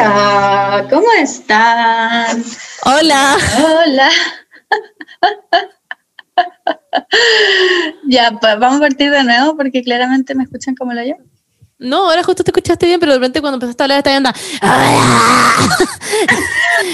Hola, 0.00 0.86
¿cómo 0.88 1.06
están? 1.18 2.42
Hola. 2.86 3.36
Hola. 3.58 4.08
ya, 8.08 8.32
pues 8.40 8.58
vamos 8.58 8.78
a 8.78 8.80
partir 8.80 9.10
de 9.10 9.22
nuevo 9.24 9.58
porque 9.58 9.82
claramente 9.82 10.34
me 10.34 10.44
escuchan 10.44 10.74
como 10.74 10.94
lo 10.94 11.02
yo. 11.04 11.16
No, 11.78 12.08
ahora 12.08 12.22
justo 12.22 12.42
te 12.42 12.50
escuchaste 12.50 12.86
bien, 12.86 12.98
pero 12.98 13.12
de 13.12 13.18
repente 13.18 13.42
cuando 13.42 13.56
empezaste 13.56 13.82
a 13.82 13.84
hablar 13.84 13.98
esta 13.98 14.16
anda. 14.16 14.34
¡Hola! 14.62 15.00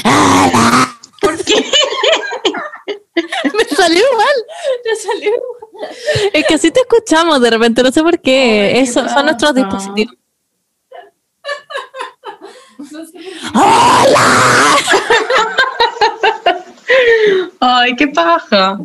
¡Hola! 0.05 0.99
¿Por 1.21 1.45
qué? 1.45 1.55
Me 3.15 3.65
salió 3.77 4.03
mal. 4.17 4.37
Me 4.85 4.97
salió 4.97 5.31
mal. 5.81 5.91
Es 6.33 6.45
que 6.45 6.55
así 6.55 6.73
te 6.73 6.81
escuchamos 6.81 7.41
de 7.41 7.51
repente, 7.51 7.85
no 7.85 7.93
sé 7.93 8.03
por 8.03 8.21
qué. 8.21 8.73
Ay, 8.75 8.83
Eso 8.83 9.05
qué 9.05 9.11
son 9.11 9.27
nuestros 9.27 9.55
dispositivos. 9.55 10.17
¡Hola! 13.55 14.77
Ay, 17.61 17.97
qué 17.97 18.09
paja. 18.09 18.79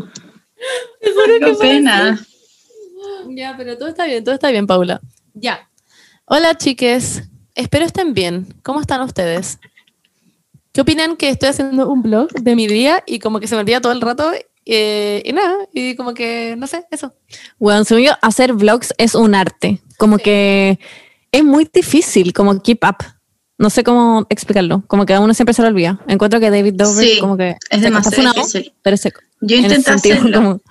Qué 1.02 1.40
que 1.40 1.54
pena. 1.54 2.20
Ya, 3.30 3.56
pero 3.58 3.78
todo 3.78 3.90
está 3.90 4.06
bien, 4.06 4.24
todo 4.24 4.36
está 4.36 4.52
bien, 4.52 4.68
Paula. 4.68 5.02
Ya. 5.34 5.70
Hola, 6.26 6.56
chiques. 6.56 7.24
Espero 7.56 7.86
estén 7.86 8.14
bien. 8.14 8.54
¿Cómo 8.64 8.82
están 8.82 9.02
ustedes? 9.02 9.60
¿Qué 10.72 10.82
opinan 10.82 11.18
que 11.18 11.30
estoy 11.30 11.50
haciendo 11.50 11.90
un 11.90 12.02
blog 12.02 12.30
de 12.32 12.56
mi 12.56 12.68
día 12.68 13.04
y 13.06 13.20
como 13.20 13.40
que 13.40 13.48
se 13.48 13.56
me 13.56 13.62
olvida 13.62 13.82
todo 13.82 13.92
el 13.92 14.02
rato? 14.02 14.32
eh, 14.66 15.24
y 15.26 15.34
nada, 15.34 15.56
y 15.74 15.96
como 15.96 16.14
que, 16.14 16.56
no 16.58 16.68
sé, 16.68 16.86
eso. 16.92 17.14
Bueno, 17.58 17.84
según 17.84 18.04
yo, 18.04 18.14
hacer 18.22 18.54
vlogs 18.54 18.94
es 18.98 19.16
un 19.16 19.36
arte. 19.36 19.82
Como 19.98 20.18
que 20.18 20.80
es 21.32 21.44
muy 21.44 21.70
difícil, 21.72 22.34
como 22.34 22.62
keep 22.62 22.80
up. 22.88 22.98
No 23.62 23.70
sé 23.70 23.84
cómo 23.84 24.26
explicarlo. 24.30 24.84
Como 24.88 25.06
que 25.06 25.14
a 25.14 25.20
uno 25.20 25.34
siempre 25.34 25.54
se 25.54 25.62
lo 25.62 25.68
olvida. 25.68 26.00
Encuentro 26.08 26.40
que 26.40 26.50
David 26.50 26.74
Dover 26.74 27.06
Sí, 27.08 27.20
como 27.20 27.38
que 27.38 27.56
es 27.70 27.82
demasiado 27.82 28.16
funado, 28.16 28.34
difícil. 28.36 28.74
pero 28.82 28.96
es 28.96 29.02
seco. 29.02 29.22
Yo 29.40 29.56
intenté 29.56 29.84
sentido, 29.92 30.16
hacerlo. 30.18 30.38
como- 30.42 30.62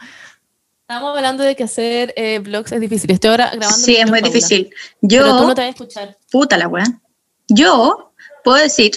Estamos 0.89 1.17
hablando 1.17 1.45
de 1.45 1.55
que 1.55 1.63
hacer 1.63 2.13
eh, 2.17 2.41
vlogs 2.41 2.73
es 2.73 2.81
difícil. 2.81 3.11
Estoy 3.13 3.31
ahora 3.31 3.51
grabando. 3.55 3.77
Sí, 3.79 3.95
es 3.95 4.11
muy 4.11 4.21
Paula. 4.21 4.35
difícil. 4.35 4.71
Pero 5.01 5.25
tú 5.25 5.39
Yo, 5.39 5.47
no 5.47 5.55
te 5.55 5.61
vas 5.61 5.69
a 5.69 5.71
escuchar. 5.71 6.19
puta 6.33 6.57
la 6.59 6.67
weá. 6.67 6.85
Yo 7.47 8.13
puedo 8.43 8.57
decir, 8.57 8.91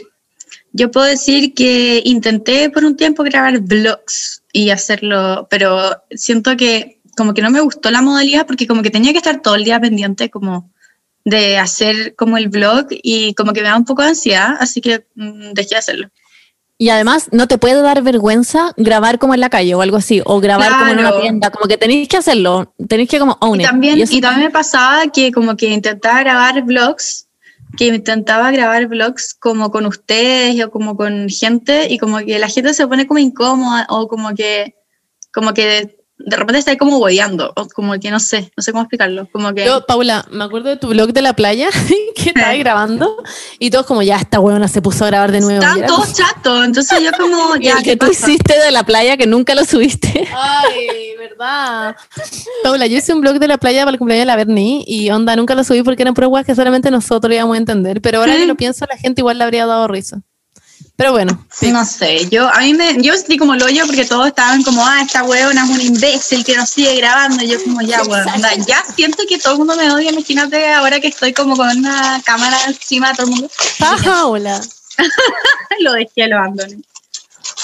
yo 0.72 0.90
puedo 0.90 1.06
decir 1.06 1.54
que 1.54 2.02
intenté 2.04 2.72
por 2.72 2.84
un 2.86 2.98
tiempo 2.98 3.22
grabar 3.24 3.60
vlogs 3.60 4.42
y 4.52 4.72
hacerlo, 4.72 5.46
pero 5.52 6.02
siento 6.10 6.58
que 6.58 7.00
como 7.16 7.36
que 7.36 7.44
no 7.44 7.52
me 7.52 7.62
gustó 7.62 7.92
la 7.92 8.02
modalidad 8.02 8.48
porque 8.48 8.66
como 8.66 8.82
que 8.82 8.90
tenía 8.90 9.12
que 9.12 9.20
estar 9.20 9.40
todo 9.44 9.54
el 9.54 9.64
día 9.64 9.80
pendiente 9.80 10.32
como 10.32 10.72
de 11.26 11.58
hacer 11.58 12.16
como 12.16 12.38
el 12.38 12.50
vlog 12.50 12.88
y 12.90 13.34
como 13.36 13.54
que 13.54 13.62
me 13.62 13.70
da 13.70 13.78
un 13.78 13.86
poco 13.86 14.02
de 14.02 14.10
ansiedad, 14.10 14.56
así 14.60 14.82
que 14.82 15.06
mm, 15.16 15.54
dejé 15.54 15.70
de 15.70 15.78
hacerlo. 15.78 16.10
Y 16.78 16.90
además, 16.90 17.30
no 17.32 17.48
te 17.48 17.58
puede 17.58 17.82
dar 17.82 18.02
vergüenza 18.02 18.74
grabar 18.78 19.20
como 19.20 19.34
en 19.34 19.40
la 19.40 19.50
calle 19.50 19.74
o 19.76 19.82
algo 19.82 19.96
así, 19.98 20.22
o 20.26 20.40
grabar 20.42 20.70
como 20.72 20.88
en 20.92 21.00
una 21.00 21.10
Claro. 21.10 21.22
tienda. 21.22 21.50
Como 21.52 21.68
que 21.68 21.78
tenéis 21.78 22.10
que 22.10 22.18
hacerlo. 22.18 22.74
Tenéis 22.90 23.10
que 23.10 23.20
como 23.20 23.38
own 23.40 23.62
Y 23.62 23.64
it. 23.64 23.70
también, 23.70 23.98
Y 24.00 24.02
eso- 24.02 24.14
y 24.16 24.20
también 24.22 24.48
me 24.48 24.52
pasaba 24.52 25.08
que 25.08 25.32
como 25.32 25.56
que 25.56 25.68
intentaba 25.70 26.20
grabar 26.22 26.62
vlogs, 26.64 27.28
que 27.78 27.88
intentaba 27.88 28.52
grabar 28.52 28.88
vlogs 28.88 29.34
como 29.34 29.72
con 29.72 29.86
ustedes 29.86 30.62
o 30.66 30.72
como 30.72 30.98
con 30.98 31.30
gente 31.30 31.88
y 31.90 31.98
como 32.00 32.18
que 32.20 32.38
la 32.38 32.50
gente 32.50 32.74
se 32.74 32.86
pone 32.88 33.08
como 33.08 33.20
incómoda 33.20 33.86
o 33.90 34.08
como 34.10 34.34
que, 34.36 34.76
como 35.32 35.54
que 35.54 35.96
de 36.18 36.38
repente 36.38 36.60
está 36.60 36.72
ahí 36.72 36.78
como 36.78 37.00
bodeando 37.00 37.52
o 37.56 37.68
como 37.68 38.00
que 38.00 38.12
no 38.12 38.20
sé, 38.20 38.52
no 38.56 38.64
sé 38.64 38.72
cómo 38.72 38.84
explicarlo, 38.84 39.28
como 39.32 39.54
que... 39.54 39.66
Yo, 39.66 39.86
Paula, 39.86 40.26
me 40.32 40.44
acuerdo 40.44 40.70
de 40.70 40.78
tu 40.78 40.88
blog 40.90 41.12
de 41.12 41.22
la 41.22 41.34
playa 41.34 41.70
que 42.16 42.30
estabas 42.30 42.58
grabando 42.60 43.18
y 43.60 43.70
todos 43.72 43.86
como, 43.86 44.02
ya, 44.04 44.18
esta 44.18 44.40
huevona 44.40 44.68
se 44.68 44.82
puso 44.82 45.06
a 45.06 45.08
grabar 45.08 45.32
de 45.32 45.42
nuevo. 45.42 45.62
Era 45.64 45.86
todos 45.86 46.14
chatos, 46.14 46.66
entonces 46.66 47.00
yo 47.02 47.12
como, 47.20 47.56
ya, 47.62 47.74
el 47.74 47.84
¿qué 47.84 47.92
que 47.92 47.98
tú 47.98 48.12
hiciste 48.12 48.58
de 48.60 48.72
la 48.72 48.84
playa 48.84 49.18
que 49.18 49.28
nunca 49.28 49.56
lo 49.56 49.66
subiste. 49.66 50.28
Ay, 50.34 51.16
verdad. 51.18 51.96
Paula, 52.64 52.86
yo 52.88 52.98
hice 52.98 53.14
un 53.14 53.22
blog 53.22 53.40
de 53.40 53.48
la 53.48 53.58
playa 53.58 53.82
para 53.82 53.92
el 53.92 53.98
cumpleaños 53.98 54.22
de 54.22 54.28
la 54.28 54.36
Berni 54.36 54.84
y 54.88 55.10
onda, 55.10 55.36
nunca 55.36 55.56
lo 55.56 55.64
subí 55.64 55.84
porque 55.84 56.04
eran 56.04 56.14
weas 56.18 56.46
que 56.46 56.56
solamente 56.56 56.90
nosotros 56.92 57.34
íbamos 57.34 57.56
a 57.56 57.58
entender. 57.58 58.02
Pero 58.02 58.20
ahora 58.20 58.34
Sí. 58.34 58.40
que 58.40 58.48
lo 58.48 58.56
pienso, 58.56 58.86
la 58.90 58.98
gente 58.98 59.22
igual 59.22 59.38
le 59.38 59.44
habría 59.44 59.66
dado 59.66 59.88
risa. 59.88 60.22
Pero 60.96 61.12
bueno, 61.12 61.44
sí. 61.52 61.72
No 61.72 61.84
sé, 61.86 62.30
yo 62.30 62.48
a 62.48 62.60
mí 62.60 62.74
me, 62.76 63.02
yo 63.02 63.16
sentí 63.16 63.38
como 63.38 63.56
el 63.56 63.64
hoyo 63.64 63.86
porque 63.88 64.06
todos 64.06 64.28
estaban 64.28 64.62
como, 64.62 64.86
ah, 64.86 65.02
esta 65.02 65.24
huevona 65.24 65.64
es 65.64 65.70
un 65.72 65.82
imbécil 65.82 66.46
que 66.46 66.56
nos 66.56 66.70
sigue 66.70 66.96
grabando. 66.96 67.44
Y 67.44 67.48
yo 67.48 67.64
como, 67.64 67.82
ya, 67.82 68.04
weón, 68.04 68.28
ya 68.68 68.84
siento 68.96 69.24
que 69.28 69.40
todo 69.40 69.54
el 69.54 69.60
mundo 69.60 69.76
me 69.76 69.92
odia. 69.92 70.12
Imagínate 70.12 70.72
ahora 70.72 71.00
que 71.00 71.08
estoy 71.08 71.34
como 71.34 71.58
con 71.58 71.68
una 71.80 72.22
cámara 72.24 72.58
encima 72.68 73.10
de 73.10 73.16
todo 73.16 73.26
el 73.26 73.32
mundo. 73.32 73.50
Paula. 73.80 74.62
lo 75.80 75.94
dejé, 75.94 76.28
lo 76.28 76.38
abandoné. 76.38 76.78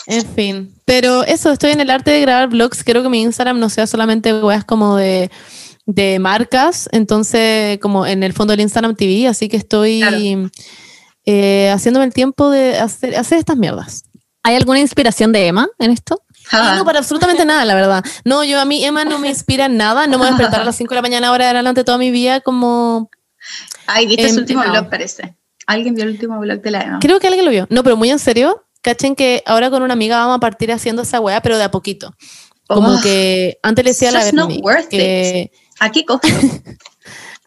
En 0.08 0.34
fin. 0.34 0.74
Pero 0.86 1.24
eso, 1.24 1.52
estoy 1.52 1.72
en 1.72 1.82
el 1.82 1.92
arte 1.92 2.10
de 2.10 2.22
grabar 2.22 2.50
vlogs. 2.50 2.84
Quiero 2.84 3.04
que 3.04 3.10
mi 3.10 3.22
Instagram 3.22 3.60
no 3.60 3.70
sea 3.70 3.86
solamente 3.86 4.34
weas 4.34 4.66
como 4.66 4.96
de, 4.96 5.30
de 5.86 6.18
marcas. 6.18 6.90
Entonces, 6.92 7.78
como 7.78 8.08
en 8.08 8.24
el 8.24 8.34
fondo 8.34 8.54
del 8.54 8.62
Instagram 8.62 8.96
TV. 8.96 9.28
Así 9.28 9.50
que 9.50 9.58
estoy 9.58 10.00
Claro. 10.00 10.50
Eh, 11.32 11.70
haciéndome 11.72 12.06
el 12.06 12.14
tiempo 12.14 12.50
de 12.50 12.80
hacer, 12.80 13.16
hacer 13.16 13.38
estas 13.38 13.56
mierdas. 13.58 14.04
¿Hay 14.44 14.56
alguna 14.56 14.80
inspiración 14.80 15.32
de 15.32 15.46
Emma 15.48 15.68
en 15.78 15.92
esto? 15.92 16.24
Ah, 16.52 16.76
No, 16.78 16.86
para 16.86 17.00
absolutamente 17.00 17.46
nada, 17.46 17.66
la 17.66 17.76
verdad. 17.76 18.04
No, 18.26 18.44
yo 18.44 18.60
a 18.60 18.66
mí 18.66 18.84
Emma 18.84 19.06
no 19.06 19.20
me 19.20 19.28
inspira 19.28 19.66
en 19.66 19.78
nada. 19.78 20.08
No 20.08 20.14
me 20.14 20.18
voy 20.18 20.28
a 20.28 20.32
despertar 20.32 20.62
a 20.62 20.64
las 20.64 20.76
5 20.78 20.90
de 20.90 20.96
la 20.96 21.02
mañana 21.02 21.28
ahora 21.28 21.46
de 21.46 21.52
adelante 21.52 21.84
toda 21.84 21.98
mi 22.00 22.10
vida 22.10 22.42
como... 22.42 23.10
Ay, 23.86 24.08
viste 24.08 24.24
Em, 24.28 24.34
su 24.34 24.40
último 24.40 24.64
no. 24.64 24.72
blog, 24.72 24.90
parece. 24.90 25.36
Alguien 25.68 25.94
vio 25.94 26.06
el 26.06 26.12
último 26.12 26.40
blog 26.40 26.62
de 26.62 26.72
la 26.72 26.82
Emma. 26.82 27.00
Creo 27.00 27.20
que 27.20 27.28
alguien 27.28 27.46
lo 27.46 27.52
vio. 27.52 27.68
No, 27.70 27.84
pero 27.84 27.96
muy 27.96 28.10
en 28.10 28.18
serio. 28.20 28.66
Cachen 28.82 29.16
que 29.16 29.44
ahora 29.46 29.70
con 29.70 29.84
una 29.84 29.94
amiga 29.94 30.18
vamos 30.18 30.38
a 30.38 30.40
partir 30.40 30.72
haciendo 30.72 31.02
esa 31.04 31.20
weá, 31.20 31.42
pero 31.42 31.58
de 31.58 31.66
a 31.66 31.72
poquito. 31.72 32.16
Como 32.68 32.96
Oh, 32.96 33.02
que 33.04 33.60
antes 33.62 33.84
le 33.86 33.92
decía 33.92 34.10
a 34.10 34.12
la 34.14 34.22
Just 34.22 34.34
not 34.34 34.48
Berni 34.48 34.64
worth 34.64 34.88
que 34.88 35.52
¿A 35.80 35.92
qué 35.92 36.06
costo? 36.06 36.28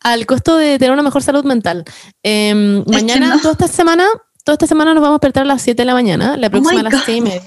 al 0.02 0.26
costo 0.26 0.56
de 0.56 0.78
tener 0.78 0.92
una 0.92 1.02
mejor 1.02 1.22
salud 1.22 1.44
mental. 1.44 1.84
Em, 2.22 2.84
mañana, 2.86 3.28
no. 3.36 3.40
toda 3.40 3.52
esta 3.52 3.68
semana, 3.68 4.06
toda 4.44 4.54
esta 4.54 4.66
semana 4.66 4.94
nos 4.94 5.02
vamos 5.02 5.14
a 5.14 5.18
despertar 5.18 5.42
a 5.44 5.46
las 5.46 5.62
7 5.62 5.82
de 5.82 5.86
la 5.86 5.94
mañana, 5.94 6.36
la 6.36 6.50
próxima 6.50 6.72
Oh 6.72 6.74
my 6.74 6.80
a 6.80 6.82
las 6.84 6.92
God. 6.92 7.00
6 7.06 7.18
y 7.18 7.20
media. 7.20 7.42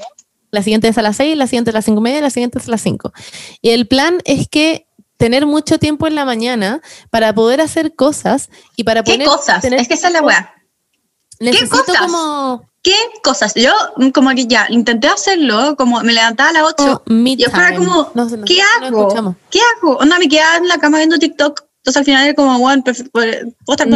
La 0.51 0.61
siguiente 0.63 0.88
es 0.88 0.97
a 0.97 1.01
las 1.01 1.17
6, 1.17 1.35
la 1.38 1.47
siguiente 1.47 1.71
a 1.71 1.73
las 1.73 1.85
5 1.85 1.99
y 1.99 2.03
media, 2.03 2.21
la 2.21 2.29
siguiente 2.29 2.59
es 2.59 2.67
a 2.67 2.71
las 2.71 2.81
5. 2.81 3.11
Y 3.61 3.71
el 3.71 3.88
plan 3.88 4.19
es 4.25 4.47
que 4.47 4.88
tener 5.17 5.45
mucho 5.45 5.79
tiempo 5.79 6.07
en 6.07 6.16
la 6.16 6.25
mañana 6.25 6.81
para 7.09 7.33
poder 7.33 7.61
hacer 7.61 7.95
cosas 7.95 8.49
y 8.75 8.83
para 8.83 9.03
¿Qué 9.03 9.13
poner, 9.13 9.27
cosas? 9.27 9.61
tener 9.61 9.79
Es 9.79 9.87
que 9.87 9.93
esa 9.95 10.07
es 10.07 10.13
la 10.13 10.22
weá. 10.22 10.53
necesito 11.39 11.77
cosas? 11.83 11.97
como 11.97 12.69
¿Qué 12.81 12.93
cosas? 13.23 13.53
Yo 13.55 13.72
como 14.13 14.29
que 14.31 14.45
ya 14.45 14.67
intenté 14.69 15.07
hacerlo, 15.07 15.75
como 15.75 16.01
me 16.01 16.13
levantaba 16.13 16.49
a 16.49 16.53
las 16.53 16.63
8 16.63 16.75
oh, 16.77 17.01
me 17.11 17.35
Yo 17.35 17.49
fuera 17.49 17.75
como, 17.75 18.11
No 18.13 18.29
sé, 18.29 18.37
no- 18.37 18.45
¿qué 18.45 18.59
hago? 18.61 19.35
¿Qué 19.49 19.59
hago? 19.77 19.97
Onda, 19.97 20.19
me 20.19 20.27
quedaba 20.29 20.57
en 20.57 20.67
la 20.67 20.77
cama 20.77 20.99
viendo 20.99 21.17
TikTok. 21.17 21.65
Entonces 21.85 21.97
al 22.00 22.06
final 22.06 22.25
era 22.25 22.34
como, 22.34 22.57
bueno, 22.57 22.84
pref- 22.84 23.12
puedo 23.12 23.25
estar. 23.69 23.88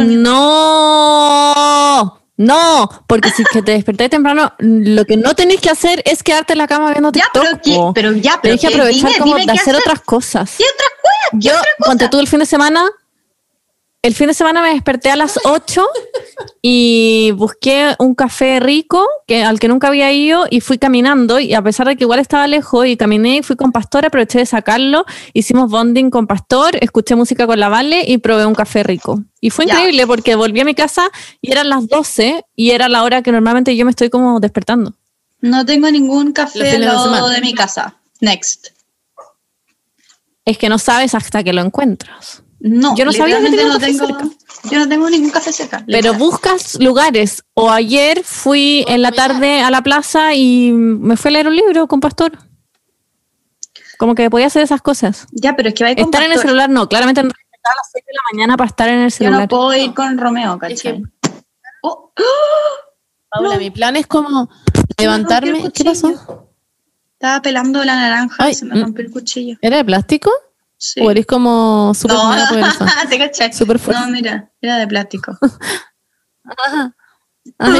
No, 0.80 2.20
no, 2.36 2.88
porque 3.06 3.30
si 3.30 3.42
que 3.44 3.62
te 3.62 3.72
despertáis 3.72 4.10
temprano, 4.10 4.52
lo 4.58 5.04
que 5.04 5.16
no 5.16 5.34
tenéis 5.34 5.60
que 5.60 5.70
hacer 5.70 6.02
es 6.06 6.22
quedarte 6.22 6.52
en 6.54 6.58
la 6.58 6.66
cama 6.66 6.90
viendo 6.90 7.10
Ya, 7.12 7.24
TikTok. 7.24 7.42
pero, 7.42 7.60
¿qué? 7.62 7.74
po. 7.74 7.92
pero 7.92 8.12
ya, 8.12 8.38
pero 8.40 8.56
Tenéis 8.56 8.60
que 8.60 8.68
¿qué? 8.68 8.74
aprovechar 8.74 9.08
Dime, 9.10 9.18
como 9.18 9.34
dime 9.34 9.40
de 9.46 9.52
qué 9.52 9.58
hacer 9.60 9.74
hacer. 9.74 9.82
otras 9.86 10.00
cosas. 10.02 10.54
¿Qué 10.56 10.64
otras 10.72 10.90
cosas? 11.02 11.44
Yo, 11.44 11.52
ponte 11.84 12.08
tú 12.08 12.20
el 12.20 12.28
fin 12.28 12.38
de 12.38 12.46
semana, 12.46 12.86
el 14.02 14.14
fin 14.14 14.28
de 14.28 14.34
semana 14.34 14.62
me 14.62 14.70
desperté 14.72 15.10
a 15.10 15.16
las 15.16 15.38
8 15.44 15.86
y 16.62 17.32
busqué 17.36 17.94
un 17.98 18.14
café 18.14 18.58
rico 18.58 19.06
que, 19.26 19.42
al 19.44 19.60
que 19.60 19.68
nunca 19.68 19.88
había 19.88 20.10
ido 20.10 20.46
y 20.48 20.60
fui 20.62 20.78
caminando 20.78 21.38
y 21.38 21.52
a 21.52 21.60
pesar 21.60 21.86
de 21.86 21.96
que 21.96 22.04
igual 22.04 22.18
estaba 22.18 22.46
lejos 22.46 22.86
y 22.86 22.96
caminé 22.96 23.36
y 23.38 23.42
fui 23.42 23.56
con 23.56 23.72
Pastor, 23.72 24.06
aproveché 24.06 24.38
de 24.38 24.46
sacarlo, 24.46 25.04
hicimos 25.34 25.70
bonding 25.70 26.08
con 26.08 26.26
Pastor, 26.26 26.76
escuché 26.80 27.14
música 27.14 27.46
con 27.46 27.60
la 27.60 27.68
Vale 27.68 28.02
y 28.06 28.16
probé 28.18 28.46
un 28.46 28.54
café 28.54 28.82
rico. 28.82 29.22
Y 29.40 29.50
fue 29.50 29.66
Ya. 29.66 29.74
increíble 29.74 30.06
porque 30.06 30.34
volví 30.34 30.60
a 30.60 30.64
mi 30.64 30.74
casa 30.74 31.10
y 31.42 31.52
eran 31.52 31.68
las 31.68 31.86
12 31.86 32.44
y 32.56 32.70
era 32.70 32.88
la 32.88 33.02
hora 33.02 33.22
que 33.22 33.32
normalmente 33.32 33.76
yo 33.76 33.84
me 33.84 33.90
estoy 33.90 34.08
como 34.08 34.40
despertando. 34.40 34.94
No 35.42 35.66
tengo 35.66 35.90
ningún 35.90 36.32
café 36.32 36.70
al 36.70 36.80
de 36.80 36.86
lado 36.86 37.28
de 37.28 37.40
mi 37.42 37.54
casa. 37.54 37.96
Next. 38.20 38.68
Es 40.46 40.56
que 40.56 40.70
no 40.70 40.78
sabes 40.78 41.14
hasta 41.14 41.42
que 41.44 41.52
lo 41.52 41.60
encuentras. 41.60 42.42
No, 42.60 42.94
Yo 42.94 43.06
no 43.06 43.12
sabía 43.12 43.38
que 43.38 43.44
tenía 43.50 43.66
no 43.68 43.78
tengo, 43.78 44.06
Yo 44.70 44.78
no 44.78 44.88
tengo 44.88 45.08
ningún 45.08 45.30
café 45.30 45.50
cerca. 45.52 45.82
Pero 45.86 46.12
buscas 46.14 46.78
lugares. 46.78 47.42
O 47.54 47.70
ayer 47.70 48.22
fui 48.22 48.84
en 48.86 49.00
la 49.00 49.12
tarde 49.12 49.62
a 49.62 49.70
la 49.70 49.82
plaza 49.82 50.34
y 50.34 50.70
me 50.72 51.16
fui 51.16 51.30
a 51.30 51.32
leer 51.32 51.48
un 51.48 51.56
libro 51.56 51.86
con 51.88 52.00
Pastor. 52.00 52.32
Como 53.98 54.14
que 54.14 54.28
podía 54.28 54.46
hacer 54.46 54.62
esas 54.62 54.82
cosas. 54.82 55.26
Ya, 55.32 55.56
pero 55.56 55.70
es 55.70 55.74
que 55.74 55.84
va 55.84 55.88
a 55.88 55.90
ir 55.92 55.96
con 55.98 56.04
Estar 56.06 56.22
en 56.22 56.32
el 56.32 56.38
celular 56.38 56.68
no, 56.70 56.88
claramente 56.88 57.22
no 57.22 57.28
estaba 57.30 57.72
a 57.72 57.76
las 57.76 57.90
6 57.92 58.04
de 58.06 58.12
la 58.12 58.20
mañana 58.32 58.56
para 58.56 58.68
estar 58.68 58.88
en 58.88 58.98
el 59.00 59.10
Yo 59.10 59.16
celular. 59.16 59.40
no 59.42 59.48
puedo 59.48 59.74
ir 59.74 59.94
con 59.94 60.18
Romeo, 60.18 60.54
Es 60.54 60.60
¿cachai? 60.60 61.02
que- 61.02 61.02
Oh, 61.82 62.12
Paula, 63.30 63.54
No. 63.54 63.58
mi 63.58 63.70
plan 63.70 63.96
es 63.96 64.06
como 64.06 64.50
levantarme. 64.98 65.70
¿Qué 65.72 65.84
pasó? 65.84 66.48
Estaba 67.14 67.40
pelando 67.42 67.82
la 67.84 67.94
naranja 67.94 68.36
Ay, 68.38 68.52
y 68.52 68.54
se 68.54 68.64
me 68.66 68.74
mm. 68.76 68.82
rompió 68.82 69.04
el 69.04 69.10
cuchillo. 69.10 69.56
¿Era 69.62 69.78
de 69.78 69.84
plástico? 69.84 70.30
Sí. 70.82 71.00
¿O 71.02 71.10
eres 71.10 71.26
como 71.26 71.92
súper 71.94 72.16
no, 72.16 72.22
poderosa? 72.48 72.86
te. 73.10 73.52
Súper 73.52 73.78
fuerte. 73.78 74.02
No, 74.02 74.10
mira, 74.10 74.50
era 74.60 74.78
de 74.78 74.86
plástico. 74.86 75.36
Ah, 77.58 77.74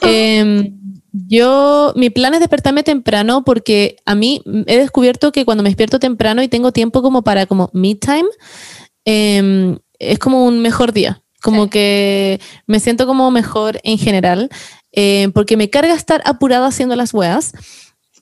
te- 0.00 0.06
Em, 0.08 0.78
yo, 1.12 1.92
mi 1.96 2.10
plan 2.10 2.34
es 2.34 2.40
despertarme 2.40 2.82
temprano 2.82 3.44
porque 3.44 3.96
a 4.04 4.14
mí 4.14 4.42
he 4.66 4.76
descubierto 4.78 5.30
que 5.32 5.44
cuando 5.44 5.62
me 5.62 5.68
despierto 5.70 5.98
temprano 6.00 6.42
y 6.42 6.48
tengo 6.48 6.72
tiempo 6.72 7.02
como 7.02 7.22
para 7.22 7.46
como 7.46 7.70
me 7.72 7.94
time, 7.94 8.28
em, 9.04 9.78
es 9.98 10.18
como 10.18 10.44
un 10.44 10.60
mejor 10.60 10.92
día. 10.92 11.22
Como 11.42 11.64
Sí. 11.64 11.70
que 11.70 12.40
me 12.66 12.78
siento 12.80 13.06
como 13.06 13.30
mejor 13.30 13.80
en 13.84 13.98
general, 13.98 14.48
eh, 14.92 15.28
porque 15.34 15.56
me 15.56 15.70
carga 15.70 15.94
estar 15.94 16.22
apurada 16.24 16.66
haciendo 16.66 16.94
las 16.96 17.14
weas. 17.14 17.52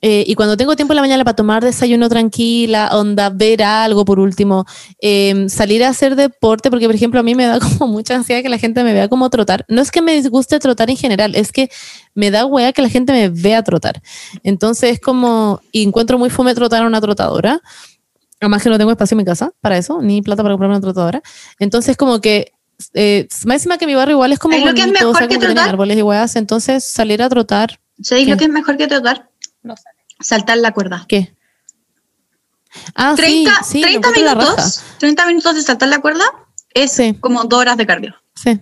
Eh, 0.01 0.23
y 0.25 0.33
cuando 0.33 0.57
tengo 0.57 0.75
tiempo 0.75 0.93
en 0.93 0.95
la 0.95 1.01
mañana 1.03 1.23
para 1.23 1.35
tomar 1.35 1.63
desayuno 1.63 2.09
tranquila, 2.09 2.89
onda, 2.93 3.29
ver 3.29 3.61
algo 3.61 4.03
por 4.03 4.19
último, 4.19 4.65
em, 4.99 5.47
salir 5.47 5.83
a 5.83 5.89
hacer 5.89 6.15
deporte, 6.15 6.71
porque 6.71 6.87
por 6.87 6.95
ejemplo 6.95 7.19
a 7.19 7.23
mí 7.23 7.35
me 7.35 7.45
da 7.45 7.59
como 7.79 7.87
mucha 7.87 8.15
ansiedad 8.15 8.41
que 8.41 8.49
la 8.49 8.57
gente 8.57 8.83
me 8.83 8.93
vea 8.93 9.07
como 9.07 9.29
trotar. 9.29 9.63
No 9.67 9.81
es 9.81 9.91
que 9.91 10.01
me 10.01 10.13
disguste 10.13 10.57
trotar 10.59 10.89
en 10.89 10.97
general, 10.97 11.35
es 11.35 11.51
que 11.51 11.69
me 12.15 12.31
da 12.31 12.45
wea 12.45 12.73
que 12.73 12.81
la 12.81 12.89
gente 12.89 13.13
me 13.13 13.29
vea 13.29 13.63
trotar. 13.63 14.01
Entonces 14.43 14.93
es 14.93 14.99
como, 14.99 15.61
y 15.71 15.83
encuentro 15.83 16.17
muy 16.17 16.31
fome 16.31 16.55
trotar 16.55 16.83
a 16.83 16.87
una 16.87 16.99
trotadora. 16.99 17.61
Además 18.39 18.63
que 18.63 18.69
no 18.69 18.79
tengo 18.79 18.89
espacio 18.89 19.13
en 19.13 19.19
mi 19.19 19.25
casa 19.25 19.51
para 19.61 19.77
eso, 19.77 20.01
ni 20.01 20.23
plata 20.23 20.41
para 20.41 20.53
comprarme 20.53 20.77
una 20.77 20.81
trotadora. 20.81 21.21
Entonces 21.59 21.95
como 21.95 22.19
que, 22.21 22.53
eh, 22.95 23.27
más 23.45 23.57
encima 23.57 23.77
que 23.77 23.85
mi 23.85 23.93
barrio 23.93 24.13
igual 24.15 24.31
es 24.31 24.39
como 24.39 24.55
¿Es 24.55 24.65
lo 24.65 24.73
que 24.73 24.79
es 24.81 24.87
bonito, 24.87 25.09
o 25.09 25.13
mejor 25.13 25.17
sea, 25.19 25.27
que 25.27 25.37
trotar? 25.37 25.69
árboles 25.69 25.95
y 25.95 26.01
weas, 26.01 26.35
entonces 26.35 26.83
salir 26.83 27.21
a 27.21 27.29
trotar, 27.29 27.79
¿Sabéis 28.01 28.27
lo 28.27 28.37
que 28.37 28.45
es 28.45 28.49
mejor 28.49 28.77
que 28.77 28.87
trotar? 28.87 29.29
No 29.63 29.75
sé. 29.77 29.83
Saltar 30.19 30.57
la 30.57 30.71
cuerda. 30.73 31.05
¿qué? 31.07 31.33
Ah, 32.95 33.13
30, 33.15 33.51
sí, 33.63 33.71
sí, 33.71 33.79
lo 33.81 33.87
30 33.87 34.07
encuentro 34.09 34.23
la 34.25 34.33
raja. 34.35 34.49
minutos, 34.51 34.83
30 34.99 35.25
minutos 35.27 35.55
de 35.55 35.61
saltar 35.61 35.89
la 35.89 35.99
cuerda 35.99 36.23
es 36.73 36.91
Sí. 36.93 37.15
como 37.19 37.43
dos 37.43 37.59
horas 37.59 37.77
de 37.77 37.85
cardio. 37.85 38.15
Sí. 38.35 38.59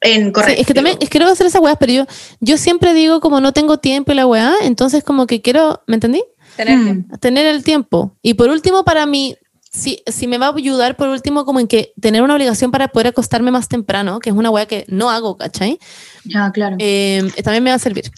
En 0.00 0.26
Sí, 0.26 0.32
correcto. 0.32 0.60
es 0.60 0.66
que 0.66 0.74
también, 0.74 0.94
es 1.00 1.00
que 1.00 1.18
quiero 1.18 1.26
hacer 1.30 1.46
esas 1.46 1.60
weas, 1.60 1.76
pero 1.78 1.92
yo, 1.92 2.06
yo 2.40 2.56
siempre 2.56 2.94
digo 2.94 3.20
como 3.20 3.40
no 3.40 3.52
tengo 3.52 3.78
tiempo 3.78 4.12
y 4.12 4.14
la 4.14 4.26
weá, 4.26 4.54
entonces 4.62 5.02
como 5.04 5.26
que 5.26 5.42
quiero, 5.42 5.82
¿me 5.86 5.94
entendí? 5.96 6.22
Tener 6.56 6.78
Mm. 6.78 6.84
tiempo. 6.84 7.18
Tener 7.18 7.46
el 7.46 7.64
tiempo. 7.64 8.16
Y 8.22 8.34
por 8.34 8.48
último, 8.48 8.84
para 8.84 9.04
mí, 9.06 9.36
si, 9.70 10.02
si 10.06 10.26
me 10.26 10.38
va 10.38 10.46
a 10.46 10.54
ayudar, 10.54 10.96
por 10.96 11.08
último, 11.08 11.44
como 11.44 11.60
en 11.60 11.66
que 11.68 11.92
tener 12.00 12.22
una 12.22 12.34
obligación 12.34 12.70
para 12.70 12.88
poder 12.88 13.08
acostarme 13.08 13.50
más 13.50 13.68
temprano, 13.68 14.20
que 14.20 14.30
es 14.30 14.36
una 14.36 14.50
weá 14.50 14.66
que 14.66 14.84
no 14.88 15.10
hago, 15.10 15.36
¿cachai? 15.36 15.78
Ya, 16.24 16.50
claro. 16.52 16.76
Eh, 16.78 17.30
también 17.44 17.62
me 17.64 17.70
va 17.70 17.76
a 17.76 17.80
servir. 17.80 18.10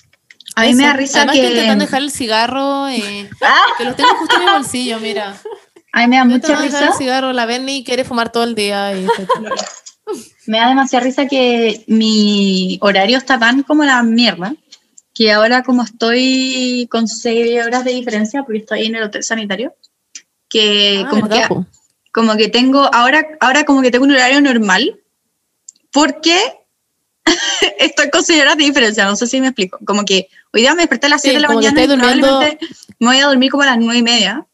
A 0.56 0.62
mí 0.64 0.75
me 0.75 0.84
da 0.84 0.92
risa 0.94 1.19
Además 1.19 1.34
que... 1.37 1.40
estoy 1.42 1.52
intentando 1.54 1.84
dejar 1.84 2.02
el 2.02 2.10
cigarro, 2.10 2.88
eh, 2.88 3.31
Ah, 3.42 3.64
que 3.78 3.84
lo 3.84 3.94
tengo 3.94 4.10
justo 4.16 4.37
en 4.37 4.44
mi 4.44 4.50
bolsillo, 4.50 4.98
mira. 5.00 5.37
a 5.92 6.00
mí 6.00 6.06
me 6.08 6.16
da 6.16 6.22
Estoy 6.22 6.25
mucha 6.25 6.34
intentando 6.34 6.62
dejar 6.62 6.81
risa. 6.82 6.92
el 6.92 6.98
cigarro, 6.98 7.32
la 7.32 7.46
Benny 7.46 7.84
quiere 7.84 8.04
fumar 8.04 8.31
todo 8.32 8.44
el 8.44 8.54
día. 8.54 8.92
Y, 8.98 9.06
Me 10.46 10.58
da 10.58 10.69
demasiada 10.69 11.04
risa 11.04 11.26
que 11.26 11.84
mi 11.87 12.78
horario 12.82 13.19
está 13.19 13.38
tan 13.38 13.62
como 13.62 13.84
la 13.84 14.02
mierda 14.02 14.54
que 15.14 15.31
ahora 15.32 15.62
como 15.62 15.82
estoy 15.82 16.88
con 16.90 17.06
seis 17.06 17.64
horas 17.64 17.84
de 17.84 17.93
diferencia 17.93 18.43
porque 18.43 18.60
estoy 18.60 18.86
en 18.86 18.94
el 18.96 19.02
hotel 19.04 19.22
sanitario, 19.22 19.75
que 20.48 21.04
Ah, 21.04 21.08
como, 21.10 21.22
¿verdad, 21.28 21.48
que, 21.48 21.54
como 22.12 22.36
que 22.36 22.48
tengo, 22.48 22.88
ahora, 22.93 23.26
ahora 23.40 23.64
como 23.64 23.82
que 23.82 23.90
tengo 23.90 24.04
un 24.06 24.12
horario 24.12 24.40
normal 24.40 24.98
porque 25.93 26.59
estoy 27.79 28.11
con 28.11 28.23
seis 28.25 28.41
horas 28.41 28.56
de 28.56 28.65
diferencia, 28.65 29.05
no 29.06 29.17
sé 29.17 29.27
si 29.27 29.41
me 29.41 29.49
explico. 29.49 29.79
Como 29.85 30.05
que 30.05 30.29
hoy 30.53 30.61
día 30.62 30.75
me 30.75 30.82
desperté 30.82 31.06
a 31.06 31.11
las 31.11 31.23
Sí, 31.23 31.31
7 31.31 31.37
de 31.43 31.49
la 31.49 31.55
mañana 31.55 31.82
y 31.82 31.87
durmiendo- 31.87 32.27
probablemente 32.27 32.67
me 32.99 33.06
voy 33.06 33.19
a 33.19 33.27
dormir 33.27 33.50
como 33.50 33.62
a 33.62 33.67
las 33.67 33.79
nueve 33.79 33.99
y 33.99 34.03
media, 34.03 34.47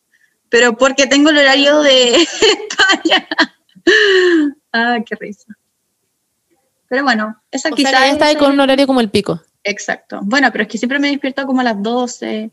pero 0.49 0.77
porque 0.77 1.07
tengo 1.07 1.31
el 1.31 1.39
horario 1.39 1.81
de 1.83 2.15
España. 2.17 3.29
ah, 4.73 4.99
qué 5.05 5.15
risa. 5.17 5.55
Pero 6.89 7.03
bueno, 7.03 7.41
esa 7.51 7.69
O 7.69 7.77
sea, 7.77 7.77
quizás 7.77 8.13
está 8.13 8.27
ahí 8.27 8.35
es 8.35 8.39
con 8.39 8.53
un 8.53 8.61
horario 8.61 8.87
como 8.87 9.01
el 9.01 9.11
pico. 9.11 9.41
Exacto. 9.65 10.21
Bueno, 10.23 10.51
pero 10.53 10.63
es 10.63 10.69
que 10.69 10.79
siempre 10.79 10.99
me 11.01 11.09
despierto 11.11 11.45
como 11.47 11.61
a 11.61 11.65
las 11.65 11.83
12 11.83 12.51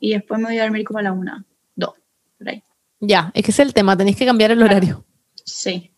y 0.00 0.12
después 0.14 0.40
me 0.40 0.46
voy 0.48 0.58
a 0.58 0.62
dormir 0.62 0.84
como 0.84 0.98
a 0.98 1.02
la 1.02 1.12
1, 1.12 1.44
2, 1.74 1.90
por 2.38 2.48
ahí. 2.48 2.62
Ya, 3.00 3.30
es 3.34 3.44
que 3.44 3.50
ese 3.50 3.62
es 3.62 3.68
el 3.68 3.74
tema, 3.74 3.94
tenéis 3.96 4.16
que 4.16 4.24
cambiar 4.24 4.50
el 4.52 4.62
horario. 4.62 5.04
Sí. 5.44 5.92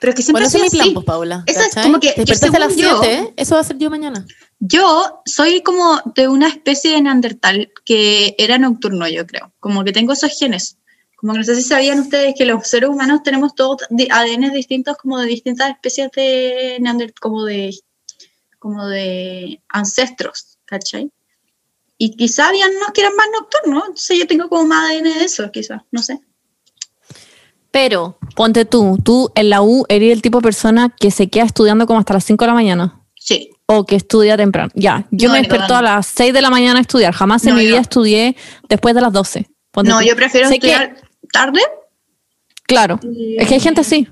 Pero 0.00 0.10
es 0.10 0.16
que 0.16 0.22
siempre 0.22 0.44
Bueno, 0.44 0.48
ese 0.48 0.56
es 0.58 0.70
soy 0.70 0.78
mi 0.78 0.82
plan, 0.82 0.94
pues, 0.94 1.06
Paula. 1.06 1.44
Esa 1.46 1.66
es 1.66 1.74
como 1.74 2.00
que- 2.00 2.14
despertaste 2.16 2.56
a 2.56 2.60
las 2.60 2.72
según 2.74 2.82
yo- 2.90 3.00
7, 3.02 3.34
eso 3.36 3.54
va 3.54 3.60
a 3.60 3.64
ser 3.64 3.78
yo 3.78 3.90
mañana. 3.90 4.26
Yo 4.58 5.20
soy 5.26 5.62
como 5.62 6.00
de 6.14 6.28
una 6.28 6.48
especie 6.48 6.92
de 6.92 7.02
neandertal 7.02 7.70
que 7.84 8.34
era 8.38 8.58
nocturno, 8.58 9.06
yo 9.08 9.26
creo. 9.26 9.52
Como 9.60 9.84
que 9.84 9.92
tengo 9.92 10.12
esos 10.14 10.36
genes. 10.38 10.76
Como 11.16 11.34
que 11.34 11.40
no 11.40 11.44
sé 11.44 11.54
si 11.54 11.62
sabían 11.62 12.00
ustedes 12.00 12.34
que 12.36 12.46
los 12.46 12.66
seres 12.66 12.88
humanos 12.88 13.22
tenemos 13.22 13.54
todos 13.54 13.82
ADN 14.10 14.50
distintos, 14.52 14.96
como 14.96 15.18
de 15.18 15.26
distintas 15.26 15.70
especies 15.70 16.10
de 16.12 16.78
neandertal, 16.80 17.20
como 17.20 17.44
de, 17.44 17.78
como 18.58 18.86
de 18.88 19.60
ancestros, 19.68 20.58
¿cachai? 20.64 21.10
Y 21.98 22.16
quizá 22.16 22.48
habían 22.48 22.70
unos 22.74 22.92
que 22.94 23.02
eran 23.02 23.14
más 23.16 23.26
nocturnos, 23.38 23.82
entonces 23.82 24.18
yo 24.18 24.26
tengo 24.26 24.48
como 24.48 24.64
más 24.64 24.90
ADN 24.90 25.12
de 25.18 25.24
eso, 25.24 25.50
quizás, 25.52 25.82
no 25.90 26.02
sé. 26.02 26.18
Pero, 27.72 28.18
ponte 28.34 28.64
tú, 28.64 28.98
tú 29.02 29.30
en 29.34 29.50
la 29.50 29.62
U 29.62 29.84
eres 29.88 30.12
el 30.12 30.22
tipo 30.22 30.38
de 30.38 30.42
persona 30.42 30.94
que 30.98 31.10
se 31.10 31.28
queda 31.28 31.44
estudiando 31.44 31.86
como 31.86 31.98
hasta 32.00 32.14
las 32.14 32.24
5 32.24 32.44
de 32.44 32.48
la 32.48 32.54
mañana. 32.54 33.00
Sí, 33.16 33.50
O 33.66 33.84
que 33.86 33.94
estudia 33.96 34.36
temprano. 34.36 34.70
Ya, 34.74 35.06
yo 35.12 35.28
No, 35.28 35.34
me 35.34 35.40
ni 35.42 35.46
despierto 35.48 35.76
a 35.76 35.82
las 35.82 36.06
6 36.06 36.32
de 36.32 36.40
la 36.42 36.50
mañana 36.50 36.78
a 36.78 36.82
estudiar. 36.82 37.12
Jamás 37.14 37.46
en 37.46 37.54
mi 37.54 37.66
vida 37.66 37.78
estudié 37.78 38.34
después 38.68 38.94
de 38.94 39.00
las 39.00 39.12
12. 39.12 39.48
Ponte 39.70 39.90
no, 39.90 40.00
tú. 40.00 40.06
yo 40.06 40.16
prefiero 40.16 40.48
Sé 40.48 40.58
que- 40.58 40.72
estudiar 40.72 40.96
tarde. 41.32 41.60
Claro, 42.66 42.98
es 43.38 43.46
que 43.48 43.54
hay 43.54 43.60
gente 43.60 43.80
así. 43.82 44.08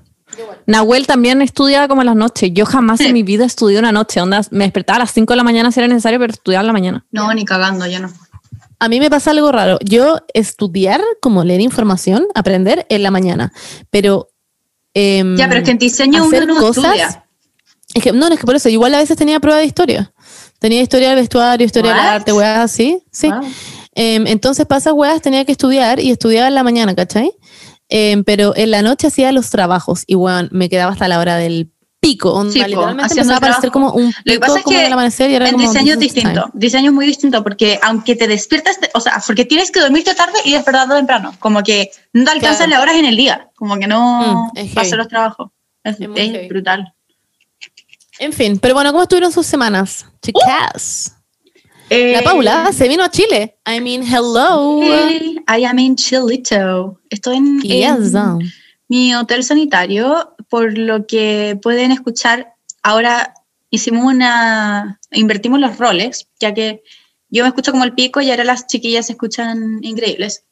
Nahuel 0.66 1.06
también 1.06 1.40
estudia 1.42 1.88
como 1.88 2.02
en 2.02 2.06
las 2.06 2.16
noches. 2.16 2.50
Yo 2.52 2.66
jamás 2.66 3.00
en 3.00 3.12
mi 3.12 3.22
vida 3.22 3.44
estudié 3.44 3.78
una 3.78 3.90
noche. 3.92 4.20
Onda, 4.20 4.42
me 4.50 4.64
despertaba 4.64 4.96
a 4.96 5.00
las 5.00 5.10
5 5.12 5.32
de 5.32 5.36
la 5.36 5.42
mañana 5.44 5.72
si 5.72 5.80
era 5.80 5.88
necesario, 5.88 6.18
pero 6.20 6.32
estudiaba 6.32 6.60
en 6.60 6.66
la 6.66 6.72
mañana. 6.72 7.06
No, 7.10 7.32
ni 7.34 7.44
cagando, 7.44 7.86
yo 7.86 7.98
no. 7.98 8.12
A 8.80 8.88
mí 8.88 9.00
me 9.00 9.10
pasa 9.10 9.30
algo 9.32 9.50
raro. 9.52 9.78
Yo 9.84 10.18
estudiar, 10.34 11.02
como 11.20 11.44
leer 11.44 11.60
información, 11.60 12.26
aprender 12.34 12.86
en 12.88 13.02
la 13.02 13.10
mañana. 13.10 13.52
Pero. 13.90 14.30
em, 14.94 15.36
Ya, 15.36 15.48
pero 15.48 15.60
es 15.60 15.64
que 15.64 15.70
en 15.72 15.78
diseño 15.78 16.24
uno 16.24 16.36
hacer 16.36 16.46
no 16.46 16.56
cosas. 16.56 16.84
estudia. 16.84 17.24
Es 17.94 18.02
que, 18.02 18.12
no, 18.12 18.28
es 18.28 18.38
que 18.38 18.46
por 18.46 18.54
eso, 18.54 18.68
igual 18.68 18.94
a 18.94 18.98
veces 18.98 19.16
tenía 19.16 19.40
prueba 19.40 19.58
de 19.60 19.64
historia. 19.66 20.12
Tenía 20.58 20.82
historia 20.82 21.08
del 21.10 21.16
vestuario, 21.18 21.64
historia 21.64 21.92
del 21.92 22.00
arte, 22.00 22.32
weas 22.32 22.58
así. 22.58 23.02
Sí. 23.10 23.28
Wow. 23.28 23.40
Em, 23.94 24.26
entonces, 24.26 24.66
pasas 24.66 24.92
weas, 24.92 25.22
tenía 25.22 25.44
que 25.44 25.52
estudiar 25.52 25.98
y 25.98 26.10
estudiaba 26.10 26.48
en 26.48 26.54
la 26.54 26.62
mañana, 26.62 26.94
¿cachai? 26.94 27.32
Em, 27.88 28.22
pero 28.24 28.54
en 28.56 28.70
la 28.70 28.82
noche 28.82 29.06
hacía 29.06 29.32
los 29.32 29.50
trabajos 29.50 30.04
y, 30.06 30.14
weón, 30.14 30.48
me 30.52 30.68
quedaba 30.68 30.92
hasta 30.92 31.08
la 31.08 31.18
hora 31.18 31.36
del 31.36 31.72
pico. 32.00 32.32
Onda, 32.32 32.52
Sí, 32.52 32.58
literalmente 32.64 33.12
empezaba 33.14 33.36
a 33.36 33.40
trabajo. 33.40 33.70
como 33.72 33.92
un 33.92 34.06
Lo 34.06 34.12
que 34.24 34.32
pico 34.32 34.40
pasa 34.40 34.58
es 34.58 34.64
como 34.64 34.74
que 34.76 34.80
en 34.80 34.86
el 34.86 34.92
amanecer 34.92 35.30
y 35.30 35.34
era 35.34 35.46
El 35.46 35.52
como. 35.52 35.66
diseño 35.70 35.92
es 35.94 35.98
distinto, 35.98 36.40
time. 36.42 36.50
diseño 36.54 36.90
es 36.90 36.94
muy 36.94 37.06
distinto 37.06 37.42
porque 37.42 37.78
aunque 37.82 38.14
te 38.16 38.26
despiertas, 38.28 38.78
o 38.94 39.00
sea, 39.00 39.22
porque 39.26 39.44
tienes 39.44 39.70
que 39.70 39.80
dormirte 39.80 40.14
tarde 40.14 40.38
y 40.44 40.52
despertarte 40.52 40.94
temprano, 40.94 41.34
como 41.38 41.62
que 41.62 41.90
no 42.12 42.24
te 42.24 42.30
alcanzan 42.30 42.68
Claro. 42.68 42.70
las 42.70 42.82
horas 42.82 42.96
en 42.96 43.04
el 43.06 43.16
día, 43.16 43.50
como 43.56 43.76
que 43.78 43.86
no 43.86 44.50
Mm, 44.54 44.58
es 44.58 44.92
los 44.96 45.08
trabajos. 45.08 45.50
Es, 45.84 45.96
Es 46.00 46.08
es 46.34 46.48
brutal. 46.48 46.92
En 48.20 48.32
fin, 48.32 48.58
pero 48.58 48.74
bueno, 48.74 48.90
¿cómo 48.92 49.02
estuvieron 49.04 49.30
sus 49.32 49.46
semanas? 49.46 50.06
Chicas. 50.22 51.14
La 51.90 51.96
Eh, 51.96 52.22
Paula 52.22 52.70
se 52.72 52.86
vino 52.86 53.02
a 53.02 53.10
Chile. 53.10 53.56
I 53.66 53.80
mean, 53.80 54.02
hello. 54.02 54.80
hey, 54.82 55.36
I 55.48 55.64
am 55.64 55.78
in 55.78 55.96
Chilito. 55.96 57.00
Estoy 57.08 57.36
en, 57.38 57.60
Yes. 57.62 58.12
en 58.14 58.38
mi 58.88 59.14
hotel 59.14 59.42
sanitario, 59.42 60.34
por 60.48 60.76
lo 60.78 61.06
que 61.06 61.58
pueden 61.62 61.90
escuchar. 61.92 62.54
Ahora 62.82 63.34
hicimos 63.70 64.04
una, 64.04 64.98
invertimos 65.12 65.60
los 65.60 65.78
roles, 65.78 66.28
ya 66.40 66.54
que 66.54 66.82
yo 67.28 67.44
me 67.44 67.48
escucho 67.48 67.72
como 67.72 67.84
el 67.84 67.92
pico 67.94 68.20
y 68.20 68.30
ahora 68.30 68.44
las 68.44 68.66
chiquillas 68.66 69.06
se 69.06 69.12
escuchan 69.12 69.78
increíbles. 69.82 70.44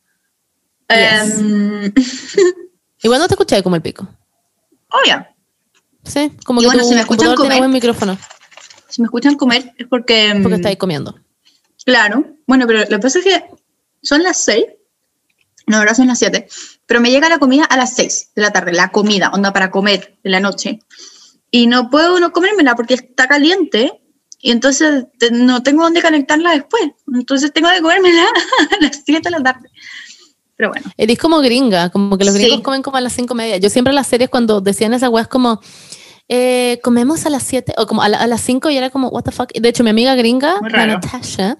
Yes. 0.88 1.38
Em, 1.38 1.92
Igual 3.02 3.20
no 3.20 3.28
te 3.28 3.34
escuché 3.34 3.62
como 3.62 3.76
el 3.76 3.82
pico. 3.82 4.06
obvio, 4.90 5.26
Sí, 6.04 6.30
como 6.44 6.60
Y 6.60 6.64
que 6.64 6.68
bueno, 6.68 6.82
tu 6.82 6.88
si 6.88 6.94
me 6.94 7.00
escuchan 7.00 7.34
comer- 7.34 7.58
buen 7.58 7.70
micrófono. 7.72 8.16
si 8.88 9.02
me 9.02 9.06
escuchan 9.06 9.34
comer 9.34 9.72
es 9.76 9.86
porque... 9.88 10.30
Porque 10.40 10.48
mm, 10.48 10.58
estáis 10.58 10.76
comiendo. 10.78 11.18
Claro, 11.84 12.24
bueno, 12.46 12.66
pero 12.66 12.80
lo 12.80 12.86
que 12.86 12.98
pasa 12.98 13.18
es 13.18 13.24
que 13.24 13.44
son 14.02 14.22
las 14.22 14.40
seis, 14.44 14.66
no, 15.66 15.76
ahora 15.78 15.94
son 15.94 16.06
las 16.08 16.18
siete, 16.18 16.48
pero 16.86 17.00
me 17.00 17.10
llega 17.10 17.28
la 17.28 17.38
comida 17.38 17.64
a 17.64 17.76
las 17.76 17.94
seis 17.94 18.30
de 18.34 18.42
la 18.42 18.52
tarde, 18.52 18.72
la 18.72 18.90
comida, 18.90 19.30
onda 19.32 19.52
para 19.52 19.70
comer 19.70 20.16
de 20.22 20.30
la 20.30 20.40
noche, 20.40 20.80
y 21.50 21.66
no 21.66 21.90
puedo 21.90 22.18
no 22.20 22.32
comérmela 22.32 22.74
porque 22.76 22.94
está 22.94 23.26
caliente, 23.28 24.00
y 24.40 24.50
entonces 24.52 25.06
te- 25.18 25.30
no 25.30 25.62
tengo 25.62 25.82
dónde 25.82 26.02
conectarla 26.02 26.52
después, 26.52 26.82
entonces 27.14 27.52
tengo 27.52 27.68
que 27.70 27.80
comérmela 27.80 28.22
a 28.78 28.84
las 28.84 29.02
siete 29.04 29.28
de 29.30 29.38
la 29.38 29.42
tarde. 29.42 29.68
Pero 30.58 30.70
bueno, 30.70 30.90
Eres 30.96 31.18
como 31.18 31.40
gringa, 31.40 31.90
como 31.90 32.16
que 32.16 32.24
los 32.24 32.34
Sí. 32.34 32.40
gringos 32.40 32.62
comen 32.62 32.80
como 32.82 32.96
a 32.96 33.00
las 33.02 33.12
cinco 33.12 33.34
y 33.34 33.36
media. 33.36 33.56
Yo 33.58 33.68
siempre 33.68 33.90
en 33.90 33.96
las 33.96 34.06
series 34.06 34.30
cuando 34.30 34.62
decían 34.62 34.94
esas 34.94 35.10
weas 35.10 35.28
como, 35.28 35.60
eh, 36.28 36.80
comemos 36.82 37.26
a 37.26 37.30
las 37.30 37.42
siete, 37.42 37.74
o 37.76 37.86
como 37.86 38.02
a, 38.02 38.08
la- 38.08 38.18
a 38.20 38.26
las 38.26 38.40
cinco 38.40 38.70
y 38.70 38.76
era 38.78 38.88
como, 38.88 39.08
what 39.08 39.24
the 39.24 39.32
fuck. 39.32 39.52
De 39.52 39.68
hecho, 39.68 39.84
mi 39.84 39.90
amiga 39.90 40.14
gringa. 40.14 40.60
Natasha, 40.62 41.58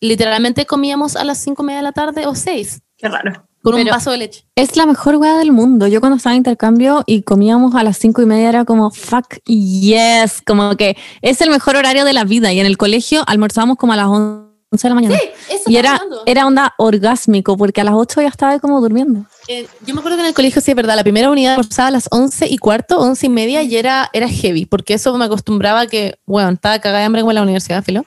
literalmente 0.00 0.66
comíamos 0.66 1.16
a 1.16 1.24
las 1.24 1.38
cinco 1.38 1.62
y 1.62 1.66
media 1.66 1.78
de 1.78 1.82
la 1.84 1.92
tarde 1.92 2.26
o 2.26 2.34
seis. 2.34 2.80
Qué 3.02 3.08
raro. 3.08 3.44
Con 3.62 3.74
un 3.74 3.84
vaso 3.84 4.10
de 4.10 4.18
leche. 4.18 4.44
Es 4.56 4.76
la 4.76 4.86
mejor 4.86 5.16
weá 5.16 5.36
del 5.36 5.52
mundo. 5.52 5.86
Yo 5.86 6.00
cuando 6.00 6.16
estaba 6.16 6.34
en 6.34 6.38
intercambio 6.38 7.04
y 7.06 7.22
comíamos 7.22 7.74
a 7.74 7.84
las 7.84 7.96
cinco 7.96 8.22
y 8.22 8.26
media 8.26 8.48
era 8.48 8.64
como, 8.64 8.90
fuck, 8.90 9.38
yes. 9.44 10.42
Como 10.44 10.76
que 10.76 10.96
es 11.20 11.40
el 11.40 11.50
mejor 11.50 11.76
horario 11.76 12.04
de 12.04 12.12
la 12.12 12.24
vida. 12.24 12.52
Y 12.52 12.60
en 12.60 12.66
el 12.66 12.76
colegio 12.76 13.22
almorzábamos 13.26 13.76
como 13.76 13.92
a 13.92 13.96
las 13.96 14.06
11 14.06 14.42
de 14.72 14.88
la 14.88 14.94
mañana. 14.94 15.16
eso 15.48 15.70
y 15.70 15.76
era, 15.76 16.00
era 16.26 16.46
onda 16.46 16.74
orgásmico 16.76 17.56
porque 17.56 17.80
a 17.80 17.84
las 17.84 17.94
8 17.94 18.22
ya 18.22 18.28
estaba 18.28 18.58
como 18.58 18.80
durmiendo. 18.80 19.26
Eh, 19.46 19.68
yo 19.86 19.94
me 19.94 20.00
acuerdo 20.00 20.16
que 20.16 20.22
en 20.22 20.28
el 20.28 20.34
colegio, 20.34 20.60
sí, 20.60 20.72
es 20.72 20.76
verdad, 20.76 20.96
la 20.96 21.04
primera 21.04 21.30
unidad 21.30 21.52
almorzaba 21.52 21.88
a 21.88 21.92
las 21.92 22.08
11 22.10 22.48
y 22.48 22.58
cuarto, 22.58 22.98
11 22.98 23.26
y 23.26 23.28
media, 23.28 23.62
y 23.62 23.76
era, 23.76 24.10
era 24.12 24.28
heavy, 24.28 24.66
porque 24.66 24.94
eso 24.94 25.16
me 25.18 25.24
acostumbraba 25.24 25.82
a 25.82 25.86
que, 25.86 26.16
bueno, 26.26 26.50
estaba 26.50 26.78
cagada 26.80 27.00
de 27.00 27.04
hambre 27.06 27.22
como 27.22 27.30
en 27.32 27.36
la 27.36 27.42
universidad, 27.42 27.84
filo. 27.84 28.04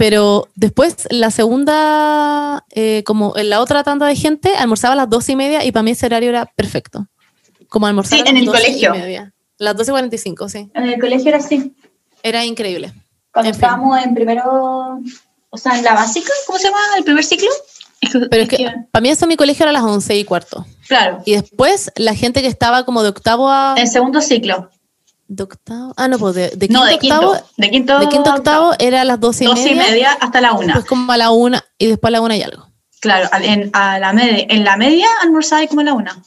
Pero 0.00 0.48
después, 0.54 0.96
la 1.10 1.30
segunda, 1.30 2.64
eh, 2.70 3.02
como 3.04 3.36
en 3.36 3.50
la 3.50 3.60
otra 3.60 3.84
tanda 3.84 4.06
de 4.06 4.16
gente, 4.16 4.56
almorzaba 4.56 4.94
a 4.94 4.96
las 4.96 5.10
12 5.10 5.32
y 5.32 5.36
media, 5.36 5.62
y 5.62 5.72
para 5.72 5.82
mí 5.82 5.90
ese 5.90 6.06
horario 6.06 6.30
era 6.30 6.46
perfecto. 6.46 7.06
Como 7.68 7.86
almorzar 7.86 8.16
Sí, 8.16 8.20
a 8.22 8.24
las 8.24 8.30
en 8.32 8.36
el 8.38 8.44
12 8.46 8.58
y 8.58 8.62
colegio. 8.64 8.92
media. 8.94 9.34
Las 9.58 9.76
12.45, 9.76 10.48
sí. 10.48 10.70
En 10.72 10.84
el 10.84 10.98
colegio 10.98 11.28
era 11.28 11.36
así. 11.36 11.74
Era 12.22 12.46
increíble. 12.46 12.94
Cuando 13.30 13.50
En 13.50 13.54
fin. 13.54 13.62
estábamos 13.62 14.02
en 14.02 14.14
primero, 14.14 15.00
o 15.50 15.58
sea, 15.58 15.76
en 15.76 15.84
la 15.84 15.92
básica, 15.92 16.32
¿cómo 16.46 16.58
se 16.58 16.68
llama? 16.68 16.78
¿El 16.96 17.04
primer 17.04 17.22
ciclo? 17.22 17.50
Pero 18.30 18.44
es 18.44 18.48
que 18.48 18.56
para 18.90 19.02
mí 19.02 19.10
eso 19.10 19.26
en 19.26 19.28
mi 19.28 19.36
colegio 19.36 19.64
era 19.64 19.70
a 19.70 19.74
las 19.74 19.82
11 19.82 20.16
y 20.16 20.24
cuarto. 20.24 20.64
Claro, 20.88 21.20
Y 21.26 21.32
después, 21.34 21.92
la 21.96 22.14
gente 22.14 22.40
que 22.40 22.48
estaba 22.48 22.86
como 22.86 23.02
de 23.02 23.10
octavo 23.10 23.50
a... 23.50 23.74
en 23.76 23.86
segundo 23.86 24.22
ciclo. 24.22 24.70
¿De 25.32 25.44
octavo? 25.44 25.94
Ah, 25.96 26.08
no, 26.08 26.18
pues 26.18 26.34
de, 26.34 26.48
de 26.50 26.66
quinto 26.66 26.72
No, 26.80 26.84
de 26.86 26.94
octavo 26.94 27.32
quinto. 27.34 27.46
De 27.56 27.70
quinto, 27.70 27.98
De 28.00 28.08
quinto 28.08 28.30
a 28.32 28.34
octavo 28.34 28.72
era 28.80 29.02
a 29.02 29.04
las 29.04 29.20
doce 29.20 29.44
y 29.44 29.46
Dos 29.46 29.60
y 29.60 29.74
media. 29.76 29.82
media 29.90 30.12
hasta 30.20 30.40
la 30.40 30.54
una. 30.54 30.64
Después 30.74 30.84
como 30.86 31.12
a 31.12 31.16
la 31.16 31.30
una 31.30 31.64
y 31.78 31.86
después 31.86 32.08
a 32.08 32.10
la 32.10 32.20
una 32.20 32.36
y 32.36 32.42
algo. 32.42 32.66
Claro, 32.98 33.28
en, 33.40 33.70
a 33.72 34.00
la 34.00 34.12
media, 34.12 34.44
en 34.48 34.64
la 34.64 34.76
media 34.76 35.06
almorzaba 35.22 35.64
como 35.68 35.82
a 35.82 35.84
la 35.84 35.94
una, 35.94 36.20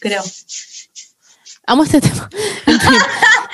creo. 0.00 0.22
Amo 1.66 1.84
este 1.84 2.00
tema. 2.00 2.28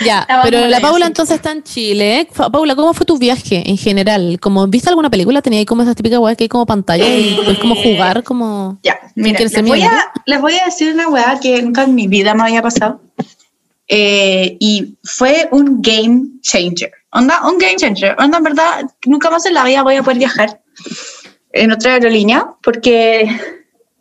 Ya, 0.05 0.26
pero 0.43 0.67
la 0.67 0.79
Paula 0.81 1.07
entonces 1.07 1.37
está 1.37 1.53
en 1.53 1.62
Chile. 1.62 2.29
Fa- 2.31 2.50
Paula, 2.50 2.76
¿cómo 2.76 2.93
fue 2.93 3.07
tu 3.07 3.17
viaje 3.17 3.62
en 3.67 3.79
general? 3.79 4.38
Como, 4.41 4.67
¿Viste 4.67 4.91
alguna 4.91 5.09
película? 5.09 5.41
¿Tenía 5.41 5.59
ahí 5.61 5.65
como 5.65 5.81
esas 5.83 5.97
típicas 5.97 6.19
weas 6.19 6.37
que 6.37 6.45
hay 6.45 6.49
como 6.50 6.67
pantalla 6.67 7.09
y 7.09 7.35
puedes 7.35 7.59
como 7.59 7.75
jugar 7.76 8.23
como... 8.23 8.79
Ya, 8.83 8.99
mira, 9.15 9.38
¿Quieres 9.38 9.55
les 9.55 9.65
voy, 9.65 9.81
a, 9.83 10.12
les 10.26 10.41
voy 10.43 10.53
a 10.59 10.67
decir 10.67 10.93
una 10.93 11.09
weá 11.09 11.41
que 11.41 11.62
nunca 11.62 11.85
en 11.85 11.95
mi 11.95 12.09
vida 12.09 12.35
me 12.35 12.43
había 12.43 12.61
pasado. 12.61 13.00
Eh, 13.88 14.57
y 14.59 14.97
fue 15.05 15.49
un 15.52 15.81
game 15.81 16.23
changer. 16.43 16.93
Onda, 17.12 17.40
un 17.49 17.59
game 17.59 17.76
changer. 17.76 18.16
Onda, 18.19 18.38
en 18.38 18.45
verdad, 18.45 18.85
nunca 19.05 19.31
más 19.31 19.47
en 19.47 19.55
la 19.55 19.64
vida 19.64 19.83
voy 19.83 19.97
a 19.97 20.02
poder 20.02 20.19
viajar 20.19 20.61
en 21.52 21.73
otra 21.73 21.95
aerolínea 21.95 22.47
porque 22.62 23.23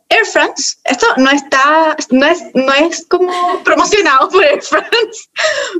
Air 0.08 0.24
France, 0.26 0.76
esto 0.84 1.06
no 1.16 1.30
está, 1.30 1.96
no 2.10 2.26
es, 2.26 2.42
no 2.54 2.72
es 2.74 3.06
como 3.06 3.32
promocionado 3.64 4.28
por 4.28 4.44
Air 4.44 4.62
France, 4.62 5.28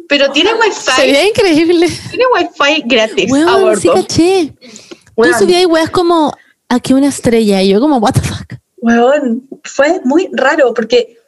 pero 0.08 0.30
tiene 0.32 0.54
wifi, 0.54 0.80
Sería 0.96 1.28
increíble. 1.28 1.88
tiene 2.10 2.24
wifi 2.34 2.82
gratis 2.86 3.30
a 3.30 3.32
Weón, 3.32 3.62
bordo. 3.62 3.80
sí 3.80 3.88
caché. 3.94 4.54
Tú 4.60 5.22
Weón. 5.22 5.38
subías 5.38 5.58
ahí 5.60 5.66
weas 5.66 5.90
como, 5.90 6.32
aquí 6.68 6.92
una 6.92 7.08
estrella. 7.08 7.62
Y 7.62 7.68
yo 7.70 7.80
como, 7.80 7.98
what 7.98 8.12
the 8.14 8.20
fuck. 8.20 8.54
Weón, 8.78 9.48
fue 9.64 10.00
muy 10.04 10.28
raro 10.32 10.72
porque 10.74 11.18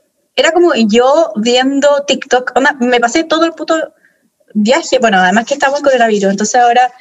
era 0.40 0.52
como 0.52 0.72
yo 0.74 1.32
viendo 1.36 2.04
TikTok. 2.06 2.52
Me 2.80 3.00
pasé 3.00 3.24
todo 3.24 3.44
el 3.44 3.52
puto 3.52 3.74
viaje. 4.54 4.98
Bueno, 5.00 5.18
además 5.18 5.46
que 5.46 5.54
estamos 5.54 5.78
en 5.80 5.84
coronavirus. 5.84 6.30
Entonces 6.30 6.54
ahora, 6.60 6.92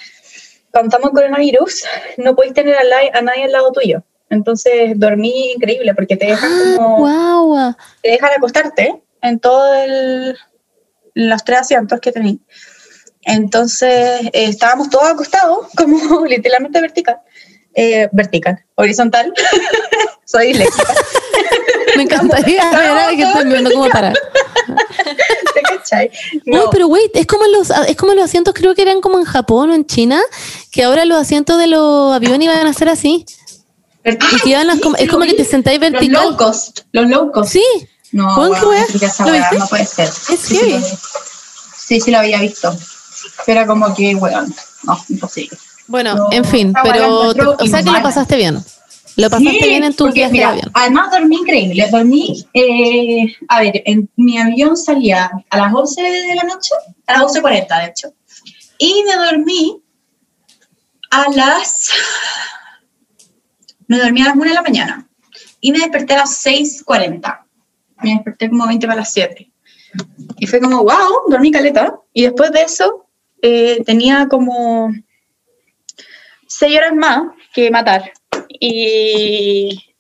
cuando 0.72 0.88
estamos 0.90 1.10
en 1.10 1.16
coronavirus, 1.16 1.84
no 2.18 2.36
podéis 2.36 2.54
tener 2.54 2.76
a, 2.76 2.84
la- 2.84 3.12
a 3.14 3.22
nadie 3.22 3.46
al 3.46 3.52
lado 3.52 3.72
tuyo. 3.72 4.04
Entonces 4.30 4.94
dormí 4.96 5.52
increíble 5.54 5.94
porque 5.96 6.18
te 6.18 6.26
dejan 6.26 6.52
como. 6.76 6.98
Wow. 6.98 7.76
Te 8.02 8.12
dejan 8.12 8.32
acostarte 8.36 9.02
en 9.22 9.40
todo 9.40 9.74
el. 9.76 10.38
los 11.14 11.44
tres 11.46 11.60
asientos 11.62 12.00
que 12.02 12.12
tenéis. 12.12 12.40
Entonces 13.24 14.22
eh, 14.26 14.32
estábamos 14.46 14.90
todos 14.90 15.10
acostados, 15.10 15.68
como 15.78 16.26
literalmente 16.26 16.82
vertical. 16.82 17.20
Eh, 17.74 18.10
vertical, 18.12 18.66
horizontal. 18.76 19.32
Soy 20.26 20.48
disléxica. 20.48 20.94
Me 21.98 22.04
encantaría 22.04 22.70
ver 22.72 23.26
a 23.26 23.44
viendo 23.44 23.72
cómo 23.72 23.90
parar. 23.90 24.14
¿Te 25.54 25.62
cachai? 25.62 26.12
Uy, 26.46 26.54
No, 26.54 26.70
pero 26.70 26.88
wait, 26.88 27.12
es 27.16 27.26
como 27.26 27.46
los 27.48 27.70
es 27.70 27.96
como 27.96 28.14
los 28.14 28.24
asientos 28.26 28.54
creo 28.54 28.76
que 28.76 28.82
eran 28.82 29.02
como 29.02 29.18
en 29.20 29.26
Japón 29.26 29.70
o 29.72 29.74
en 29.76 29.86
China, 29.86 30.22
que 30.72 30.84
ahora 30.84 31.06
los 31.06 31.20
asientos 31.20 31.58
de 31.58 31.68
los 31.68 32.14
aviones 32.14 32.42
iban 32.44 32.66
a 32.68 32.74
ser 32.74 32.90
así. 32.90 33.26
Y 34.06 34.40
que 34.42 34.50
iban 34.50 34.70
a- 34.70 34.76
Sí, 34.76 34.82
como- 34.82 34.96
es 34.96 35.10
como 35.10 35.26
que 35.26 35.34
te 35.34 35.44
sentáis 35.44 35.80
Los 35.82 35.92
vertical. 35.92 36.24
low 36.24 36.38
cost, 36.38 36.80
los 36.94 37.08
low 37.10 37.32
cost. 37.32 37.52
Sí, 37.52 37.64
No, 38.14 38.34
qué 39.00 39.06
esa 39.06 39.26
¿Lo 39.26 39.32
weá, 39.34 39.50
no 39.52 39.68
puede 39.68 39.86
ser. 39.86 40.08
Es 40.08 40.40
sí, 40.40 40.56
sí, 40.56 40.82
sí, 41.78 42.00
sí 42.02 42.12
lo 42.12 42.20
había 42.20 42.40
visto. 42.40 42.74
Pero 43.46 43.60
era 43.60 43.68
como 43.68 43.94
que, 43.94 44.16
weón, 44.16 44.54
no, 44.84 44.98
imposible. 45.10 45.58
bueno, 45.88 46.16
No, 46.16 46.30
en 46.32 46.46
fin, 46.46 46.74
pero 46.84 47.30
o 47.30 47.68
sea 47.68 47.84
que 47.84 47.92
lo 47.92 48.02
pasaste 48.02 48.36
bien. 48.38 48.64
Lo 49.18 49.32
pasaste 49.32 49.60
Sí, 49.60 49.70
bien 49.70 49.84
en 49.84 49.96
tu 49.96 50.04
porque, 50.06 50.20
viaje 50.20 50.32
mira, 50.32 50.48
de 50.48 50.54
avión. 50.54 50.72
Además 50.76 51.12
dormí 51.12 51.38
increíble. 51.38 51.88
Dormí, 51.92 52.46
eh, 52.54 53.36
a 53.48 53.62
ver, 53.62 53.82
en, 53.86 54.08
mi 54.16 54.38
avión 54.38 54.78
salía 54.78 55.32
a 55.50 55.58
las 55.58 55.74
11 55.74 56.02
de 56.02 56.36
la 56.36 56.44
noche, 56.44 56.76
a 57.08 57.14
las 57.14 57.34
11.40 57.34 57.82
de 57.82 57.88
hecho. 57.88 58.14
Y 58.78 59.04
me 59.08 59.16
dormí 59.16 59.82
a 61.10 61.32
las... 61.32 61.92
Me 63.88 63.98
dormí 63.98 64.22
a 64.22 64.26
las 64.26 64.36
1 64.36 64.44
de 64.44 64.54
la 64.54 64.62
mañana. 64.62 65.10
Y 65.62 65.72
me 65.72 65.80
desperté 65.80 66.14
a 66.14 66.18
las 66.18 66.46
6.40. 66.46 67.40
Me 68.04 68.12
desperté 68.12 68.50
como 68.50 68.68
20 68.68 68.86
para 68.86 69.00
las 69.00 69.14
7. 69.14 69.52
Y 70.38 70.46
fue 70.46 70.60
como, 70.60 70.84
wow, 70.84 71.28
dormí 71.28 71.50
caleta. 71.50 72.00
Y 72.14 72.24
después 72.24 72.52
de 72.52 72.62
eso, 72.62 73.08
eh, 73.42 73.82
tenía 73.84 74.28
como 74.28 74.92
6 76.48 76.78
horas 76.78 76.94
más 76.94 77.24
que 77.52 77.72
matar. 77.72 78.12
Y, 78.60 79.96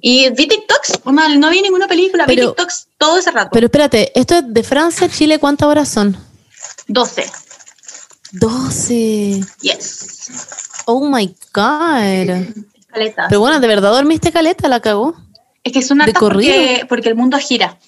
y 0.00 0.30
vi 0.30 0.46
TikToks, 0.46 1.00
no 1.04 1.50
vi 1.50 1.62
ninguna 1.62 1.88
película, 1.88 2.26
vi 2.26 2.36
TikToks 2.36 2.88
todo 2.98 3.18
ese 3.18 3.30
rato. 3.30 3.50
Pero 3.52 3.66
espérate, 3.66 4.12
esto 4.18 4.36
es 4.36 4.44
de 4.46 4.62
Francia 4.62 5.08
Chile, 5.08 5.38
¿cuántas 5.38 5.68
horas 5.68 5.88
son? 5.88 6.16
12, 6.88 7.24
12. 8.32 9.40
yes. 9.62 10.28
Oh 10.86 11.08
my 11.08 11.26
god. 11.52 12.46
Caleta. 12.88 13.26
Pero 13.28 13.40
bueno, 13.40 13.58
¿de 13.60 13.66
verdad 13.66 13.92
dormiste 13.92 14.30
caleta? 14.30 14.68
¿La 14.68 14.80
cagó? 14.80 15.14
es 15.64 15.72
que 15.72 15.94
hartas 15.98 16.20
corrido. 16.20 16.54
porque, 16.54 16.86
porque 16.88 17.08
el 17.08 17.14
mundo 17.14 17.38
gira. 17.38 17.78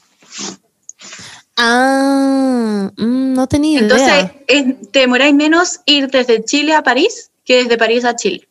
Ah, 1.56 2.90
mm, 2.96 3.32
no 3.34 3.46
tenía 3.46 3.80
Entonces, 3.80 4.08
idea. 4.08 4.34
eh, 4.48 4.76
te 4.90 5.00
demoráis 5.00 5.34
menos 5.34 5.80
ir 5.86 6.08
desde 6.10 6.44
Chile 6.44 6.74
a 6.74 6.82
París 6.82 7.30
que 7.44 7.62
desde 7.62 7.78
París 7.78 8.04
a 8.04 8.16
Chile. 8.16 8.48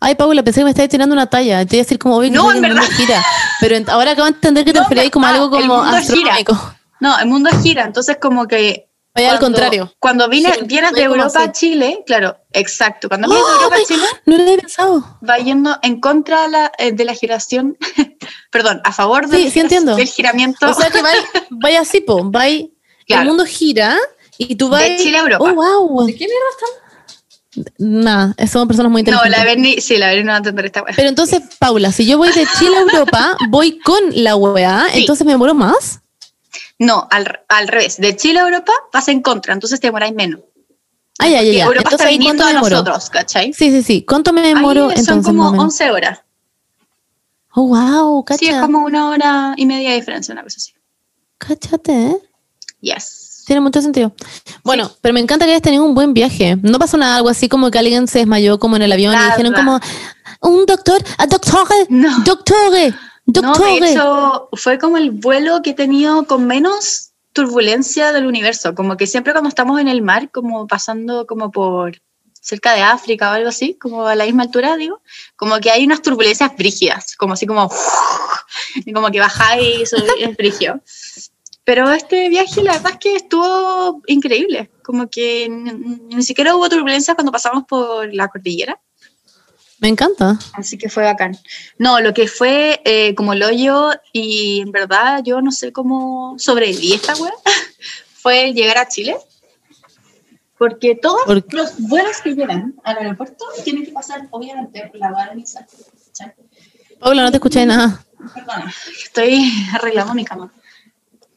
Ay, 0.00 0.14
Paula, 0.14 0.42
pensé 0.42 0.60
que 0.60 0.64
me 0.64 0.70
estabas 0.70 0.88
tirando 0.90 1.12
una 1.14 1.26
talla. 1.26 1.64
Te 1.66 1.76
iba 1.76 1.82
a 1.82 1.84
decir 1.84 1.98
como, 1.98 2.16
oye, 2.16 2.30
que 2.30 2.36
No, 2.36 2.52
en 2.52 2.60
verdad. 2.62 2.82
gira. 2.96 3.24
Pero 3.60 3.76
ent- 3.76 3.88
ahora 3.88 4.12
acabo 4.12 4.26
de 4.28 4.34
entender 4.34 4.64
que 4.64 4.72
te 4.72 4.78
No, 4.78 4.84
referías 4.84 5.10
como 5.10 5.26
ah, 5.26 5.30
algo 5.30 5.44
el 5.44 5.50
como 5.62 5.76
mundo 5.82 5.90
gira. 5.98 5.98
astronómico. 5.98 6.74
No, 7.00 7.18
el 7.18 7.26
mundo 7.26 7.50
gira, 7.62 7.84
entonces 7.84 8.16
como 8.20 8.46
que... 8.48 8.84
Vaya 9.14 9.32
al 9.32 9.38
cuando- 9.38 9.56
contrario. 9.58 9.92
Cuando 9.98 10.28
vine, 10.28 10.52
Sí, 10.54 10.60
vienes 10.64 10.92
de 10.92 11.02
Europa 11.02 11.42
a 11.42 11.50
Chile, 11.52 12.02
claro, 12.06 12.36
exacto. 12.52 13.08
Cuando 13.08 13.26
vienes 13.28 13.44
de 13.46 13.52
Oh 13.52 13.56
Europa 13.56 13.76
a 13.76 13.86
Chile, 13.86 14.06
No 14.26 14.36
lo 14.36 14.42
había 14.44 14.56
pensado. 14.58 15.18
va 15.28 15.36
yendo 15.38 15.76
en 15.82 16.00
contra 16.00 16.42
de 16.42 16.48
la, 16.50 16.72
eh, 16.78 16.92
de 16.92 17.04
la 17.04 17.14
giración, 17.14 17.76
perdón, 18.52 18.80
a 18.84 18.92
favor 18.92 19.26
del, 19.28 19.42
Sí, 19.44 19.50
sí 19.50 19.60
entiendo. 19.60 19.96
del 19.96 20.06
giramiento 20.08 20.68
O 20.70 20.74
sea 20.74 20.90
que 20.90 21.02
vaya, 21.02 21.20
vaya 21.50 21.80
así, 21.80 22.00
po. 22.00 22.22
Vaya, 22.24 22.64
Claro. 23.06 23.22
el 23.22 23.28
mundo 23.28 23.44
gira 23.46 23.96
y 24.36 24.54
tú 24.56 24.68
vas. 24.68 24.82
de 24.82 24.96
Chile 24.98 25.18
a 25.18 25.22
Europa. 25.22 25.44
Oh, 25.50 25.54
wow. 25.54 26.06
¿De 26.06 26.12
qué 26.14 26.26
mierda 26.26 26.44
están? 26.52 26.87
Nada, 27.78 28.34
somos 28.50 28.68
personas 28.68 28.90
muy 28.92 29.02
no, 29.02 29.10
inteligentes. 29.10 29.38
la 29.38 29.44
Berni, 29.44 29.80
sí, 29.80 29.96
la 29.96 30.08
Berni 30.08 30.24
no 30.24 30.28
va 30.30 30.34
a 30.34 30.38
entender 30.38 30.66
esta 30.66 30.82
weá. 30.82 30.92
Pero 30.96 31.08
entonces, 31.08 31.42
Paula, 31.58 31.92
si 31.92 32.06
yo 32.06 32.18
voy 32.18 32.28
de 32.32 32.46
Chile 32.58 32.76
a 32.76 32.80
Europa, 32.80 33.36
voy 33.48 33.78
con 33.80 33.98
la 34.12 34.36
weá, 34.36 34.86
Sí. 34.92 35.00
entonces 35.00 35.24
me 35.26 35.32
demoro 35.32 35.54
más. 35.54 36.00
No, 36.78 37.08
al, 37.10 37.40
al 37.48 37.68
revés, 37.68 37.96
de 37.98 38.14
Chile 38.16 38.38
a 38.40 38.44
Europa 38.44 38.72
vas 38.92 39.08
en 39.08 39.20
contra, 39.22 39.52
entonces 39.52 39.80
te 39.80 39.88
demoráis 39.88 40.14
menos. 40.14 40.40
Ay, 41.18 41.34
ay, 41.34 41.50
ay. 41.50 41.60
Europa 41.60 41.78
Entonces, 41.78 42.00
está 42.00 42.10
viniendo 42.10 42.44
¿cuánto 42.44 42.58
a 42.58 42.70
nosotros, 42.70 43.10
¿cachai? 43.10 43.52
Sí, 43.52 43.70
sí, 43.72 43.82
sí. 43.82 44.04
¿Cuánto 44.06 44.32
me 44.32 44.40
demoro 44.42 44.84
Ahí 44.90 44.96
son 44.96 44.98
entonces? 45.00 45.26
como 45.26 45.42
más 45.42 45.48
o 45.48 45.52
menos? 45.52 45.64
11 45.64 45.90
horas. 45.90 46.20
Oh, 47.54 47.62
wow, 47.66 48.24
cacha. 48.24 48.38
Sí, 48.38 48.46
es 48.48 48.60
como 48.60 48.84
una 48.84 49.08
hora 49.10 49.54
y 49.56 49.66
media 49.66 49.90
de 49.90 49.96
diferencia, 49.96 50.32
una 50.32 50.44
cosa 50.44 50.58
así. 50.58 50.72
Cáchate, 51.38 51.92
¿eh? 51.92 52.16
Yes. 52.80 53.17
Tiene 53.48 53.62
mucho 53.62 53.80
sentido. 53.80 54.12
Bueno, 54.62 54.90
pero 55.00 55.14
me 55.14 55.20
encanta 55.20 55.46
que 55.46 55.52
hayas 55.52 55.62
tenido 55.62 55.82
un 55.82 55.94
buen 55.94 56.12
viaje. 56.12 56.58
No 56.60 56.78
pasó 56.78 56.98
nada, 56.98 57.16
algo 57.16 57.30
así 57.30 57.48
como 57.48 57.70
que 57.70 57.78
alguien 57.78 58.06
se 58.06 58.18
desmayó 58.18 58.58
como 58.58 58.76
en 58.76 58.82
el 58.82 58.92
avión 58.92 59.14
y 59.14 59.24
dijeron 59.24 59.54
como, 59.54 59.80
un 60.42 60.66
doctor, 60.66 61.02
a 61.16 61.26
doctore, 61.26 61.86
No. 61.88 62.10
doctore, 62.26 62.90
No, 63.24 63.40
doctore. 63.40 63.80
de 63.80 63.92
hecho, 63.92 64.50
fue 64.52 64.78
como 64.78 64.98
el 64.98 65.12
vuelo 65.12 65.62
que 65.62 65.70
he 65.70 65.74
tenido 65.74 66.24
con 66.24 66.46
menos 66.46 67.12
turbulencia 67.32 68.12
del 68.12 68.26
universo. 68.26 68.74
Como 68.74 68.98
que 68.98 69.06
siempre 69.06 69.32
cuando 69.32 69.48
estamos 69.48 69.80
en 69.80 69.88
el 69.88 70.02
mar, 70.02 70.30
como 70.30 70.66
pasando 70.66 71.26
como 71.26 71.50
por 71.50 72.02
cerca 72.42 72.74
de 72.74 72.82
África 72.82 73.30
o 73.30 73.32
algo 73.32 73.48
así, 73.48 73.78
como 73.80 74.06
a 74.06 74.14
la 74.14 74.26
misma 74.26 74.42
altura, 74.42 74.76
digo, 74.76 75.00
como 75.36 75.58
que 75.58 75.70
hay 75.70 75.86
unas 75.86 76.02
turbulencias 76.02 76.54
brígidas, 76.54 77.16
como 77.16 77.32
así 77.32 77.46
como, 77.46 77.70
y 78.74 78.92
como 78.92 79.10
que 79.10 79.20
bajáis 79.20 79.90
y 80.18 80.22
es 80.24 80.36
brígido. 80.36 80.80
Pero 81.68 81.92
este 81.92 82.30
viaje, 82.30 82.62
la 82.62 82.72
verdad 82.72 82.92
es 82.92 82.98
que 82.98 83.16
estuvo 83.16 84.00
increíble, 84.06 84.70
como 84.82 85.10
que 85.10 85.50
ni, 85.50 86.22
siquiera 86.22 86.56
hubo 86.56 86.66
turbulencias 86.66 87.14
cuando 87.14 87.30
pasamos 87.30 87.64
por 87.64 88.10
la 88.14 88.28
cordillera. 88.28 88.80
Me 89.78 89.88
encanta. 89.88 90.38
Así 90.54 90.78
que 90.78 90.88
fue 90.88 91.02
bacán. 91.02 91.36
No, 91.76 92.00
lo 92.00 92.14
que 92.14 92.26
fue 92.26 92.80
eh, 92.86 93.14
como 93.14 93.34
el 93.34 93.42
hoyo 93.42 93.90
y 94.14 94.62
en 94.62 94.72
verdad 94.72 95.22
yo 95.22 95.42
no 95.42 95.52
sé 95.52 95.70
cómo 95.70 96.36
sobreviví 96.38 96.94
esta 96.94 97.14
wea, 97.16 97.34
fue 98.14 98.54
llegar 98.54 98.78
a 98.78 98.88
Chile. 98.88 99.18
Porque 100.56 100.94
todos 100.94 101.20
¿Por 101.26 101.52
los 101.52 101.78
vuelos 101.80 102.22
que 102.24 102.34
llegan 102.34 102.76
al 102.82 102.96
aeropuerto 102.96 103.44
tienen 103.62 103.84
que 103.84 103.92
pasar 103.92 104.26
obviamente 104.30 104.86
por 104.86 104.98
la 104.98 105.12
wea 105.12 105.34
de. 105.34 105.44
Paula, 106.98 107.24
no 107.24 107.30
te 107.30 107.36
escuché 107.36 107.66
nada. 107.66 108.02
Perdona, 108.34 108.72
estoy 109.04 109.52
arreglando 109.74 110.14
mi 110.14 110.24
cama. 110.24 110.50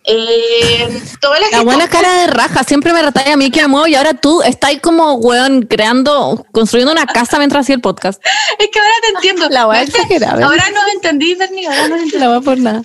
Eh, 0.04 1.02
toda 1.20 1.40
la 1.40 1.62
buena 1.62 1.88
cara 1.88 2.22
de 2.22 2.28
raja, 2.28 2.64
siempre 2.64 2.92
me 2.92 3.04
retalla 3.04 3.34
a 3.34 3.38
mí 3.38 3.52
que 3.52 3.68
muevo 3.68 3.86
y 3.86 3.94
ahora 3.94 4.16
tú 4.16 4.42
estás 4.42 4.72
como, 4.82 5.14
weón, 5.16 5.64
creando, 5.64 6.44
construyendo 6.52 6.92
una 6.92 7.06
casa 7.06 7.38
mientras 7.38 7.66
hacía 7.66 7.76
el 7.76 7.82
podcast. 7.82 8.22
Es 8.58 8.70
que 8.72 8.80
ahora 8.80 8.94
te 9.02 9.08
entiendo. 9.10 9.50
La 9.50 9.62
No, 9.64 9.74
es 9.74 9.92
que 9.92 10.02
exagerada. 10.02 10.44
Ahora 10.44 10.66
no 10.72 10.80
entendí, 10.94 11.36
Bernie, 11.36 11.68
ahora 11.68 11.88
no 11.88 11.96
entendí. 11.96 12.18
La 12.18 12.30
va 12.30 12.42
por 12.42 12.58
nada. 12.58 12.82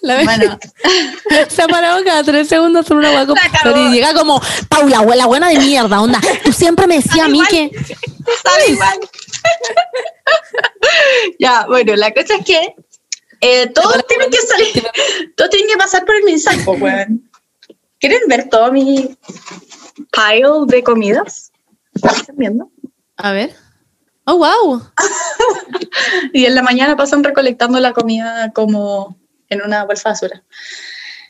La 0.00 0.22
Bueno, 0.24 0.58
se 1.48 1.62
ha 1.62 1.68
parado 1.68 2.02
cada 2.04 2.22
tres 2.22 2.48
segundos 2.48 2.86
por 2.86 2.96
una 2.96 3.20
acabó. 3.20 3.34
y 3.76 3.90
llega 3.90 4.14
como, 4.14 4.40
Paula, 4.68 5.02
la 5.16 5.26
buena 5.26 5.48
de 5.48 5.58
mierda, 5.58 6.00
onda. 6.00 6.20
Tú 6.44 6.52
siempre 6.52 6.86
me 6.86 6.96
decías 6.96 7.26
a 7.26 7.28
mí 7.28 7.42
que. 7.48 7.70
igual. 8.68 9.00
ya, 11.38 11.66
bueno, 11.66 11.96
la 11.96 12.12
cosa 12.12 12.36
es 12.36 12.44
que 12.44 12.74
eh, 13.40 13.66
todos 13.68 14.06
tienen 14.06 14.30
que 14.30 14.38
salir, 14.38 14.86
todos 15.36 15.50
tienen 15.50 15.68
que 15.68 15.76
pasar 15.76 16.04
por 16.04 16.14
el 16.16 16.24
mensaje, 16.24 16.62
weón. 16.64 17.30
¿Quieren 17.98 18.22
ver 18.28 18.48
todo 18.48 18.72
mi 18.72 19.16
pile 20.10 20.48
de 20.66 20.82
comidas? 20.82 21.52
¿Están 21.94 22.36
viendo? 22.36 22.70
A 23.16 23.32
ver. 23.32 23.54
Oh, 24.24 24.36
wow. 24.38 24.82
Y 26.32 26.46
en 26.46 26.54
la 26.54 26.62
mañana 26.62 26.96
pasan 26.96 27.24
recolectando 27.24 27.78
la 27.80 27.92
comida 27.92 28.52
como 28.52 29.18
en 29.48 29.62
una 29.62 29.84
bolsa 29.84 30.08
de 30.08 30.12
basura. 30.12 30.44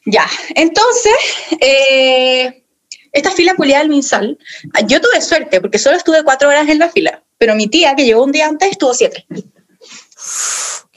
Ya, 0.06 0.26
entonces, 0.54 1.14
eh, 1.60 2.64
esta 3.12 3.30
fila 3.30 3.54
culiada 3.54 3.82
del 3.82 3.90
Minsal, 3.90 4.38
yo 4.86 5.00
tuve 5.00 5.20
suerte 5.20 5.60
porque 5.60 5.78
solo 5.78 5.96
estuve 5.96 6.22
cuatro 6.22 6.48
horas 6.48 6.68
en 6.68 6.78
la 6.78 6.88
fila, 6.88 7.22
pero 7.38 7.54
mi 7.54 7.66
tía, 7.66 7.96
que 7.96 8.04
llegó 8.04 8.22
un 8.22 8.32
día 8.32 8.46
antes, 8.46 8.70
estuvo 8.70 8.94
siete. 8.94 9.26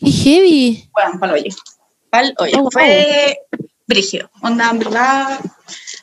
Qué 0.03 0.11
heavy. 0.11 0.89
Bueno, 0.93 1.19
pal 1.19 1.31
hoyo. 1.33 1.55
Pal 2.09 2.33
hoyo. 2.37 2.53
Oh, 2.57 2.61
wow. 2.63 2.71
Fue 2.71 3.37
brígido. 3.87 4.29
Onda, 4.41 4.69
en 4.71 4.79
verdad. 4.79 5.39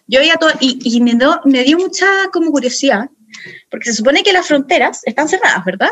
Yo 0.06 0.20
veía 0.20 0.36
todo 0.36 0.50
y, 0.60 0.78
y 0.82 1.00
me, 1.00 1.14
dio, 1.14 1.40
me 1.44 1.62
dio 1.62 1.78
mucha 1.78 2.06
como 2.32 2.50
curiosidad, 2.50 3.08
porque 3.70 3.90
se 3.90 3.96
supone 3.96 4.22
que 4.22 4.32
las 4.32 4.46
fronteras 4.46 5.02
están 5.04 5.28
cerradas, 5.28 5.64
¿verdad? 5.64 5.90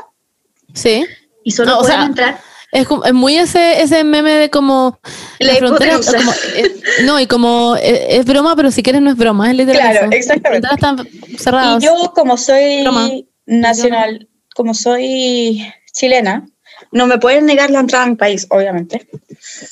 Sí. 0.74 1.04
Y 1.44 1.52
solo 1.52 1.70
No, 1.70 1.76
o 1.78 1.80
pueden 1.82 1.96
sea, 1.96 2.06
entrar. 2.06 2.40
Es, 2.72 2.86
como- 2.86 3.04
es 3.04 3.14
muy 3.14 3.36
ese, 3.38 3.80
ese 3.80 4.04
meme 4.04 4.32
de 4.32 4.50
como. 4.50 4.98
La 5.38 5.58
como, 5.58 5.76
eh, 5.78 6.80
no, 7.04 7.18
y 7.20 7.26
como 7.26 7.76
eh, 7.76 8.16
es 8.18 8.24
broma, 8.26 8.54
pero 8.56 8.70
si 8.70 8.82
quieres 8.82 9.00
no 9.00 9.10
es 9.10 9.16
broma, 9.16 9.50
es 9.50 9.56
literal. 9.56 9.80
Claro, 9.92 10.06
eso. 10.06 10.16
exactamente. 10.18 10.68
Las 10.68 10.78
fronteras 10.78 11.06
están 11.08 11.38
cerradas. 11.38 11.82
Y 11.82 11.86
yo, 11.86 12.12
como 12.14 12.36
soy 12.36 12.82
Broma. 12.82 13.08
nacional, 13.46 14.28
como 14.54 14.74
soy 14.74 15.64
chilena, 15.92 16.46
no 16.92 17.06
me 17.06 17.18
pueden 17.18 17.46
negar 17.46 17.70
la 17.70 17.80
entrada 17.80 18.04
a 18.04 18.08
mi 18.08 18.16
país, 18.16 18.46
obviamente. 18.50 19.08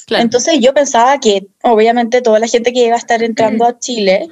Claro. 0.07 0.23
Entonces 0.23 0.59
yo 0.61 0.73
pensaba 0.75 1.19
que, 1.19 1.47
obviamente, 1.63 2.23
toda 2.23 2.39
la 2.39 2.47
gente 2.47 2.73
que 2.73 2.87
iba 2.87 2.95
a 2.95 2.99
estar 2.99 3.23
entrando 3.23 3.65
a 3.65 3.79
Chile 3.79 4.29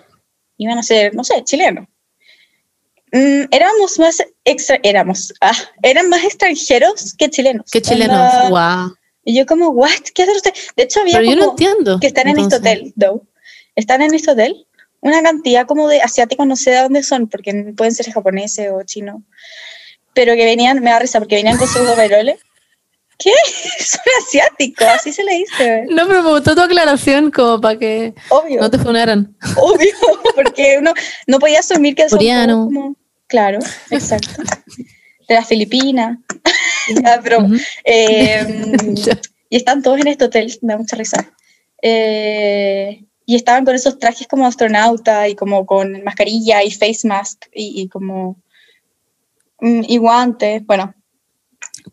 iban 0.56 0.78
a 0.78 0.82
ser, 0.82 1.14
no 1.14 1.24
sé, 1.24 1.42
chilenos. 1.44 1.87
Mm, 3.12 3.44
éramos 3.50 3.98
más 3.98 4.22
extra, 4.44 4.78
éramos, 4.82 5.32
ah, 5.40 5.56
eran 5.82 6.09
más 6.09 6.24
extranjeros 6.24 7.14
que 7.16 7.30
chilenos. 7.30 7.70
Qué 7.70 7.80
chilenos. 7.80 8.50
Wow. 8.50 8.96
Y 9.24 9.37
yo 9.37 9.46
como, 9.46 9.68
what, 9.70 9.90
¿qué 10.14 10.24
hacen 10.24 10.37
ustedes? 10.37 10.68
De 10.76 10.82
hecho, 10.82 11.00
había 11.00 11.18
Pero 11.18 11.30
yo 11.30 11.37
no 11.37 11.40
como 11.40 11.50
entiendo. 11.52 12.00
que 12.00 12.06
están 12.09 12.28
en 12.28 12.38
este 12.38 12.56
entonces. 12.56 12.78
hotel, 12.78 12.94
though. 12.98 13.22
Están 13.74 14.02
en 14.02 14.14
este 14.14 14.30
hotel 14.30 14.66
una 15.04 15.22
cantidad 15.22 15.66
como 15.66 15.87
de 15.87 16.00
asiáticos, 16.00 16.46
no 16.46 16.56
sé 16.56 16.70
de 16.70 16.78
dónde 16.80 17.02
son, 17.02 17.28
porque 17.28 17.52
pueden 17.76 17.94
ser 17.94 18.11
japoneses 18.11 18.70
o 18.72 18.82
chinos, 18.85 19.20
pero 20.14 20.35
que 20.35 20.46
venían, 20.46 20.80
me 20.82 20.90
da 20.90 20.98
risa, 20.98 21.18
porque 21.18 21.37
venían 21.37 21.59
con 21.59 21.68
sus 21.68 21.82
overoles. 21.82 22.40
¿Qué? 23.18 23.31
Son 23.85 24.00
asiáticos, 24.22 24.87
así 24.87 25.12
se 25.12 25.24
le 25.24 25.35
dice, 25.35 25.87
No, 25.90 26.07
pero 26.07 26.22
me 26.22 26.31
gustó 26.31 26.55
tu 26.55 26.61
aclaración 26.62 27.31
como 27.31 27.61
para 27.61 27.79
que 27.79 28.14
obvio, 28.29 28.61
no 28.61 28.70
te 28.70 28.79
funaran. 28.79 29.37
obvio, 29.57 29.92
porque 30.35 30.77
uno 30.79 30.92
no 31.27 31.38
podía 31.38 31.61
asumir 31.61 31.94
que 31.94 32.07
Coreano. 32.07 32.64
como, 32.66 32.96
claro, 33.27 33.59
exacto, 33.90 34.42
de 35.29 35.35
las 35.35 35.46
Filipinas, 35.46 36.18
Ya, 37.03 37.20
pero, 37.22 37.46
eh, 37.85 38.46
y 39.48 39.57
están 39.57 39.83
todos 39.83 39.98
en 40.00 40.09
este 40.09 40.24
hotel, 40.27 40.53
me 40.61 40.74
da 40.74 40.79
mucha 40.79 40.96
risa. 40.96 41.33
Eh, 41.81 43.05
y 43.27 43.37
estaban 43.37 43.64
con 43.64 43.74
esos 43.74 43.98
trajes 43.98 44.27
como 44.27 44.46
astronauta 44.46 45.29
y 45.29 45.35
como 45.35 45.64
con 45.64 46.03
mascarilla 46.05 46.62
y 46.62 46.70
face 46.70 47.07
mask 47.09 47.46
y, 47.55 47.83
y 47.83 47.88
como 47.88 48.37
mm, 49.61 49.83
y 49.88 49.96
guantes. 49.96 50.64
Bueno, 50.66 50.94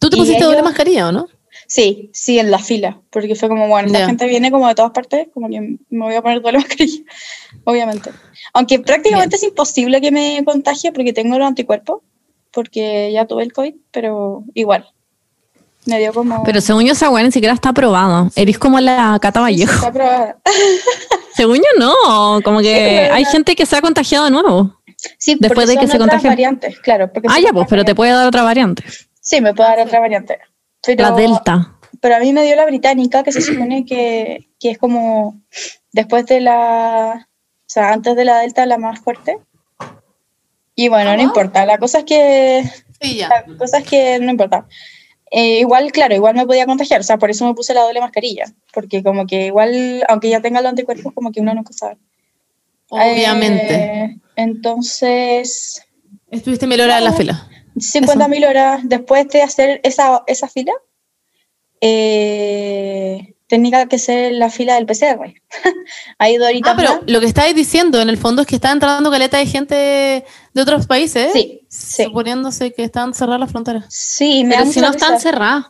¿Tú 0.02 0.10
te 0.10 0.18
pusiste 0.18 0.44
doble 0.44 0.62
mascarilla 0.64 1.08
o 1.08 1.12
no? 1.12 1.28
sí, 1.68 2.10
sí, 2.12 2.38
en 2.40 2.52
la 2.52 2.60
fila, 2.60 3.00
porque 3.12 3.36
fue 3.36 3.48
como, 3.48 3.68
bueno, 3.70 3.88
la 3.94 4.06
gente 4.08 4.26
viene 4.26 4.52
como 4.52 4.68
de 4.68 4.76
todas 4.76 4.92
partes, 4.92 5.28
como 5.34 5.48
que 5.48 5.62
me 5.90 6.06
voy 6.06 6.16
a 6.16 6.22
poner 6.22 6.42
doble 6.42 6.58
mascarilla, 6.58 7.04
obviamente. 7.64 8.12
Aunque 8.54 8.80
prácticamente 8.80 9.38
es 9.38 9.44
imposible 9.44 10.02
que 10.02 10.12
me 10.12 10.42
contagie 10.44 10.92
porque 10.92 11.14
tengo 11.14 11.38
los 11.38 11.48
anticuerpos, 11.48 12.02
porque 12.52 13.12
ya 13.14 13.26
tuve 13.26 13.44
el 13.44 13.54
COVID, 13.54 13.76
pero 13.92 14.44
igual. 14.54 14.86
Me 15.86 15.98
dio 16.00 16.14
como... 16.14 16.44
Pero 16.44 16.62
según 16.62 16.84
yo, 16.86 16.92
esa 16.94 17.10
weá 17.10 17.24
ni 17.24 17.32
siquiera 17.32 17.54
está 17.54 17.70
aprobada. 17.70 18.30
Eres 18.36 18.60
como 18.60 18.80
la 18.80 19.18
Cata 19.22 19.40
Sí, 19.40 19.44
Vallejo. 19.44 19.74
está 19.74 19.88
aprobada. 19.88 20.38
Según 21.36 21.58
yo, 21.58 21.80
no. 21.80 22.42
Como 22.44 22.60
que 22.60 23.10
hay 23.12 23.26
gente 23.26 23.56
que 23.56 23.66
se 23.66 23.78
ha 23.78 23.82
contagiado 23.82 24.26
de 24.26 24.32
nuevo. 24.32 24.76
Sí, 25.18 25.38
Después 25.40 25.68
de 25.68 25.76
que 25.78 25.88
son 25.88 25.92
se 25.92 25.96
otras 25.98 26.10
contagie. 26.22 26.30
variantes, 26.30 26.80
claro. 26.80 27.12
porque 27.12 27.28
Ah, 27.32 27.40
ya, 27.40 27.52
pues, 27.54 27.66
pero 27.70 27.84
te 27.86 27.96
puede 27.96 28.12
dar 28.12 28.28
otra 28.28 28.44
variante. 28.44 28.84
Sí, 29.32 29.40
me 29.40 29.54
puede 29.54 29.70
dar 29.70 29.88
otra 29.88 30.02
variante. 30.02 30.40
Pero, 30.86 31.04
La 31.04 31.12
Delta. 31.12 31.78
Pero 32.02 32.16
a 32.18 32.20
mí 32.20 32.34
me 32.34 32.44
dio 32.44 32.58
la 32.58 32.66
británica, 32.66 33.24
que 33.24 33.32
se 33.32 33.40
supone 33.42 33.86
que, 33.86 34.50
que 34.60 34.72
es 34.72 34.78
como 34.78 35.42
después 35.94 36.26
de 36.26 36.42
la. 36.42 37.30
O 37.30 37.66
sea, 37.66 37.94
antes 37.94 38.18
de 38.18 38.26
la 38.26 38.40
Delta, 38.40 38.66
la 38.66 38.78
más 38.78 39.00
fuerte. 39.00 39.38
Y 40.76 40.90
bueno, 40.90 41.16
no 41.16 41.22
importa. 41.22 41.66
La 41.66 41.78
cosa 41.78 42.00
es 42.00 42.04
que. 42.04 42.64
Sí, 43.00 43.16
ya. 43.16 43.30
La 43.30 43.58
cosa 43.58 43.78
es 43.78 43.88
que 43.88 44.20
no 44.20 44.32
importa. 44.32 44.68
Eh, 45.32 45.60
igual, 45.60 45.94
claro, 45.94 46.14
igual 46.14 46.36
me 46.36 46.46
podía 46.46 46.66
contagiar. 46.66 47.00
O 47.00 47.04
sea, 47.04 47.18
por 47.18 47.30
eso 47.30 47.46
me 47.46 47.54
puse 47.54 47.74
la 47.74 47.84
doble 47.84 48.02
mascarilla. 48.02 48.48
Porque, 48.74 49.02
como 49.02 49.28
que 49.28 49.46
igual, 49.46 50.04
aunque 50.10 50.28
ya 50.28 50.42
tenga 50.42 50.60
los 50.60 50.72
anticuerpos, 50.72 51.14
como 51.14 51.32
que 51.32 51.40
uno 51.40 51.54
nunca 51.54 51.72
sabe. 51.72 51.96
Obviamente. 52.90 53.76
Eh, 53.76 54.18
entonces. 54.36 55.86
Estuviste 56.30 56.68
mil 56.68 56.82
horas 56.82 56.98
en 56.98 57.04
la 57.06 57.14
fila. 57.14 57.48
50.000 57.76 58.50
horas 58.50 58.82
después 58.84 59.28
de 59.30 59.42
hacer 59.42 59.82
esa, 59.84 60.24
esa 60.28 60.48
fila, 60.48 60.74
eh, 61.80 63.34
tenía 63.48 63.86
que 63.88 64.00
ser 64.00 64.34
la 64.34 64.50
fila 64.50 64.76
del 64.76 64.86
PCR. 64.86 65.34
Ahí 66.18 66.38
Dorita 66.38 66.72
Ah, 66.72 66.76
pero 66.78 67.02
lo 67.06 67.20
que 67.20 67.26
estáis 67.26 67.54
diciendo 67.54 68.00
en 68.02 68.10
el 68.10 68.18
fondo 68.18 68.44
es 68.44 68.48
que 68.48 68.56
está 68.56 68.72
entrando 68.72 69.12
caleta 69.12 69.40
de 69.40 69.46
gente 69.46 69.76
de 70.54 70.62
otros 70.62 70.88
países. 70.88 71.34
Sí, 71.34 71.66
sí. 71.68 72.06
Suponiéndose 72.06 72.72
que 72.72 72.84
están 72.84 73.14
cerradas 73.14 73.42
las 73.42 73.52
fronteras. 73.52 73.86
Sí, 73.90 74.44
me 74.44 74.56
da 74.56 74.62
Pero 74.62 74.72
si 74.72 74.80
mucha 74.80 74.90
no 74.90 74.96
están 74.96 75.20
cerradas. 75.20 75.66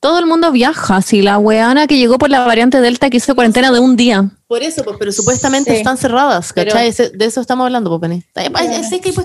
Todo 0.00 0.18
el 0.18 0.24
mundo 0.24 0.50
viaja. 0.50 1.02
Si 1.02 1.20
la 1.20 1.36
weana 1.38 1.86
que 1.86 1.98
llegó 1.98 2.16
por 2.16 2.30
la 2.30 2.40
variante 2.46 2.80
Delta 2.80 3.10
que 3.10 3.18
hizo 3.18 3.34
cuarentena 3.34 3.70
de 3.70 3.80
un 3.80 3.96
día. 3.96 4.30
Por 4.46 4.62
eso, 4.62 4.82
pues, 4.82 4.96
pero 4.98 5.12
supuestamente 5.12 5.70
Sí. 5.72 5.76
están 5.76 5.98
cerradas, 5.98 6.54
¿cachai? 6.54 6.90
De 6.90 7.24
eso 7.26 7.40
estamos 7.42 7.66
hablando, 7.66 7.90
pues, 7.90 8.00
Penny. 8.00 8.24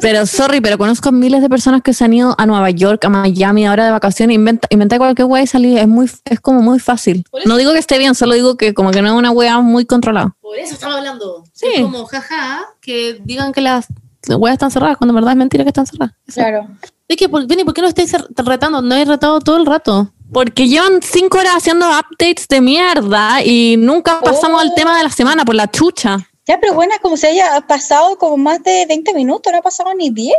Pero 0.01 0.25
sorry, 0.25 0.59
pero 0.61 0.77
conozco 0.77 1.11
miles 1.11 1.41
de 1.41 1.49
personas 1.49 1.81
que 1.81 1.93
se 1.93 2.03
han 2.03 2.13
ido 2.13 2.35
a 2.37 2.45
Nueva 2.45 2.69
York, 2.71 3.03
a 3.05 3.09
Miami, 3.09 3.65
ahora 3.65 3.85
de 3.85 3.91
vacaciones, 3.91 4.35
inventa, 4.35 4.67
inventa 4.69 4.97
cualquier 4.97 5.27
wea 5.27 5.43
y 5.43 5.47
salir. 5.47 5.77
Es 5.77 5.87
muy, 5.87 6.09
es 6.25 6.39
como 6.41 6.61
muy 6.61 6.79
fácil. 6.79 7.25
No 7.45 7.55
digo 7.57 7.71
que 7.71 7.79
esté 7.79 7.97
bien, 7.97 8.13
solo 8.13 8.33
digo 8.33 8.57
que 8.57 8.73
como 8.73 8.91
que 8.91 9.01
no 9.01 9.07
es 9.07 9.13
una 9.13 9.31
wea 9.31 9.59
muy 9.61 9.85
controlada. 9.85 10.35
Por 10.41 10.57
eso 10.57 10.73
estamos 10.73 10.97
hablando. 10.97 11.43
Sí. 11.53 11.67
Es 11.73 11.81
como, 11.81 12.05
jaja, 12.05 12.65
que 12.81 13.19
digan 13.23 13.53
que 13.53 13.61
las 13.61 13.87
weas 14.27 14.53
están 14.55 14.71
cerradas, 14.71 14.97
cuando 14.97 15.11
en 15.13 15.15
verdad 15.15 15.31
es 15.31 15.37
mentira 15.37 15.63
que 15.63 15.69
están 15.69 15.85
cerradas. 15.87 16.13
Claro. 16.33 16.67
Es 17.07 17.17
que, 17.17 17.29
por- 17.29 17.45
Penny, 17.47 17.63
¿por 17.63 17.73
qué 17.73 17.81
no 17.81 17.87
estáis 17.87 18.11
retando? 18.35 18.81
No 18.81 18.95
he 18.95 19.05
retado 19.05 19.39
todo 19.39 19.57
el 19.57 19.65
rato. 19.65 20.11
Porque 20.33 20.67
llevan 20.67 21.01
cinco 21.01 21.37
horas 21.39 21.55
haciendo 21.55 21.87
updates 21.87 22.47
de 22.47 22.61
mierda 22.61 23.43
y 23.43 23.75
nunca 23.77 24.19
pasamos 24.21 24.59
Oh. 24.59 24.63
al 24.63 24.73
tema 24.75 24.97
de 24.97 25.03
la 25.03 25.09
semana 25.09 25.45
por 25.45 25.55
la 25.55 25.69
chucha. 25.69 26.17
Ya, 26.47 26.59
pero 26.59 26.73
bueno, 26.73 26.93
es 26.93 26.99
como 26.99 27.17
si 27.17 27.25
haya 27.27 27.61
pasado 27.67 28.17
como 28.17 28.37
más 28.37 28.61
de 28.63 28.85
20 28.87 29.13
minutos, 29.13 29.51
no 29.51 29.59
ha 29.59 29.61
pasado 29.61 29.93
ni 29.95 30.09
10. 30.09 30.35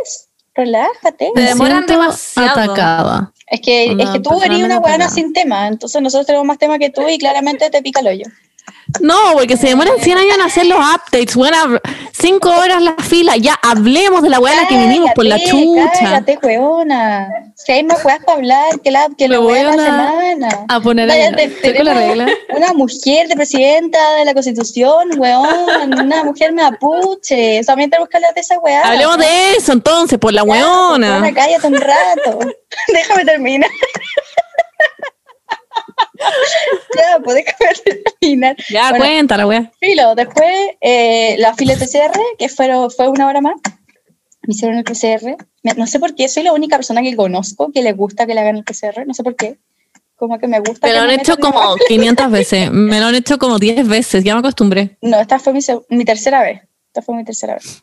relájate. 0.55 1.31
Se 1.35 1.43
demoran 1.43 1.85
demasiado. 1.87 2.49
atacada. 2.61 3.33
Es 3.49 3.61
que, 3.61 3.85
es 3.93 4.11
que 4.11 4.21
tú 4.21 4.31
persona 4.31 4.47
eres 4.47 4.65
una 4.65 4.77
atacada. 4.77 5.09
sin 5.11 5.33
tema, 5.33 5.67
entonces 5.69 6.01
nosotros 6.01 6.27
tenemos 6.27 6.47
más 6.47 6.59
tema 6.59 6.79
que 6.79 6.89
tú 6.91 7.07
y 7.09 7.19
claramente 7.19 7.69
te 7.71 7.83
pica 7.83 8.01
el 8.01 8.07
hoyo. 8.09 8.25
No, 9.01 9.33
porque 9.35 9.57
se 9.57 9.67
demoran 9.69 9.95
100 10.01 10.19
años 10.19 10.35
en 10.37 10.41
hacer 10.43 10.67
los 10.67 10.79
updates. 10.79 11.35
Bueno, 11.35 11.57
cinco 12.13 12.51
horas 12.51 12.81
la 12.83 12.95
fila. 12.95 13.37
Ya 13.37 13.59
hablemos 13.63 14.23
de 14.23 14.31
la 14.31 14.39
weá 14.39 14.53
a 14.59 14.63
la 14.63 14.69
que 14.69 14.77
vinimos 14.79 15.11
por 15.15 15.25
la 15.25 15.39
chucha. 15.41 15.91
Cállate, 16.01 16.39
weona. 16.43 17.29
Si 17.57 17.73
hay 17.73 17.83
más 17.85 18.05
weas 18.05 18.21
para 18.25 18.39
hablar 18.39 18.81
que 18.83 18.91
la, 18.91 19.09
que 19.19 19.29
la 19.29 19.39
voy 19.39 19.59
a- 19.59 19.73
semana. 19.73 20.49
A 20.69 20.81
poner 20.81 21.09
con 21.77 21.85
la 21.85 21.95
regla. 21.95 22.27
Una 22.57 22.73
mujer 22.75 23.29
de 23.29 23.35
presidenta 23.35 23.99
de 24.15 24.25
la 24.25 24.33
constitución, 24.35 25.11
weón. 25.19 25.93
Una 26.01 26.25
mujer 26.25 26.53
mapuche. 26.53 27.63
También 27.67 27.91
tenemos 27.91 28.09
que 28.09 28.17
hablar 28.19 28.35
de 28.35 28.41
esa 28.41 28.59
weá. 28.61 28.83
Hablemos 28.83 29.19
de 29.19 29.57
eso 29.57 29.73
entonces, 29.73 30.19
por 30.19 30.33
la 30.33 30.43
weona, 30.45 31.31
cállate 31.35 31.67
un 31.67 31.75
rato. 31.75 32.39
Déjame 32.93 33.25
terminar. 33.25 33.71
ya, 36.97 37.19
pues 37.23 37.37
déjame 37.37 38.03
terminar. 38.21 38.57
Ya, 38.71 38.91
Bueno, 38.91 39.05
cuenta 39.05 39.37
la 39.37 39.47
weá. 39.47 39.73
Filo, 39.81 40.15
después 40.15 40.55
eh, 40.81 41.37
la 41.39 41.55
fila 41.55 41.75
PCR, 41.75 42.19
que 42.39 42.49
fueron, 42.49 42.91
fue 42.91 43.09
una 43.09 43.27
hora 43.27 43.41
más, 43.41 43.55
me 44.43 44.55
hicieron 44.55 44.79
el 44.79 44.85
PCR. 44.85 45.37
No 45.77 45.87
sé 45.87 45.99
por 45.99 46.15
qué, 46.15 46.29
soy 46.29 46.45
la 46.45 46.53
única 46.53 46.77
persona 46.77 47.03
que 47.03 47.17
conozco 47.17 47.73
que 47.73 47.83
le 47.83 47.93
gusta 47.93 48.27
que 48.27 48.35
le 48.35 48.41
hagan 48.41 48.57
el 48.57 48.65
PCR, 48.65 49.07
no 49.07 49.15
sé 49.15 49.23
por 49.23 49.37
qué. 49.37 49.59
Como 50.17 50.39
que 50.39 50.49
me 50.49 50.61
gusta. 50.61 50.87
Me 50.87 50.95
lo 50.95 51.01
han 51.01 51.09
me 51.09 51.15
hecho 51.17 51.37
como 51.37 51.61
igual. 51.61 51.79
500 51.89 52.31
veces. 52.31 52.71
Me 52.71 53.01
lo 53.01 53.07
han 53.07 53.15
hecho 53.15 53.37
como 53.37 53.59
10 53.59 53.87
veces. 53.87 54.25
Ya 54.25 54.33
me 54.33 54.41
acostumbré. 54.41 54.97
No, 55.03 55.21
esta 55.21 55.39
fue 55.39 55.53
mi, 55.53 55.61
mi 55.91 56.05
tercera 56.07 56.43
vez. 56.43 56.63
Esta 56.87 57.03
fue 57.03 57.17
mi 57.17 57.25
tercera 57.25 57.55
vez. 57.55 57.83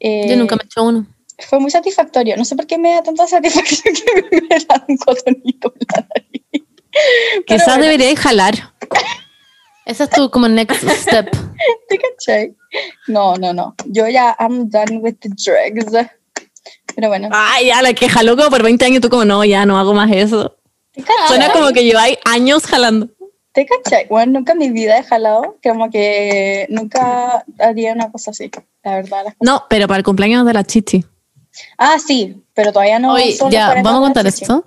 Eh, 0.00 0.28
Yo 0.30 0.36
nunca 0.36 0.56
me 0.56 0.62
he 0.62 0.64
hecho 0.64 0.82
uno. 0.82 1.06
Fue 1.38 1.60
muy 1.60 1.70
satisfactorio. 1.70 2.36
No 2.38 2.46
sé 2.46 2.56
por 2.56 2.66
qué 2.66 2.78
me 2.78 2.92
da 2.92 3.02
tanta 3.02 3.26
satisfacción 3.26 3.94
que 4.30 4.40
me 4.40 4.58
dan 4.66 4.84
un 4.88 4.96
cotonito 4.96 5.74
en 5.78 5.86
la 5.94 6.08
nariz. 6.08 6.66
Pero 6.90 7.37
Quizás 7.48 7.66
bueno, 7.66 7.84
deberíais 7.84 8.18
jalar. 8.18 8.54
Esa 9.86 10.04
es 10.04 10.10
tu 10.10 10.30
como 10.30 10.48
next 10.48 10.86
step. 10.86 11.30
¿Te 11.88 11.98
cachai? 11.98 12.54
No, 13.06 13.36
no, 13.36 13.54
no. 13.54 13.74
Yo 13.86 14.06
ya 14.06 14.36
I'm 14.38 14.68
done 14.68 14.98
with 14.98 15.14
the 15.20 15.30
drugs. 15.30 16.10
Pero 16.94 17.08
bueno. 17.08 17.30
Ay, 17.32 17.68
ya 17.68 17.80
la 17.80 17.94
que 17.94 18.06
jaló 18.08 18.36
como 18.36 18.50
por 18.50 18.62
20 18.62 18.84
años. 18.84 19.00
Tú 19.00 19.08
como, 19.08 19.24
no, 19.24 19.44
ya 19.44 19.64
no 19.64 19.78
hago 19.78 19.94
más 19.94 20.10
eso. 20.12 20.56
¿Te 20.92 21.02
cachai? 21.02 21.28
Suena 21.28 21.52
como 21.52 21.70
que 21.72 21.84
lleváis 21.84 22.18
años 22.26 22.66
jalando. 22.66 23.08
¿Te 23.52 23.64
cachai? 23.64 24.06
Bueno, 24.08 24.32
nunca 24.32 24.52
en 24.52 24.58
mi 24.58 24.70
vida 24.70 24.98
he 24.98 25.02
jalado. 25.02 25.56
Como 25.62 25.88
que 25.90 26.66
nunca 26.68 27.46
haría 27.58 27.94
una 27.94 28.12
cosa 28.12 28.32
así. 28.32 28.50
La 28.84 28.96
verdad. 28.96 29.34
No, 29.40 29.64
pero 29.70 29.88
para 29.88 29.98
el 29.98 30.04
cumpleaños 30.04 30.44
de 30.44 30.52
la 30.52 30.64
chichi. 30.64 31.02
Ah, 31.78 31.98
sí. 31.98 32.36
Pero 32.52 32.72
todavía 32.72 32.98
no. 32.98 33.14
Oye, 33.14 33.38
ya, 33.50 33.66
40 33.68 33.82
vamos 33.82 34.00
a 34.00 34.04
contar 34.04 34.26
esto. 34.26 34.66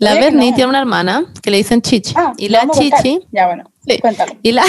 La 0.00 0.12
Oye, 0.12 0.20
Berni 0.20 0.50
no. 0.50 0.56
tiene 0.56 0.68
una 0.70 0.80
hermana 0.80 1.32
que 1.42 1.50
le 1.50 1.58
dicen 1.58 1.80
Chichi. 1.82 2.14
Ah, 2.16 2.32
y 2.36 2.48
la. 2.48 2.66
Chichi, 2.70 3.20
Ya, 3.30 3.46
bueno. 3.46 3.70
Sí. 3.86 3.98
Cuéntalo. 4.00 4.32
y 4.42 4.50
la, 4.52 4.64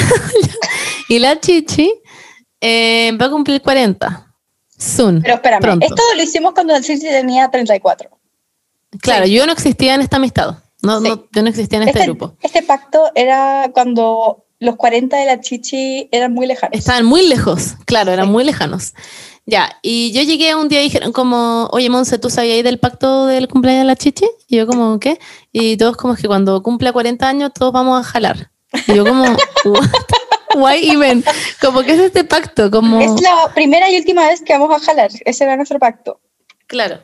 y 1.09 1.19
la 1.19 1.39
Chichi 1.39 1.91
eh, 2.61 3.11
va 3.19 3.25
a 3.25 3.29
cumplir 3.31 3.61
40. 3.61 4.27
Soon. 4.77 5.21
Pero 5.21 5.35
espérame. 5.35 5.61
pronto. 5.61 5.85
Esto 5.85 6.01
lo 6.15 6.21
hicimos 6.23 6.53
cuando 6.53 6.75
el 6.75 6.83
Chichi 6.83 7.01
tenía 7.07 7.49
34. 7.49 8.09
Claro, 9.01 9.25
yo 9.25 9.45
no 9.45 9.51
existía 9.53 9.95
en 9.95 10.01
esta 10.01 10.17
amistad. 10.17 10.57
No, 10.81 10.99
Sí. 10.99 11.07
no, 11.09 11.25
yo 11.31 11.41
no 11.43 11.49
existía 11.49 11.77
en 11.77 11.87
este, 11.87 11.99
Este, 11.99 12.11
grupo. 12.11 12.35
este 12.41 12.63
pacto 12.63 13.11
era 13.15 13.69
cuando 13.73 14.45
los 14.59 14.75
40 14.75 15.15
de 15.17 15.25
la 15.25 15.39
Chichi 15.39 16.09
eran 16.11 16.33
muy 16.33 16.45
lejanos. 16.47 16.77
Estaban 16.77 17.05
muy 17.05 17.27
lejos, 17.27 17.75
claro, 17.85 18.11
eran 18.11 18.29
muy 18.29 18.43
lejanos. 18.43 18.93
Ya, 19.51 19.77
y 19.81 20.13
yo 20.13 20.21
llegué 20.21 20.55
un 20.55 20.69
día 20.69 20.79
y 20.79 20.85
dijeron 20.85 21.11
como, 21.11 21.67
oye 21.73 21.89
Monse, 21.89 22.17
¿tú 22.17 22.29
sabías 22.29 22.63
del 22.63 22.79
pacto 22.79 23.25
del 23.25 23.49
cumpleaños 23.49 23.81
de 23.81 23.87
la 23.87 23.97
chichi? 23.97 24.25
Y 24.47 24.55
yo 24.55 24.65
como, 24.65 24.97
¿qué? 24.97 25.19
Y 25.51 25.75
todos 25.75 25.97
como 25.97 26.15
que 26.15 26.25
cuando 26.25 26.63
cumpla 26.63 26.93
40 26.93 27.27
años 27.27 27.51
todos 27.53 27.73
vamos 27.73 27.99
a 27.99 28.09
jalar. 28.09 28.49
Y 28.87 28.95
yo 28.95 29.05
como, 29.05 29.25
"What? 29.65 29.89
Why 30.55 30.91
even? 30.91 31.25
Como 31.59 31.81
que 31.81 31.91
es 31.91 31.99
este 31.99 32.23
pacto, 32.23 32.71
como... 32.71 33.01
Es 33.01 33.21
la 33.21 33.51
primera 33.53 33.91
y 33.91 33.97
última 33.97 34.25
vez 34.25 34.41
que 34.41 34.57
vamos 34.57 34.73
a 34.73 34.85
jalar. 34.85 35.11
Ese 35.25 35.43
era 35.43 35.57
nuestro 35.57 35.79
pacto. 35.79 36.21
Claro. 36.67 36.99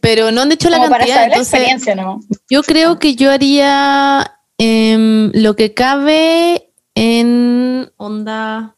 Pero 0.00 0.30
no 0.30 0.40
han 0.40 0.48
dicho 0.48 0.70
la 0.70 0.78
Como 0.78 0.88
para 0.88 1.00
cantidad, 1.00 1.16
saber 1.16 1.28
la 1.28 1.34
entonces 1.36 1.52
experiencia, 1.52 1.94
¿no? 1.94 2.20
yo 2.48 2.62
creo 2.62 2.98
que 2.98 3.14
yo 3.14 3.30
haría 3.30 4.38
em, 4.56 5.30
lo 5.34 5.54
que 5.54 5.74
cabe 5.74 6.72
en 6.94 7.92
onda... 7.98 8.74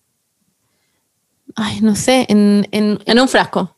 Ay, 1.56 1.80
no 1.80 1.96
sé, 1.96 2.26
en, 2.28 2.68
en, 2.70 2.98
En 3.06 3.20
un 3.20 3.28
frasco. 3.28 3.76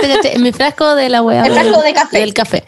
¿Te 0.00 0.08
caché? 0.14 0.36
en 0.36 0.42
mi 0.42 0.52
frasco 0.52 0.94
de 0.94 1.08
la 1.08 1.22
hueá. 1.22 1.46
El 1.46 1.52
frasco 1.52 1.82
de 1.82 1.94
café. 1.94 2.18
Del 2.18 2.34
café. 2.34 2.64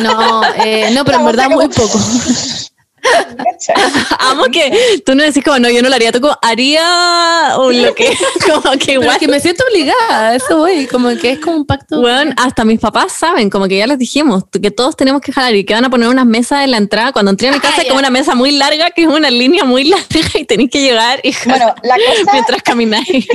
No, 0.00 0.42
eh, 0.64 0.90
no, 0.92 1.04
pero 1.04 1.18
en 1.18 1.26
verdad 1.26 1.50
muy 1.50 1.68
poco. 1.68 1.98
Amo 4.18 4.44
que 4.44 5.00
tú 5.04 5.14
no 5.14 5.22
decís 5.22 5.42
como, 5.44 5.58
no, 5.58 5.70
yo 5.70 5.82
no 5.82 5.88
lo 5.88 5.94
haría. 5.94 6.12
Tú 6.12 6.20
como, 6.20 6.36
haría 6.42 7.54
o 7.56 7.70
lo 7.70 7.94
que, 7.94 8.16
como 8.46 8.72
que 8.78 8.92
igual. 8.94 9.18
que 9.18 9.28
me 9.28 9.40
siento 9.40 9.64
obligada, 9.70 10.34
eso 10.36 10.58
voy. 10.58 10.86
Como 10.86 11.08
que 11.16 11.32
es 11.32 11.38
como 11.40 11.56
un 11.56 11.66
pacto. 11.66 12.00
Bueno, 12.00 12.32
hasta 12.36 12.64
mis 12.64 12.80
papás 12.80 13.12
saben, 13.12 13.50
como 13.50 13.66
que 13.68 13.78
ya 13.78 13.86
les 13.86 13.98
dijimos, 13.98 14.44
que 14.60 14.70
todos 14.70 14.96
tenemos 14.96 15.20
que 15.20 15.32
jalar 15.32 15.54
y 15.54 15.64
que 15.64 15.74
van 15.74 15.84
a 15.84 15.90
poner 15.90 16.08
unas 16.08 16.26
mesas 16.26 16.64
en 16.64 16.70
la 16.72 16.76
entrada. 16.76 17.12
Cuando 17.12 17.30
entré 17.30 17.48
a 17.48 17.52
mi 17.52 17.60
casa 17.60 17.74
Ah, 17.78 17.80
hay 17.82 17.88
como 17.88 18.00
una 18.00 18.10
mesa 18.10 18.34
muy 18.34 18.50
larga, 18.52 18.90
que 18.90 19.02
es 19.02 19.08
una 19.08 19.30
línea 19.30 19.64
muy 19.64 19.84
larga 19.84 20.06
y 20.38 20.44
tenéis 20.44 20.70
que 20.70 20.80
llegar 20.80 21.20
y 21.22 21.34
Bueno, 21.46 21.74
la 21.82 21.94
cosa, 22.22 22.32
mientras 22.32 22.62
camináis. 22.62 23.28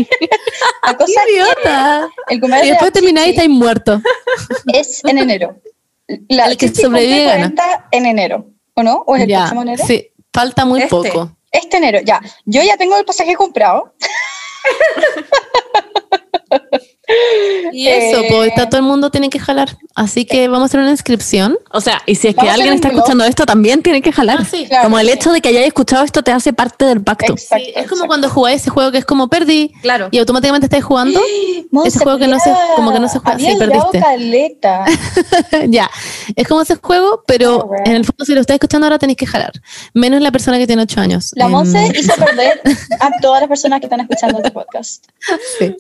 la 0.86 0.98
cosa 0.98 1.22
¡Qué 1.26 1.34
idiota! 1.34 2.10
el 2.30 2.38
Y 2.38 2.40
cumpleaños 2.40 2.66
de 2.66 2.72
después 2.72 2.92
termináis 2.92 3.28
y 3.28 3.30
estáis 3.32 3.50
muertos. 3.50 4.02
es 4.74 5.02
en 5.06 5.18
enero. 5.18 5.56
La 6.30 6.48
El 6.48 6.58
que 6.58 6.68
sobrevive 6.68 7.24
cumple 7.24 7.26
gana. 7.26 7.54
40 7.56 7.88
en 7.92 8.06
enero, 8.06 8.46
¿o 8.76 8.84
no? 8.84 9.04
¿O 9.08 9.16
es 9.16 9.24
el 9.24 9.30
Ya, 9.30 9.40
próximo 9.40 9.62
enero? 9.64 9.84
sí, 9.86 10.10
falta 10.34 10.66
muy 10.66 10.80
Este. 10.82 10.90
poco. 10.90 11.36
Este 11.52 11.78
enero, 11.78 12.00
ya. 12.04 12.20
Yo 12.46 12.62
ya 12.64 12.78
tengo 12.78 12.98
el 12.98 13.06
pasaje 13.06 13.36
comprado. 13.36 13.94
Y 17.74 17.88
eso, 17.88 18.20
Eh. 18.22 18.28
pues 18.30 18.50
está 18.50 18.70
todo 18.70 18.80
el 18.82 18.86
mundo 18.86 19.10
tiene 19.10 19.30
que 19.30 19.40
jalar. 19.40 19.78
Así 19.96 20.26
que 20.26 20.48
vamos 20.48 20.64
a 20.64 20.66
hacer 20.66 20.80
una 20.80 20.92
inscripción. 20.92 21.58
O 21.72 21.82
sea, 21.82 22.02
y 22.06 22.14
si 22.16 22.28
es 22.28 22.36
que 22.36 22.48
alguien 22.48 22.74
está 22.74 22.90
escuchando 22.90 23.24
esto, 23.26 23.46
también 23.48 23.82
tiene 23.82 24.02
que 24.02 24.12
jalar. 24.12 24.40
Ah, 24.42 24.46
sí, 24.50 24.66
claro, 24.68 24.84
como 24.84 25.00
el 25.00 25.08
sí. 25.08 25.14
hecho 25.14 25.32
de 25.32 25.42
que 25.42 25.50
hayáis 25.50 25.68
escuchado 25.68 26.04
esto 26.04 26.22
te 26.24 26.32
hace 26.32 26.54
parte 26.54 26.86
del 26.86 27.02
pacto. 27.04 27.34
Exacto. 27.34 27.66
Sí, 27.66 27.74
es 27.76 27.90
como 27.90 28.06
cuando 28.06 28.30
jugáis 28.30 28.62
ese 28.62 28.70
juego 28.70 28.92
que 28.92 29.00
es 29.00 29.06
como 29.06 29.28
perdí 29.28 29.72
Claro. 29.82 30.10
y 30.12 30.20
automáticamente 30.20 30.66
estáis 30.68 30.84
jugando. 30.84 31.20
Ese 31.86 31.98
juego 32.00 32.20
que 32.20 32.28
no 32.28 32.40
se- 32.40 32.54
como 32.76 32.94
que 32.94 33.00
no 33.00 33.10
se 33.10 33.18
juega, 33.18 33.34
había 33.34 33.52
sí, 33.54 33.58
perdiste. 33.58 34.00
caleta. 34.00 34.86
ya, 35.68 35.90
es 36.36 36.48
como 36.48 36.62
ese 36.62 36.76
juego, 36.76 37.24
pero 37.26 37.62
Ah, 37.62 37.66
bueno. 37.66 37.84
en 37.88 37.96
el 37.96 38.06
fondo 38.06 38.26
si 38.26 38.36
lo 38.36 38.42
estáis 38.42 38.58
escuchando 38.58 38.86
ahora 38.86 39.00
tenéis 39.00 39.18
que 39.18 39.26
jalar. 39.26 39.52
Menos 39.96 40.22
la 40.22 40.32
persona 40.32 40.60
que 40.60 40.68
tiene 40.68 40.84
8 40.84 41.02
años. 41.02 41.32
La 41.36 41.46
Em, 41.46 41.52
Monse 41.52 41.92
hizo 42.00 42.14
perder 42.16 42.62
a 43.00 43.10
todas 43.22 43.42
las 43.42 43.50
personas 43.50 43.80
que 43.80 43.88
están 43.88 44.02
escuchando 44.02 44.38
este 44.38 44.52
podcast. 44.52 45.06
sí. 45.58 45.76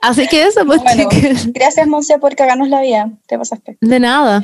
Así 0.00 0.26
que 0.28 0.44
eso, 0.44 0.64
pues 0.64 0.82
Bueno, 0.82 1.08
chicas, 1.10 1.46
gracias 1.52 1.86
Monse 1.86 2.18
por 2.18 2.34
cagarnos 2.34 2.68
la 2.68 2.80
vida. 2.80 3.10
Te 3.26 3.36
pasaste. 3.38 3.76
de 3.80 4.00
nada. 4.00 4.42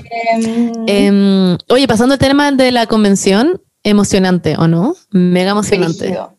Em, 0.87 1.57
oye, 1.69 1.87
pasando 1.89 2.15
al 2.15 2.19
tema 2.19 2.53
de 2.53 2.73
la 2.73 2.87
convención, 2.87 3.61
emocionante, 3.83 4.57
¿o 4.59 4.69
no? 4.69 4.95
Mega 5.11 5.51
emocionante. 5.53 6.05
brígido. 6.09 6.37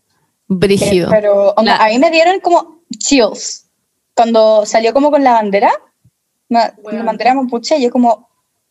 Brígido. 0.47 1.07
Eh, 1.07 1.11
pero 1.11 1.53
onda, 1.57 1.77
La- 1.77 1.85
a 1.85 1.89
mí 1.89 1.99
me 1.99 2.11
dieron 2.11 2.39
como 2.39 2.81
chills 2.97 3.65
cuando 4.15 4.65
salió 4.65 4.93
como 4.93 5.11
con 5.11 5.23
la 5.23 5.33
bandera, 5.33 5.71
la 6.49 6.73
bandera 7.03 7.33
mapuche, 7.35 7.79
yo 7.81 7.91
como, 7.91 8.29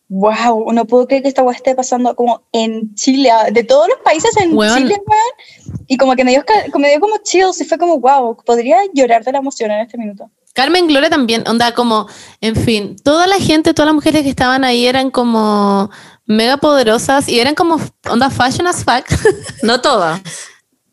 wow, 0.09 0.71
no 0.73 0.85
puedo 0.85 1.07
creer 1.07 1.21
que 1.23 1.29
esta 1.29 1.43
weá 1.43 1.55
esté 1.55 1.75
pasando 1.75 2.15
como 2.15 2.41
en 2.51 2.93
Chile, 2.95 3.29
de 3.51 3.63
todos 3.63 3.87
los 3.87 3.97
países 4.03 4.35
en 4.37 4.57
Weón. 4.57 4.77
Chile, 4.77 4.95
weón. 5.05 5.66
Y 5.87 5.97
como 5.97 6.15
que 6.15 6.23
me 6.23 6.31
dio, 6.31 6.43
me 6.77 6.89
dio 6.89 6.99
como 6.99 7.17
chills 7.23 7.61
y 7.61 7.65
fue 7.65 7.77
como, 7.77 7.99
wow, 7.99 8.37
podría 8.45 8.77
llorar 8.93 9.23
de 9.23 9.31
la 9.31 9.39
emoción 9.39 9.71
en 9.71 9.81
este 9.81 9.97
minuto. 9.97 10.29
Carmen 10.53 10.87
Gloria 10.87 11.09
también, 11.09 11.43
onda 11.47 11.71
como, 11.73 12.07
en 12.41 12.55
fin, 12.55 12.95
toda 13.03 13.27
la 13.27 13.35
gente, 13.37 13.73
todas 13.73 13.87
las 13.87 13.95
mujeres 13.95 14.23
que 14.23 14.29
estaban 14.29 14.63
ahí 14.63 14.87
eran 14.87 15.11
como 15.11 15.89
mega 16.25 16.57
poderosas 16.57 17.29
y 17.29 17.39
eran 17.39 17.53
como 17.55 17.79
onda 18.09 18.29
fashion 18.29 18.67
as 18.67 18.83
fuck. 18.83 19.05
No 19.63 19.81
todas. 19.81 20.21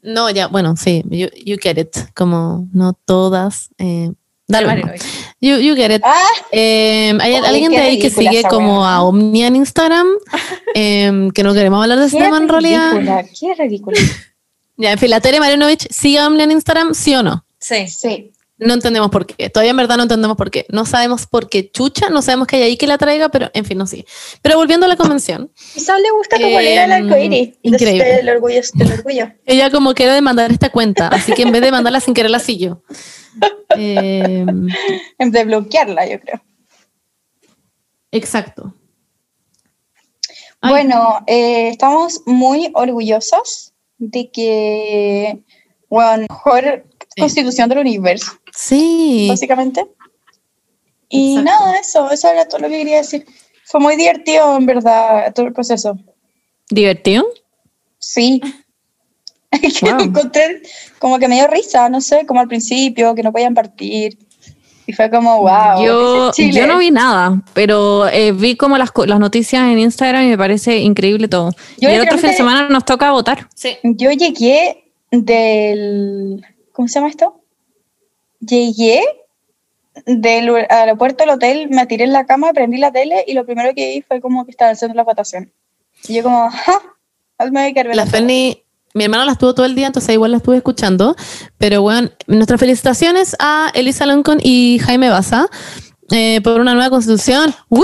no, 0.02 0.28
ya, 0.30 0.48
bueno, 0.48 0.74
sí, 0.76 1.02
you, 1.08 1.28
you 1.44 1.56
get 1.60 1.78
it, 1.78 1.96
como 2.14 2.68
no 2.72 2.92
todas. 2.92 3.70
Eh, 3.78 4.12
da 4.46 4.60
lo 4.60 4.70
mismo. 4.74 4.92
You, 5.40 5.56
you 5.56 5.74
get 5.74 5.94
it. 5.94 6.02
Ah, 6.04 6.28
Eh, 6.52 7.16
hay 7.20 7.34
Oye, 7.34 7.46
alguien 7.46 7.70
de 7.72 7.78
ahí 7.78 7.98
que 7.98 8.10
sigue 8.10 8.42
como 8.42 8.84
a 8.86 9.02
Omnia 9.02 9.46
en 9.46 9.56
Instagram, 9.56 10.06
em, 10.74 11.30
que 11.30 11.42
no 11.42 11.54
queremos 11.54 11.82
hablar 11.82 11.98
de 11.98 12.06
ese 12.06 12.18
tema 12.18 12.36
en 12.36 12.48
realidad. 12.48 13.24
qué 13.38 13.54
ridícula. 13.54 13.98
Ya, 14.76 14.92
en 14.92 14.98
fin, 14.98 15.10
la 15.10 15.20
Tere 15.20 15.40
Marinovich 15.40 15.88
Omnia 16.26 16.44
en 16.44 16.50
Instagram, 16.52 16.94
sí 16.94 17.14
o 17.14 17.22
no. 17.22 17.44
Sí. 17.58 17.86
Sí. 17.88 18.30
No 18.56 18.74
entendemos 18.74 19.10
por 19.10 19.26
qué. 19.26 19.50
Todavía 19.50 19.72
en 19.72 19.76
verdad 19.76 19.96
no 19.96 20.04
entendemos 20.04 20.36
por 20.36 20.50
qué. 20.50 20.64
No 20.70 20.86
sabemos 20.86 21.26
por 21.26 21.48
qué 21.48 21.70
chucha, 21.70 22.08
no 22.08 22.22
sabemos 22.22 22.46
que 22.46 22.56
hay 22.56 22.62
ahí 22.62 22.76
que 22.76 22.86
la 22.86 22.98
traiga, 22.98 23.28
pero 23.28 23.50
en 23.52 23.64
fin, 23.64 23.76
no 23.76 23.86
sigue. 23.86 24.06
Pero 24.42 24.56
volviendo 24.56 24.86
a 24.86 24.88
la 24.88 24.96
convención, 24.96 25.50
Quizás 25.74 26.00
le 26.00 26.10
gusta 26.12 26.36
tu 26.38 26.44
Em, 26.44 26.52
bolera 26.52 26.84
al 26.84 26.92
arcoíris. 26.92 27.54
increíble. 27.62 28.04
Del 28.04 28.28
orgullo, 28.28 28.60
del 28.74 28.92
orgullo. 28.92 29.32
ella 29.44 29.70
como 29.70 29.92
quiere 29.94 30.12
demandar 30.12 30.52
esta 30.52 30.70
cuenta, 30.70 31.08
así 31.08 31.32
que 31.32 31.42
en 31.42 31.50
vez 31.52 31.62
de 31.62 31.72
mandarla 31.72 31.98
sin 32.00 32.14
querer 32.14 32.30
la 32.30 32.38
siguió. 32.38 32.82
Em, 33.70 34.68
En 35.18 35.30
vez 35.30 35.32
de 35.32 35.44
bloquearla, 35.44 36.06
yo 36.08 36.20
creo. 36.20 36.40
Exacto. 38.12 38.72
Ay. 40.60 40.70
Bueno, 40.70 41.24
eh, 41.26 41.68
estamos 41.70 42.20
muy 42.24 42.70
orgullosos 42.74 43.73
de 44.10 44.30
que, 44.30 45.38
bueno, 45.88 46.26
mejor 46.28 46.84
Sí. 47.14 47.20
constitución 47.20 47.68
del 47.68 47.78
universo, 47.78 48.32
Sí. 48.54 49.26
básicamente. 49.28 49.86
Y 51.08 51.36
Exacto. 51.38 51.44
nada, 51.50 51.78
eso, 51.78 52.10
eso 52.10 52.28
era 52.28 52.48
todo 52.48 52.60
lo 52.60 52.68
que 52.68 52.78
quería 52.78 52.96
decir. 52.98 53.24
Fue 53.66 53.80
muy 53.80 53.96
divertido, 53.96 54.56
en 54.56 54.66
verdad, 54.66 55.32
todo 55.34 55.46
el 55.46 55.52
proceso. 55.52 55.96
¿Divertido? 56.70 57.24
Sí. 57.98 58.40
que 59.80 59.90
Wow. 59.92 60.00
encontré 60.00 60.62
como 60.98 61.18
que 61.18 61.28
me 61.28 61.36
dio 61.36 61.46
risa, 61.46 61.88
no 61.88 62.00
sé, 62.00 62.26
como 62.26 62.40
al 62.40 62.48
principio, 62.48 63.14
que 63.14 63.22
no 63.22 63.32
podían 63.32 63.54
partir. 63.54 64.18
Y 64.86 64.92
fue 64.92 65.10
como, 65.10 65.40
wow. 65.40 65.82
yo, 65.82 66.32
yo 66.32 66.66
no 66.66 66.78
vi 66.78 66.90
nada, 66.90 67.40
pero 67.54 68.06
eh, 68.08 68.32
vi 68.32 68.56
como 68.56 68.76
las, 68.76 68.90
las 69.06 69.18
noticias 69.18 69.62
en 69.62 69.78
Instagram 69.78 70.24
y 70.24 70.28
me 70.28 70.38
parece 70.38 70.78
increíble 70.78 71.28
todo. 71.28 71.52
Yo 71.78 71.88
y 71.90 71.94
el 71.94 72.02
otro 72.02 72.18
fin 72.18 72.30
de 72.30 72.36
semana 72.36 72.68
nos 72.68 72.84
toca 72.84 73.10
votar. 73.12 73.48
Sí. 73.54 73.78
Yo 73.82 74.10
llegué 74.10 74.90
del. 75.10 76.44
¿Cómo 76.72 76.88
se 76.88 76.94
llama 76.94 77.08
esto? 77.08 77.40
Llegué 78.40 79.02
del 80.06 80.50
aeropuerto 80.68 81.24
al 81.24 81.30
hotel, 81.30 81.68
me 81.70 81.86
tiré 81.86 82.04
en 82.04 82.12
la 82.12 82.26
cama, 82.26 82.52
prendí 82.52 82.78
la 82.78 82.92
tele 82.92 83.24
y 83.26 83.32
lo 83.32 83.46
primero 83.46 83.74
que 83.74 83.94
vi 83.94 84.02
fue 84.02 84.20
como 84.20 84.44
que 84.44 84.50
estaba 84.50 84.72
haciendo 84.72 84.94
la 84.94 85.04
votación. 85.04 85.52
Y 86.08 86.14
yo, 86.14 86.22
como, 86.22 86.50
¡ja! 86.50 86.82
Hazme 87.38 87.62
de 87.62 87.74
que 87.74 87.84
La 87.84 88.06
mi 88.94 89.04
hermano 89.04 89.24
la 89.24 89.32
estuvo 89.32 89.54
todo 89.54 89.66
el 89.66 89.74
día, 89.74 89.88
entonces 89.88 90.14
igual 90.14 90.30
la 90.30 90.36
estuve 90.38 90.56
escuchando. 90.56 91.16
Pero 91.58 91.82
bueno, 91.82 92.10
nuestras 92.28 92.60
felicitaciones 92.60 93.36
a 93.40 93.70
Elisa 93.74 94.06
Loncon 94.06 94.38
y 94.40 94.78
Jaime 94.78 95.10
Baza 95.10 95.48
eh, 96.14 96.40
por 96.42 96.60
una 96.60 96.74
nueva 96.74 96.90
constitución. 96.90 97.54
¡Woo! 97.68 97.82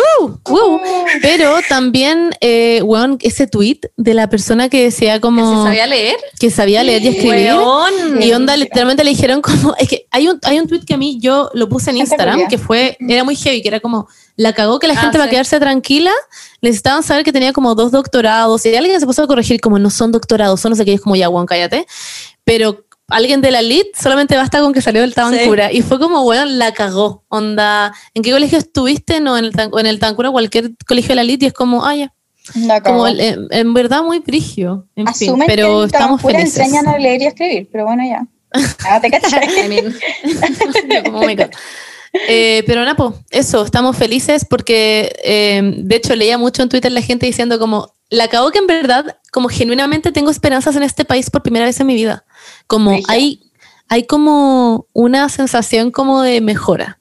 ¡Woo! 0.48 0.80
Pero 1.22 1.56
también, 1.68 2.30
eh, 2.40 2.80
weón, 2.82 3.18
ese 3.20 3.46
tweet 3.46 3.80
de 3.96 4.14
la 4.14 4.28
persona 4.28 4.68
que 4.68 4.84
decía 4.84 5.20
como 5.20 5.68
leer? 5.68 6.16
que 6.38 6.50
sabía 6.50 6.82
leer 6.82 7.02
y 7.02 7.08
escribir. 7.08 7.54
Weón. 7.54 8.22
Y 8.22 8.32
onda, 8.32 8.56
literalmente 8.56 9.04
le 9.04 9.10
dijeron 9.10 9.42
como, 9.42 9.74
es 9.78 9.88
que 9.88 10.06
hay 10.10 10.28
un, 10.28 10.38
hay 10.42 10.58
un 10.58 10.66
tweet 10.66 10.82
que 10.86 10.94
a 10.94 10.96
mí 10.96 11.18
yo 11.20 11.50
lo 11.54 11.68
puse 11.68 11.90
en 11.90 11.98
Instagram, 11.98 12.48
que 12.48 12.58
fue, 12.58 12.96
era 13.00 13.24
muy 13.24 13.36
heavy, 13.36 13.62
que 13.62 13.68
era 13.68 13.80
como, 13.80 14.08
la 14.36 14.52
cagó 14.52 14.78
que 14.78 14.86
la 14.86 14.94
Ah, 14.94 15.02
gente 15.02 15.18
va 15.18 15.24
a 15.24 15.26
sí. 15.26 15.30
quedarse 15.32 15.58
tranquila, 15.60 16.12
necesitaban 16.60 17.02
saber 17.02 17.24
que 17.24 17.32
tenía 17.32 17.52
como 17.52 17.74
dos 17.74 17.90
doctorados, 17.92 18.64
y 18.66 18.74
alguien 18.74 18.98
se 19.00 19.06
puso 19.06 19.22
a 19.22 19.26
corregir 19.26 19.60
como, 19.60 19.78
no 19.78 19.90
son 19.90 20.12
doctorados, 20.12 20.60
son 20.60 20.70
no 20.70 20.76
sé 20.76 20.84
qué, 20.84 20.94
es 20.94 21.00
como, 21.00 21.16
ya, 21.16 21.28
Juan, 21.28 21.46
cállate, 21.46 21.86
pero 22.44 22.84
alguien 23.10 23.40
de 23.40 23.50
la 23.50 23.60
elite 23.60 23.90
solamente 24.00 24.36
basta 24.36 24.60
con 24.60 24.72
que 24.72 24.80
salió 24.80 25.00
del 25.02 25.14
Tabancura, 25.14 25.72
y 25.72 25.82
fue 25.82 25.98
como, 25.98 26.22
weón, 26.22 26.58
la 26.58 26.72
cagó, 26.72 27.24
onda, 27.28 27.92
¿en 28.14 28.22
qué 28.22 28.30
colegio 28.32 28.58
estuviste? 28.58 29.20
No, 29.20 29.36
en 29.36 29.46
el, 29.46 29.52
en 29.78 29.86
el 29.86 29.98
Tabancura, 29.98 30.30
cualquier 30.30 30.70
colegio 30.86 31.10
de 31.10 31.14
la 31.16 31.22
elite, 31.22 31.44
y 31.44 31.48
es 31.48 31.52
como, 31.54 31.84
ah, 31.84 31.94
ya, 31.94 32.12
La 32.54 32.82
como, 32.82 33.06
el- 33.06 33.20
en, 33.20 33.46
en 33.50 33.74
verdad 33.74 34.02
muy 34.02 34.20
prigio, 34.20 34.86
en 34.96 35.06
fin, 35.14 35.30
Asumen 35.30 35.46
pero 35.46 35.66
que 35.68 35.78
en 35.80 35.86
estamos 35.86 36.22
felices. 36.22 36.56
enseñan 36.58 36.88
a 36.88 36.98
leer 36.98 37.22
y 37.22 37.24
a 37.26 37.28
escribir, 37.28 37.68
pero 37.70 37.84
bueno, 37.84 38.02
ya. 38.04 38.26
Ah. 38.84 39.00
Eh, 42.28 42.64
pero 42.66 42.84
Napo, 42.84 43.14
eso, 43.30 43.64
estamos 43.64 43.96
felices 43.96 44.44
porque 44.48 45.12
eh, 45.22 45.62
de 45.76 45.96
hecho 45.96 46.16
leía 46.16 46.38
mucho 46.38 46.62
en 46.62 46.68
Twitter 46.68 46.90
la 46.90 47.02
gente 47.02 47.26
diciendo 47.26 47.58
como, 47.60 47.94
la 48.08 48.24
acabo 48.24 48.50
que 48.50 48.58
en 48.58 48.66
verdad, 48.66 49.18
como 49.30 49.48
genuinamente 49.48 50.10
tengo 50.10 50.30
esperanzas 50.30 50.74
en 50.74 50.82
este 50.82 51.04
país 51.04 51.30
por 51.30 51.42
primera 51.42 51.66
vez 51.66 51.78
en 51.78 51.86
mi 51.86 51.94
vida. 51.94 52.24
Como 52.66 52.98
hay, 53.08 53.40
hay 53.88 54.06
como 54.06 54.86
una 54.92 55.28
sensación 55.28 55.90
como 55.90 56.22
de 56.22 56.40
mejora. 56.40 56.98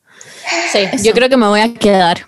Sí, 0.72 0.80
yo 1.04 1.14
creo 1.14 1.30
que 1.30 1.38
me 1.38 1.48
voy 1.48 1.60
a 1.62 1.74
quedar. 1.74 2.26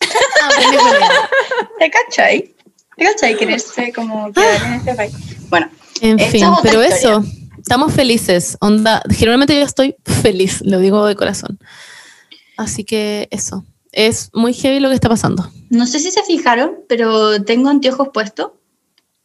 ¿Te 1.78 1.90
cachai? 1.90 2.54
¿Te 2.96 3.04
cachai? 3.04 3.36
Quererse 3.36 3.92
como 3.92 4.32
quedar 4.32 4.62
en 4.66 4.72
este 4.74 4.94
país. 4.94 5.12
Bueno, 5.48 5.68
En 6.00 6.18
fin, 6.18 6.46
pero 6.62 6.82
historia. 6.82 6.96
eso, 6.96 7.24
estamos 7.58 7.92
felices. 7.92 8.56
Onda, 8.60 9.02
generalmente 9.10 9.54
yo 9.54 9.64
estoy 9.64 9.96
feliz, 10.04 10.62
lo 10.64 10.78
digo 10.78 11.06
de 11.06 11.16
corazón. 11.16 11.58
Así 12.56 12.84
que 12.84 13.28
eso, 13.30 13.64
es 13.92 14.30
muy 14.32 14.52
heavy 14.54 14.80
lo 14.80 14.88
que 14.88 14.94
está 14.94 15.08
pasando. 15.08 15.50
no 15.70 15.86
sé 15.86 15.98
si 15.98 16.10
se 16.10 16.22
fijaron, 16.22 16.76
pero 16.88 17.42
tengo 17.42 17.68
anteojos 17.68 18.08
puestos. 18.12 18.52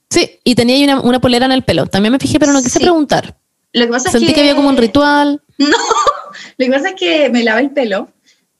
Sí, 0.09 0.39
y 0.43 0.55
tenía 0.55 0.75
ahí 0.75 0.83
una, 0.83 1.01
una 1.01 1.19
polera 1.19 1.45
en 1.45 1.51
el 1.51 1.63
pelo. 1.63 1.85
También 1.87 2.11
me 2.13 2.19
fijé, 2.19 2.39
pero 2.39 2.53
no 2.53 2.59
quise 2.61 2.79
Sí. 2.79 2.83
preguntar. 2.85 3.37
Lo 3.73 3.85
que 3.85 3.91
pasa 3.91 4.09
Sentí 4.11 4.27
es 4.27 4.33
que... 4.33 4.39
había 4.41 4.55
como 4.55 4.69
un 4.69 4.77
ritual. 4.77 5.41
Lo 5.57 6.65
que 6.65 6.71
pasa 6.71 6.89
es 6.89 6.95
que 6.95 7.29
me 7.29 7.43
lavo 7.43 7.59
el 7.59 7.71
pelo 7.71 8.09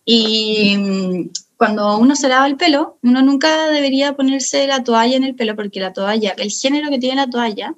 y 0.04 0.76
mm, 0.78 1.30
cuando 1.58 1.98
uno 1.98 2.16
se 2.16 2.28
lava 2.28 2.48
el 2.48 2.58
pelo, 2.58 2.98
uno 3.04 3.22
nunca 3.22 3.68
debería 3.68 4.14
ponerse 4.16 4.68
la 4.68 4.84
toalla 4.84 5.16
en 5.16 5.24
el 5.24 5.36
pelo 5.36 5.56
porque 5.56 5.80
la 5.80 5.94
toalla, 5.94 6.34
el 6.38 6.52
género 6.52 6.90
que 6.90 7.00
tiene 7.00 7.16
la 7.16 7.30
toalla, 7.30 7.74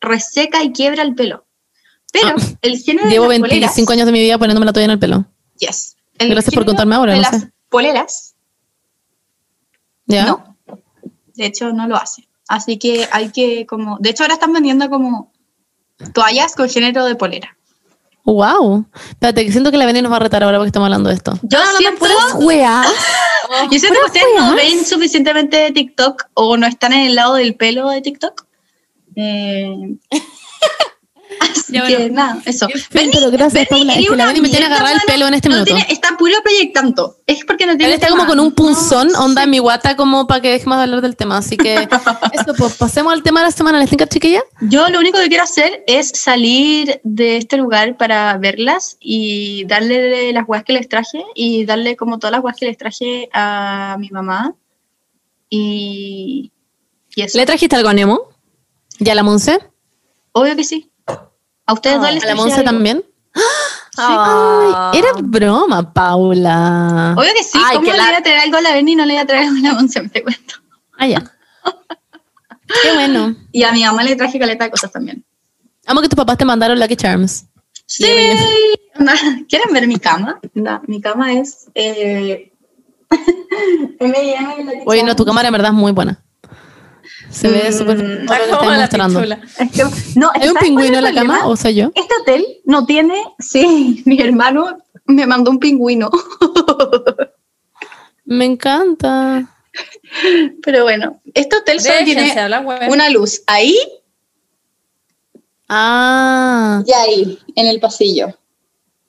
reseca 0.00 0.62
y 0.64 0.72
quiebra 0.72 1.02
el 1.02 1.14
pelo. 1.14 1.46
Pero 2.12 2.34
Ah, 2.38 2.56
el 2.62 2.78
género 2.78 3.08
Llevo 3.08 3.28
de 3.28 3.38
las 3.38 3.50
25 3.50 3.86
poleras, 3.86 3.90
años 3.92 4.06
de 4.06 4.12
mi 4.12 4.20
vida 4.20 4.38
poniéndome 4.38 4.66
la 4.66 4.72
toalla 4.72 4.84
en 4.86 4.90
el 4.92 4.98
pelo. 4.98 5.24
yes. 5.58 5.96
El 6.18 6.30
Gracias 6.30 6.52
por 6.54 6.64
contarme 6.66 6.96
ahora, 6.96 7.12
De 7.12 7.18
no 7.18 7.22
las 7.30 7.40
sé. 7.40 7.50
poleras, 7.68 8.34
¿Ya? 10.06 10.26
no. 10.26 10.56
De 11.34 11.46
hecho, 11.46 11.72
no 11.72 11.86
lo 11.86 11.96
hace. 11.96 12.26
Así 12.50 12.78
que 12.78 13.08
hay 13.12 13.30
que 13.30 13.64
como, 13.64 13.96
de 14.00 14.10
hecho 14.10 14.24
ahora 14.24 14.34
están 14.34 14.52
vendiendo 14.52 14.90
como 14.90 15.30
toallas 16.12 16.56
con 16.56 16.68
género 16.68 17.04
de 17.04 17.14
polera. 17.14 17.56
Wow. 18.24 18.84
Espérate, 19.10 19.46
que 19.46 19.52
siento 19.52 19.70
que 19.70 19.76
la 19.76 19.86
Beni 19.86 20.02
nos 20.02 20.10
va 20.10 20.16
a 20.16 20.18
retar 20.18 20.42
ahora 20.42 20.58
porque 20.58 20.70
estamos 20.70 20.86
hablando 20.86 21.10
de 21.10 21.14
esto. 21.14 21.38
Yo 21.42 21.60
siento, 21.78 22.06
Wea. 22.40 22.82
yo 23.70 23.78
siento 23.78 24.00
que 24.00 24.06
ustedes 24.06 24.26
no 24.36 24.56
ven 24.56 24.84
suficientemente 24.84 25.58
de 25.58 25.70
TikTok 25.70 26.24
o 26.34 26.56
no 26.56 26.66
están 26.66 26.92
en 26.92 27.06
el 27.06 27.14
lado 27.14 27.34
del 27.34 27.54
pelo 27.54 27.88
de 27.88 28.00
TikTok. 28.00 28.44
Eh, 29.14 29.96
así 31.40 31.72
Ya, 31.72 31.86
que 31.86 32.10
nada, 32.10 32.40
eso. 32.44 32.68
Pero 32.90 33.30
gracias, 33.30 33.66
Paula. 33.68 33.94
Es 33.94 34.08
que 34.08 34.16
la 34.16 34.32
me 34.32 34.48
tiene 34.48 34.66
agarrar 34.66 34.94
el 34.94 35.00
pelo 35.06 35.26
en 35.28 35.34
este 35.34 35.48
No 35.48 35.54
minuto. 35.56 35.74
tiene- 35.74 35.86
está 35.92 36.16
puro 36.16 36.34
proyectando. 36.42 37.16
Es 37.26 37.44
porque 37.44 37.66
no 37.66 37.72
Él 37.72 37.78
tiene 37.78 37.94
está 37.94 38.06
tema. 38.08 38.18
como 38.18 38.28
con 38.28 38.40
un 38.40 38.52
punzón, 38.52 39.08
No, 39.08 39.24
onda 39.24 39.44
en 39.44 39.50
mi 39.50 39.58
guata, 39.58 39.96
como 39.96 40.26
para 40.26 40.40
que 40.40 40.50
dejemos 40.50 40.78
de 40.78 40.84
hablar 40.84 41.00
del 41.00 41.16
tema. 41.16 41.38
Así 41.38 41.56
que 41.56 41.74
eso, 42.32 42.54
pues 42.56 42.74
pasemos 42.76 43.12
al 43.12 43.22
tema 43.22 43.40
de 43.40 43.46
la 43.46 43.52
semana. 43.52 43.78
¿Les 43.78 43.88
tinca, 43.90 44.06
chiquilla? 44.06 44.42
Yo 44.62 44.88
lo 44.88 44.98
único 44.98 45.18
que 45.18 45.28
quiero 45.28 45.44
hacer 45.44 45.82
es 45.86 46.08
salir 46.14 47.00
de 47.04 47.36
este 47.38 47.56
lugar 47.56 47.96
para 47.96 48.36
verlas 48.38 48.96
y 49.00 49.64
darle 49.66 50.32
las 50.32 50.46
guas 50.46 50.64
que 50.64 50.72
les 50.72 50.88
traje 50.88 51.24
y 51.34 51.64
darle 51.64 51.96
como 51.96 52.18
todas 52.18 52.32
las 52.32 52.40
guas 52.42 52.56
que 52.56 52.66
les 52.66 52.76
traje 52.76 53.28
a 53.32 53.96
mi 53.98 54.10
mamá. 54.10 54.54
Y, 55.48 56.52
y 57.14 57.22
eso. 57.22 57.38
¿Le 57.38 57.46
trajiste 57.46 57.76
algo 57.76 57.88
a 57.88 57.94
Nemo? 57.94 58.28
¿Ya 58.98 59.14
la 59.14 59.22
Monse? 59.22 59.58
Obvio 60.32 60.54
que 60.56 60.64
sí. 60.64 60.89
A 61.70 61.72
ustedes 61.72 62.00
les 62.14 62.24
¿A 62.24 62.26
la 62.26 62.34
Monse 62.34 62.62
también? 62.62 63.04
Ah. 64.02 64.92
Era 64.94 65.08
broma, 65.20 65.92
Paula. 65.92 67.14
Obvio 67.18 67.32
que 67.34 67.42
sí. 67.42 67.58
Ay, 67.62 67.74
¿Cómo 67.76 67.86
que 67.86 67.92
le 67.92 67.98
la- 67.98 68.04
voy 68.06 68.14
a 68.14 68.22
traer 68.22 68.38
algo 68.40 68.56
a 68.56 68.60
la 68.62 68.72
Berni 68.72 68.92
y 68.92 68.96
no 68.96 69.04
le 69.04 69.12
voy 69.14 69.22
a 69.22 69.26
traer 69.26 69.48
algo 69.48 69.56
a 69.58 69.60
la 69.68 69.74
Monse? 69.74 70.08
Te 70.08 70.22
cuento. 70.22 70.54
Ah, 70.96 71.06
ya. 71.06 71.22
Qué 72.82 72.92
bueno. 72.94 73.34
Y 73.52 73.62
a 73.64 73.72
mi 73.72 73.84
mamá 73.84 74.04
le 74.04 74.16
traje 74.16 74.38
caleta 74.38 74.64
de 74.64 74.70
cosas 74.70 74.90
también. 74.92 75.24
Amo 75.86 76.00
que 76.00 76.08
tus 76.08 76.16
papás 76.16 76.38
te 76.38 76.44
mandaron 76.44 76.78
Lucky 76.78 76.96
Charms. 76.96 77.46
Sí. 77.84 78.04
¿Quieren 79.48 79.72
ver 79.72 79.86
mi 79.86 79.98
cama? 79.98 80.40
No, 80.54 80.80
mi 80.86 81.00
cama 81.00 81.32
es... 81.34 81.66
Eh... 81.74 82.52
Oye, 84.86 85.02
no, 85.02 85.16
tu 85.16 85.24
cámara 85.24 85.48
en 85.48 85.52
verdad 85.52 85.72
es 85.72 85.76
muy 85.76 85.92
buena. 85.92 86.22
Se 87.30 87.48
ve 87.48 87.70
Mm, 87.70 87.72
súper 87.72 87.98
mostrando. 88.48 89.22
Es 89.22 89.38
que- 89.72 89.84
no, 90.16 90.30
¿Hay 90.34 90.48
un 90.48 90.54
¿sabes 90.54 90.62
pingüino 90.62 90.98
en 90.98 91.04
la 91.04 91.14
cama 91.14 91.46
o 91.46 91.56
soy 91.56 91.74
yo? 91.76 91.92
Este 91.94 92.14
hotel 92.20 92.46
no 92.64 92.86
tiene... 92.86 93.22
Sí, 93.38 94.02
mi 94.06 94.20
hermano 94.20 94.78
me 95.06 95.26
mandó 95.26 95.50
un 95.50 95.58
pingüino. 95.58 96.10
Me 98.24 98.44
encanta. 98.44 99.48
Pero 100.62 100.84
bueno, 100.84 101.20
este 101.34 101.56
hotel 101.56 101.80
solo 101.80 101.94
tiene 102.04 102.32
una 102.88 103.08
luz 103.08 103.42
ahí 103.46 103.76
Ah, 105.68 106.82
y 106.86 106.92
ahí, 106.92 107.38
en 107.54 107.66
el 107.68 107.78
pasillo. 107.80 108.36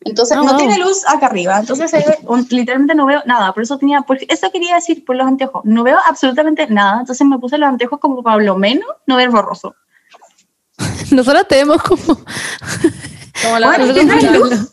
Entonces, 0.03 0.35
no 0.35 0.45
wow. 0.45 0.57
tiene 0.57 0.79
luz 0.79 1.07
acá 1.07 1.27
arriba. 1.27 1.59
Entonces, 1.59 1.91
ve 1.91 2.17
un- 2.23 2.47
literalmente 2.49 2.95
no 2.95 3.05
veo 3.05 3.21
nada. 3.25 3.53
Por 3.53 3.63
eso 3.63 3.77
tenía, 3.77 4.01
por 4.01 4.17
eso 4.27 4.51
quería 4.51 4.75
decir 4.75 5.05
por 5.05 5.15
los 5.15 5.27
anteojos. 5.27 5.61
No 5.63 5.83
veo 5.83 5.97
absolutamente 6.07 6.65
nada. 6.67 7.01
Entonces, 7.01 7.25
me 7.27 7.37
puse 7.37 7.57
los 7.57 7.69
anteojos 7.69 7.99
como 7.99 8.23
para 8.23 8.43
lo 8.43 8.57
menos 8.57 8.87
no 9.05 9.15
ver 9.17 9.29
borroso. 9.29 9.75
nosotros 11.11 11.47
tenemos 11.47 11.81
como. 11.83 12.03
Como 12.03 13.59
Bueno, 13.59 13.85
es 13.85 13.93
que 13.93 14.03
no 14.05 14.13
hay 14.13 14.39
luz. 14.39 14.71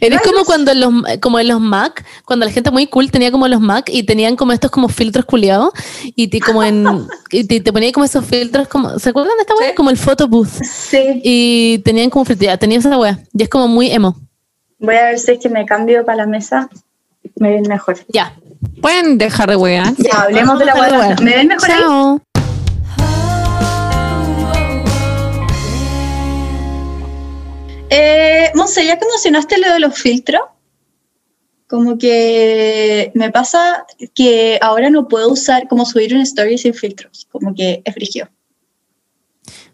Eres 0.00 0.20
No 0.24 0.32
como 0.32 0.44
cuando 0.44 0.72
en 0.72 0.80
los, 0.80 0.92
como 1.20 1.38
en 1.38 1.48
los 1.48 1.60
Mac, 1.60 2.04
cuando 2.24 2.44
la 2.44 2.50
gente 2.50 2.70
muy 2.70 2.88
cool 2.88 3.10
tenía 3.10 3.30
como 3.30 3.46
los 3.46 3.60
Mac 3.60 3.88
y 3.92 4.02
tenían 4.02 4.34
como 4.34 4.52
estos 4.52 4.72
como 4.72 4.88
filtros 4.88 5.24
culiados 5.24 5.70
y 6.16 6.28
te, 6.28 6.40
como 6.40 6.64
en, 6.64 6.84
y 7.30 7.44
te, 7.44 7.60
te 7.60 7.72
ponía 7.72 7.92
como 7.92 8.04
esos 8.04 8.24
filtros 8.24 8.66
como, 8.66 8.98
¿se 8.98 9.10
acuerdan 9.10 9.36
de 9.36 9.42
esta 9.42 9.54
wea? 9.54 9.74
Como 9.76 9.90
el 9.90 9.96
photo 9.96 10.26
booth. 10.26 10.48
Sí. 10.64 11.20
Y 11.22 11.78
tenían 11.84 12.10
como 12.10 12.24
filtros, 12.24 12.46
ya, 12.46 12.56
tenían 12.56 12.80
esa 12.80 12.98
wea. 12.98 13.22
Y 13.32 13.42
es 13.44 13.48
como 13.48 13.68
muy 13.68 13.90
emo. 13.90 14.16
Voy 14.80 14.94
a 14.94 15.06
ver 15.06 15.18
si 15.18 15.32
es 15.32 15.38
que 15.40 15.48
me 15.48 15.66
cambio 15.66 16.04
para 16.04 16.18
la 16.18 16.26
mesa. 16.26 16.68
Me 17.36 17.50
ven 17.50 17.62
mejor. 17.68 17.98
Ya. 18.08 18.36
Pueden 18.80 19.18
dejar 19.18 19.50
de 19.50 19.56
wear. 19.56 19.92
Ya, 19.96 20.22
hablemos 20.22 20.58
de 20.58 20.64
la 20.66 20.74
hueá. 20.74 21.16
¿Me 21.20 21.36
ven 21.36 21.48
mejor 21.48 21.70
ahí? 21.70 21.80
Chao. 21.80 22.22
Eh, 27.90 28.52
Monse, 28.54 28.86
ya 28.86 28.98
que 28.98 29.06
mencionaste 29.06 29.58
lo 29.58 29.72
de 29.72 29.80
los 29.80 29.98
filtros, 29.98 30.42
como 31.66 31.98
que 31.98 33.10
me 33.14 33.32
pasa 33.32 33.84
que 34.14 34.58
ahora 34.60 34.90
no 34.90 35.08
puedo 35.08 35.30
usar 35.30 35.66
como 35.68 35.86
subir 35.86 36.14
un 36.14 36.20
story 36.20 36.56
sin 36.58 36.74
filtros, 36.74 37.26
como 37.32 37.54
que 37.54 37.82
es 37.84 37.94
frigio. 37.94 38.28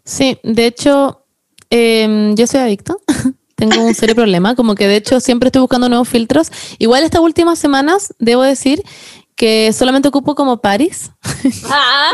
Sí, 0.03 0.39
de 0.43 0.65
hecho, 0.65 1.25
em, 1.69 2.35
yo 2.35 2.47
soy 2.47 2.61
adicto. 2.61 3.01
Tengo 3.55 3.81
un 3.81 3.93
serio 3.95 4.15
problema, 4.15 4.55
como 4.55 4.75
que 4.75 4.87
de 4.87 4.97
hecho 4.97 5.19
siempre 5.19 5.47
estoy 5.47 5.61
buscando 5.61 5.87
nuevos 5.87 6.09
filtros. 6.09 6.51
Igual 6.77 7.03
estas 7.03 7.21
últimas 7.21 7.57
semanas, 7.57 8.13
debo 8.19 8.43
decir 8.43 8.83
que 9.35 9.71
solamente 9.73 10.07
ocupo 10.07 10.35
como 10.35 10.61
Paris. 10.61 11.11
Ah, 11.69 12.11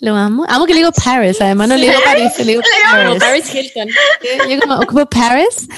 Lo 0.00 0.14
amo. 0.14 0.44
Amo 0.48 0.66
que 0.66 0.74
le 0.74 0.80
digo 0.80 0.92
Paris, 0.92 1.40
además 1.40 1.68
no 1.68 1.76
le 1.76 1.88
digo 1.88 2.00
Paris, 2.04 2.32
le 2.38 2.44
digo 2.44 2.62
Paris. 2.92 3.18
Paris 3.18 3.54
Hilton. 3.54 3.88
Yo 4.48 4.60
como 4.60 4.76
ocupo 4.76 5.06
Paris. 5.06 5.68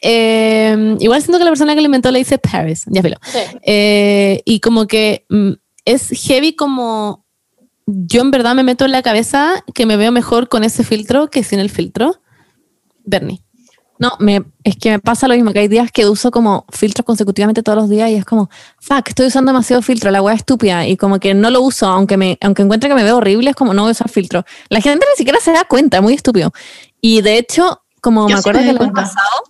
Eh, 0.00 0.96
igual 0.98 1.22
siento 1.22 1.38
que 1.38 1.44
la 1.44 1.50
persona 1.50 1.74
que 1.74 1.80
lo 1.80 1.86
inventó 1.86 2.10
le 2.10 2.18
dice 2.18 2.38
Paris, 2.38 2.84
ya 2.86 3.02
filo. 3.02 3.16
Eh, 3.62 4.42
y 4.44 4.60
como 4.60 4.86
que 4.86 5.24
mm, 5.28 5.52
es 5.84 6.08
heavy 6.08 6.54
como 6.54 7.24
yo 7.86 8.20
en 8.20 8.30
verdad 8.30 8.54
me 8.54 8.62
meto 8.62 8.84
en 8.84 8.92
la 8.92 9.02
cabeza 9.02 9.64
que 9.74 9.86
me 9.86 9.96
veo 9.96 10.12
mejor 10.12 10.48
con 10.48 10.64
ese 10.64 10.84
filtro 10.84 11.28
que 11.30 11.44
sin 11.44 11.58
el 11.58 11.70
filtro. 11.70 12.20
Bernie. 13.04 13.41
No, 14.02 14.16
me, 14.18 14.42
es 14.64 14.74
que 14.76 14.90
me 14.90 14.98
pasa 14.98 15.28
lo 15.28 15.34
mismo, 15.34 15.52
que 15.52 15.60
hay 15.60 15.68
días 15.68 15.92
que 15.92 16.08
uso 16.08 16.32
como 16.32 16.66
filtros 16.70 17.06
consecutivamente 17.06 17.62
todos 17.62 17.78
los 17.78 17.88
días 17.88 18.10
y 18.10 18.16
es 18.16 18.24
como, 18.24 18.50
fuck, 18.80 19.06
estoy 19.06 19.28
usando 19.28 19.52
demasiado 19.52 19.80
filtro, 19.80 20.10
la 20.10 20.20
weá 20.20 20.34
es 20.34 20.40
estúpida 20.40 20.88
y 20.88 20.96
como 20.96 21.20
que 21.20 21.34
no 21.34 21.50
lo 21.50 21.62
uso, 21.62 21.86
aunque 21.86 22.16
me 22.16 22.36
aunque 22.40 22.62
encuentre 22.62 22.88
que 22.88 22.96
me 22.96 23.04
veo 23.04 23.18
horrible, 23.18 23.50
es 23.50 23.54
como 23.54 23.74
no 23.74 23.82
voy 23.82 23.90
a 23.90 23.92
usar 23.92 24.08
filtro. 24.08 24.44
La 24.70 24.80
gente 24.80 25.06
ni 25.08 25.16
siquiera 25.16 25.38
se 25.38 25.52
da 25.52 25.62
cuenta, 25.66 26.00
muy 26.00 26.14
estúpido. 26.14 26.50
Y 27.00 27.22
de 27.22 27.38
hecho, 27.38 27.84
como 28.00 28.28
Yo 28.28 28.34
me 28.34 28.42
sí 28.42 28.48
acuerdo 28.48 28.60
me 28.62 28.64
que 28.64 28.70
el 28.72 28.82
año 28.82 28.92
pasado, 28.92 29.44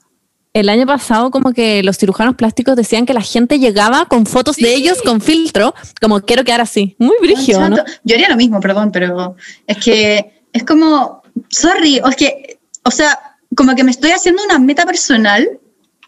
el 0.53 0.69
año 0.69 0.87
pasado 0.87 1.31
como 1.31 1.55
que 1.55 1.83
los 1.83 1.97
cirujanos 1.97 2.35
plásticos 2.35 2.77
decían 2.77 3.07
que 3.07 3.15
la 3.15 3.23
gente 3.23 3.59
llegaba 3.59 4.05
con 4.05 4.27
fotos 4.27 4.57
de 4.57 4.75
ellos 4.75 5.01
con 5.01 5.23
filtro, 5.23 5.75
como 5.99 6.21
quiero 6.21 6.45
quedar 6.45 6.61
así. 6.61 6.95
Muy 6.99 7.17
brígido, 7.23 7.71
¿no? 7.71 7.77
Yo 8.05 8.17
haría 8.17 8.29
lo 8.29 8.37
mismo, 8.37 8.61
perdón, 8.61 8.93
pero 8.93 9.35
es 9.67 9.79
que 9.79 10.43
es 10.53 10.65
como, 10.65 11.23
sorry, 11.49 12.01
o 12.05 12.09
es 12.11 12.17
que, 12.17 12.61
o 12.85 12.91
sea, 12.91 13.32
como 13.57 13.75
que 13.75 13.85
me 13.85 13.91
estoy 13.91 14.11
haciendo 14.11 14.43
una 14.45 14.59
meta 14.59 14.85
personal 14.87 15.59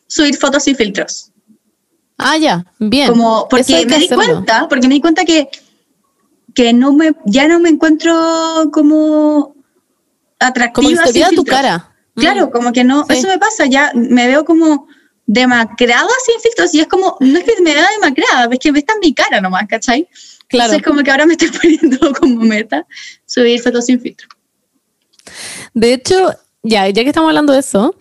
subir 0.07 0.37
fotos 0.37 0.64
sin 0.64 0.76
filtros. 0.76 1.30
Ah, 2.18 2.37
ya, 2.37 2.64
bien. 2.78 3.09
Como 3.09 3.48
porque 3.48 3.85
me 3.87 3.96
di 3.98 4.04
hacerlo. 4.07 4.16
cuenta, 4.24 4.68
porque 4.68 4.88
me 4.88 4.94
di 4.94 5.00
cuenta 5.00 5.24
que, 5.24 5.48
que 6.54 6.72
no 6.72 6.92
me, 6.92 7.12
ya 7.26 7.48
no 7.48 7.59
me 7.59 7.68
encuentro 7.70 8.70
como 8.72 9.54
atractiva. 10.38 11.02
Como 11.02 11.12
te 11.12 11.24
sin 11.24 11.37
tu 11.37 11.44
cara. 11.44 11.90
Claro, 12.14 12.46
Mm. 12.46 12.50
como 12.50 12.72
que 12.72 12.85
no, 12.85 13.04
Sí. 13.09 13.14
eso 13.18 13.26
me 13.28 13.38
pasa, 13.38 13.66
ya 13.66 13.90
me 13.94 14.28
veo 14.28 14.44
como 14.44 14.87
demacrada 15.26 16.09
sin 16.24 16.40
filtros 16.40 16.72
y 16.74 16.80
es 16.80 16.87
como, 16.87 17.16
no 17.18 17.38
es 17.38 17.44
que 17.44 17.61
me 17.62 17.74
vea 17.74 17.88
demacrada, 18.00 18.48
es 18.52 18.59
que 18.61 18.68
esta 18.68 18.92
es 18.92 18.98
mi 19.00 19.12
cara 19.14 19.40
nomás, 19.40 19.66
¿cachai? 19.68 20.09
Claro. 20.46 20.72
Entonces 20.72 20.83
como 20.87 21.02
que 21.02 21.11
ahora 21.11 21.26
me 21.26 21.33
estoy 21.33 21.48
poniendo 21.61 22.12
como 22.14 22.40
meta 22.44 22.87
subir 23.26 23.61
fotos 23.61 23.87
sin 23.87 24.00
filtro. 24.00 24.28
De 25.72 25.94
hecho, 25.94 26.33
ya, 26.64 26.88
ya 26.88 27.03
que 27.03 27.09
estamos 27.11 27.29
hablando 27.29 27.53
de 27.53 27.61
eso, 27.61 27.94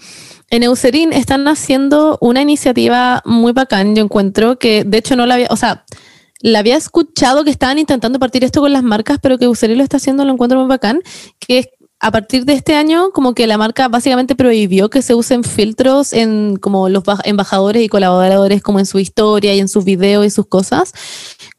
en 0.49 0.63
Eucerin 0.63 1.13
están 1.13 1.47
haciendo 1.47 2.17
una 2.21 2.41
iniciativa 2.41 3.21
muy 3.26 3.52
bacán, 3.52 3.95
yo 3.95 4.04
encuentro, 4.04 4.58
que 4.58 4.84
de 4.84 4.97
hecho 4.97 5.15
no 5.15 5.26
la 5.26 5.36
había, 5.36 5.47
o 5.49 5.56
sea, 5.56 5.86
la 6.41 6.60
había 6.60 6.76
escuchado 6.78 7.43
que 7.43 7.52
estaban 7.52 7.80
intentando 7.80 8.19
partir 8.19 8.43
esto 8.43 8.62
con 8.62 8.73
las 8.73 8.84
marcas, 8.84 9.17
pero 9.21 9.38
que 9.38 9.45
Eucerin 9.45 9.78
lo 9.78 9.84
está 9.84 9.97
haciendo, 9.97 10.26
lo 10.26 10.34
encuentro 10.34 10.60
muy 10.60 10.67
bacán, 10.67 11.02
que 11.39 11.60
es 11.60 11.67
a 11.99 12.12
partir 12.12 12.43
de 12.43 12.52
este 12.52 12.76
año, 12.76 13.12
como 13.13 13.34
que 13.34 13.47
la 13.47 13.58
marca 13.58 13.88
básicamente 13.88 14.36
prohibió 14.36 14.89
que 14.89 15.02
se 15.02 15.15
usen 15.15 15.45
filtros 15.45 16.12
en 16.12 16.58
como 16.58 16.89
los 16.89 17.04
ba- 17.04 17.21
embajadores 17.23 17.82
y 17.82 17.88
colaboradores, 17.88 18.62
como 18.62 18.80
en 18.80 18.86
su 18.86 18.99
historia 18.99 19.56
y 19.56 19.60
en 19.60 19.69
sus 19.69 19.86
videos 19.86 20.26
y 20.26 20.30
sus 20.30 20.45
cosas, 20.47 20.91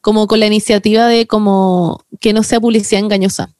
como 0.01 0.27
con 0.27 0.39
la 0.39 0.45
iniciativa 0.45 1.07
de 1.07 1.25
como 1.25 2.05
que 2.19 2.31
no 2.33 2.43
sea 2.43 2.59
publicidad 2.59 3.01
engañosa 3.01 3.55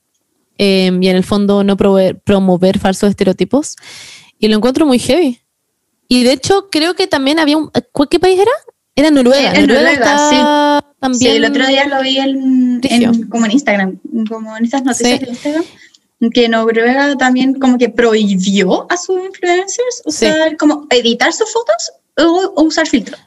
eh, 0.58 0.92
y 1.02 1.08
en 1.08 1.16
el 1.16 1.24
fondo 1.24 1.64
no 1.64 1.78
promover, 1.78 2.20
promover 2.20 2.80
falsos 2.80 3.10
estereotipos. 3.10 3.76
Y 4.40 4.48
lo 4.48 4.56
encuentro 4.58 4.86
muy 4.86 5.00
heavy. 5.00 5.40
Y 6.08 6.24
de 6.24 6.34
hecho, 6.34 6.68
creo 6.70 6.94
que 6.96 7.08
también 7.08 7.40
había 7.40 7.58
un. 7.58 7.72
¿cu- 7.92 8.08
¿Qué 8.08 8.20
país 8.20 8.40
era? 8.40 8.52
Era 8.96 9.12
Noruega. 9.12 9.54
Eh, 9.54 9.60
en 9.60 9.68
Noruega, 9.68 9.92
está 9.92 10.86
También. 11.00 11.20
Sí, 11.20 11.28
el 11.38 11.46
otro 11.46 11.66
día 11.68 11.86
lo 11.88 12.02
vi 12.02 12.18
en, 12.20 12.80
en- 12.84 13.28
como 13.28 13.46
en 13.46 13.52
Instagram, 13.52 14.00
como 14.30 14.56
en 14.56 14.66
estas 14.66 14.84
noticias 14.84 15.20
Sí. 15.20 15.26
de 15.26 15.32
Instagram, 15.32 15.64
que 16.34 16.48
Noruega 16.50 17.16
también 17.18 17.56
como 17.60 17.78
que 17.78 17.90
prohibió 17.90 18.86
a 18.90 18.98
sus 18.98 19.18
influencers 19.26 20.02
usar, 20.06 20.56
como 20.58 20.86
editar 20.90 21.34
sus 21.34 21.52
fotos 21.52 21.92
o, 22.18 22.54
o 22.56 22.64
usar 22.64 22.88
filtros. 22.88 23.20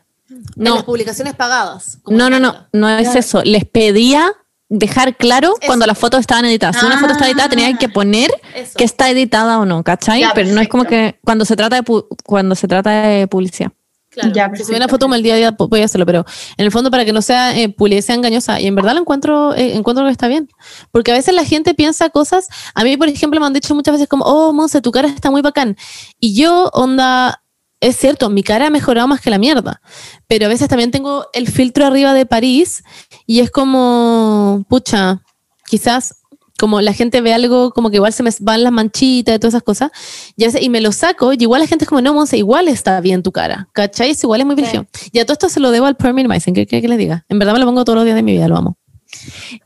No. 0.56 0.76
No. 0.76 0.84
publicaciones 0.84 1.34
pagadas. 1.34 1.98
No, 2.06 2.28
no, 2.30 2.38
no, 2.38 2.48
esta. 2.50 2.68
no 2.72 2.88
es 2.98 3.14
eso. 3.14 3.42
Les 3.44 3.64
pedía 3.64 4.32
dejar 4.68 5.16
claro 5.16 5.48
Eso. 5.58 5.66
cuando 5.66 5.86
las 5.86 5.98
fotos 5.98 6.20
estaban 6.20 6.44
editadas. 6.44 6.76
Si 6.78 6.84
una 6.86 6.98
foto 6.98 7.12
está 7.12 7.26
editada, 7.26 7.48
tenían 7.48 7.78
que 7.78 7.88
poner 7.88 8.30
Eso. 8.54 8.72
que 8.76 8.84
está 8.84 9.08
editada 9.10 9.58
o 9.58 9.64
no, 9.64 9.82
¿cachai? 9.82 10.20
Ya, 10.20 10.32
Pero 10.34 10.50
no 10.52 10.60
es 10.60 10.68
como 10.68 10.84
que 10.84 11.18
cuando 11.24 11.44
se 11.44 11.56
trata 11.56 11.76
de 11.76 11.82
pu- 11.82 12.06
cuando 12.24 12.54
se 12.54 12.68
trata 12.68 12.90
de 13.02 13.26
publicidad. 13.28 13.72
Claro, 14.10 14.30
Ya, 14.32 14.44
si 14.44 14.48
perfecto. 14.50 14.66
subiera 14.66 14.88
foto 14.88 15.04
como 15.04 15.14
el 15.14 15.22
día 15.22 15.34
a 15.34 15.36
día 15.36 15.50
voy 15.58 15.82
a 15.82 15.84
hacerlo, 15.84 16.06
pero 16.06 16.24
en 16.56 16.64
el 16.64 16.72
fondo 16.72 16.90
para 16.90 17.04
que 17.04 17.12
no 17.12 17.20
sea 17.22 17.56
eh, 17.56 17.68
publicidad 17.68 18.16
engañosa. 18.16 18.58
Y 18.60 18.66
en 18.66 18.74
verdad 18.74 18.94
lo 18.94 19.00
encuentro, 19.00 19.54
eh, 19.54 19.76
encuentro 19.76 20.04
que 20.06 20.10
está 20.10 20.28
bien. 20.28 20.48
Porque 20.90 21.12
a 21.12 21.14
veces 21.14 21.34
la 21.34 21.44
gente 21.44 21.74
piensa 21.74 22.08
cosas, 22.10 22.48
a 22.74 22.84
mí 22.84 22.96
por 22.96 23.08
ejemplo 23.08 23.38
me 23.38 23.46
han 23.46 23.52
dicho 23.52 23.74
muchas 23.74 23.92
veces 23.92 24.08
como, 24.08 24.24
oh, 24.24 24.52
Monse, 24.52 24.80
tu 24.80 24.90
cara 24.92 25.08
está 25.08 25.30
muy 25.30 25.42
bacán. 25.42 25.76
Y 26.18 26.34
yo, 26.34 26.70
onda, 26.72 27.42
es 27.80 27.96
cierto, 27.96 28.28
mi 28.30 28.42
cara 28.42 28.66
ha 28.66 28.70
mejorado 28.70 29.06
más 29.08 29.20
que 29.20 29.30
la 29.30 29.38
mierda. 29.38 29.80
Pero 30.26 30.46
a 30.46 30.48
veces 30.48 30.68
también 30.68 30.90
tengo 30.90 31.26
el 31.32 31.48
filtro 31.48 31.86
arriba 31.86 32.12
de 32.14 32.26
París 32.26 32.82
y 33.26 33.40
es 33.40 33.50
como, 33.50 34.64
pucha, 34.68 35.22
quizás 35.68 36.14
como 36.58 36.80
la 36.80 36.92
gente 36.92 37.20
ve 37.20 37.32
algo 37.32 37.70
como 37.70 37.88
que 37.88 37.96
igual 37.98 38.12
se 38.12 38.24
me 38.24 38.30
van 38.40 38.64
las 38.64 38.72
manchitas 38.72 39.36
y 39.36 39.38
todas 39.38 39.54
esas 39.54 39.62
cosas, 39.62 39.92
y, 40.36 40.42
a 40.42 40.48
veces- 40.48 40.60
y 40.62 40.68
me 40.70 40.80
lo 40.80 40.90
saco, 40.90 41.32
y 41.32 41.36
igual 41.38 41.60
la 41.60 41.68
gente 41.68 41.84
es 41.84 41.88
como, 41.88 42.00
no, 42.00 42.12
Monse, 42.14 42.36
igual 42.36 42.66
está 42.66 43.00
bien 43.00 43.22
tu 43.22 43.30
cara, 43.30 43.68
¿cachai? 43.72 44.10
Es 44.10 44.24
igual 44.24 44.40
es 44.40 44.46
muy 44.46 44.56
brillo. 44.56 44.86
Y 45.12 45.20
a 45.20 45.24
todo 45.24 45.34
esto 45.34 45.48
se 45.48 45.60
lo 45.60 45.70
debo 45.70 45.86
al 45.86 45.96
Permin 45.96 46.26
Meissen, 46.26 46.54
¿qué 46.54 46.66
quiere 46.66 46.82
que 46.82 46.88
le 46.88 46.96
diga? 46.96 47.24
En 47.28 47.38
verdad 47.38 47.52
me 47.52 47.60
lo 47.60 47.66
pongo 47.66 47.84
todos 47.84 47.94
los 47.96 48.04
días 48.06 48.16
de 48.16 48.24
mi 48.24 48.32
vida, 48.32 48.48
lo 48.48 48.56
amo. 48.56 48.77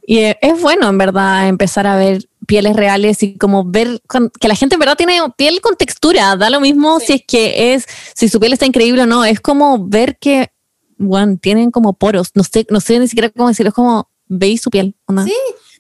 Y 0.07 0.19
eh, 0.19 0.39
es 0.41 0.61
bueno, 0.61 0.89
en 0.89 0.99
verdad, 0.99 1.49
empezar 1.49 1.87
a 1.87 1.97
ver 1.97 2.29
pieles 2.47 2.75
reales 2.77 3.23
y 3.23 3.37
como 3.39 3.65
ver 3.65 4.01
con- 4.07 4.31
que 4.41 4.49
la 4.49 4.55
gente 4.55 4.75
en 4.75 4.81
verdad 4.81 4.97
tiene 4.97 5.19
piel 5.37 5.61
con 5.61 5.77
textura. 5.77 6.37
Da 6.37 6.51
lo 6.51 6.61
mismo 6.61 7.01
si 7.01 7.15
es 7.15 7.23
que 7.27 7.75
es, 7.75 7.87
si 8.15 8.29
su 8.29 8.39
piel 8.41 8.53
está 8.53 8.67
increíble 8.67 9.03
o 9.03 9.07
no. 9.07 9.25
Es 9.25 9.41
como 9.41 9.87
ver 9.87 10.17
que, 10.19 10.51
bueno, 10.99 11.37
tienen 11.41 11.71
como 11.71 11.93
poros. 11.95 12.31
No 12.35 12.45
sé, 12.45 12.67
no 12.71 12.81
sé 12.81 12.99
ni 12.99 13.09
siquiera 13.09 13.31
cómo 13.31 13.49
decirlo. 13.49 13.69
Es 13.71 13.75
como, 13.75 14.09
veis 14.27 14.61
su 14.63 14.71
piel. 14.71 14.95
onda. 15.07 15.25
Sí. 15.25 15.35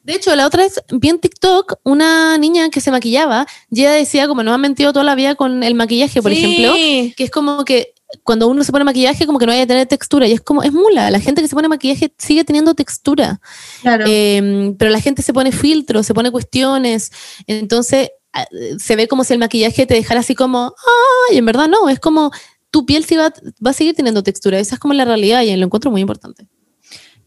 De 0.04 0.14
hecho, 0.14 0.34
la 0.34 0.48
otra 0.48 0.64
vez 0.64 0.82
vi 0.90 1.10
en 1.10 1.20
TikTok 1.20 1.74
una 1.84 2.36
niña 2.36 2.70
que 2.70 2.80
se 2.80 2.90
maquillaba 2.90 3.46
y 3.70 3.82
ella 3.82 3.92
decía 3.92 4.26
como 4.26 4.42
no 4.42 4.52
ha 4.52 4.58
mentido 4.58 4.92
toda 4.92 5.04
la 5.04 5.14
vida 5.14 5.36
con 5.36 5.62
el 5.62 5.76
maquillaje, 5.76 6.20
por 6.20 6.32
Sí. 6.32 6.38
ejemplo, 6.42 6.74
que 7.16 7.22
es 7.22 7.30
como 7.30 7.64
que 7.64 7.94
cuando 8.22 8.48
uno 8.48 8.64
se 8.64 8.72
pone 8.72 8.84
maquillaje 8.84 9.26
como 9.26 9.38
que 9.38 9.46
no 9.46 9.52
vaya 9.52 9.64
a 9.64 9.66
tener 9.66 9.86
textura 9.86 10.26
y 10.26 10.32
es 10.32 10.40
como, 10.40 10.62
es 10.62 10.72
mula, 10.72 11.10
la 11.10 11.20
gente 11.20 11.42
que 11.42 11.48
se 11.48 11.54
pone 11.54 11.68
maquillaje 11.68 12.14
sigue 12.18 12.44
teniendo 12.44 12.74
textura. 12.74 13.40
Claro. 13.80 14.04
Eh, 14.08 14.74
pero 14.78 14.90
la 14.90 15.00
gente 15.00 15.22
se 15.22 15.32
pone 15.32 15.52
filtros, 15.52 16.06
se 16.06 16.14
pone 16.14 16.30
cuestiones, 16.30 17.10
entonces 17.46 18.10
ah, 18.32 18.46
se 18.78 18.96
ve 18.96 19.08
como 19.08 19.24
si 19.24 19.32
el 19.32 19.38
maquillaje 19.38 19.86
te 19.86 19.94
dejara 19.94 20.20
así 20.20 20.34
como, 20.34 20.74
ay, 21.30 21.38
en 21.38 21.46
verdad 21.46 21.68
no, 21.68 21.88
es 21.88 22.00
como 22.00 22.30
tu 22.70 22.86
piel 22.86 23.04
sí 23.04 23.16
va, 23.16 23.32
va 23.64 23.70
a 23.70 23.74
seguir 23.74 23.94
teniendo 23.94 24.22
textura, 24.22 24.58
esa 24.58 24.76
es 24.76 24.80
como 24.80 24.94
la 24.94 25.04
realidad 25.04 25.42
y 25.42 25.54
lo 25.56 25.66
encuentro 25.66 25.90
muy 25.90 26.00
importante. 26.00 26.48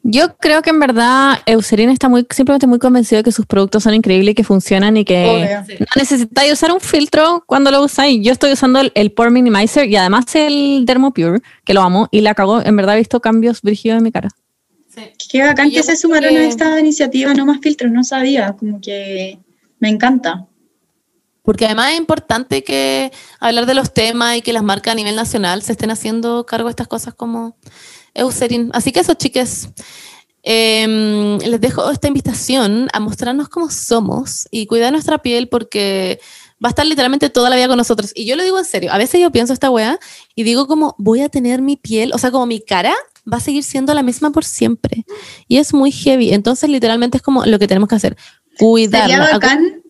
Yo 0.07 0.37
creo 0.37 0.61
que 0.61 0.69
en 0.69 0.79
verdad 0.79 1.39
Eucerin 1.47 1.89
está 1.89 2.09
muy, 2.09 2.27
simplemente 2.29 2.67
muy 2.67 2.77
convencido 2.77 3.17
de 3.19 3.23
que 3.23 3.31
sus 3.31 3.47
productos 3.47 3.81
son 3.81 3.95
increíbles 3.95 4.33
y 4.33 4.35
que 4.35 4.43
funcionan 4.43 4.97
y 4.97 5.03
que 5.03 5.25
Obvio. 5.25 5.79
no 5.79 5.85
necesitáis 5.95 6.53
usar 6.53 6.71
un 6.71 6.79
filtro 6.79 7.43
cuando 7.47 7.71
lo 7.71 7.81
usáis. 7.83 8.23
Yo 8.23 8.31
estoy 8.31 8.51
usando 8.51 8.79
el, 8.81 8.91
el 8.93 9.11
Pore 9.11 9.31
Minimizer 9.31 9.89
y 9.89 9.95
además 9.95 10.25
el 10.35 10.83
Dermopure, 10.85 11.39
que 11.63 11.73
lo 11.73 11.81
amo, 11.81 12.07
y 12.11 12.21
la 12.21 12.35
cago. 12.35 12.61
En 12.63 12.75
verdad 12.75 12.93
he 12.93 12.99
visto 12.99 13.19
cambios 13.19 13.63
brígidos 13.63 13.97
en 13.97 14.03
mi 14.03 14.11
cara. 14.11 14.29
Qué 15.31 15.41
bacán 15.41 15.71
que 15.71 15.81
se 15.81 15.97
sumaron 15.97 16.29
que- 16.29 16.37
a 16.37 16.47
esta 16.47 16.79
iniciativa, 16.79 17.33
no 17.33 17.47
más 17.47 17.59
filtros, 17.59 17.91
no 17.91 18.03
sabía, 18.03 18.53
como 18.53 18.79
que 18.79 19.39
me 19.79 19.89
encanta. 19.89 20.45
Porque 21.41 21.65
además 21.65 21.93
es 21.93 21.97
importante 21.97 22.63
que 22.63 23.11
hablar 23.39 23.65
de 23.65 23.73
los 23.73 23.91
temas 23.91 24.37
y 24.37 24.41
que 24.43 24.53
las 24.53 24.63
marcas 24.63 24.91
a 24.91 24.95
nivel 24.95 25.15
nacional 25.15 25.63
se 25.63 25.71
estén 25.71 25.89
haciendo 25.89 26.45
cargo 26.45 26.67
de 26.67 26.73
estas 26.73 26.87
cosas 26.87 27.15
como 27.15 27.57
Eucerin. 28.15 28.71
Así 28.73 28.91
que 28.91 29.01
eso, 29.01 29.13
chiques. 29.13 29.69
em, 30.47 31.39
les 31.39 31.59
dejo 31.59 31.89
esta 31.89 32.07
invitación 32.07 32.87
a 32.93 32.99
mostrarnos 32.99 33.49
cómo 33.49 33.69
somos 33.71 34.47
y 34.51 34.67
cuidar 34.67 34.91
nuestra 34.91 35.17
piel 35.17 35.47
porque 35.49 36.19
va 36.63 36.69
a 36.69 36.71
estar 36.71 36.85
literalmente 36.85 37.29
toda 37.29 37.49
la 37.49 37.55
vida 37.55 37.67
con 37.67 37.77
nosotros. 37.77 38.11
Y 38.15 38.25
yo 38.25 38.35
lo 38.35 38.43
digo 38.43 38.59
en 38.59 38.65
serio, 38.65 38.91
a 38.93 38.97
veces 38.97 39.19
yo 39.19 39.31
pienso 39.31 39.53
esta 39.53 39.69
weá 39.69 39.99
y 40.35 40.43
digo 40.43 40.67
como 40.67 40.95
voy 40.97 41.21
a 41.21 41.29
tener 41.29 41.61
mi 41.61 41.77
piel, 41.77 42.11
o 42.13 42.17
sea, 42.17 42.31
como 42.31 42.45
mi 42.45 42.61
cara 42.61 42.93
va 43.31 43.37
a 43.37 43.41
seguir 43.41 43.63
siendo 43.63 43.93
la 43.93 44.03
misma 44.03 44.31
por 44.31 44.45
siempre. 44.45 45.05
Y 45.47 45.57
es 45.57 45.73
muy 45.73 45.91
heavy. 45.91 46.33
Entonces, 46.33 46.69
literalmente 46.69 47.17
es 47.17 47.23
como 47.23 47.45
lo 47.45 47.59
que 47.59 47.67
tenemos 47.67 47.89
que 47.89 47.95
hacer. 47.95 48.15
Sería 48.15 48.57
Cuidarla. 48.57 49.29
bacán, 49.31 49.81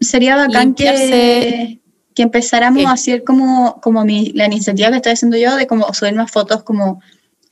sería 0.00 0.36
bacán 0.36 0.74
que, 0.74 1.80
que 2.14 2.22
empezáramos 2.22 2.84
a 2.86 2.92
hacer 2.92 3.24
como, 3.24 3.80
como 3.80 4.04
mi, 4.04 4.32
la 4.32 4.46
iniciativa 4.46 4.90
que 4.90 4.96
estoy 4.96 5.12
haciendo 5.12 5.36
yo 5.36 5.56
de 5.56 5.66
como 5.66 5.92
subir 5.94 6.14
más 6.14 6.30
fotos 6.30 6.62
como 6.62 7.00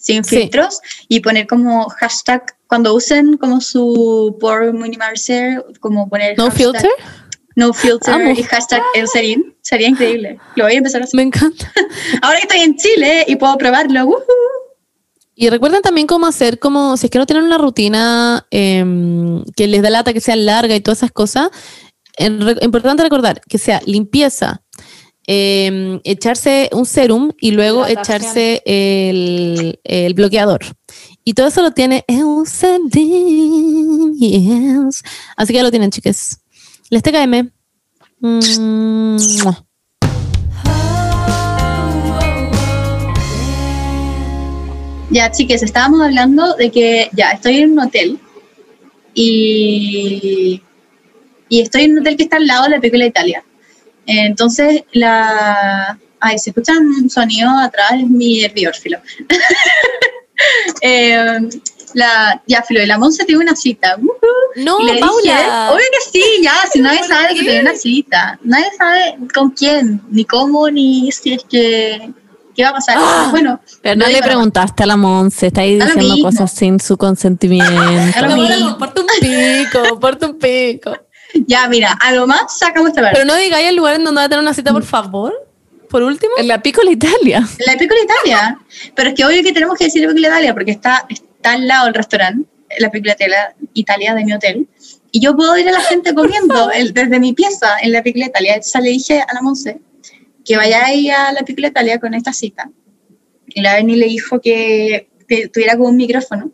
sin 0.01 0.25
Sí. 0.25 0.37
filtros 0.39 0.81
y 1.09 1.21
poner 1.21 1.47
como 1.47 1.89
hashtag 1.91 2.57
cuando 2.67 2.95
usen 2.95 3.37
como 3.37 3.61
su 3.61 4.37
por 4.41 4.73
minimizer, 4.73 5.63
como 5.79 6.09
poner 6.09 6.37
No 6.39 6.45
hashtag 6.47 6.59
filter. 6.73 6.91
no 7.55 7.73
filter 7.75 8.15
Amo. 8.15 8.31
y 8.31 8.43
hashtag 8.43 8.83
Elserin. 8.95 9.55
Sería 9.61 9.89
increíble. 9.89 10.39
Lo 10.57 10.65
voy 10.65 10.75
a 10.75 10.79
empezar 10.79 11.03
a 11.03 11.05
hacer. 11.05 11.17
Me 11.17 11.23
encanta. 11.23 11.71
Ahora 12.23 12.39
que 12.39 12.43
estoy 12.47 12.61
en 12.61 12.77
Chile 12.77 13.25
y 13.29 13.37
puedo 13.37 13.57
probarlo. 13.59 14.25
Y 15.35 15.49
recuerden 15.51 15.83
también 15.83 16.07
cómo 16.07 16.27
hacer, 16.27 16.59
como 16.59 16.97
si 16.97 17.07
es 17.07 17.11
que 17.11 17.19
no 17.19 17.27
tienen 17.27 17.45
una 17.45 17.59
rutina 17.59 18.47
em, 18.51 19.43
que 19.57 19.67
les 19.67 19.83
da 19.83 19.91
lata, 19.91 20.13
que 20.13 20.21
sea 20.21 20.37
larga 20.37 20.75
y 20.75 20.81
todas 20.81 20.99
esas 20.99 21.13
cosas. 21.13 21.51
re- 22.19 22.57
importante 22.63 23.03
recordar 23.03 23.41
que 23.49 23.57
sea 23.59 23.81
limpieza, 23.87 24.63
em, 25.33 26.01
echarse 26.03 26.69
un 26.73 26.85
serum 26.85 27.31
y 27.41 27.53
luego 27.53 27.87
echarse 27.87 28.63
el, 28.67 29.79
el 29.85 30.15
bloqueador. 30.15 30.59
Y 31.23 31.35
todo 31.35 31.47
eso 31.47 31.63
lo 31.63 31.71
tiene 31.71 32.05
Eucerin, 32.09 32.89
yes. 34.19 35.05
Así 35.37 35.53
que 35.53 35.59
ya 35.59 35.63
lo 35.63 35.71
tienen, 35.71 35.93
chicas. 35.93 36.41
Les 36.89 37.01
TKM. 37.01 37.49
Mm. 38.19 39.19
Ya, 45.11 45.31
chiques, 45.31 45.63
estábamos 45.63 46.01
hablando 46.01 46.57
de 46.57 46.73
que 46.73 47.09
ya 47.13 47.31
estoy 47.31 47.59
en 47.59 47.71
un 47.71 47.79
hotel 47.79 48.19
y, 49.15 50.61
y 51.49 51.61
estoy 51.61 51.83
en 51.83 51.93
un 51.93 52.01
hotel 52.01 52.17
que 52.17 52.25
está 52.25 52.39
al 52.39 52.49
lado 52.49 52.65
de 52.65 52.71
la 52.71 52.81
película 52.81 53.07
Italia. 53.07 53.45
Entonces, 54.19 54.83
la. 54.93 55.99
Ay, 56.23 56.39
se 56.39 56.51
escucha 56.51 56.73
un 56.79 57.09
sonido 57.09 57.49
atrás, 57.59 57.93
es 57.99 58.07
mi 58.09 58.43
hervidor, 58.45 58.75
filo. 58.75 58.99
Eh, 60.81 61.39
la, 61.93 62.41
ya, 62.47 62.63
filo, 62.63 62.83
y 62.83 62.87
la 62.87 62.97
Monse 62.99 63.25
tiene 63.27 63.43
una 63.43 63.55
cita. 63.55 63.97
Ujú. 63.99 64.11
No, 64.57 64.79
le 64.81 64.93
dije, 64.95 65.01
Paula. 65.05 65.71
obvio 65.73 65.85
que 65.93 66.11
sí, 66.19 66.25
ya, 66.43 66.55
si 66.73 66.79
nadie 66.81 67.01
¿Por 67.01 67.09
sabe 67.09 67.35
que 67.35 67.41
tiene 67.43 67.61
una 67.61 67.75
cita. 67.75 68.39
Nadie 68.43 68.67
sabe 68.79 69.17
con 69.35 69.51
quién, 69.51 70.01
ni 70.09 70.25
cómo, 70.25 70.71
ni 70.71 71.11
si 71.13 71.35
es 71.35 71.45
que. 71.45 72.11
¿Qué 72.57 72.65
va 72.65 72.71
a 72.71 72.75
pasar? 72.75 72.97
Ah. 72.99 73.29
bueno, 73.31 73.61
Pero 73.83 73.97
no 73.97 74.07
le 74.07 74.19
a- 74.19 74.23
preguntaste 74.23 74.83
a 74.83 74.87
la 74.87 74.97
Monse, 74.97 75.49
está 75.49 75.61
ahí 75.61 75.79
diciendo 75.79 76.17
cosas 76.23 76.51
sin 76.53 76.81
su 76.81 76.97
consentimiento. 76.97 77.71
Da 77.73 78.23
lo 78.29 78.37
mismo. 78.37 78.79
Paula, 78.79 78.95
un 78.97 79.07
pico, 79.21 80.01
porta 80.01 80.27
un 80.27 80.39
pico. 80.39 80.97
Ya, 81.47 81.69
mira, 81.69 81.93
a 82.01 82.13
lo 82.13 82.27
más 82.27 82.59
sacamos 82.59 82.91
esta 82.91 83.03
parte. 83.03 83.19
Pero 83.21 83.27
no 83.27 83.37
digáis 83.37 83.69
el 83.69 83.77
lugar 83.77 83.97
en 83.97 84.05
donde 84.05 84.21
va 84.21 84.25
a 84.25 84.29
tener 84.29 84.43
una 84.43 84.55
cita, 84.55 84.73
por 84.73 84.85
favor. 84.85 85.33
Por 85.89 86.03
último. 86.03 86.33
En 86.39 86.47
la 86.49 86.63
Piccola 86.63 86.91
Italia. 86.91 87.47
La 87.67 87.77
Piccola 87.77 88.01
Italia. 88.03 88.59
Pero 88.95 89.09
es 89.11 89.15
que 89.15 89.25
obvio 89.25 89.43
que 89.43 89.53
tenemos 89.53 89.77
que 89.77 89.85
decir 89.85 90.07
Piccola 90.07 90.29
Italia 90.29 90.55
porque 90.55 90.71
está, 90.71 91.05
está 91.09 91.53
al 91.53 91.67
lado 91.67 91.87
del 91.87 91.95
restaurante, 91.95 92.49
la 92.79 92.91
Piccola 92.91 93.17
Italia, 93.75 94.15
de 94.15 94.25
mi 94.25 94.33
hotel. 94.33 94.69
Y 95.11 95.21
yo 95.21 95.35
puedo 95.37 95.57
ir 95.59 95.69
a 95.69 95.73
la 95.73 95.81
gente 95.81 96.15
comiendo 96.15 96.71
el- 96.75 96.95
desde 96.95 97.19
mi 97.19 97.33
pieza 97.33 97.79
en 97.83 97.91
la 97.93 98.03
Piccola 98.03 98.27
Italia. 98.27 98.55
Entonces 98.55 98.83
le 98.83 98.91
dije 98.91 99.21
a 99.21 99.35
la 99.35 99.43
Monse 99.43 99.81
que 100.45 100.57
vaya 100.57 100.85
ahí 100.85 101.11
a 101.11 101.33
la 101.33 101.41
Piccola 101.43 101.69
Italia 101.69 101.99
con 101.99 102.15
esta 102.15 102.33
cita. 102.33 102.71
Y 103.49 103.61
la 103.61 103.75
Berni 103.75 103.97
le 103.97 104.07
dijo 104.07 104.41
que, 104.41 105.09
que 105.29 105.49
tuviera 105.49 105.77
como 105.77 105.89
un 105.89 105.97
micrófono. 105.97 106.53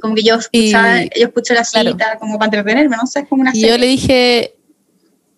Como 0.00 0.14
que 0.14 0.22
yo 0.22 0.36
escuchaba, 0.36 1.02
Y- 1.04 1.10
yo 1.18 1.26
escucho 1.28 1.54
la 1.54 1.62
claro. 1.64 1.90
cita 1.92 2.16
como 2.18 2.38
para 2.38 2.46
entretenerme, 2.56 2.96
no 2.96 3.06
sé, 3.06 3.20
es 3.20 3.28
como 3.28 3.42
una 3.42 3.50
Y 3.54 3.60
yo 3.62 3.68
serie. 3.68 3.78
le 3.78 3.86
dije, 3.86 4.54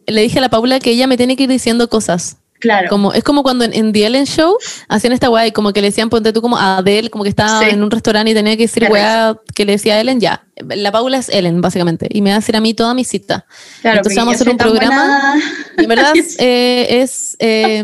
le 0.06 0.22
dije 0.22 0.38
a 0.38 0.42
la 0.42 0.50
Paula 0.50 0.78
que 0.80 0.90
ella 0.90 1.06
me 1.06 1.16
tiene 1.16 1.36
que 1.36 1.44
ir 1.44 1.48
diciendo 1.48 1.88
cosas. 1.88 2.36
Claro. 2.60 2.88
Como, 2.90 3.12
es 3.12 3.24
como 3.24 3.42
cuando 3.42 3.64
en, 3.64 3.72
en 3.74 3.92
The 3.92 4.06
Ellen 4.06 4.24
Show 4.24 4.56
hacían 4.88 5.12
esta 5.12 5.28
weá 5.30 5.48
y 5.48 5.50
como 5.52 5.72
que 5.72 5.80
le 5.80 5.88
decían, 5.88 6.08
ponte 6.10 6.32
tú 6.32 6.40
como 6.40 6.56
a 6.56 6.76
Adele, 6.78 7.10
como 7.10 7.24
que 7.24 7.30
estaba 7.30 7.58
Sí. 7.58 7.70
en 7.70 7.82
un 7.82 7.90
restaurante 7.90 8.30
y 8.30 8.34
tenía 8.34 8.56
que 8.56 8.62
decir 8.64 8.84
Qué 8.86 8.92
weá 8.92 9.36
que 9.52 9.64
le 9.64 9.72
decía 9.72 9.94
a 9.94 10.00
Ellen, 10.00 10.20
ya. 10.20 10.46
La 10.68 10.92
Paula 10.92 11.16
es 11.18 11.28
Ellen, 11.28 11.60
básicamente. 11.60 12.06
Y 12.08 12.22
me 12.22 12.30
va 12.30 12.36
a 12.36 12.38
decir 12.38 12.54
a 12.54 12.60
mí 12.60 12.72
toda 12.72 12.94
mi 12.94 13.02
cita. 13.04 13.46
claro, 13.80 13.96
entonces 13.96 14.16
vamos 14.16 14.34
a 14.34 14.36
hacer 14.36 14.48
un 14.48 14.58
programa. 14.58 15.34
en 15.76 15.88
verdad 15.88 16.12
eh, 16.38 16.86
es 17.02 17.36
eh, 17.40 17.82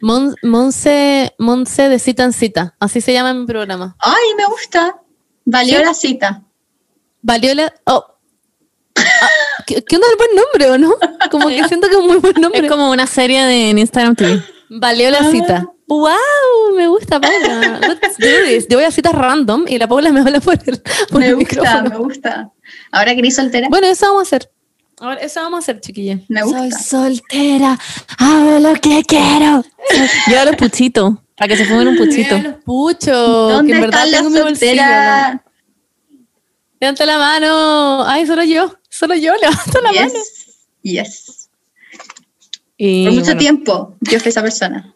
Mon- 0.00 0.34
Monse, 0.42 1.34
Monse 1.38 1.90
de 1.90 1.98
cita 1.98 2.24
en 2.24 2.32
cita. 2.32 2.74
Así 2.80 3.02
se 3.02 3.12
llama 3.12 3.34
mi 3.34 3.44
programa. 3.44 3.96
Ay, 3.98 4.34
me 4.38 4.46
gusta. 4.46 4.96
Valió 5.44 5.78
¿Sí? 5.78 5.84
la 5.84 5.94
cita. 5.94 6.42
Valió 7.22 7.54
la... 7.54 7.72
Oh. 7.84 8.04
Ah, 8.96 9.28
¿qué, 9.66 9.82
qué 9.84 9.96
onda 9.96 10.08
el 10.10 10.16
buen 10.16 10.30
nombre 10.36 10.70
o 10.70 10.78
no? 10.78 10.94
Como 11.30 11.48
que 11.48 11.66
siento 11.68 11.88
que 11.88 11.94
es 11.94 12.00
un 12.00 12.06
muy 12.06 12.16
buen 12.18 12.40
nombre. 12.40 12.60
Es 12.66 12.70
como 12.70 12.90
una 12.90 13.06
serie 13.06 13.42
de 13.44 13.70
en 13.70 13.78
Instagram 13.78 14.14
TV. 14.16 14.42
Valió 14.70 15.10
la 15.10 15.18
Ah. 15.18 15.30
cita. 15.30 15.70
¡Wow! 15.86 16.10
Me 16.76 16.88
gusta, 16.88 17.20
Paula. 17.20 17.78
Let's 17.80 18.16
do 18.18 18.26
this. 18.46 18.66
Yo 18.68 18.78
voy 18.78 18.86
a 18.86 18.90
citas 18.90 19.12
random 19.12 19.66
y 19.68 19.78
la 19.78 19.86
Paula 19.86 20.10
me 20.12 20.20
habla 20.20 20.40
por 20.40 20.54
el, 20.54 20.82
por 21.10 21.20
Me 21.20 21.28
el 21.28 21.34
gusta, 21.36 21.56
micrófono. 21.56 21.90
me 21.90 21.96
gusta. 21.98 22.50
Ahora 22.90 23.14
querés 23.14 23.36
soltera. 23.36 23.68
Bueno, 23.68 23.86
eso 23.88 24.06
vamos 24.06 24.20
a 24.20 24.22
hacer. 24.36 24.50
Ahora, 25.00 25.20
eso 25.20 25.40
vamos 25.40 25.58
a 25.58 25.60
hacer, 25.60 25.80
chiquilla. 25.80 26.20
me 26.28 26.42
gusta. 26.42 26.60
Soy 26.70 26.70
soltera, 27.18 27.78
hago 28.18 28.58
lo 28.60 28.74
que 28.80 29.02
quiero. 29.06 29.62
Yo 30.30 30.40
a 30.40 30.44
los 30.46 30.56
puchitos, 30.56 31.14
para 31.36 31.48
que 31.48 31.56
se 31.56 31.64
fumen 31.64 31.88
un 31.88 31.96
puchito. 31.96 32.36
Mira 32.36 32.50
los 32.50 32.62
puchos. 32.62 33.52
¿Dónde 33.52 33.72
que 33.72 33.78
en 33.78 33.84
verdad 33.84 34.04
tengo 34.10 34.28
en 34.28 34.32
mi 34.32 34.40
bolsillo. 34.40 34.82
Levanta 36.80 37.06
la 37.06 37.18
mano. 37.18 38.04
Ay, 38.06 38.26
solo 38.26 38.44
yo. 38.44 38.78
Solo 38.88 39.14
yo 39.14 39.34
levanto 39.40 39.80
la 39.80 39.92
mano. 39.92 40.12
Yes, 40.12 40.66
yes. 40.82 41.50
Y, 42.76 43.04
Por 43.04 43.12
mucho 43.14 43.24
bueno, 43.26 43.40
tiempo 43.40 43.96
yo 44.00 44.20
fui 44.20 44.28
esa 44.28 44.42
persona. 44.42 44.94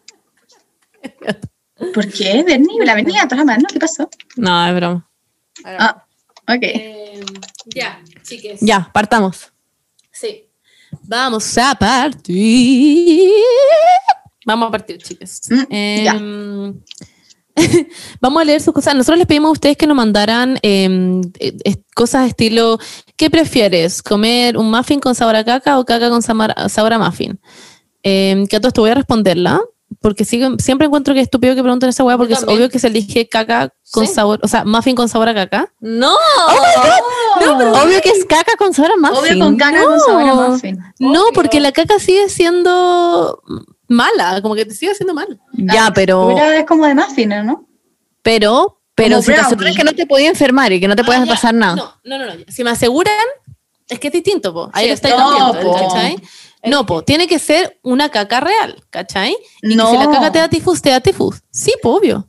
¿Por 1.95 2.13
qué? 2.13 2.43
Bernie, 2.45 2.85
la 2.85 2.95
venía 2.95 3.23
a 3.23 3.29
todas 3.29 3.39
las 3.39 3.47
manos. 3.47 3.73
¿Qué 3.73 3.79
pasó? 3.79 4.09
No, 4.37 4.67
es 4.67 4.75
broma. 4.75 5.09
Ah, 5.65 6.05
ok. 6.43 6.63
Eh, 6.63 7.21
ya, 7.67 8.03
chiques. 8.23 8.61
Ya, 8.61 8.91
partamos. 8.93 9.53
Sí. 10.11 10.45
Vamos 11.03 11.57
a 11.59 11.75
partir. 11.75 13.31
Vamos 14.49 14.69
a 14.69 14.71
partir, 14.71 14.97
chicas. 14.99 15.43
Mm, 15.51 15.63
Em, 15.71 16.81
Vamos 18.21 18.41
a 18.41 18.45
leer 18.45 18.61
sus 18.61 18.73
cosas. 18.73 18.95
Nosotros 18.95 19.19
les 19.19 19.27
pedimos 19.27 19.49
a 19.49 19.53
ustedes 19.53 19.77
que 19.77 19.87
nos 19.87 19.97
mandaran 19.97 20.59
em, 20.63 21.21
eh, 21.41 21.77
cosas 21.95 22.29
estilo, 22.29 22.79
¿qué 23.17 23.29
prefieres? 23.31 24.03
¿Comer 24.03 24.57
un 24.57 24.71
muffin 24.71 25.01
con 25.01 25.15
sabor 25.15 25.37
a 25.37 25.45
caca 25.45 25.79
o 25.79 25.85
caca 25.85 26.09
con 26.09 26.23
sabor 26.23 26.53
a 26.93 26.99
muffin? 26.99 27.39
Em, 28.03 28.47
que 28.47 28.57
a 28.57 28.61
todo 28.61 28.69
esto 28.69 28.81
voy 28.83 28.91
a 28.91 28.95
responderla, 28.95 29.61
porque 30.01 30.25
sigo- 30.25 30.57
siempre 30.61 30.87
encuentro 30.87 31.15
que 31.15 31.21
es 31.21 31.25
estúpido 31.27 31.57
que 31.57 31.63
pregunten 31.63 31.89
esa 31.89 32.05
hueá, 32.05 32.17
porque 32.17 32.35
es 32.35 32.45
obvio 32.45 32.69
que 32.71 32.79
se 32.79 32.87
elige 32.87 33.29
caca 33.29 33.75
con 33.91 34.07
Sí. 34.07 34.15
sabor, 34.15 34.39
o 34.43 34.47
sea, 34.49 34.65
muffin 34.65 34.95
con 34.95 35.09
sabor 35.09 35.29
a 35.29 35.35
caca. 35.35 35.73
No. 35.81 36.15
No, 37.41 37.83
Obvio 37.83 38.01
que 38.03 38.11
es 38.11 38.25
caca 38.25 38.53
con 38.57 38.73
sabor 38.73 38.93
a 38.93 38.97
muffin. 38.97 39.19
Obvio 39.35 39.45
con 39.45 39.57
caca 39.57 39.85
con 39.85 39.99
sabor 40.01 40.23
a 40.29 40.35
muffin. 40.35 40.79
No, 41.01 41.25
porque 41.35 41.59
la 41.61 41.73
caca 41.73 41.99
sigue 41.99 42.29
siendo 42.29 43.43
mala, 43.89 44.41
como 44.43 44.55
que 44.55 44.65
te 44.65 44.75
sigue 44.75 44.93
haciendo 44.93 45.15
mal. 45.15 45.41
Ya, 45.53 45.91
pero, 45.95 46.29
Pero 46.35 46.51
es 46.53 46.65
como 46.67 46.87
de 46.87 46.95
muffin, 46.95 47.29
¿no? 47.45 47.67
pero, 48.23 48.81
pero 48.95 49.11
Como 49.17 49.23
si 49.23 49.27
te 49.27 49.33
brownie. 49.33 49.47
aseguras 49.47 49.77
que 49.77 49.85
no 49.85 49.93
te 49.93 50.07
podías 50.07 50.31
enfermar 50.31 50.73
y 50.73 50.81
que 50.81 50.89
no 50.89 50.97
te 50.97 51.05
puedes 51.05 51.23
Ah, 51.23 51.25
ya. 51.25 51.31
pasar 51.33 51.55
nada. 51.55 51.75
No, 51.77 51.93
no, 52.05 52.19
no, 52.19 52.27
no. 52.35 52.45
Si 52.49 52.63
me 52.65 52.71
aseguran, 52.71 53.15
es 53.89 53.99
que 53.99 54.09
es 54.09 54.13
distinto, 54.13 54.53
po. 54.53 54.71
Ahí 54.73 54.85
Sí, 54.85 54.89
lo 54.89 54.95
estáis 54.95 55.15
no, 55.17 55.29
cambiando, 55.29 55.61
po. 55.61 55.75
¿cachai? 55.79 56.17
No, 56.65 56.85
po, 56.85 57.03
tiene 57.05 57.27
que 57.29 57.39
ser 57.39 57.79
una 57.83 58.09
caca 58.11 58.41
real, 58.41 58.85
¿cachai? 58.91 59.37
Y 59.63 59.77
No. 59.77 59.87
que 59.87 59.91
si 59.93 60.05
la 60.05 60.11
caca 60.11 60.33
te 60.33 60.39
da 60.41 60.49
tifus, 60.49 60.83
te 60.83 60.91
da 60.91 61.01
tifus. 61.01 61.37
Sí, 61.51 61.73
po, 61.83 61.95
obvio. 61.97 62.29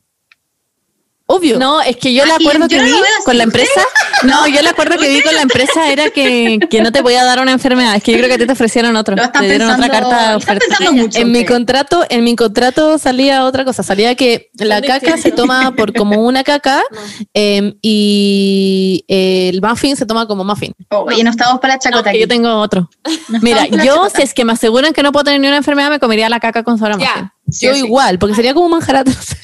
Obvio. 1.32 1.60
No, 1.60 1.80
es 1.80 1.96
que 1.98 2.12
yo 2.12 2.24
el 2.24 2.32
Ay, 2.32 2.38
acuerdo 2.40 2.68
yo 2.68 2.70
que 2.70 2.78
no 2.78 2.86
vi 2.86 3.04
con 3.24 3.38
la 3.38 3.44
empresa, 3.44 3.82
no, 4.24 4.48
yo 4.48 4.62
el 4.62 4.66
acuerdo 4.66 4.98
que 4.98 5.08
vi 5.10 5.22
con 5.22 5.36
la 5.36 5.44
empresa 5.44 5.92
era 5.92 6.10
que, 6.10 6.58
que 6.72 6.82
no 6.82 6.92
te 6.92 7.04
podía 7.04 7.24
dar 7.24 7.40
una 7.40 7.52
enfermedad. 7.52 7.96
Es 7.96 8.02
que 8.02 8.14
yo 8.14 8.18
creo 8.18 8.30
que 8.30 8.34
a 8.34 8.38
ti 8.40 8.48
te 8.48 8.54
ofrecieron 8.54 8.96
otro. 8.96 9.16
Te 9.16 9.22
dieron 9.42 9.68
pensando, 9.68 9.86
otra 9.86 10.00
carta 10.00 10.30
de 10.32 10.36
oferta. 10.38 10.92
mucho. 10.92 11.20
en 11.20 11.32
mi 11.32 11.46
contrato, 11.46 12.04
en 12.10 12.24
mi 12.24 12.36
contrato 12.36 12.98
salía 12.98 13.46
otra 13.46 13.64
cosa, 13.64 13.84
salía 13.84 14.16
que 14.16 14.50
la 14.56 14.82
caca 14.82 15.18
se 15.18 15.32
toma 15.32 15.72
por 15.76 15.94
como 15.94 16.26
una 16.26 16.44
caca 16.44 16.82
em, 17.36 17.76
y 17.84 19.06
el 19.08 19.62
muffin 19.62 19.96
se 19.98 20.08
toma 20.08 20.26
como 20.26 20.44
muffin. 20.44 20.74
Oye, 20.90 21.24
no 21.24 21.30
estamos 21.30 21.60
para 21.60 21.76
No, 21.76 21.80
chacota 21.80 22.10
aquí. 22.10 22.22
yo 22.22 22.28
tengo 22.28 22.56
otro. 22.56 22.90
No 23.28 23.40
Mira, 23.44 23.68
yo 23.68 24.10
si 24.10 24.24
es 24.24 24.34
que 24.34 24.46
me 24.46 24.54
aseguran 24.54 24.94
que 24.94 25.04
no 25.04 25.12
puedo 25.12 25.26
tener 25.26 25.40
ni 25.42 25.48
una 25.48 25.58
enfermedad, 25.58 25.92
me 25.92 26.00
comería 26.00 26.28
la 26.28 26.40
caca 26.40 26.64
con 26.64 26.80
sabor 26.80 26.94
a 26.94 26.98
muffin. 26.98 27.32
Sí 27.52 27.66
Yo 27.66 27.72
o 27.72 27.76
sí. 27.76 27.80
igual, 27.86 28.20
porque 28.20 28.36
sería 28.36 28.54
como 28.54 28.66
un 28.66 28.72
manjarate. 28.72 29.12
no 29.12 29.22
sé. 29.22 29.38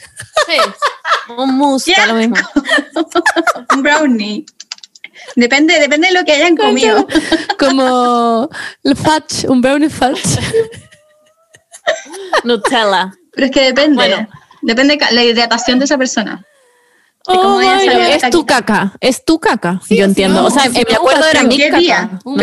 Un 1.38 1.58
mousse, 1.58 1.94
da 1.98 2.06
lo 2.08 2.14
mismo. 2.16 2.36
Un 3.76 3.82
brownie. 3.84 4.46
Depende, 5.36 5.80
depende 5.80 6.08
de 6.10 6.14
lo 6.14 6.24
que 6.24 6.34
hayan 6.34 6.56
comido. 6.56 7.08
como 7.58 8.50
el 8.84 8.96
fudge, 8.96 9.48
un 9.50 9.62
brownie 9.62 9.90
fudge. 9.90 10.40
Nutella. 12.44 13.14
Pero 13.34 13.46
es 13.48 13.52
que 13.52 13.62
depende. 13.64 13.96
Bueno. 13.96 14.28
Depende 14.62 14.98
ca- 14.98 15.12
la 15.12 15.24
hidratación 15.24 15.80
de 15.80 15.86
esa 15.86 15.98
persona. 15.98 16.44
De 17.28 17.36
cómo 17.36 17.56
Oh 17.58 17.62
Es 17.62 18.30
tu 18.30 18.46
caca, 18.46 18.94
es 19.00 19.26
tu 19.26 19.40
caca. 19.40 19.80
Sí, 19.88 19.96
Yo 19.98 20.06
sí, 20.06 20.10
entiendo. 20.10 20.42
no, 20.42 20.48
o 20.48 20.52
sea, 20.52 20.64
sí, 20.64 20.78
en 20.78 20.86
mi 20.88 20.94
acuerdo 20.96 21.26
era 21.28 21.44
mi 21.44 21.58
¿qué 21.58 21.68
caca. 21.70 21.80
día? 21.80 22.20
Un 22.24 22.40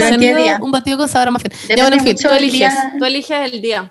un 0.61 0.71
batido 0.73 0.99
con 0.99 1.09
sabor 1.09 1.29
a 1.29 1.31
muffin. 1.33 1.53
Ya, 1.69 1.77
bueno, 1.85 1.97
en 1.97 2.03
fin, 2.05 2.13
mucho 2.15 2.29
Tú 2.29 2.35
eliges, 2.35 2.59
día. 2.59 2.93
tú 2.99 3.05
eliges 3.05 3.53
el 3.53 3.61
día. 3.63 3.91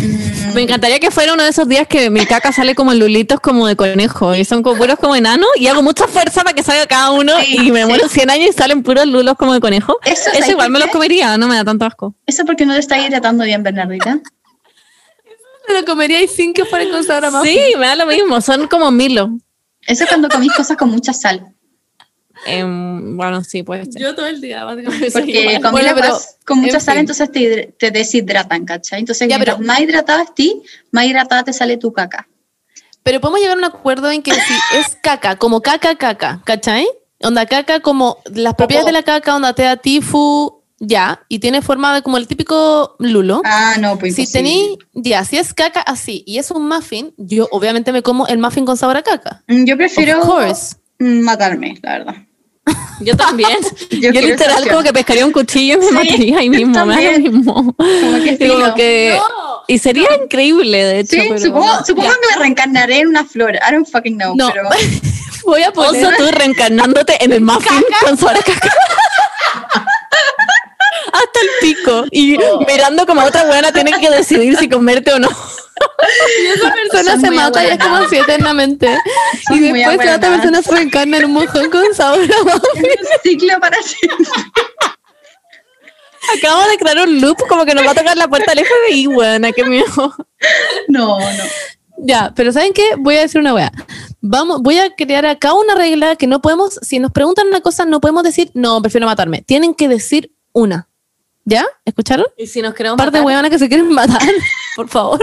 Mm, 0.00 0.54
Me 0.54 0.62
encantaría 0.62 0.98
que 1.00 1.10
fuera 1.10 1.32
uno 1.34 1.42
de 1.42 1.48
esos 1.50 1.66
días 1.68 1.86
que 1.88 2.10
mi 2.10 2.24
caca 2.26 2.52
sale 2.52 2.74
como 2.74 2.92
lulitos 2.94 3.40
como 3.40 3.66
de 3.66 3.76
conejo 3.76 4.34
y 4.34 4.44
son 4.44 4.62
como 4.62 4.76
puros 4.76 4.98
como 4.98 5.16
enanos 5.16 5.48
y 5.56 5.66
hago 5.66 5.82
mucha 5.82 6.06
fuerza 6.06 6.42
para 6.42 6.54
que 6.54 6.62
salga 6.62 6.86
cada 6.86 7.10
uno 7.10 7.32
Sí, 7.40 7.56
y 7.66 7.70
me 7.72 7.80
sí. 7.82 7.86
muero 7.88 8.08
100 8.08 8.30
años 8.30 8.50
y 8.50 8.52
salen 8.52 8.82
puros 8.82 9.06
lulos 9.06 9.34
como 9.38 9.52
de 9.54 9.60
conejo. 9.60 9.98
Eso, 10.04 10.22
Eso 10.30 10.32
¿sabes 10.32 10.48
igual 10.50 10.70
me 10.70 10.78
los 10.78 10.88
comería, 10.90 11.36
no 11.38 11.46
me 11.48 11.56
da 11.56 11.64
tanto 11.64 11.84
asco. 11.84 12.14
Eso 12.26 12.44
porque 12.44 12.66
no 12.66 12.74
te 12.74 12.80
está 12.80 12.98
hidratando 12.98 13.44
bien, 13.44 13.62
Bernardita. 13.62 14.20
Te 15.66 15.74
lo 15.80 15.84
comería 15.84 16.20
y 16.22 16.26
sin 16.28 16.52
que 16.52 16.64
fuera 16.64 16.90
con 16.90 17.04
sabor 17.04 17.26
a 17.26 17.30
muffin. 17.30 17.52
Sí, 17.52 17.60
me 17.78 17.86
da 17.86 17.94
lo 17.94 18.06
mismo, 18.06 18.40
son 18.40 18.66
como 18.66 18.90
Milo. 18.90 19.30
Eso 19.86 20.04
es 20.04 20.08
cuando 20.08 20.28
comís 20.28 20.52
cosas 20.52 20.76
con 20.76 20.90
mucha 20.90 21.12
sal. 21.12 21.46
Em, 22.46 23.16
bueno, 23.16 23.44
sí, 23.44 23.62
puede 23.62 23.84
ser. 23.86 24.00
Yo 24.00 24.14
todo 24.14 24.26
el 24.26 24.40
día, 24.40 24.64
básicamente. 24.64 25.10
Porque 25.12 25.58
comí 25.62 25.70
Bueno, 25.72 25.90
pero, 25.94 26.18
con 26.46 26.58
mucha 26.60 26.74
en 26.76 26.80
sal, 26.80 26.94
fin. 26.94 27.00
entonces 27.00 27.30
te, 27.32 27.74
te 27.78 27.90
deshidratan, 27.90 28.64
¿cachai? 28.64 29.00
Entonces, 29.00 29.28
Ya, 29.28 29.38
pero- 29.38 29.58
más 29.58 29.80
hidratada 29.80 30.22
estés, 30.22 30.54
más 30.90 31.04
hidratada 31.06 31.44
te 31.44 31.52
sale 31.52 31.76
tu 31.76 31.92
caca. 31.92 32.26
Pero 33.02 33.20
podemos 33.20 33.40
llegar 33.40 33.56
a 33.56 33.58
un 33.58 33.64
acuerdo 33.64 34.10
en 34.10 34.22
que 34.22 34.32
si 34.32 34.54
es 34.78 34.96
caca, 35.02 35.36
como 35.36 35.62
caca, 35.62 35.94
caca, 35.96 36.42
¿cachai? 36.44 36.86
Onda 37.22 37.46
caca, 37.46 37.80
como 37.80 38.18
las 38.34 38.54
propiedades 38.54 38.86
de 38.86 38.92
la 38.92 39.02
caca, 39.02 39.36
onda 39.36 39.54
te 39.54 39.62
da 39.62 39.76
tifu, 39.76 40.62
ya, 40.78 41.22
y 41.28 41.38
tiene 41.38 41.60
forma 41.62 41.94
de 41.94 42.02
como 42.02 42.16
el 42.18 42.26
típico 42.26 42.96
lulo. 42.98 43.42
Ah, 43.44 43.76
no, 43.78 43.98
pues 43.98 44.14
si 44.14 44.30
tení, 44.30 44.78
ya, 44.94 45.24
si 45.24 45.36
es 45.38 45.52
caca 45.54 45.80
así 45.80 46.22
y 46.26 46.38
es 46.38 46.50
un 46.50 46.66
muffin, 46.68 47.12
yo 47.18 47.48
obviamente 47.50 47.92
me 47.92 48.02
como 48.02 48.26
el 48.26 48.38
muffin 48.38 48.64
con 48.64 48.76
sabor 48.78 48.96
a 48.98 49.02
caca. 49.02 49.42
Mm, 49.46 49.64
Yo 49.64 49.76
prefiero 49.76 50.20
Of 50.20 50.26
course. 50.26 50.76
matarme, 50.98 51.78
la 51.82 51.98
verdad. 51.98 52.14
Yo 53.00 53.16
también. 53.16 53.58
Yo, 53.90 54.10
literal 54.10 54.68
como 54.68 54.82
que 54.82 54.92
pescaría 54.92 55.24
un 55.26 55.32
cuchillo 55.32 55.74
y 55.74 55.78
me 55.78 55.86
Sí, 55.86 55.92
mataría 55.94 56.38
ahí 56.38 56.50
mismo, 56.50 56.86
me 56.86 57.18
mismo. 57.18 57.54
Como 57.54 58.22
que 58.24 58.36
Y 58.40 58.48
como 58.48 58.74
sería 59.78 60.08
increíble, 60.22 60.84
de 60.84 61.00
hecho. 61.00 61.16
Sí, 61.16 61.22
pero- 61.28 61.40
supongo, 61.40 61.84
supongo 61.86 62.10
que 62.10 62.34
me 62.36 62.42
reencarnaré 62.42 62.98
en 63.00 63.08
una 63.08 63.24
flor. 63.24 63.54
I 63.56 63.72
don't 63.72 63.88
fucking 63.88 64.16
know, 64.16 64.34
No. 64.36 64.50
pero... 64.52 64.68
Voy 65.44 65.62
a 65.62 65.72
poner. 65.72 66.04
Oso, 66.06 66.12
tú 66.18 66.30
reencarnándote 66.30 67.24
en 67.24 67.32
el 67.32 67.40
muffin 67.50 67.82
con 68.04 68.16
a 68.18 68.40
caca. 68.42 68.70
Hasta 71.12 71.40
el 71.40 71.48
pico. 71.60 72.04
Y 72.10 72.36
Oh. 72.42 72.64
mirando 72.66 73.06
como 73.06 73.20
a 73.20 73.24
otra 73.26 73.44
buena 73.44 73.72
tienen 73.72 74.00
que 74.00 74.10
decidir 74.10 74.56
si 74.56 74.68
comerte 74.68 75.12
o 75.12 75.18
no. 75.18 75.28
Y 76.42 76.46
esa 76.46 76.72
persona 76.72 77.12
Son 77.12 77.20
se 77.20 77.30
mata 77.30 77.64
y 77.64 77.68
es 77.68 77.78
como 77.78 77.96
así 77.96 78.16
eternamente. 78.16 78.98
Son 79.48 79.56
y 79.56 79.60
después 79.60 80.04
la 80.04 80.16
otra 80.16 80.30
persona 80.30 80.62
se 80.62 80.70
reencarna 80.70 81.16
en 81.18 81.24
un 81.26 81.32
mojón 81.32 81.70
con 81.70 81.94
sabor 81.94 82.20
a 82.22 83.22
ciclo 83.22 83.58
para 83.60 83.80
siempre. 83.82 84.26
Acabo 86.36 86.68
de 86.68 86.76
crear 86.76 86.98
un 87.08 87.20
loop 87.20 87.38
como 87.48 87.64
que 87.64 87.74
nos 87.74 87.86
va 87.86 87.92
a 87.92 87.94
tocar 87.94 88.16
la 88.16 88.28
puerta 88.28 88.52
del 88.54 88.64
FBI, 88.64 89.06
buena, 89.06 89.52
qué 89.52 89.64
miedo. 89.64 90.14
No, 90.88 91.18
no. 91.18 91.44
Ya, 91.98 92.32
pero 92.36 92.52
¿saben 92.52 92.72
qué? 92.72 92.94
Voy 92.98 93.16
a 93.16 93.20
decir 93.22 93.40
una 93.40 93.54
wea. 93.54 93.72
Vamos, 94.20 94.60
voy 94.62 94.78
a 94.78 94.94
crear 94.94 95.24
acá 95.26 95.54
una 95.54 95.74
regla 95.74 96.16
que 96.16 96.26
no 96.26 96.42
podemos, 96.42 96.78
si 96.82 96.98
nos 96.98 97.10
preguntan 97.10 97.48
una 97.48 97.62
cosa, 97.62 97.84
no 97.86 98.00
podemos 98.00 98.22
decir, 98.22 98.50
no, 98.54 98.80
prefiero 98.82 99.06
matarme. 99.06 99.42
Tienen 99.42 99.74
que 99.74 99.88
decir 99.88 100.32
una. 100.52 100.89
¿Ya? 101.44 101.64
¿Escucharon? 101.84 102.26
Y 102.36 102.46
si 102.46 102.62
nos 102.62 102.74
queremos 102.74 102.94
Un 102.94 102.98
par 102.98 103.10
de 103.10 103.18
matar? 103.18 103.26
hueonas 103.26 103.50
que 103.50 103.58
se 103.58 103.68
quieren 103.68 103.88
matar, 103.90 104.20
por 104.76 104.88
favor. 104.88 105.20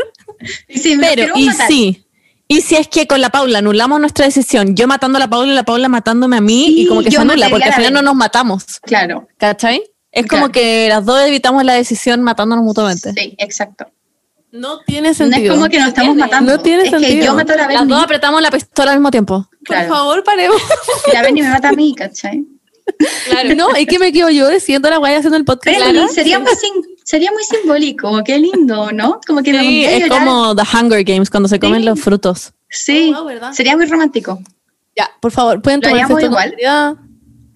Y 0.67 0.79
si 0.79 0.97
Pero, 0.97 1.33
y 1.35 1.45
matar, 1.45 1.67
sí. 1.67 2.03
Y 2.49 2.61
si 2.61 2.75
es 2.75 2.87
que 2.87 3.07
con 3.07 3.19
la 3.21 3.29
Paula 3.29 3.59
anulamos 3.59 3.99
nuestra 3.99 4.25
decisión, 4.25 4.75
yo 4.75 4.87
matando 4.87 5.17
a 5.17 5.19
la 5.19 5.29
Paula 5.29 5.51
y 5.51 5.55
la 5.55 5.63
Paula 5.63 5.89
matándome 5.89 6.37
a 6.37 6.41
mí, 6.41 6.65
Sí, 6.67 6.81
y 6.83 6.87
como 6.87 7.01
que 7.03 7.11
se 7.11 7.17
anula, 7.17 7.49
porque 7.49 7.65
al 7.65 7.73
final 7.73 7.93
no 7.93 8.01
nos 8.01 8.15
matamos. 8.15 8.65
Claro. 8.83 9.27
¿Cachai? 9.37 9.81
Es 10.11 10.25
Claro. 10.25 10.43
como 10.43 10.51
que 10.53 10.87
las 10.89 11.05
dos 11.05 11.21
evitamos 11.21 11.63
la 11.65 11.73
decisión 11.73 12.23
matándonos 12.23 12.63
mutuamente. 12.63 13.11
Sí, 13.13 13.35
exacto. 13.37 13.85
No 14.51 14.79
tiene 14.85 15.09
No 15.09 15.13
sentido. 15.13 15.53
es 15.53 15.59
como 15.59 15.69
que 15.69 15.77
nos 15.77 15.89
estamos 15.89 16.15
matando. 16.15 16.53
No 16.55 16.59
tiene 16.63 16.83
es 16.83 16.89
que 16.91 16.99
sentido. 16.99 17.25
yo 17.25 17.35
mato 17.35 17.53
a 17.53 17.57
la 17.57 17.67
Las 17.67 17.87
dos 17.87 18.01
apretamos 18.01 18.41
la 18.41 18.49
pistola 18.49 18.91
al 18.91 18.97
mismo 18.99 19.11
tiempo. 19.11 19.47
Por 19.49 19.59
claro. 19.75 19.89
favor, 19.93 20.23
paremos. 20.23 20.55
y 21.11 21.13
la 21.13 21.21
Berni 21.21 21.41
me 21.41 21.49
mata 21.49 21.69
a 21.69 21.73
mí, 21.73 21.93
¿cachai? 21.97 22.45
Claro. 23.29 23.55
No, 23.55 23.75
es 23.75 23.85
que 23.87 23.99
me 23.99 24.11
quedo 24.11 24.29
yo 24.29 24.49
diciendo 24.49 24.89
la 24.89 24.97
guaya 24.97 25.17
haciendo 25.17 25.37
el 25.37 25.45
podcast. 25.45 25.77
Claro. 25.77 26.07
sería, 26.07 26.39
muy 26.39 26.51
sim- 26.55 26.83
sería 27.03 27.31
muy 27.31 27.43
simbólico, 27.43 28.23
qué 28.23 28.39
lindo, 28.39 28.91
¿no? 28.91 29.19
Como 29.27 29.43
que 29.43 29.53
me 29.53 29.59
Sí, 29.61 29.85
es 29.85 30.03
llorar. 30.03 30.19
como 30.25 30.55
The 30.55 30.63
Hunger 30.73 31.03
Games 31.03 31.29
cuando 31.29 31.49
se 31.49 31.59
comen 31.59 31.81
Sí. 31.81 31.85
los 31.85 31.99
frutos. 31.99 32.53
Sí, 32.69 33.11
Oh, 33.15 33.19
wow, 33.19 33.27
¿verdad? 33.27 33.51
sería 33.53 33.75
muy 33.75 33.85
romántico. 33.85 34.39
Ya, 34.95 35.09
por 35.21 35.31
favor, 35.31 35.61
pueden 35.61 35.81
tomar 35.81 35.99
esto 35.99 36.19
igual. 36.19 36.55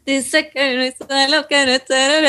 Dice 0.05 0.49
que 0.49 0.93
no 1.09 1.15
es 1.15 1.29
lo 1.31 1.47
que 1.47 1.65
no 1.65 1.71
es 1.73 1.83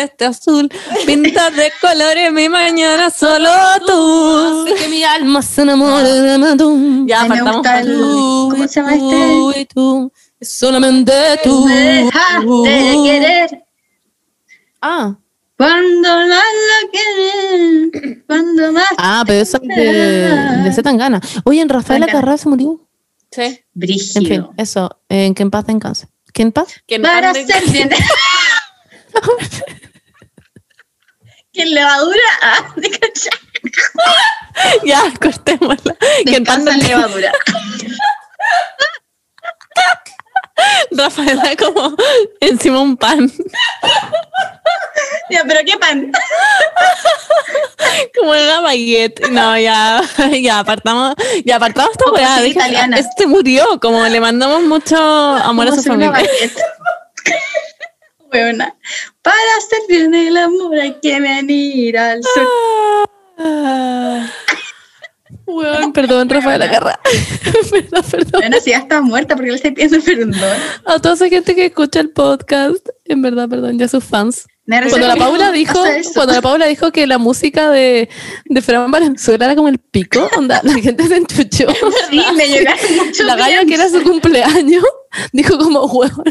este 0.04 0.24
azul. 0.26 0.68
Pintas 1.06 1.56
de 1.56 1.72
colores 1.80 2.30
mi 2.30 2.48
mañana 2.48 3.08
solo 3.10 3.48
tú. 3.86 4.64
Hace 4.68 4.74
que 4.84 4.88
mi 4.88 5.02
alma 5.02 5.40
se 5.42 5.62
enamore 5.62 6.08
de 6.08 6.38
Matú. 6.38 7.04
Ya, 7.06 7.24
faltamos 7.26 7.62
Tú, 7.84 8.48
¿Cómo 8.50 8.68
se 8.68 8.80
llama 8.80 8.96
tú 8.98 9.50
este? 9.52 9.74
Solamente 10.42 11.12
tú. 11.44 11.66
Me 11.66 12.04
dejaste 12.04 12.46
querer 13.04 13.64
Ah, 14.80 15.16
cuando 15.56 16.08
más 16.26 16.42
lo 16.68 16.90
quieres, 16.90 18.18
cuando 18.26 18.72
más. 18.72 18.88
ah, 18.98 19.22
pero 19.26 19.40
eso 19.42 19.58
es 19.62 19.68
de, 19.68 20.62
de 20.64 20.72
Zetangana. 20.72 21.20
Oye, 21.44 21.60
en 21.60 21.68
Rafael 21.68 22.00
Zetangana. 22.02 22.18
Acarrá 22.18 22.36
se 22.38 22.48
murió. 22.48 22.88
Sí. 23.30 23.42
En 23.42 23.52
fin, 23.54 23.62
Brígido. 23.74 24.54
eso, 24.56 25.00
en 25.08 25.34
que 25.34 25.42
en 25.42 25.50
paz 25.50 25.66
descanse. 25.66 26.08
¿Que 26.32 26.42
en 26.42 26.52
paz? 26.52 26.66
Que 26.86 26.96
en 26.96 27.02
Para 27.02 27.32
de- 27.32 27.46
ser 27.46 27.64
bien. 27.70 27.88
que 31.52 31.62
en 31.62 31.74
levadura. 31.74 32.18
Ah, 32.42 32.72
de. 32.76 33.30
Ya, 34.84 35.02
cortémosla. 35.20 35.94
Que 36.24 36.36
en 36.36 36.44
Descansa 36.44 36.72
en 36.74 36.80
de- 36.80 36.88
levadura. 36.88 37.32
Rafaela 40.90 41.56
como 41.56 41.96
encima 42.40 42.80
un 42.80 42.96
pan. 42.96 43.30
Ya, 45.30 45.44
pero 45.46 45.60
qué 45.64 45.76
pan. 45.78 46.12
Como 48.14 48.30
una 48.30 48.60
baguette. 48.60 49.28
No, 49.30 49.58
ya, 49.58 50.02
ya 50.40 50.58
apartamos, 50.60 51.14
ya 51.44 51.56
apartamos 51.56 51.92
esta 51.92 52.10
weá. 52.10 52.46
italiana. 52.46 52.98
Este 52.98 53.26
murió, 53.26 53.80
como 53.80 54.06
le 54.06 54.20
mandamos 54.20 54.62
mucho 54.62 54.96
amor 54.96 55.68
a 55.68 55.72
su 55.72 55.82
familia. 55.82 56.12
Buena. 58.30 58.74
Para 59.22 59.36
bien 59.88 60.14
el 60.14 60.36
amor 60.36 60.78
hay 60.78 60.94
que 61.00 61.20
venir 61.20 61.96
al 61.98 62.22
sur. 62.22 62.48
Ah. 63.38 64.26
Weón, 65.52 65.92
perdón, 65.92 66.28
Rafael 66.30 66.62
Acarrá. 66.62 66.98
perdón, 67.70 68.04
perdón. 68.10 68.40
Bueno, 68.40 68.56
si 68.60 68.70
ya 68.70 68.78
está 68.78 69.00
muerta 69.00 69.34
porque 69.34 69.50
le 69.50 69.56
estoy 69.56 69.72
pidiendo 69.72 70.00
perdón. 70.00 70.34
A 70.84 70.98
toda 70.98 71.14
esa 71.14 71.28
gente 71.28 71.54
que 71.54 71.66
escucha 71.66 72.00
el 72.00 72.10
podcast, 72.10 72.86
en 73.04 73.22
verdad, 73.22 73.48
perdón, 73.48 73.78
ya 73.78 73.88
sus 73.88 74.04
fans. 74.04 74.46
Me 74.64 74.80
Cuando 74.88 75.08
la 75.08 75.16
Paula 75.16 75.50
dijo, 75.50 75.82
cuando 76.14 76.34
la 76.34 76.40
Paula 76.40 76.66
dijo 76.66 76.92
que 76.92 77.08
la 77.08 77.18
música 77.18 77.68
de, 77.70 78.08
de 78.44 78.62
Fran 78.62 78.90
Valenzuela 78.92 79.46
era 79.46 79.56
como 79.56 79.68
el 79.68 79.78
pico, 79.78 80.28
onda, 80.36 80.60
la 80.62 80.74
gente 80.74 81.08
se 81.08 81.16
enchuchó. 81.16 81.66
Sí, 82.08 82.22
me 82.36 82.46
llegaron 82.46 82.96
muchos 82.96 83.26
La 83.26 83.34
galla 83.34 83.64
que 83.64 83.74
era 83.74 83.88
su 83.88 84.02
cumpleaños 84.04 84.84
dijo 85.32 85.58
como 85.58 85.88
no. 85.92 86.24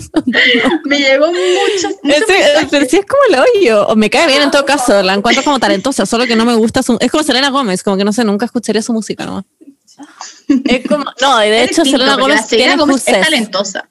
Me 0.86 0.98
llegó 1.00 1.28
muchos. 1.28 1.96
muchos 2.04 2.22
Ese, 2.22 2.34
mensajes. 2.34 2.68
pero 2.70 2.86
sí 2.86 2.98
es 2.98 3.06
como 3.06 3.22
el 3.30 3.40
hoyo. 3.40 3.88
O 3.88 3.96
me 3.96 4.10
cae 4.10 4.28
bien 4.28 4.42
en 4.42 4.52
todo 4.52 4.66
caso. 4.66 5.02
La 5.04 5.14
encuentro 5.14 5.44
como 5.44 5.60
talentosa, 5.60 6.06
solo 6.06 6.26
que 6.26 6.36
no 6.36 6.46
me 6.46 6.56
gusta 6.56 6.84
su. 6.84 6.98
Es 7.00 7.12
como 7.12 7.24
Selena 7.24 7.50
Gómez, 7.50 7.84
como 7.84 7.98
que 7.98 8.04
no 8.04 8.14
sé, 8.14 8.24
nunca 8.24 8.46
escucharía 8.46 8.82
su 8.82 8.94
música 8.94 9.26
nomás. 9.26 9.46
Es 10.66 10.88
como. 10.88 11.06
No, 11.22 11.44
y 11.44 11.50
de 11.50 11.64
Es 11.64 11.72
hecho, 11.72 11.84
distinto, 11.84 12.04
Selena 12.04 12.22
Gómez 12.22 12.48
tiene 12.48 12.76
Gómez 12.76 13.08
es 13.08 13.22
talentosa. 13.22 13.90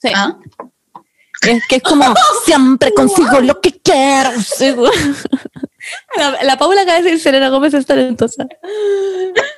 Sí. 0.00 0.10
¿Ah? 0.14 0.36
Es 1.46 1.62
que 1.68 1.76
es 1.76 1.82
como 1.82 2.14
siempre 2.44 2.92
consigo 2.92 3.40
lo 3.40 3.60
que 3.60 3.80
quiero. 3.80 4.30
Sí. 4.40 4.74
La, 6.16 6.42
la 6.44 6.58
Paula 6.58 6.82
acaba 6.82 6.98
de 6.98 7.04
decir 7.04 7.20
Selena 7.20 7.48
Gómez 7.48 7.74
es 7.74 7.86
talentosa. 7.86 8.46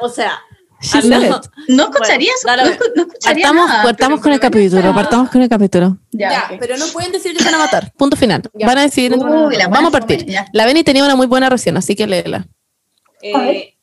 O 0.00 0.08
sea, 0.08 0.40
She 0.82 0.98
al 0.98 1.02
said 1.04 1.20
menos- 1.20 1.46
it. 1.46 1.52
No 1.68 1.84
escucharía 1.84 2.30
eso. 2.36 2.46
dale, 2.46 2.64
No, 2.64 2.70
escu- 2.70 2.92
no 2.96 3.02
escucharía 3.02 3.46
partamos, 3.46 3.68
nada. 3.68 3.82
partamos 3.84 4.16
pero- 4.18 4.22
con 4.22 4.32
el 4.32 4.40
capítulo. 4.40 4.94
Partamos 4.94 5.30
con 5.30 5.42
el 5.42 5.48
capítulo. 5.48 5.96
Ya, 6.10 6.50
pero 6.60 6.76
no 6.76 6.86
pueden 6.88 7.12
decir 7.12 7.32
que 7.32 7.38
se 7.38 7.44
van 7.44 7.54
a 7.54 7.58
matar. 7.64 7.92
Punto 7.96 8.16
final. 8.16 8.42
Ya. 8.54 8.66
Van 8.66 8.78
a 8.78 8.82
decidir. 8.82 9.14
Uy, 9.14 9.56
Vamos 9.70 9.88
a 9.88 9.90
partir. 9.92 10.26
La 10.52 10.66
Beni 10.66 10.82
tenía 10.84 11.04
una 11.04 11.14
muy 11.16 11.26
buena 11.26 11.48
reacción, 11.48 11.76
así 11.76 11.94
que 11.94 12.06
léela. 12.06 12.46
Eh, 13.22 13.76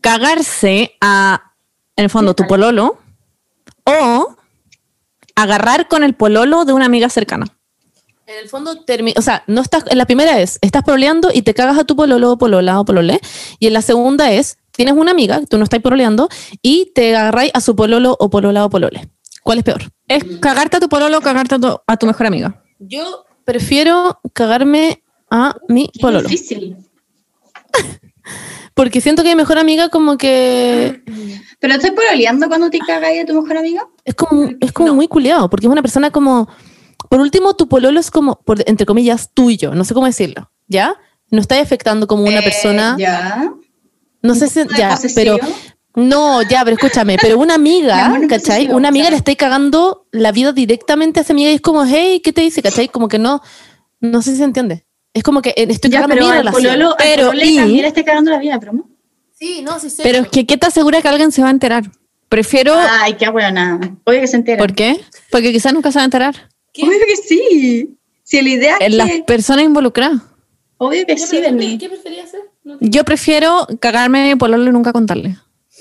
cagarse 0.00 0.96
a, 1.00 1.52
en 1.96 2.04
el 2.04 2.10
fondo, 2.10 2.34
tu 2.34 2.46
pololo 2.46 2.98
o 3.84 4.36
agarrar 5.34 5.88
con 5.88 6.04
el 6.04 6.14
pololo 6.14 6.64
de 6.64 6.72
una 6.72 6.86
amiga 6.86 7.08
cercana. 7.08 7.46
En 8.26 8.36
el 8.42 8.48
fondo, 8.48 8.72
o 9.16 9.22
sea, 9.22 9.42
no 9.46 9.62
estás, 9.62 9.84
en 9.88 9.96
la 9.96 10.04
primera 10.04 10.38
es, 10.40 10.58
estás 10.60 10.82
pololeando 10.82 11.30
y 11.32 11.42
te 11.42 11.54
cagas 11.54 11.78
a 11.78 11.84
tu 11.84 11.96
pololo 11.96 12.32
o 12.32 12.38
polola 12.38 12.78
o 12.78 12.84
polole. 12.84 13.20
Y 13.58 13.68
en 13.68 13.72
la 13.72 13.80
segunda 13.82 14.30
es, 14.32 14.58
tienes 14.78 14.94
una 14.94 15.10
amiga, 15.10 15.40
tú 15.50 15.58
no 15.58 15.64
estás 15.64 15.80
pololeando, 15.80 16.28
y 16.62 16.92
te 16.94 17.16
agarráis 17.16 17.50
a 17.52 17.60
su 17.60 17.74
pololo 17.74 18.16
o 18.20 18.30
polola 18.30 18.64
o 18.64 18.70
polole. 18.70 19.10
¿Cuál 19.42 19.58
es 19.58 19.64
peor? 19.64 19.82
¿Es 20.06 20.22
cagarte 20.40 20.76
a 20.76 20.80
tu 20.80 20.88
pololo 20.88 21.18
o 21.18 21.20
cagarte 21.20 21.56
a 21.56 21.58
tu, 21.58 21.80
a 21.84 21.96
tu 21.96 22.06
mejor 22.06 22.26
amiga? 22.26 22.62
Yo 22.78 23.24
prefiero 23.44 24.20
cagarme 24.32 25.02
a 25.30 25.56
mi 25.68 25.90
pololo. 26.00 26.28
Difícil. 26.28 26.76
Porque 28.74 29.00
siento 29.00 29.24
que 29.24 29.30
mi 29.30 29.34
mejor 29.34 29.58
amiga 29.58 29.88
como 29.88 30.16
que 30.16 31.02
¿Pero 31.58 31.74
estás 31.74 31.90
pololeando 31.90 32.46
cuando 32.46 32.70
te 32.70 32.78
cagas 32.78 33.10
a 33.20 33.26
tu 33.26 33.34
mejor 33.42 33.56
amiga? 33.56 33.82
es 34.04 34.14
como, 34.14 34.50
es 34.60 34.70
como 34.72 34.94
muy 34.94 35.08
culiado, 35.08 35.50
porque 35.50 35.66
es 35.66 35.72
una 35.72 35.82
persona 35.82 36.10
como, 36.12 36.48
por 37.10 37.18
último, 37.18 37.54
tu 37.56 37.68
pololo 37.68 37.98
es 37.98 38.12
como, 38.12 38.40
por, 38.42 38.62
entre 38.68 38.86
comillas, 38.86 39.30
tuyo, 39.34 39.74
no 39.74 39.84
sé 39.84 39.94
cómo 39.94 40.06
decirlo, 40.06 40.52
¿ya? 40.68 40.94
No 41.32 41.40
está 41.40 41.60
afectando 41.60 42.06
como 42.06 42.22
una 42.22 42.38
Eh, 42.38 42.42
persona, 42.44 42.94
Ya. 42.96 43.52
No 44.22 44.34
sé 44.34 44.48
si, 44.48 44.60
ya, 44.76 44.98
pero, 45.14 45.38
no, 45.94 46.42
ya, 46.42 46.64
pero 46.64 46.74
escúchame, 46.76 47.16
pero 47.20 47.38
una 47.38 47.58
Mi 47.58 47.78
amiga, 47.90 48.20
¿cachai? 48.28 48.68
Una 48.72 48.88
amiga 48.88 49.10
le 49.10 49.16
está 49.16 49.34
cagando 49.34 50.06
la 50.12 50.32
vida 50.32 50.52
directamente 50.52 51.20
a 51.20 51.22
esa 51.22 51.32
amiga 51.32 51.50
y 51.50 51.54
es 51.54 51.60
como, 51.60 51.84
hey, 51.84 52.20
¿qué 52.22 52.32
te 52.32 52.40
dice? 52.42 52.62
¿cachai? 52.62 52.88
Como 52.88 53.08
que 53.08 53.18
no, 53.18 53.40
no 54.00 54.22
sé 54.22 54.32
si 54.32 54.38
se 54.38 54.44
entiende. 54.44 54.84
Es 55.14 55.22
como 55.22 55.42
que 55.42 55.50
eh, 55.50 55.66
estoy 55.68 55.90
Ya, 55.90 56.02
cagando 56.02 56.14
pero 56.14 56.26
mi 56.26 56.32
al 56.32 56.38
relación. 56.38 56.62
pololo, 56.64 56.90
al 56.90 56.96
Pero, 56.98 57.32
y- 57.34 57.56
también 57.56 57.82
le 57.94 58.04
cagando 58.04 58.30
la 58.30 58.38
vida, 58.38 58.58
pero 58.60 58.72
no. 58.72 58.88
Sí, 59.32 59.62
no, 59.62 59.78
sí 59.78 59.88
sé. 59.90 60.02
Pero 60.02 60.18
es 60.20 60.28
que, 60.28 60.46
¿qué 60.46 60.56
te 60.56 60.66
asegura 60.66 61.00
que 61.00 61.08
alguien 61.08 61.32
se 61.32 61.42
va 61.42 61.48
a 61.48 61.52
enterar? 61.52 61.84
Prefiero... 62.28 62.74
Ay, 62.76 63.14
qué 63.14 63.28
buena. 63.30 63.80
Obvio 64.04 64.20
que 64.20 64.26
se 64.26 64.36
entera. 64.36 64.58
¿Por 64.58 64.74
qué? 64.74 65.00
Porque 65.30 65.52
quizás 65.52 65.72
nunca 65.72 65.90
se 65.90 65.98
va 65.98 66.02
a 66.02 66.04
enterar. 66.04 66.48
Obvio 66.80 66.98
que 67.06 67.16
sí. 67.16 67.96
Si 68.22 68.42
la 68.42 68.48
idea 68.48 68.76
es 68.76 68.86
En 68.86 68.96
las 68.98 69.10
que... 69.10 69.22
personas 69.22 69.64
involucradas. 69.64 70.20
Obvio 70.76 71.06
que 71.06 71.16
sí, 71.16 71.40
Bernie. 71.40 71.78
prefería 71.78 72.24
hacer? 72.24 72.40
Yo 72.80 73.04
prefiero 73.04 73.66
cagarme 73.80 74.32
a 74.32 74.36
pololo 74.36 74.68
y 74.68 74.72
nunca 74.72 74.92
contarle. 74.92 75.36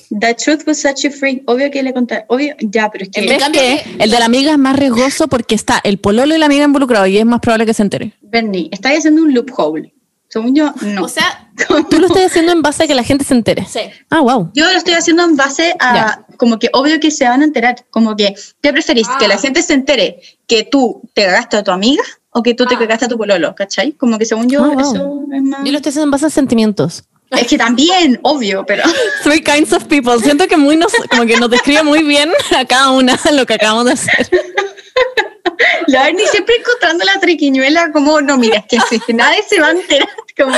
The 0.09 0.33
truth 0.35 0.63
will 0.65 0.75
set 0.75 0.99
you 1.01 1.11
free. 1.11 1.43
Obvio 1.47 1.69
que 1.69 1.83
le 1.83 1.93
contar. 1.93 2.25
Obvio, 2.29 2.55
ya, 2.59 2.89
pero 2.89 3.03
es 3.03 3.09
que... 3.09 3.21
En 3.21 3.39
cambio 3.39 3.61
que 3.61 3.83
el 3.99 4.09
de 4.09 4.19
la 4.19 4.25
amiga 4.25 4.51
es 4.51 4.57
más 4.57 4.77
riesgoso 4.77 5.27
porque 5.27 5.55
está 5.55 5.79
el 5.83 5.97
pololo 5.97 6.33
y 6.35 6.37
la 6.37 6.45
amiga 6.45 6.63
involucrados 6.63 7.09
y 7.09 7.17
es 7.17 7.25
más 7.25 7.41
probable 7.41 7.65
que 7.65 7.73
se 7.73 7.83
entere. 7.83 8.13
Bernie, 8.21 8.69
estás 8.71 8.97
haciendo 8.97 9.21
un 9.23 9.33
loophole. 9.33 9.93
Según 10.29 10.55
yo, 10.55 10.73
no. 10.81 11.03
O 11.05 11.09
sea, 11.09 11.49
tú 11.89 11.99
lo 11.99 12.07
estás 12.07 12.25
haciendo 12.27 12.51
en 12.51 12.61
base 12.61 12.83
a 12.83 12.87
que 12.87 12.95
la 12.95 13.03
gente 13.03 13.23
se 13.23 13.33
entere. 13.33 13.65
Sí. 13.69 13.79
Ah, 14.09 14.21
wow. 14.21 14.51
yo 14.53 14.65
lo 14.65 14.77
estoy 14.77 14.93
haciendo 14.93 15.23
en 15.23 15.35
base 15.35 15.73
a 15.79 15.95
Ya. 15.95 16.25
como 16.37 16.59
que 16.59 16.69
obvio 16.73 16.99
que 16.99 17.11
se 17.11 17.25
van 17.27 17.41
a 17.41 17.45
enterar. 17.45 17.85
Como 17.89 18.15
que, 18.15 18.35
¿qué 18.61 18.71
preferís? 18.71 19.07
¿Que 19.19 19.27
la 19.27 19.37
gente 19.37 19.61
se 19.61 19.73
entere 19.73 20.19
que 20.45 20.63
tú 20.63 21.01
te 21.13 21.25
cagaste 21.25 21.57
a 21.57 21.63
tu 21.63 21.71
amiga 21.71 22.03
o 22.37 22.43
que 22.43 22.53
tú 22.53 22.67
te 22.67 22.77
cagaste 22.77 23.05
a 23.05 23.07
tu 23.07 23.17
pololo? 23.17 23.55
¿Cachai? 23.55 23.93
Como 23.93 24.19
que 24.19 24.25
según 24.25 24.47
yo, 24.47 24.63
Ah, 24.63 24.67
wow. 24.69 24.79
eso 24.79 25.23
es 25.33 25.41
más... 25.41 25.63
Yo 25.65 25.71
lo 25.71 25.77
estoy 25.77 25.89
haciendo 25.89 26.03
en 26.03 26.11
base 26.11 26.27
a 26.27 26.29
sentimientos. 26.29 27.03
Es 27.31 27.47
que 27.47 27.57
también, 27.57 28.19
obvio, 28.21 28.63
pero... 28.67 28.83
Three 29.23 29.41
kinds 29.43 29.73
of 29.73 29.85
people. 29.85 30.19
Siento 30.19 30.47
que 30.47 30.55
muy 30.55 30.77
nos, 30.77 30.93
como 31.09 31.25
que 31.25 31.35
nos 31.37 31.49
describe 31.49 31.81
muy 31.81 32.03
bien 32.03 32.31
a 32.55 32.63
cada 32.65 32.91
una 32.91 33.19
lo 33.33 33.45
que 33.47 33.55
acabamos 33.55 33.85
de 33.85 33.93
hacer. 33.93 34.29
La 35.87 36.03
Bernie 36.03 36.27
siempre 36.27 36.55
encontrando 36.57 37.03
la 37.05 37.19
triquiñuela 37.19 37.91
como, 37.91 38.21
no, 38.21 38.37
mira, 38.37 38.59
es 38.59 38.65
que 38.67 38.79
si 38.87 38.99
que 38.99 39.13
nadie 39.13 39.41
se 39.49 39.59
va 39.59 39.69
a 39.69 39.71
enterar. 39.71 40.07
Como... 40.37 40.55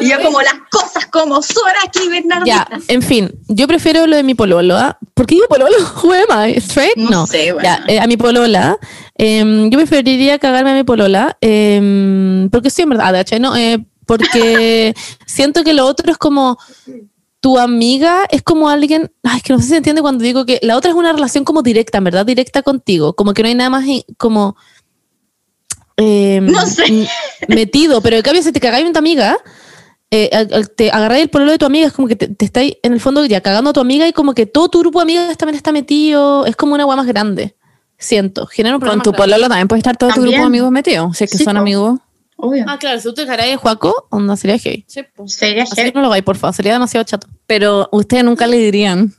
y 0.00 0.08
yo 0.10 0.20
como 0.22 0.40
las 0.40 0.54
cosas 0.70 1.06
como 1.06 1.42
son 1.42 1.62
aquí, 1.84 2.08
Bernardita. 2.08 2.68
Ya, 2.70 2.78
en 2.88 3.02
fin, 3.02 3.30
yo 3.48 3.66
prefiero 3.66 4.06
lo 4.06 4.16
de 4.16 4.22
mi 4.22 4.34
pololo. 4.34 4.76
¿ah? 4.76 4.98
¿Por 5.14 5.26
qué 5.26 5.34
mi 5.34 5.42
pololo? 5.48 5.74
I? 6.46 6.54
¿Straight? 6.60 6.96
No 6.96 7.10
No. 7.10 7.26
sé, 7.26 7.52
bueno. 7.52 7.68
Ya, 7.68 7.84
eh, 7.88 8.00
a 8.00 8.06
mi 8.06 8.16
polola. 8.16 8.78
em, 9.16 9.70
yo 9.70 9.78
preferiría 9.78 10.38
cagarme 10.38 10.70
a 10.70 10.74
mi 10.74 10.84
polola. 10.84 11.36
em, 11.40 12.48
porque 12.50 12.70
sí, 12.70 12.82
en 12.82 12.90
verdad, 12.90 13.14
hecho, 13.20 13.38
no. 13.38 13.56
eh, 13.56 13.84
porque 14.06 14.94
siento 15.26 15.64
que 15.64 15.74
lo 15.74 15.84
otro 15.86 16.10
es 16.12 16.18
como 16.18 16.56
tu 17.40 17.56
amiga 17.58 18.26
es 18.30 18.42
como 18.42 18.68
alguien, 18.68 19.12
ay, 19.22 19.40
que 19.42 19.52
no 19.52 19.58
sé 19.60 19.64
si 19.64 19.70
se 19.70 19.76
entiende 19.76 20.02
cuando 20.02 20.24
digo 20.24 20.44
que 20.44 20.58
la 20.62 20.76
otra 20.76 20.90
es 20.90 20.96
una 20.96 21.12
relación 21.12 21.44
como 21.44 21.62
directa, 21.62 22.00
verdad, 22.00 22.26
directa 22.26 22.62
contigo, 22.62 23.12
como 23.14 23.32
que 23.32 23.42
no 23.42 23.48
hay 23.48 23.54
nada 23.54 23.70
más 23.70 23.84
como 24.16 24.56
em, 25.96 26.46
No 26.46 26.66
sé. 26.66 27.08
metido, 27.48 28.00
pero 28.00 28.16
en 28.16 28.22
cambio 28.22 28.42
si 28.42 28.50
te 28.52 28.60
cagáis 28.60 28.86
en 28.86 28.92
tu 28.92 28.98
amiga, 28.98 29.36
eh, 30.10 30.30
al- 30.32 30.48
al- 30.52 30.70
te 30.70 30.90
agarráis 30.90 31.22
el 31.24 31.28
pololo 31.30 31.52
de 31.52 31.58
tu 31.58 31.66
amiga, 31.66 31.86
es 31.86 31.92
como 31.92 32.08
que 32.08 32.16
te, 32.16 32.28
te 32.28 32.44
estáis 32.44 32.74
en 32.82 32.92
el 32.92 33.00
fondo 33.00 33.24
ya 33.26 33.40
cagando 33.40 33.70
a 33.70 33.72
tu 33.72 33.80
amiga 33.80 34.08
y 34.08 34.12
como 34.12 34.32
que 34.34 34.46
todo 34.46 34.68
tu 34.68 34.80
grupo 34.80 34.98
de 35.00 35.02
amigas 35.02 35.36
también 35.36 35.56
está 35.56 35.70
metido, 35.72 36.46
es 36.46 36.56
como 36.56 36.74
una 36.74 36.84
agua 36.84 36.96
más 36.96 37.06
grande, 37.06 37.54
siento, 37.98 38.46
genera 38.46 38.76
un 38.76 38.80
Con 38.80 38.86
problema 38.86 39.02
tu 39.02 39.10
más 39.10 39.16
grande. 39.18 39.32
pololo 39.34 39.48
también 39.48 39.68
puede 39.68 39.78
estar 39.80 39.96
todo 39.96 40.10
tu 40.14 40.22
grupo 40.22 40.36
de 40.38 40.42
amigos 40.44 40.70
metido. 40.70 41.12
Si 41.14 41.24
es 41.24 41.30
que 41.30 41.38
Sí, 41.38 41.44
son 41.44 41.54
po. 41.54 41.60
amigos. 41.60 42.00
Obvio. 42.40 42.64
Ah, 42.68 42.78
claro, 42.78 42.98
si 43.00 43.04
tú 43.08 43.14
te 43.14 43.26
cagáis 43.26 43.50
de 43.50 43.56
Juaco, 43.56 44.06
onda 44.10 44.36
sería 44.36 44.56
gay. 44.58 44.84
Sería 45.26 45.64
Así 45.64 45.74
que 45.74 45.92
no 45.92 46.00
lo 46.02 46.06
hagáis, 46.06 46.22
por 46.24 46.36
favor, 46.36 46.54
sería 46.54 46.72
demasiado 46.72 47.04
chato. 47.04 47.26
Pero 47.48 47.88
ustedes 47.90 48.22
nunca 48.22 48.46
le 48.46 48.58
dirían. 48.58 49.12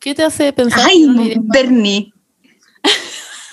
¿Qué 0.00 0.12
te 0.14 0.24
hace 0.24 0.52
pensar? 0.52 0.80
Ay, 0.84 1.02
no? 1.02 1.22
Bernie. 1.44 2.12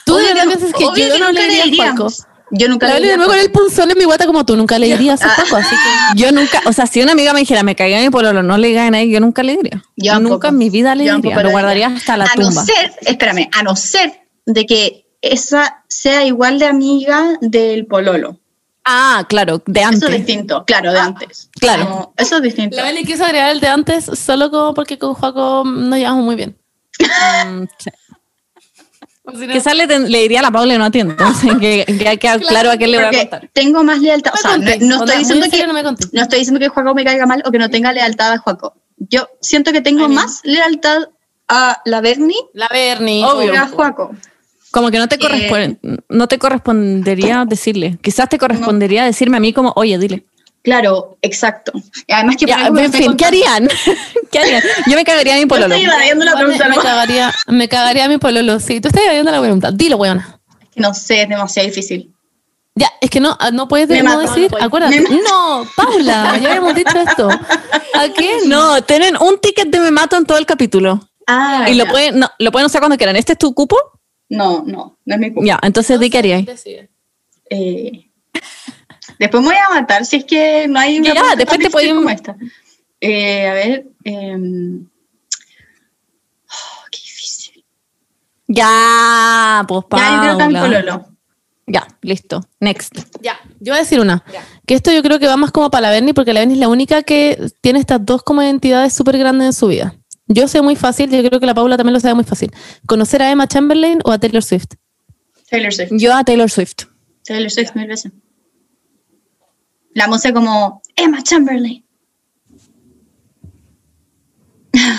Tú 0.06 0.16
de 0.16 0.24
verdad 0.26 0.43
que- 0.43 0.58
piensas 0.58 0.74
que 0.74 0.84
yo 1.10 1.20
no 1.20 1.32
le 1.32 1.43
diría 1.43 1.62
a 1.62 1.66
diríamos. 1.66 2.18
Juaco. 2.18 2.32
Yo 2.56 2.68
nunca 2.68 2.88
La 2.88 2.93
le 2.93 2.99
Beli 2.99 3.08
de 3.08 3.14
diría 3.14 3.18
nuevo 3.18 3.32
con 3.32 3.39
el 3.39 3.51
punzón 3.51 3.89
en 3.89 3.97
mi 3.97 4.06
guata 4.06 4.28
como 4.28 4.45
tú, 4.45 4.56
nunca 4.56 4.78
le 4.78 4.86
dirías 4.86 5.24
a 5.24 5.34
así 5.34 5.76
que... 5.76 6.16
Yo 6.22 6.32
nunca, 6.32 6.62
o 6.66 6.72
sea, 6.72 6.86
si 6.86 7.01
una 7.01 7.14
amiga 7.14 7.34
me 7.34 7.39
dijera, 7.39 7.64
me 7.64 7.76
caiga 7.76 7.99
mi 7.99 8.12
pololo, 8.12 8.43
no 8.43 8.60
le 8.60 8.68
digan 8.68 8.93
ahí, 8.93 9.12
yo 9.12 9.20
nunca 9.20 9.41
le 9.41 9.58
diría. 9.58 9.84
Yo 9.95 10.20
nunca 10.20 10.49
en 10.49 10.60
mi 10.60 10.70
vida 10.70 10.93
le 10.93 11.12
diría. 11.12 11.41
Lo 11.41 11.49
guardaría 11.49 11.88
hasta 11.88 12.16
la 12.16 12.26
a 12.26 12.34
tumba. 12.36 12.51
no 12.51 12.64
ser, 12.64 12.93
espérame, 13.01 13.49
a 13.51 13.64
no 13.64 13.76
ser 13.76 14.28
de 14.45 14.68
que 14.68 15.08
esa 15.22 15.84
sea 15.88 16.26
igual 16.26 16.60
de 16.60 16.68
amiga 16.68 17.38
del 17.41 17.88
pololo. 17.88 18.38
Ah, 18.86 19.26
claro, 19.28 19.64
de 19.66 19.80
Eso 19.80 19.89
es 19.89 19.95
antes. 19.95 20.12
distinto, 20.12 20.64
claro, 20.66 20.91
de 20.91 20.99
antes. 20.99 21.49
claro. 21.60 21.89
Como, 21.89 22.14
eso 22.18 22.38
es 22.38 22.43
distinto. 22.43 22.76
La 22.76 22.84
Beli 22.84 23.04
quiso 23.04 23.26
agregar 23.26 23.49
el 23.49 23.62
de 23.62 23.68
antes 23.68 24.06
solo 24.06 24.51
como 24.51 24.76
porque 24.76 24.99
con 24.99 25.16
Juaco 25.16 25.64
nos 25.66 25.97
llevamos 25.97 26.24
muy 26.24 26.36
bien. 26.36 26.56
Sí. 27.80 27.89
Si 29.32 29.47
no- 29.47 29.53
Quizás 29.53 29.76
le, 29.76 29.88
ten- 29.88 30.11
le 30.11 30.21
diría 30.21 30.39
a 30.39 30.43
la 30.43 30.51
Paula 30.51 30.74
y 30.76 30.78
no 30.78 30.84
atiendo. 30.86 31.13
Entonces, 31.17 31.51
que, 31.59 31.86
que 31.97 32.07
hay 32.07 32.17
que 32.17 32.30
claro 32.47 32.71
a 32.71 32.78
quién 32.78 32.91
le 32.91 32.97
voy 32.97 33.15
a 33.15 33.19
contar. 33.19 33.49
tengo 33.53 33.84
más 33.84 33.99
lealtad. 33.99 34.34
O 34.34 34.38
sea, 34.38 34.57
no, 34.57 34.65
conté. 34.65 34.80
no 34.86 34.95
estoy 35.05 35.17
diciendo 35.19 35.45
que 35.49 35.67
no 35.67 35.74
me 35.74 35.84
conté. 35.84 36.05
no 36.11 36.21
estoy 36.24 36.39
diciendo 36.39 36.59
que 36.59 36.67
Juaco 36.69 36.93
me 36.93 37.03
caiga 37.05 37.26
mal 37.26 37.41
o 37.45 37.51
que 37.51 37.57
no 37.59 37.69
tenga 37.69 37.93
lealtad 37.93 38.34
a 38.34 38.38
Juaco. 38.39 38.76
Yo 38.97 39.28
siento 39.41 39.71
que 39.71 39.82
tengo 39.82 40.07
más 40.09 40.41
lealtad 40.43 41.03
a 41.47 41.82
la 41.86 42.01
Bernie 42.01 42.36
La 42.53 42.67
Bernie. 42.71 43.24
Obvio. 43.26 43.51
que 43.51 43.57
a 43.57 43.67
Juaco. 43.67 44.11
Como 44.71 44.89
que 44.91 44.97
no 44.97 45.07
te, 45.07 45.15
Eh, 45.15 45.19
corresponde, 45.19 45.78
no 46.09 46.28
te 46.28 46.39
correspondería 46.39 47.45
decirle. 47.47 47.97
Quizás 48.01 48.28
te 48.28 48.38
correspondería 48.39 49.05
decirme 49.05 49.38
a 49.38 49.39
mí 49.39 49.53
como, 49.53 49.71
oye, 49.76 49.97
dile. 49.99 50.26
Claro, 50.64 51.18
exacto. 51.22 51.74
Y 52.07 52.14
además 52.14 52.38
que 52.38 52.45
Ya, 52.45 52.68
en 52.68 52.93
fin, 52.93 53.18
¿qué 53.18 53.26
harían? 53.26 53.68
¿Qué 54.32 54.39
harían? 54.39 54.64
Yo 54.88 54.95
me 54.95 55.03
cagaría 55.03 55.36
a 55.36 55.38
mi 55.38 55.45
pololo. 55.45 55.76
estoy 55.76 55.86
evadiendo 55.86 56.24
la 56.26 56.32
Igual 56.32 56.47
me, 56.47 56.53
pregunta. 56.57 56.70
me 56.70 56.76
¿no? 56.78 56.82
cagaría, 56.82 57.34
me 57.47 57.68
cagaría 57.70 58.05
a 58.05 58.07
mi 58.07 58.18
pololo. 58.18 58.59
Sí, 58.59 58.80
tú 58.80 58.88
estás 58.88 59.03
viendo 59.09 59.30
la 59.32 59.41
pregunta. 59.41 59.72
Dilo, 59.72 59.97
weona. 59.97 60.39
Que 60.74 60.80
no 60.80 60.93
sé, 60.93 61.24
es 61.24 61.30
demasiado 61.30 61.68
difícil. 61.68 62.09
Ya, 62.76 62.89
es 63.01 63.09
que 63.09 63.20
no, 63.20 63.38
no 63.51 63.68
puedes 63.68 63.88
Me 63.89 64.01
no 64.01 64.16
mato, 64.18 64.22
decir. 64.22 64.51
no 64.51 64.57
acuérdate. 64.66 65.01
No, 65.01 65.68
Paula, 65.76 66.38
ya 66.41 66.47
habíamos 66.49 66.74
dicho 66.74 66.97
esto. 66.97 67.28
¿A 67.30 68.09
qué? 68.16 68.38
No, 68.47 68.82
tienen 68.84 69.16
un 69.22 69.39
ticket 69.39 69.68
de 69.68 69.80
me 69.80 69.91
mato 69.91 70.18
en 70.18 70.26
todo 70.26 70.38
el 70.39 70.45
capítulo. 70.47 71.07
Ah, 71.28 71.68
y 71.70 71.76
lo 71.76 71.86
pueden, 71.86 72.18
no, 72.20 72.32
lo 72.39 72.51
pueden 72.51 72.66
usar 72.66 72.82
cuando 72.82 72.97
quieran. 72.97 73.16
¿Este 73.16 73.34
es 73.34 73.38
tu 73.38 73.53
cupo? 73.53 73.78
No, 74.30 74.64
no, 74.66 74.97
no 75.05 75.14
es 75.16 75.20
mi 75.22 75.32
culpa. 75.32 75.45
Ya, 75.45 75.59
entonces 75.61 75.99
di 75.99 76.09
qué 76.09 76.18
haríais. 76.18 76.47
Eh, 77.49 78.09
después 79.20 79.41
me 79.43 79.49
voy 79.49 79.57
a 79.57 79.74
matar 79.82 80.05
si 80.05 80.18
es 80.18 80.26
que 80.26 80.68
no 80.68 80.80
hay 80.80 80.99
una 80.99 81.14
Ya, 81.14 81.36
después 81.36 81.59
te 81.59 81.70
pueden- 81.70 81.95
como 81.97 82.09
esta. 82.09 82.36
Eh, 83.01 83.47
a 83.47 83.53
ver. 83.53 83.86
em, 84.03 84.86
oh, 86.49 86.86
qué 86.91 86.97
difícil. 86.99 87.66
Ya, 88.47 89.66
pues 89.68 89.84
Ya, 89.91 89.97
yo 90.16 90.22
creo 90.22 90.38
que 90.38 90.43
a 90.43 90.47
mi 90.47 90.53
Paula. 90.53 90.61
pololo. 90.82 91.05
Ya, 91.66 91.88
listo. 92.01 92.41
Next. 92.59 92.93
Ya, 93.22 93.39
yo 93.61 93.72
voy 93.72 93.78
a 93.78 93.84
decir 93.84 93.99
una. 94.01 94.24
Que 94.68 94.74
esto 94.74 94.91
yo 94.91 95.01
creo 95.01 95.18
que 95.20 95.28
va 95.28 95.38
más 95.38 95.51
como 95.51 95.72
para 95.72 95.84
la 95.84 95.91
Bernie, 95.91 96.14
porque 96.14 96.34
la 96.34 96.41
Bernie 96.41 96.55
es 96.55 96.59
la 96.59 96.68
única 96.68 97.03
que 97.03 97.39
tiene 97.61 97.80
estas 97.80 98.05
dos 98.05 98.22
como 98.24 98.43
identidades 98.43 98.93
súper 98.93 99.18
grandes 99.18 99.45
en 99.47 99.53
su 99.53 99.68
vida. 99.68 99.95
Yo 100.28 100.47
sé 100.47 100.61
muy 100.61 100.76
fácil, 100.76 101.09
yo 101.09 101.24
creo 101.24 101.39
que 101.39 101.45
la 101.45 101.53
Paula 101.53 101.78
también 101.78 101.93
lo 101.93 101.99
sabe 102.01 102.16
muy 102.16 102.24
fácil. 102.26 102.51
¿Conocer 102.86 103.22
a 103.22 103.32
Emma 103.32 103.47
Chamberlain 103.47 103.99
o 104.03 104.11
a 104.11 104.18
Taylor 104.20 104.43
Swift? 104.43 104.74
Taylor 105.49 105.74
Swift. 105.74 105.89
Yo 105.93 106.14
a 106.14 106.24
Taylor 106.24 106.49
Swift. 106.49 106.86
Taylor 107.24 107.49
Swift 107.49 107.76
mil 107.76 107.88
veces. 107.88 108.11
La 109.93 110.07
música 110.07 110.33
como 110.33 110.81
Emma 110.95 111.21
Chamberlain. 111.23 111.83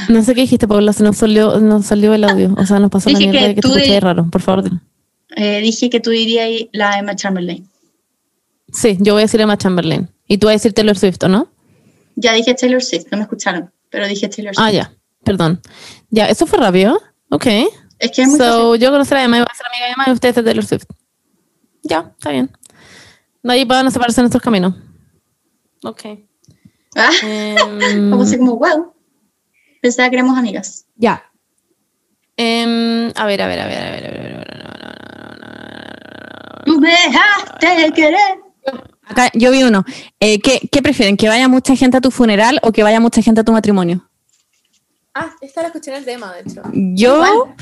No 0.09 0.23
sé 0.23 0.35
qué 0.35 0.43
dijiste, 0.43 0.69
Paula, 0.69 0.93
se 0.93 1.03
nos 1.03 1.17
salió, 1.17 1.59
nos 1.61 1.87
salió 1.87 2.15
el 2.15 2.25
audio. 2.25 2.55
O 2.57 2.67
sea, 2.67 2.79
nos 2.79 2.91
pasó 2.91 3.11
la 3.11 3.19
Dije 3.19 3.31
mierda 3.31 3.49
que 3.49 3.49
de 3.49 3.55
que 3.57 3.61
te 3.61 3.69
escuché 3.69 4.01
raro. 4.01 4.31
Por 4.31 4.41
favor. 4.41 4.65
Eh, 5.37 5.61
dije 5.61 5.91
que 5.91 6.01
tú 6.01 6.11
dirías 6.11 6.49
la 6.73 6.99
Emma 6.99 7.17
Chamberlain. 7.17 7.69
Sí, 8.73 8.97
yo 9.01 9.15
voy 9.15 9.23
a 9.23 9.25
decir 9.25 9.41
Emma 9.41 9.59
Chamberlain. 9.59 10.09
Y 10.29 10.39
tú 10.39 10.47
vas 10.47 10.53
a 10.53 10.55
decir 10.55 10.73
Taylor 10.73 10.97
Swift, 10.97 11.23
¿o 11.23 11.29
no? 11.29 11.49
Ya 12.17 12.33
dije 12.33 12.55
Taylor 12.55 12.83
Swift, 12.83 13.07
no 13.11 13.19
me 13.19 13.25
escucharon, 13.25 13.73
pero 13.91 14.07
dije 14.07 14.29
Taylor 14.29 14.55
Swift. 14.55 14.65
Ah, 14.65 14.71
ya. 14.71 14.93
Perdón. 15.25 15.61
Ya, 16.11 16.29
eso 16.29 16.47
fue 16.47 16.59
rápido. 16.59 17.01
Ok. 17.31 17.47
Es 17.99 18.11
que 18.13 18.23
es 18.23 18.29
muy 18.29 18.39
fácil. 18.39 18.55
So, 18.55 18.77
yo 18.77 18.91
conocer 18.91 19.19
a 19.19 19.25
Emma 19.25 19.39
y 19.39 19.41
voy 19.41 19.49
a 19.51 19.57
ser 19.57 19.67
amiga 19.67 19.87
de 19.87 19.93
Emma 19.93 20.05
y 20.07 20.13
ustedes 20.13 20.35
de 20.37 20.43
Taylor 20.43 20.65
Swift. 20.65 20.85
Ya, 21.83 22.13
está 22.17 22.31
bien. 22.31 22.51
Nadie 23.45 23.67
puede 23.67 23.91
separarse 23.91 24.21
en 24.21 24.25
nuestros 24.25 24.43
caminos. 24.43 24.75
Ok. 25.85 26.01
Ah, 26.97 27.11
um, 27.23 28.11
vamos 28.11 28.27
a 28.27 28.31
ser 28.31 28.39
como, 28.39 28.57
wow. 28.57 28.95
Pensaba 29.83 30.09
que 30.09 30.17
éramos 30.17 30.39
amigas. 30.39 30.87
Ya. 30.97 31.31
A 32.39 32.43
ver, 32.43 33.13
a 33.17 33.27
ver, 33.27 33.43
a 33.43 33.47
ver, 33.47 33.61
a 33.61 33.67
ver, 33.67 34.07
a 34.07 34.09
ver. 34.09 34.45
Tú 36.65 36.81
me 36.81 36.89
dejaste 36.89 37.67
de 37.67 37.93
querer. 37.93 38.41
Acá 39.03 39.31
yo 39.35 39.51
vi 39.51 39.63
uno. 39.63 39.85
Eh, 40.19 40.41
¿qué, 40.41 40.67
¿qué, 40.73 40.81
prefieren? 40.81 41.19
¿Que 41.19 41.29
vaya 41.29 41.47
mucha 41.47 41.77
gente 41.77 41.99
a 41.99 42.01
tu 42.01 42.11
funeral 42.11 42.59
o 42.63 42.73
que 42.73 42.83
vaya 42.83 42.99
mucha 42.99 43.21
gente 43.21 43.43
a 43.43 43.45
tu 43.45 43.53
matrimonio? 43.53 44.09
Ah, 45.13 45.35
esta 45.43 45.61
la 45.61 45.69
escuché 45.69 45.91
en 45.91 45.99
el 45.99 46.05
tema, 46.07 46.33
de 46.33 46.41
hecho. 46.41 46.63
Yo, 46.73 47.17
Igual. 47.17 47.55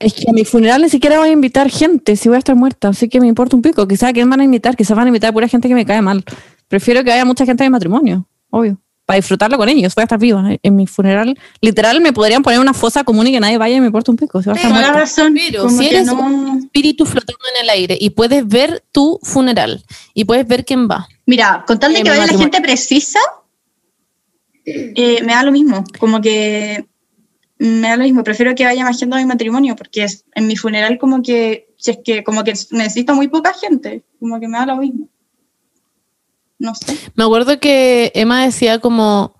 Es 0.00 0.14
que 0.14 0.24
a 0.28 0.32
mi 0.32 0.44
funeral 0.44 0.80
ni 0.82 0.88
siquiera 0.88 1.18
voy 1.18 1.28
a 1.28 1.32
invitar 1.32 1.70
gente 1.70 2.16
si 2.16 2.28
voy 2.28 2.36
a 2.36 2.38
estar 2.38 2.56
muerta, 2.56 2.88
así 2.88 3.08
que 3.08 3.20
me 3.20 3.26
importa 3.28 3.54
un 3.54 3.62
pico. 3.62 3.86
Quizás 3.86 4.08
a 4.10 4.12
quién 4.12 4.28
van 4.28 4.40
a 4.40 4.44
invitar, 4.44 4.74
quizás 4.76 4.96
van 4.96 5.06
a 5.06 5.08
invitar 5.10 5.30
a 5.30 5.32
pura 5.32 5.46
gente 5.46 5.68
que 5.68 5.74
me 5.74 5.84
cae 5.86 6.00
mal. 6.02 6.24
Prefiero 6.68 7.04
que 7.04 7.12
haya 7.12 7.24
mucha 7.24 7.44
gente 7.46 7.62
a 7.62 7.66
mi 7.66 7.70
matrimonio, 7.70 8.26
obvio. 8.50 8.78
Para 9.04 9.16
disfrutarlo 9.16 9.58
con 9.58 9.68
ellos, 9.68 9.92
voy 9.96 10.02
a 10.02 10.04
estar 10.04 10.18
viva. 10.20 10.42
En 10.62 10.76
mi 10.76 10.86
funeral, 10.86 11.36
literal, 11.60 12.00
me 12.00 12.12
podrían 12.12 12.42
poner 12.44 12.60
una 12.60 12.72
fosa 12.72 13.02
común 13.02 13.26
y 13.26 13.32
que 13.32 13.40
nadie 13.40 13.58
vaya 13.58 13.74
y 13.76 13.80
me 13.80 13.86
importa 13.86 14.12
un 14.12 14.16
pico. 14.16 14.40
Si 14.40 14.48
va 14.48 14.52
a 14.54 14.56
estar 14.56 14.72
muerta. 14.72 14.92
razón. 14.92 15.34
Pero 15.34 15.64
como 15.64 15.78
si 15.82 15.88
eres 15.88 16.06
no- 16.06 16.14
un 16.20 16.58
espíritu 16.60 17.04
flotando 17.06 17.40
en 17.56 17.64
el 17.64 17.70
aire 17.70 17.98
y 18.00 18.10
puedes 18.10 18.46
ver 18.46 18.84
tu 18.92 19.18
funeral 19.24 19.82
y 20.14 20.24
puedes 20.24 20.46
ver 20.46 20.64
quién 20.64 20.88
va. 20.88 21.08
Mira, 21.26 21.64
con 21.66 21.78
tal 21.80 21.92
de 21.92 22.02
que 22.04 22.08
vaya 22.10 22.26
la 22.26 22.38
gente 22.38 22.60
precisa, 22.60 23.18
eh, 24.64 25.20
me 25.24 25.32
da 25.32 25.42
lo 25.42 25.52
mismo. 25.52 25.84
Como 25.98 26.20
que 26.20 26.86
me 27.60 27.88
da 27.88 27.96
lo 27.96 28.04
mismo. 28.04 28.24
Prefiero 28.24 28.54
que 28.54 28.64
vaya 28.64 28.84
más 28.84 28.98
gente 28.98 29.14
a 29.14 29.18
mi 29.18 29.26
matrimonio, 29.26 29.76
porque 29.76 30.04
es- 30.04 30.24
en 30.34 30.46
mi 30.46 30.56
funeral 30.56 30.98
como 30.98 31.22
que, 31.22 31.72
si 31.76 31.90
es 31.92 31.98
que 32.04 32.24
como 32.24 32.42
que 32.42 32.52
necesito 32.70 33.14
muy 33.14 33.28
poca 33.28 33.52
gente, 33.54 34.02
como 34.18 34.40
que 34.40 34.48
me 34.48 34.58
da 34.58 34.66
lo 34.66 34.76
mismo. 34.76 35.08
No 36.58 36.74
sé. 36.74 36.96
Me 37.14 37.24
acuerdo 37.24 37.58
que 37.60 38.12
Emma 38.14 38.44
decía 38.44 38.78
como 38.80 39.34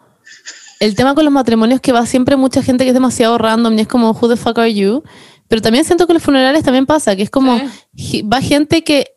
el 0.80 0.94
tema 0.94 1.14
con 1.14 1.24
los 1.24 1.32
matrimonios 1.32 1.80
que 1.80 1.92
va 1.92 2.06
siempre 2.06 2.36
mucha 2.36 2.62
gente 2.62 2.84
que 2.84 2.88
es 2.90 2.94
demasiado 2.94 3.36
random 3.36 3.76
y 3.78 3.82
es 3.82 3.88
como 3.88 4.10
who 4.12 4.28
the 4.28 4.36
fuck 4.36 4.58
are 4.58 4.72
you, 4.72 5.02
pero 5.48 5.60
también 5.60 5.84
siento 5.84 6.06
que 6.06 6.14
los 6.14 6.22
funerales 6.22 6.62
también 6.62 6.86
pasa, 6.86 7.16
que 7.16 7.22
es 7.22 7.30
como 7.30 7.58
va 7.58 8.40
gente 8.40 8.82
que 8.84 9.16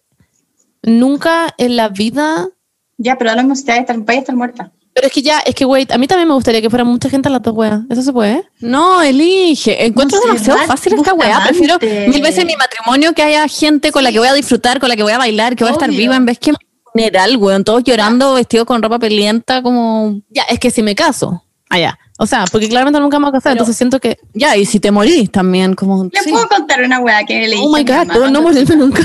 nunca 0.82 1.54
en 1.58 1.76
la 1.78 1.90
vida, 1.90 2.50
Ya, 2.98 3.18
pero 3.18 3.30
da 3.32 3.36
lo 3.38 3.44
mismo 3.44 3.56
si 3.56 3.70
a 3.72 3.78
estar, 3.78 3.98
vaya 4.00 4.20
a 4.20 4.22
estar 4.22 4.36
muerta. 4.36 4.72
Pero 4.94 5.08
es 5.08 5.14
que 5.14 5.22
ya, 5.22 5.40
es 5.40 5.56
que 5.56 5.66
wait, 5.66 5.92
a 5.92 5.98
mí 5.98 6.08
también 6.08 6.28
me 6.28 6.34
gustaría 6.36 6.62
que 6.62 6.70
fuera 6.70 6.84
mucha 6.84 7.10
gente 7.10 7.28
a 7.28 7.32
las 7.32 7.42
dos 7.42 7.54
weas, 7.56 7.82
eso 7.90 8.02
se 8.02 8.14
puede. 8.14 8.44
No, 8.60 9.02
elige. 9.02 9.86
Encuentro 9.86 10.18
No 10.18 10.22
sé, 10.22 10.28
demasiado 10.30 10.60
fácil 10.68 10.94
esta 10.94 11.14
weá. 11.14 11.42
Prefiero 11.44 11.78
mil 12.08 12.22
veces 12.22 12.46
mi 12.46 12.56
matrimonio 12.56 13.14
que 13.14 13.24
haya 13.24 13.48
gente 13.48 13.92
con 13.92 14.04
la 14.04 14.12
que 14.12 14.20
voy 14.20 14.28
a 14.28 14.34
disfrutar, 14.34 14.80
con 14.80 14.90
la 14.90 14.96
que 14.96 15.04
voy 15.04 15.14
a 15.14 15.18
bailar, 15.18 15.56
que 15.56 15.64
voy 15.64 15.72
a 15.72 15.74
estar 15.74 15.90
Obvio. 15.90 16.00
viva, 16.00 16.16
en 16.16 16.26
vez 16.26 16.38
que 16.40 16.54
funeral, 16.92 17.38
weón. 17.38 17.64
Todos 17.64 17.84
llorando, 17.84 18.36
vestidos 18.36 18.66
con 18.68 18.82
ropa 18.84 19.00
pelienta, 19.00 19.62
como. 19.64 20.22
Ya, 20.30 20.44
es 20.44 20.60
que 20.60 20.70
si 20.70 20.84
me 20.84 20.94
caso, 20.96 21.44
allá. 21.70 21.98
O 22.20 22.28
sea, 22.28 22.46
porque 22.52 22.70
claramente 22.70 23.00
nunca 23.00 23.18
me 23.18 23.26
voy 23.26 23.30
a 23.30 23.34
casar, 23.34 23.54
entonces 23.54 23.76
siento 23.76 24.00
que, 24.00 24.20
Ya, 24.36 24.56
y 24.56 24.66
si 24.68 24.80
te 24.80 24.92
morís 24.92 25.32
también, 25.32 25.74
como. 25.74 26.04
¿Le 26.04 26.22
sí. 26.22 26.30
puedo 26.30 26.48
contar 26.48 26.84
una 26.84 27.00
weá 27.00 27.24
que 27.26 27.48
le 27.48 27.56
dije? 27.56 27.64
oh 27.66 27.76
my 27.76 27.84
god, 27.84 28.30
no 28.30 28.42
morirme 28.44 28.76
nunca. 28.76 29.02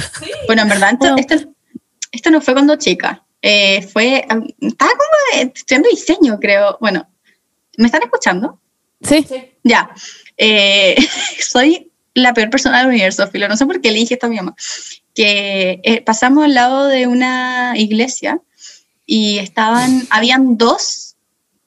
Bueno, 0.47 0.63
en 0.63 0.69
verdad, 0.69 0.91
esto, 0.93 1.07
Bueno. 1.07 1.17
esto, 1.19 1.35
esto 2.13 2.31
no 2.31 2.41
fue 2.43 2.53
cuando 2.53 2.77
chica. 2.77 3.25
Eh, 3.43 3.83
fue. 3.83 4.27
Estaba 4.61 4.91
como 4.93 5.43
estudiando 5.43 5.89
diseño, 5.91 6.39
creo. 6.41 6.77
Bueno, 6.81 7.09
¿me 7.77 7.87
están 7.87 8.03
escuchando? 8.03 8.61
Sí. 9.03 9.27
Ya. 9.63 9.91
Eh, 10.37 10.97
soy 11.41 11.93
la 12.15 12.35
peor 12.35 12.51
persona 12.51 12.79
del 12.79 12.89
universo, 12.89 13.27
Filo. 13.29 13.49
No 13.49 13.57
sé 13.57 13.65
por 13.67 13.81
qué 13.81 13.91
le 13.93 13.99
dije 14.01 14.15
esto 14.15 14.27
a 14.27 14.31
mi 14.31 14.37
mamá. 14.37 14.55
Que 15.15 15.81
eh, 15.85 16.01
pasamos 16.03 16.45
al 16.45 16.55
lado 16.55 16.87
de 16.89 17.07
una 17.07 17.75
iglesia 17.77 18.41
y 19.07 19.39
estaban. 19.39 20.07
Habían 20.11 20.57
dos. 20.59 21.17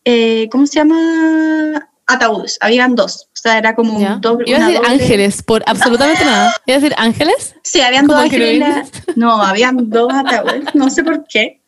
eh, 0.05 0.47
¿Cómo 0.51 0.67
se 0.67 0.76
llama? 0.76 1.88
Ataúdes. 2.07 2.57
Habían 2.59 2.95
dos. 2.95 3.28
O 3.34 3.38
sea, 3.41 3.57
era 3.57 3.74
como 3.76 3.99
Ya. 4.01 4.15
un 4.15 4.22
doble. 4.22 4.49
Iba 4.49 4.57
a 4.57 4.67
decir 4.67 4.82
doble- 4.82 4.89
ángeles, 4.89 5.43
por 5.43 5.63
absolutamente 5.65 6.26
nada. 6.26 6.53
Iba 6.65 6.78
a 6.78 6.80
decir 6.82 6.95
ángeles. 6.97 7.55
Sí, 7.63 7.80
habían 7.82 8.07
dos 8.07 8.17
ángeles. 8.19 8.59
la- 8.59 8.86
No, 9.15 9.41
habían 9.41 9.89
dos 9.89 10.11
ataúdes. 10.13 10.76
No 10.76 10.89
sé 10.89 11.03
por 11.03 11.26
qué. 11.28 11.61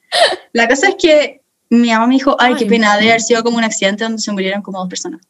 La 0.53 0.68
cosa 0.68 0.89
es 0.89 0.95
que 0.95 1.41
mi 1.70 1.89
mamá 1.89 2.07
me 2.07 2.16
dijo, 2.16 2.36
ay, 2.39 2.55
qué 2.55 2.66
pena, 2.66 2.93
no. 2.93 3.01
de 3.01 3.09
haber 3.09 3.22
sido 3.22 3.43
como 3.43 3.57
un 3.57 3.64
accidente 3.64 4.03
donde 4.03 4.20
se 4.20 4.32
murieron 4.32 4.61
como 4.61 4.80
dos 4.80 4.89
personas. 4.89 5.22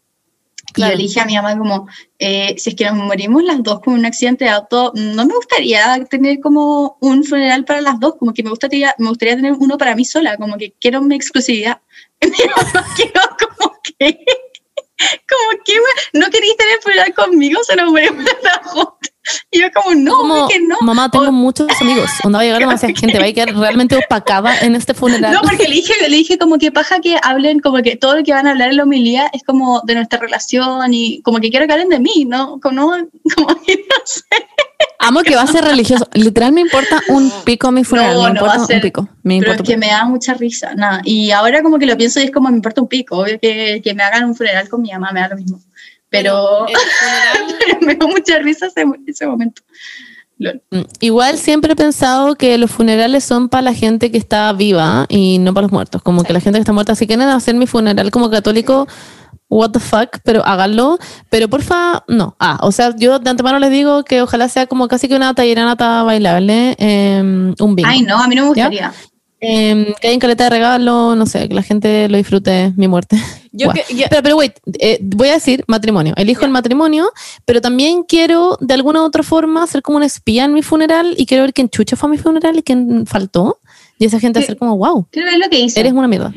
Y 0.76 0.82
yo 0.82 0.88
le 0.88 0.96
dije 0.96 1.20
a 1.20 1.26
mi 1.26 1.36
mamá 1.36 1.58
como, 1.58 1.88
eh, 2.18 2.56
si 2.58 2.72
es 2.72 2.76
que 2.76 2.86
nos 2.86 2.96
morimos 2.96 3.44
las 3.44 3.62
dos 3.62 3.80
con 3.82 3.94
un 3.94 4.06
accidente 4.06 4.46
de 4.46 4.52
auto, 4.52 4.92
no 4.96 5.26
me 5.26 5.36
gustaría 5.36 6.04
tener 6.10 6.40
como 6.40 6.98
un 7.00 7.24
funeral 7.24 7.64
para 7.64 7.82
las 7.82 8.00
dos, 8.00 8.16
como 8.18 8.34
que 8.34 8.44
me 8.44 8.50
gustaría, 8.50 8.96
me 8.98 9.10
gustaría 9.10 9.36
tener 9.36 9.54
uno 9.54 9.78
para 9.78 9.96
mí 9.96 10.04
sola, 10.04 10.38
como 10.38 10.58
que 10.58 10.74
quiero 10.80 11.02
mi 11.02 11.16
exclusividad. 11.16 11.82
Mi 12.22 12.30
mamá 12.30 12.88
quedó 12.98 13.22
como 13.40 13.74
que, 13.84 14.26
como 15.30 15.64
que, 15.64 15.74
"Wea, 15.74 16.04
no 16.14 16.30
queréis 16.32 16.58
tener 16.58 16.80
funeral 16.82 17.14
conmigo, 17.14 17.64
se 17.64 17.76
nos 17.76 17.92
morimos 17.92 18.24
las 18.24 18.74
dos. 18.74 18.88
Y 19.52 19.62
yo 19.62 19.68
como, 19.74 19.96
no, 19.96 20.12
como, 20.16 20.48
que 20.50 20.60
no. 20.60 20.76
mamá, 20.82 21.10
tengo 21.10 21.28
O- 21.30 21.32
muchos 21.32 21.68
amigos. 21.80 22.10
Donde 22.24 22.38
va 22.38 22.42
a 22.42 22.46
llegar 22.46 22.60
demasiada 22.60 22.94
gente. 22.98 23.20
Va 23.20 23.26
a 23.26 23.32
quedar 23.34 23.56
realmente 23.56 23.96
opacada 23.96 24.60
en 24.60 24.76
este 24.76 24.94
funeral. 24.94 25.32
No, 25.34 25.42
porque 25.42 25.64
le 25.68 25.76
dije, 25.76 25.94
le 26.10 26.16
dije 26.18 26.38
como 26.38 26.58
que 26.58 26.72
paja 26.72 27.00
que 27.00 27.18
hablen, 27.22 27.60
como 27.60 27.82
que 27.82 27.96
todo 27.96 28.18
lo 28.18 28.24
que 28.24 28.34
van 28.34 28.48
a 28.48 28.52
hablar 28.52 28.70
en 28.72 28.78
la 28.78 28.84
homilía 28.84 29.30
es 29.34 29.44
como 29.44 29.82
de 29.86 29.96
nuestra 29.96 30.20
relación 30.20 30.94
y 30.94 31.22
como 31.22 31.40
que 31.40 31.50
quiero 31.50 31.66
que 31.68 31.74
hablen 31.74 31.90
de 31.90 32.00
mí, 32.00 32.26
¿no? 32.28 32.60
Como, 32.62 32.98
no- 32.98 33.08
como 33.36 33.48
que 33.66 33.76
no 33.76 33.96
sé. 34.06 34.24
Amo 35.00 35.22
que 35.22 35.36
va 35.36 35.42
a 35.42 35.48
ser 35.48 35.66
religioso. 35.66 36.08
Literal 36.14 36.54
me 36.54 36.62
importa 36.62 37.02
un 37.10 37.30
pico 37.44 37.72
mi 37.72 37.84
funeral. 37.84 38.14
No, 38.16 38.24
me 38.24 38.30
importa 38.30 38.66
ser- 38.66 38.76
un 38.78 38.82
pico. 38.82 39.02
Me 39.24 39.40
Pero 39.40 39.52
importa 39.52 39.64
es 39.64 39.70
que 39.70 39.78
me 39.78 39.88
da 39.88 40.06
mucha 40.06 40.34
risa, 40.34 40.74
nada. 40.76 41.02
Y 41.04 41.32
ahora 41.32 41.62
como 41.62 41.78
que 41.78 41.86
lo 41.86 41.98
pienso 41.98 42.20
y 42.22 42.24
es 42.24 42.32
como 42.32 42.50
me 42.50 42.56
importa 42.56 42.82
un 42.82 42.88
pico, 42.88 43.18
obvio 43.18 43.38
que, 43.40 43.82
que 43.84 43.94
me 43.94 44.04
hagan 44.04 44.24
un 44.26 44.36
funeral 44.36 44.70
con 44.70 44.82
mi 44.82 44.92
mamá, 44.92 45.12
me 45.12 45.20
da 45.20 45.30
lo 45.30 45.36
mismo. 45.36 45.60
Pero, 46.14 46.68
El 46.68 46.74
funeral- 47.00 47.56
pero 47.60 47.80
me 47.82 47.96
da 47.96 48.06
mucha 48.08 48.38
risa 48.40 48.68
ese, 48.68 48.86
ese 49.08 49.26
momento. 49.28 49.62
Lol. 50.38 50.62
Mm, 50.72 50.82
Igual 51.00 51.38
siempre 51.38 51.74
he 51.74 51.76
pensado 51.76 52.36
que 52.36 52.58
los 52.58 52.70
funerales 52.72 53.24
son 53.24 53.50
para 53.50 53.64
la 53.64 53.74
gente 53.74 54.12
que 54.12 54.18
está 54.20 54.52
viva 54.54 55.06
y 55.10 55.40
no 55.40 55.54
para 55.54 55.64
los 55.64 55.72
muertos. 55.72 56.02
Como 56.04 56.24
que 56.24 56.34
la 56.34 56.40
gente 56.40 56.58
que 56.58 56.62
está 56.62 56.72
muerta, 56.74 56.96
si 56.96 57.08
quieren 57.08 57.28
hacer 57.30 57.56
mi 57.56 57.66
funeral 57.68 58.12
como 58.12 58.30
católico, 58.30 58.88
what 59.50 59.72
the 59.72 59.80
fuck, 59.80 60.18
pero 60.24 60.46
háganlo. 60.46 60.98
Pero 61.30 61.48
porfa, 61.50 62.04
no. 62.08 62.36
Ah, 62.40 62.60
o 62.62 62.72
sea, 62.72 62.96
yo 62.96 63.20
de 63.20 63.30
antemano 63.30 63.58
les 63.60 63.72
digo 63.72 64.04
que 64.04 64.22
ojalá 64.22 64.50
sea 64.50 64.66
como 64.68 64.88
casi 64.88 65.08
que 65.08 65.16
una 65.16 65.34
talleranata 65.34 66.04
bailable, 66.04 66.76
em, 66.80 67.54
un 67.60 67.76
bingo. 67.76 67.90
Ay, 67.90 68.02
no, 68.02 68.22
a 68.22 68.28
mí 68.28 68.36
no 68.36 68.44
me 68.44 68.48
gustaría. 68.50 68.92
Em, 69.40 69.94
que 70.00 70.08
hay 70.08 70.14
en 70.14 70.20
caleta 70.20 70.46
de 70.46 70.50
regalo, 70.52 71.16
no 71.16 71.26
sé, 71.26 71.48
que 71.50 71.54
la 71.54 71.64
gente 71.64 72.08
lo 72.10 72.18
disfrute, 72.18 72.72
mi 72.76 72.88
muerte. 72.88 73.18
Yo 73.56 73.70
que- 73.72 73.86
ya- 73.96 74.10
Pero, 74.10 74.24
pero 74.24 74.36
wait, 74.36 74.54
eh, 74.80 74.98
voy 75.02 75.30
a 75.30 75.34
decir 75.34 75.64
matrimonio. 75.68 76.14
Elijo 76.18 76.44
el 76.44 76.50
matrimonio, 76.52 77.12
pero 77.46 77.62
también 77.62 78.02
quiero 78.04 78.58
de 78.60 78.74
alguna 78.74 79.02
u 79.02 79.06
otra 79.06 79.22
forma 79.24 79.66
ser 79.68 79.82
como 79.84 79.98
una 79.98 80.08
espía 80.08 80.46
en 80.46 80.54
mi 80.54 80.64
funeral 80.64 81.14
y 81.18 81.26
quiero 81.28 81.44
ver 81.44 81.54
quién 81.54 81.70
chucha 81.70 81.96
fue 81.96 82.10
a 82.10 82.12
mi 82.12 82.18
funeral 82.18 82.58
y 82.58 82.64
quién 82.64 83.06
faltó. 83.06 83.60
Y 84.00 84.06
esa 84.06 84.20
gente 84.20 84.40
hacer 84.40 84.58
como, 84.58 84.76
wow, 84.76 85.08
ver 85.14 85.38
lo 85.38 85.50
que 85.50 85.60
hice. 85.60 85.80
eres 85.80 85.94
una 85.94 86.08
mierda. 86.08 86.34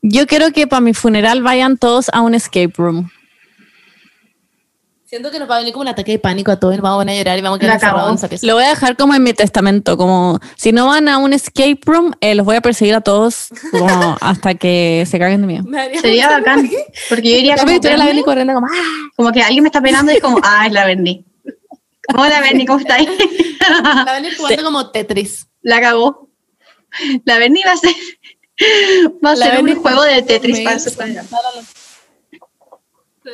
Yo 0.00 0.26
quiero 0.26 0.52
que 0.52 0.66
para 0.66 0.80
mi 0.80 0.94
funeral 0.94 1.42
vayan 1.42 1.76
todos 1.76 2.08
a 2.12 2.20
un 2.22 2.34
escape 2.34 2.72
room. 2.76 3.10
Siento 5.12 5.30
que 5.30 5.38
nos 5.38 5.50
va 5.50 5.56
a 5.56 5.58
venir 5.58 5.74
como 5.74 5.82
un 5.82 5.88
ataque 5.88 6.12
de 6.12 6.18
pánico 6.18 6.50
a 6.52 6.58
todos, 6.58 6.74
nos 6.74 6.82
vamos 6.82 7.06
a 7.06 7.14
llorar 7.14 7.38
y 7.38 7.42
vamos 7.42 7.58
a 7.58 7.60
quedar 7.60 7.74
encerrados. 7.74 8.42
Lo 8.42 8.54
voy 8.54 8.64
a 8.64 8.70
dejar 8.70 8.96
como 8.96 9.14
en 9.14 9.22
mi 9.22 9.34
testamento, 9.34 9.98
como 9.98 10.40
si 10.56 10.72
no 10.72 10.86
van 10.86 11.06
a 11.06 11.18
un 11.18 11.34
escape 11.34 11.80
room, 11.84 12.14
eh, 12.22 12.34
los 12.34 12.46
voy 12.46 12.56
a 12.56 12.62
perseguir 12.62 12.94
a 12.94 13.02
todos 13.02 13.48
como 13.72 14.16
hasta 14.22 14.54
que 14.54 15.04
se 15.06 15.18
caguen 15.18 15.42
de 15.42 15.46
miedo. 15.48 15.64
Sería 16.00 16.30
bacán. 16.30 16.66
Porque 17.10 17.30
yo 17.30 17.36
iría 17.36 17.56
como, 17.56 17.70
la 17.70 18.22
corriendo 18.24 18.54
como, 18.54 18.66
¡ah! 18.66 19.10
como 19.14 19.32
que 19.32 19.42
alguien 19.42 19.62
me 19.64 19.68
está 19.68 19.82
penando 19.82 20.12
y 20.12 20.18
como, 20.18 20.40
ah, 20.42 20.66
es 20.66 20.72
la 20.72 20.86
Bernie. 20.86 21.26
Hola 22.16 22.40
Bernie, 22.40 22.66
¿cómo 22.66 22.78
estás? 22.78 23.02
La 24.06 24.14
Beni 24.14 24.34
jugando 24.34 24.64
como 24.64 24.90
Tetris. 24.92 25.46
La 25.60 25.82
cagó. 25.82 26.30
La 27.26 27.36
Bernie 27.36 27.62
va 27.66 27.72
a 27.72 27.76
ser, 27.76 27.94
va 29.22 29.32
a 29.32 29.36
La 29.36 29.46
ser 29.50 29.62
un 29.62 29.74
juego 29.74 30.04
de 30.04 30.22
Tetris 30.22 30.60
para 30.60 30.78
su 30.78 30.90
funeral. 30.90 31.26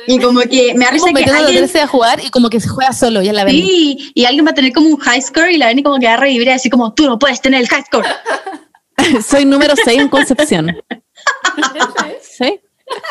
Y 0.07 0.19
como 0.19 0.41
que 0.41 0.73
me 0.75 0.85
da 0.85 0.91
risa 0.91 1.07
que 1.11 1.23
alguien, 1.23 1.57
13 1.57 1.81
a 1.81 1.87
jugar 1.87 2.23
y 2.23 2.29
como 2.29 2.49
que 2.49 2.59
se 2.59 2.67
juega 2.67 2.93
solo, 2.93 3.21
ya 3.21 3.33
la 3.33 3.47
sí, 3.47 4.11
y 4.13 4.25
alguien 4.25 4.45
va 4.45 4.51
a 4.51 4.53
tener 4.53 4.71
como 4.71 4.87
un 4.87 4.97
high 4.97 5.21
score 5.21 5.51
y 5.51 5.57
la 5.57 5.67
Bernie 5.67 5.83
como 5.83 5.97
que 5.99 6.05
va 6.05 6.13
a 6.13 6.17
revivir 6.17 6.47
y 6.47 6.51
así 6.51 6.69
como, 6.69 6.93
tú 6.93 7.05
no 7.05 7.17
puedes 7.17 7.41
tener 7.41 7.61
el 7.61 7.67
high 7.67 7.83
score. 7.85 8.05
Soy 9.27 9.45
número 9.45 9.73
6 9.83 9.99
en 9.99 10.09
Concepción. 10.09 10.77
¿Sí? 12.21 12.59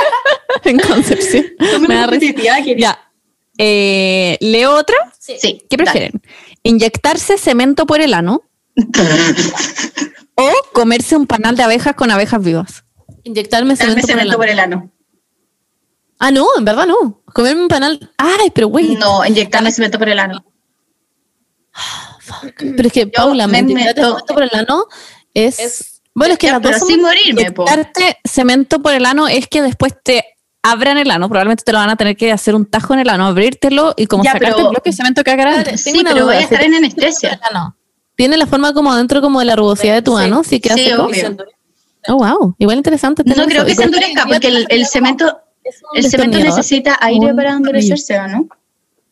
en 0.64 0.78
Concepción. 0.78 1.46
Me 1.88 1.94
da 1.94 2.06
risa. 2.06 2.34
Ya. 2.76 3.10
Eh, 3.56 4.36
¿Leo 4.40 4.74
otra? 4.74 4.96
Sí. 5.18 5.64
¿Qué 5.68 5.76
prefieren? 5.76 6.22
¿Inyectarse 6.62 7.38
cemento 7.38 7.86
por 7.86 8.00
el 8.00 8.14
ano? 8.14 8.42
¿O 10.34 10.52
comerse 10.72 11.16
un 11.16 11.26
panal 11.26 11.56
de 11.56 11.64
abejas 11.64 11.94
con 11.94 12.10
abejas 12.10 12.42
vivas? 12.42 12.84
Inyectarme 13.24 13.74
cemento, 13.74 14.00
por, 14.00 14.00
el 14.00 14.06
cemento 14.06 14.30
ano. 14.30 14.38
por 14.38 14.48
el 14.48 14.60
ano. 14.60 14.92
Ah, 16.18 16.30
no, 16.30 16.46
en 16.56 16.64
verdad 16.64 16.86
no. 16.86 17.22
Comerme 17.32 17.62
un 17.62 17.68
panal. 17.68 18.10
Ay, 18.16 18.50
pero 18.54 18.68
güey. 18.68 18.96
No, 18.96 19.24
inyectarme 19.24 19.70
cemento 19.70 19.98
por 19.98 20.08
el 20.08 20.18
ano. 20.18 20.44
Pero 22.58 22.86
es 22.88 22.92
que, 22.92 23.06
Paula, 23.06 23.46
me 23.46 23.58
cemento 23.58 24.24
por 24.26 24.42
el 24.42 24.50
ano 24.52 24.86
es. 25.32 26.00
bueno, 26.14 26.32
es 26.34 26.38
que 26.38 26.46
Ya, 26.48 26.54
las 26.54 26.62
dos 26.62 26.72
pero 26.72 26.86
sin 26.86 27.00
morirme, 27.02 27.52
po. 27.52 27.62
Inyectarte 27.62 28.18
cemento 28.24 28.82
por 28.82 28.92
el 28.94 29.06
ano 29.06 29.28
es 29.28 29.46
que 29.48 29.62
después 29.62 29.94
te 30.02 30.24
abran 30.62 30.98
el 30.98 31.10
ano, 31.10 31.28
probablemente 31.28 31.62
te 31.64 31.72
lo 31.72 31.78
van 31.78 31.90
a 31.90 31.96
tener 31.96 32.16
que 32.16 32.32
hacer 32.32 32.54
un 32.54 32.66
tajo 32.66 32.92
en 32.94 33.00
el 33.00 33.08
ano, 33.08 33.26
abrírtelo 33.26 33.94
y 33.96 34.06
como 34.06 34.24
Ya, 34.24 34.32
sacarte 34.32 34.56
pero- 34.56 34.66
el 34.66 34.72
bloque 34.72 34.90
de 34.90 34.96
cemento 34.96 35.22
que 35.24 35.30
haga 35.30 35.44
grande. 35.44 35.78
Sí, 35.78 36.00
pero 36.04 36.26
voy 36.26 36.36
a 36.36 36.40
estar 36.40 36.62
en 36.62 36.74
anestesia. 36.74 37.40
No. 37.54 37.76
Tiene 38.16 38.36
la 38.36 38.46
forma 38.46 38.74
como 38.74 38.94
dentro 38.96 39.20
como 39.22 39.38
de 39.38 39.44
la 39.46 39.54
rugosidad 39.56 39.94
de 39.94 40.02
tu 40.02 40.18
Sí. 40.18 40.24
ano, 40.24 40.42
sí 40.42 40.60
que 40.60 40.70
Sí, 40.74 40.80
hace 40.86 40.96
como- 40.96 41.08
obvio. 41.08 41.36
Oh, 42.08 42.14
wow. 42.16 42.54
Igual 42.58 42.78
interesante. 42.78 43.22
No 43.24 43.34
creo 43.46 43.46
eso. 43.58 43.66
que 43.66 43.74
se 43.76 43.82
endurezca 43.84 44.26
porque 44.26 44.48
el, 44.48 44.66
el 44.68 44.86
cemento, 44.86 45.38
el 45.94 46.10
cemento 46.10 46.38
necesita 46.38 46.98
aire 47.00 47.30
Un 47.30 47.36
para 47.36 47.52
endurecerse, 47.52 48.18
¿o 48.18 48.28
no? 48.28 48.48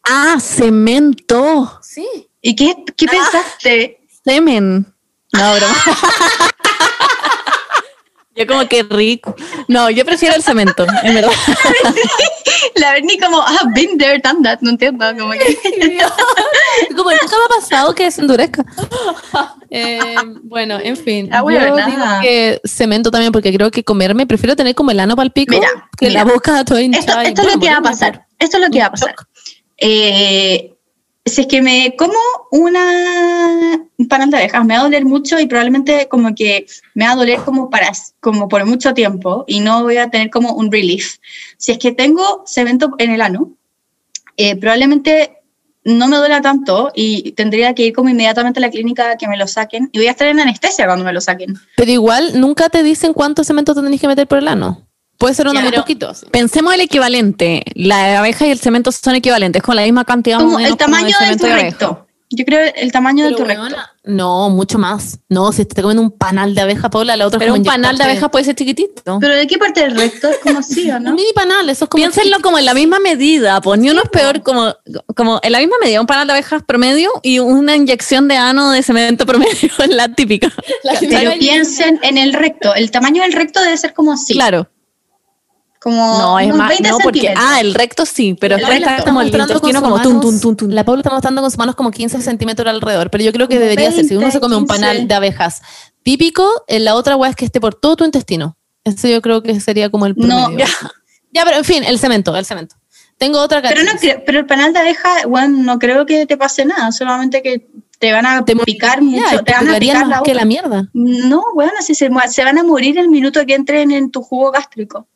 Ah, 0.04 0.38
cemento. 0.40 1.78
Sí. 1.82 2.06
¿Y 2.40 2.54
qué, 2.54 2.76
qué 2.96 3.06
pensaste? 3.06 4.00
Semen. 4.24 4.86
No, 5.32 5.54
broma. 5.56 5.74
yo 8.36 8.46
como 8.46 8.68
que 8.68 8.82
rico. 8.82 9.34
No, 9.68 9.90
yo 9.90 10.04
prefiero 10.04 10.34
el 10.34 10.42
cemento, 10.42 10.86
en 11.02 11.14
verdad. 11.14 11.30
La 12.76 12.92
Berni 12.92 13.18
como, 13.18 13.40
ah, 13.40 13.70
been 13.74 13.96
there, 13.98 14.18
done 14.18 14.42
that, 14.42 14.58
no 14.60 14.70
entiendo, 14.70 15.04
como 15.18 15.32
que... 15.32 15.38
Como 16.94 17.10
nunca 17.10 17.36
me 17.38 17.44
ha 17.44 17.60
pasado 17.60 17.94
que 17.94 18.10
se 18.10 18.20
endurezca. 18.20 18.64
Eh, 19.70 20.14
bueno, 20.42 20.78
en 20.78 20.96
fin. 20.96 21.28
Ah, 21.32 21.40
bueno, 21.40 21.66
yo 21.68 21.86
digo 21.86 22.04
que 22.20 22.60
cemento 22.64 23.10
también, 23.10 23.32
porque 23.32 23.52
creo 23.52 23.70
que 23.70 23.82
comerme, 23.82 24.26
prefiero 24.26 24.56
tener 24.56 24.74
como 24.74 24.90
el 24.90 25.00
ano 25.00 25.16
para 25.16 25.24
el 25.24 25.32
pico 25.32 25.54
Mira, 25.54 25.68
que 25.96 26.08
mira. 26.08 26.24
la 26.24 26.30
boca 26.30 26.64
toda 26.64 26.80
Esto, 26.80 26.98
hinchada. 26.98 27.24
y, 27.24 27.28
esto 27.28 27.42
es 27.42 27.54
lo 27.54 27.60
que 27.60 27.70
va 27.70 27.78
a 27.78 27.82
pasar. 27.82 28.26
Esto 28.38 28.58
es 28.58 28.62
lo 28.62 28.70
que 28.70 28.80
va 28.80 28.86
a 28.86 28.90
pasar. 28.90 29.14
Eh, 29.78 30.75
si 31.26 31.42
es 31.42 31.46
que 31.48 31.60
me 31.60 31.94
como 31.96 32.14
una 32.52 33.82
un 33.98 34.08
panal 34.08 34.30
de 34.30 34.36
abejas, 34.36 34.64
me 34.64 34.74
va 34.74 34.80
a 34.80 34.84
doler 34.84 35.04
mucho 35.04 35.38
y 35.40 35.46
probablemente 35.46 36.06
como 36.08 36.34
que 36.34 36.66
me 36.94 37.06
va 37.06 37.12
a 37.12 37.16
doler 37.16 37.40
como, 37.40 37.70
para, 37.70 37.90
como 38.20 38.48
por 38.48 38.64
mucho 38.66 38.94
tiempo 38.94 39.44
y 39.46 39.60
no 39.60 39.82
voy 39.82 39.96
a 39.96 40.10
tener 40.10 40.30
como 40.30 40.52
un 40.52 40.70
relief. 40.70 41.16
Si 41.56 41.72
es 41.72 41.78
que 41.78 41.92
tengo 41.92 42.44
cemento 42.46 42.94
en 42.98 43.10
el 43.10 43.20
ano, 43.20 43.52
eh, 44.36 44.56
probablemente 44.56 45.38
no 45.84 46.08
me 46.08 46.16
duela 46.16 46.40
tanto 46.42 46.90
y 46.94 47.32
tendría 47.32 47.74
que 47.74 47.86
ir 47.86 47.92
como 47.92 48.08
inmediatamente 48.08 48.60
a 48.60 48.62
la 48.62 48.70
clínica 48.70 49.16
que 49.16 49.28
me 49.28 49.36
lo 49.36 49.46
saquen 49.46 49.88
y 49.92 49.98
voy 49.98 50.08
a 50.08 50.10
estar 50.10 50.28
en 50.28 50.40
anestesia 50.40 50.86
cuando 50.86 51.04
me 51.04 51.12
lo 51.12 51.20
saquen. 51.20 51.54
Pero 51.76 51.90
igual 51.90 52.40
nunca 52.40 52.68
te 52.68 52.82
dicen 52.82 53.12
cuánto 53.12 53.44
cemento 53.44 53.74
te 53.74 53.82
tenés 53.82 54.00
que 54.00 54.08
meter 54.08 54.26
por 54.26 54.38
el 54.38 54.48
ano. 54.48 54.85
Puede 55.18 55.34
ser 55.34 55.48
uno 55.48 55.60
muy 55.60 55.70
pero- 55.70 55.82
poquito. 55.82 56.14
sí. 56.14 56.26
Pensemos 56.30 56.74
el 56.74 56.80
equivalente. 56.80 57.62
La 57.74 58.18
abeja 58.18 58.46
y 58.46 58.50
el 58.50 58.58
cemento 58.58 58.92
son 58.92 59.14
equivalentes, 59.14 59.62
con 59.62 59.76
la 59.76 59.82
misma 59.82 60.04
cantidad. 60.04 60.38
Como 60.38 60.56
menos 60.56 60.70
el 60.72 60.76
tamaño 60.76 61.14
como 61.16 61.28
de 61.36 61.52
abeja. 61.52 61.56
recto. 61.56 62.02
Yo 62.28 62.44
creo 62.44 62.72
el 62.74 62.90
tamaño 62.90 63.24
de 63.24 63.30
Pero, 63.34 63.44
tu 63.44 63.48
recto. 63.48 63.76
No, 64.02 64.50
mucho 64.50 64.78
más. 64.78 65.20
No, 65.28 65.52
si 65.52 65.58
te 65.58 65.68
estás 65.70 65.82
comiendo 65.82 66.02
un 66.02 66.10
panal 66.10 66.56
de 66.56 66.60
abeja, 66.60 66.90
Paula, 66.90 67.16
la 67.16 67.24
otra 67.24 67.36
es 67.36 67.38
Pero 67.38 67.52
como 67.52 67.60
un 67.62 67.66
panal 67.66 67.96
de 67.96 68.02
abeja 68.02 68.28
puede 68.28 68.44
ser 68.44 68.56
chiquitito. 68.56 69.18
Pero 69.20 69.36
de 69.36 69.46
qué 69.46 69.58
parte 69.58 69.82
del 69.82 69.96
recto 69.96 70.28
es 70.28 70.38
como 70.38 70.58
así, 70.58 70.90
¿o 70.90 70.96
Un 70.96 71.04
no? 71.04 71.14
mini 71.14 71.28
panal, 71.36 71.70
eso 71.70 71.84
es 71.84 71.88
como. 71.88 72.02
Piénsenlo 72.02 72.40
como 72.42 72.58
en 72.58 72.64
la 72.64 72.74
misma 72.74 72.98
medida, 72.98 73.60
pues 73.60 73.78
ni 73.78 73.90
uno 73.90 74.02
es 74.02 74.10
peor 74.10 74.42
como, 74.42 74.74
como 75.14 75.38
en 75.40 75.52
la 75.52 75.60
misma 75.60 75.76
medida, 75.80 76.00
un 76.00 76.06
panal 76.08 76.26
de 76.26 76.32
abejas 76.32 76.64
promedio 76.64 77.10
y 77.22 77.38
una 77.38 77.76
inyección 77.76 78.26
de 78.26 78.36
ano 78.36 78.72
de 78.72 78.82
cemento 78.82 79.24
promedio 79.24 79.70
es 79.78 79.88
la 79.88 80.08
típica. 80.08 80.52
Pero 81.08 81.30
piensen 81.38 82.00
en 82.02 82.18
el 82.18 82.32
recto. 82.32 82.74
El 82.74 82.90
tamaño 82.90 83.22
del 83.22 83.34
recto 83.34 83.60
debe 83.62 83.76
ser 83.76 83.94
como 83.94 84.12
así. 84.12 84.34
Claro. 84.34 84.68
Como 85.86 86.18
No, 86.18 86.38
es 86.40 86.46
unos 86.46 86.58
más, 86.58 86.68
20 86.70 86.88
no, 86.90 86.98
porque, 86.98 87.20
centímetros. 87.20 87.46
ah, 87.48 87.60
el 87.60 87.72
recto 87.74 88.04
sí, 88.06 88.34
pero 88.40 88.56
El 88.56 88.60
después 88.60 88.78
recto. 88.80 88.90
está 88.92 89.04
como 89.04 89.20
el 89.20 89.28
intestino 89.28 89.80
como 89.80 90.02
tun, 90.02 90.16
manos- 90.16 90.20
tun, 90.32 90.40
tun, 90.40 90.56
tun. 90.56 90.74
La 90.74 90.84
Paula 90.84 91.00
está 91.02 91.10
mostrando 91.12 91.42
con 91.42 91.50
sus 91.52 91.58
manos 91.58 91.76
como 91.76 91.92
15 91.92 92.20
centímetros 92.22 92.68
alrededor, 92.68 93.08
pero 93.08 93.22
yo 93.22 93.32
creo 93.32 93.46
que 93.46 93.56
debería 93.60 93.92
ser, 93.92 94.04
si 94.04 94.14
uno 94.16 94.22
20, 94.22 94.32
se 94.32 94.40
come 94.40 94.56
un 94.56 94.66
15. 94.66 94.80
panal 94.80 95.06
de 95.06 95.14
abejas 95.14 95.62
típico, 96.02 96.48
en 96.66 96.84
la 96.84 96.96
otra 96.96 97.14
hueá 97.14 97.30
es 97.30 97.36
que 97.36 97.44
esté 97.44 97.60
por 97.60 97.76
todo 97.76 97.94
tu 97.94 98.04
intestino. 98.04 98.56
Eso 98.82 99.06
yo 99.06 99.22
creo 99.22 99.44
que 99.44 99.60
sería 99.60 99.88
como 99.88 100.06
el 100.06 100.14
No, 100.16 100.46
promedio. 100.46 100.66
ya. 100.66 100.68
ya, 101.32 101.44
pero 101.44 101.58
en 101.58 101.64
fin, 101.64 101.84
el 101.84 102.00
cemento, 102.00 102.36
el 102.36 102.44
cemento. 102.44 102.74
Tengo 103.16 103.38
otra 103.40 103.62
Pero, 103.62 103.84
no 103.84 103.92
creo- 104.00 104.22
pero 104.26 104.40
el 104.40 104.46
panal 104.46 104.72
de 104.72 104.80
abeja, 104.80 105.08
bueno, 105.28 105.56
no 105.62 105.78
creo 105.78 106.04
que 106.04 106.26
te 106.26 106.36
pase 106.36 106.64
nada, 106.64 106.90
solamente 106.90 107.42
que 107.42 107.68
te 108.00 108.10
van 108.12 108.26
a 108.26 108.44
Te 108.44 108.56
picar 108.56 109.00
mucho, 109.02 109.24
te 109.38 109.44
te 109.44 109.52
van 109.52 109.68
a 109.68 109.78
picar 109.78 110.00
más 110.00 110.08
la 110.18 110.22
que 110.24 110.34
la 110.34 110.44
mierda. 110.44 110.88
No, 110.92 111.44
bueno, 111.54 111.72
si 111.80 111.94
se, 111.94 112.10
se 112.28 112.44
van 112.44 112.58
a 112.58 112.64
morir 112.64 112.98
el 112.98 113.08
minuto 113.08 113.46
que 113.46 113.54
entren 113.54 113.92
en 113.92 114.10
tu 114.10 114.20
jugo 114.20 114.50
gástrico. 114.50 115.06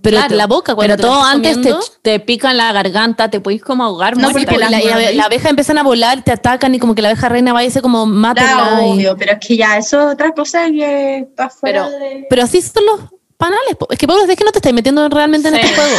Pero 0.00 0.16
Claro, 0.16 0.34
la 0.36 0.46
boca, 0.46 0.74
cuando 0.74 0.96
Pero 0.96 1.08
todo 1.08 1.18
estás 1.18 1.34
antes 1.34 1.60
te, 1.60 1.74
te 2.02 2.20
pica 2.20 2.50
en 2.50 2.56
la 2.56 2.72
garganta, 2.72 3.28
te 3.30 3.40
podéis 3.40 3.62
como 3.62 3.84
ahogar. 3.84 4.16
No, 4.16 4.30
porque 4.30 4.56
la, 4.56 4.70
la- 4.70 5.12
la- 5.12 5.24
abeja 5.24 5.50
empiezan 5.50 5.76
a 5.78 5.82
volar, 5.82 6.24
te 6.24 6.32
atacan 6.32 6.74
y 6.74 6.78
como 6.78 6.94
que 6.94 7.02
la 7.02 7.08
abeja 7.08 7.28
reina 7.28 7.52
va 7.52 7.62
y 7.62 7.66
dice 7.66 7.82
como 7.82 8.06
mátela. 8.06 8.52
Claro, 8.54 8.82
y- 8.86 8.90
obvio, 8.92 9.16
pero 9.18 9.32
es 9.32 9.38
que 9.46 9.56
ya 9.58 9.76
eso 9.76 10.08
es 10.08 10.14
otra 10.14 10.32
cosa 10.32 10.66
que 10.70 11.18
está 11.18 11.50
fuera 11.50 11.84
Pero- 11.86 11.98
de... 11.98 12.26
Pero 12.30 12.42
así 12.44 12.62
son 12.62 12.84
los 12.86 13.00
panales. 13.36 13.76
Es 13.90 13.98
que 13.98 14.06
Paula, 14.06 14.24
es 14.30 14.38
que 14.38 14.44
no 14.44 14.52
te 14.52 14.58
estás 14.58 14.72
metiendo 14.72 15.06
realmente 15.08 15.48
en 15.48 15.54
Sí. 15.56 15.60
este 15.60 15.74
juego. 15.74 15.96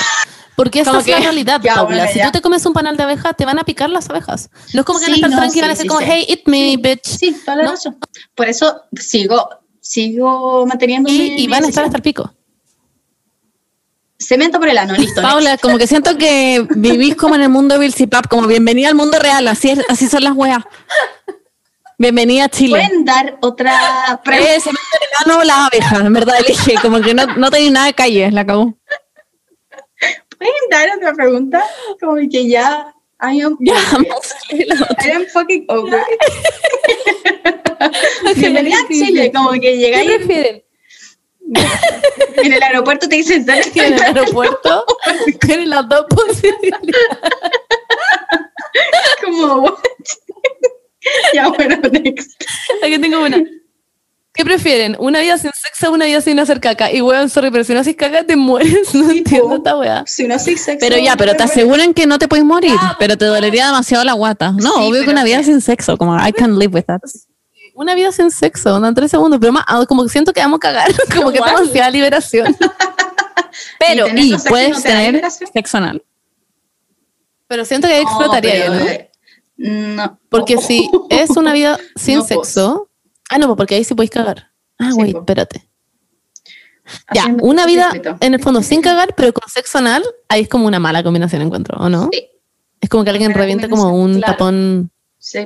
Porque 0.55 0.79
esa 0.79 0.97
es 0.99 1.07
la 1.07 1.19
realidad, 1.19 1.59
Ya, 1.61 1.75
Paula. 1.75 1.97
bueno, 1.97 2.11
si 2.13 2.21
tú 2.21 2.31
te 2.31 2.41
comes 2.41 2.65
un 2.65 2.71
panal 2.73 2.95
de 2.97 3.03
abeja, 3.03 3.33
te 3.33 3.45
van 3.45 3.59
a 3.59 3.65
picar 3.65 3.89
las 3.89 4.09
abejas. 4.09 4.49
No 4.73 4.79
es 4.79 4.85
como 4.85 4.99
que 4.99 5.05
van 5.05 5.11
a 5.11 5.15
Sí, 5.15 5.19
estar 5.21 5.29
no, 5.31 5.37
tranquilos 5.37 5.57
y 5.57 5.61
van 5.61 5.69
a 5.71 5.75
sí, 5.75 5.77
decir 5.77 5.83
sí, 5.83 5.87
como, 5.89 5.99
sí. 5.99 6.05
hey, 6.09 6.25
eat 6.29 6.39
me, 6.45 6.77
bitch. 6.77 7.05
Sí, 7.05 7.35
toda 7.45 7.57
la 7.57 7.63
¿No? 7.65 7.71
razón. 7.71 7.97
Por 8.33 8.47
eso 8.47 8.81
sigo, 8.97 9.49
sigo 9.81 10.65
manteniendo 10.65 11.09
Y, 11.11 11.17
mi- 11.17 11.27
y 11.27 11.35
mi 11.35 11.47
van 11.47 11.65
a 11.65 11.67
estar 11.67 11.83
hasta 11.85 11.97
el 11.97 12.03
pico. 12.03 12.33
Cemento 14.17 14.59
por 14.59 14.69
el 14.69 14.77
ano, 14.77 14.93
listo. 14.95 15.21
Paula, 15.21 15.57
como 15.57 15.77
que 15.77 15.87
siento 15.87 16.17
que 16.17 16.65
vivís 16.75 17.15
como 17.15 17.35
en 17.35 17.41
el 17.41 17.49
mundo 17.49 17.77
de 17.77 17.81
Bill 17.87 18.09
Pap, 18.09 18.27
como 18.27 18.47
bienvenida 18.47 18.87
al 18.87 18.95
mundo 18.95 19.19
real, 19.19 19.47
así, 19.47 19.69
es- 19.71 19.85
así 19.89 20.07
son 20.07 20.23
las 20.23 20.33
weas. 20.33 20.63
Bienvenida 21.97 22.45
a 22.45 22.49
Chile. 22.49 22.71
¿Pueden 22.79 23.05
dar 23.05 23.37
otra 23.41 24.21
pregunta? 24.23 24.53
Eh, 24.55 24.59
mete 24.65 24.69
en 24.69 25.29
el 25.29 25.31
ano 25.33 25.43
las 25.43 25.57
abejas, 25.67 25.99
en 26.05 26.13
verdad 26.13 26.35
elige, 26.45 26.75
como 26.81 27.01
que 27.01 27.13
no, 27.13 27.25
no 27.25 27.49
tenéis 27.51 27.71
nada 27.71 27.85
de 27.87 27.93
calle, 27.93 28.31
la 28.31 28.41
acabó. 28.41 28.73
¿Pueden 30.37 30.53
dar 30.69 30.89
otra 30.97 31.13
pregunta? 31.13 31.63
Como 31.99 32.15
que 32.29 32.47
ya... 32.47 32.91
I 33.21 33.41
am, 33.41 33.53
otra. 33.53 35.05
I 35.05 35.11
am 35.11 35.25
fucking 35.31 35.65
over. 35.69 36.03
Bienvenida 38.35 38.75
a 38.77 38.87
Chile, 38.87 39.31
como 39.33 39.51
que 39.53 39.59
¿Qué 39.61 39.77
llegáis 39.77 40.11
prefieren? 40.17 40.63
En 42.37 42.53
el 42.53 42.63
aeropuerto 42.63 43.07
te 43.07 43.15
dicen 43.17 43.45
¿sabes 43.45 43.67
qué? 43.71 43.87
¿En 43.87 43.93
el 43.93 44.01
aeropuerto? 44.03 44.85
¿Tienen 45.41 45.69
las 45.69 45.87
dos 45.87 46.05
posibilidades? 46.09 46.95
como 49.23 49.55
what? 49.61 49.73
ya 51.33 51.47
bueno, 51.49 51.77
next. 51.91 52.31
Aquí 52.83 52.97
tengo 52.99 53.23
una. 53.23 53.43
¿Qué 54.33 54.43
prefieren? 54.43 54.97
¿Una 54.99 55.21
vida 55.21 55.37
sin 55.37 55.51
sexo 55.53 55.89
o 55.89 55.93
una 55.93 56.05
vida 56.05 56.19
sin 56.19 56.37
hacer 56.39 56.59
caca? 56.59 56.91
Y 56.91 57.01
weón, 57.01 57.29
sorry, 57.29 57.51
pero 57.51 57.63
si 57.63 57.73
no 57.73 57.79
haces 57.79 57.95
caca 57.95 58.25
te 58.25 58.35
mueres. 58.35 58.89
No 58.93 59.09
Sí, 59.09 59.19
entiendo 59.19 59.47
po. 59.49 59.55
esta 59.55 59.77
weá. 59.77 60.03
Si 60.07 60.27
no 60.27 60.37
soy 60.39 60.57
sexo. 60.57 60.85
Pero 60.85 60.97
ya, 61.01 61.15
pero 61.15 61.35
te 61.35 61.43
aseguran 61.43 61.93
que 61.93 62.05
no 62.05 62.19
te 62.19 62.27
puedes 62.27 62.43
morir, 62.45 62.75
pero 62.99 63.17
te 63.17 63.23
dolería 63.25 63.67
demasiado 63.67 64.03
la 64.03 64.11
guata. 64.13 64.51
No, 64.51 64.73
Sí, 64.73 64.79
obvio 64.81 65.03
que 65.05 65.09
una 65.11 65.23
vida 65.23 65.41
sin 65.43 65.61
sexo, 65.61 65.97
como 65.97 66.17
I 66.17 66.33
can 66.33 66.59
live 66.59 66.73
with 66.73 66.83
that. 66.85 67.01
Una 67.75 67.93
vida 67.93 68.11
sin 68.11 68.31
sexo, 68.31 68.79
no 68.79 68.93
tres 68.93 69.11
segundos, 69.11 69.37
pero 69.39 69.51
más, 69.51 69.65
ah, 69.67 69.85
como 69.85 70.03
que 70.03 70.09
siento 70.09 70.31
que 70.33 70.39
vamos 70.39 70.57
a 70.57 70.59
cagar, 70.59 70.87
como 71.15 71.29
que 71.31 71.37
estamos 71.39 71.59
demasiada 71.61 71.91
liberación. 71.91 72.55
Pero, 73.79 74.07
y 74.15 74.35
puedes 74.49 74.69
no 74.71 74.81
te 74.81 74.89
tener 74.89 75.31
sexo 75.31 75.77
anal. 75.77 76.03
Pero 77.47 77.63
siento 77.63 77.87
que 77.87 77.93
ahí 77.93 78.03
No, 78.03 78.09
explotaría 78.09 78.65
yo, 78.65 78.71
pero, 78.71 78.83
¿no? 78.83 78.89
eh, 78.89 79.11
No. 79.57 80.19
Porque 80.29 80.57
si 80.57 80.89
es 81.09 81.29
una 81.37 81.53
vida 81.53 81.77
sin 81.95 82.15
No, 82.15 82.25
pues. 82.25 82.29
sexo. 82.47 82.89
Ah, 83.29 83.37
no, 83.37 83.47
pues 83.47 83.57
porque 83.57 83.75
ahí 83.75 83.83
sí 83.83 83.93
podéis 83.93 84.11
cagar. 84.11 84.51
Ah, 84.79 84.89
Sí, 84.89 84.95
güey, 84.95 85.11
pues. 85.11 85.21
espérate. 85.21 85.67
Ya, 87.13 87.27
una 87.41 87.65
vida 87.65 87.91
en 88.19 88.33
el 88.33 88.41
fondo 88.41 88.61
sin 88.61 88.81
cagar, 88.81 89.13
pero 89.15 89.31
con 89.33 89.49
sexo 89.49 89.77
anal, 89.79 90.03
ahí 90.29 90.41
es 90.41 90.49
como 90.49 90.67
una 90.67 90.79
mala 90.79 91.01
combinación, 91.03 91.41
encuentro, 91.41 91.77
¿o 91.79 91.89
no? 91.89 92.09
Sí. 92.11 92.27
Es 92.81 92.89
como 92.89 93.03
que 93.03 93.09
alguien 93.09 93.31
Mala 93.31 93.41
reviente 93.41 93.69
como 93.69 93.89
un 93.95 94.15
claro. 94.17 94.33
tapón. 94.33 94.91
Sí. 95.27 95.39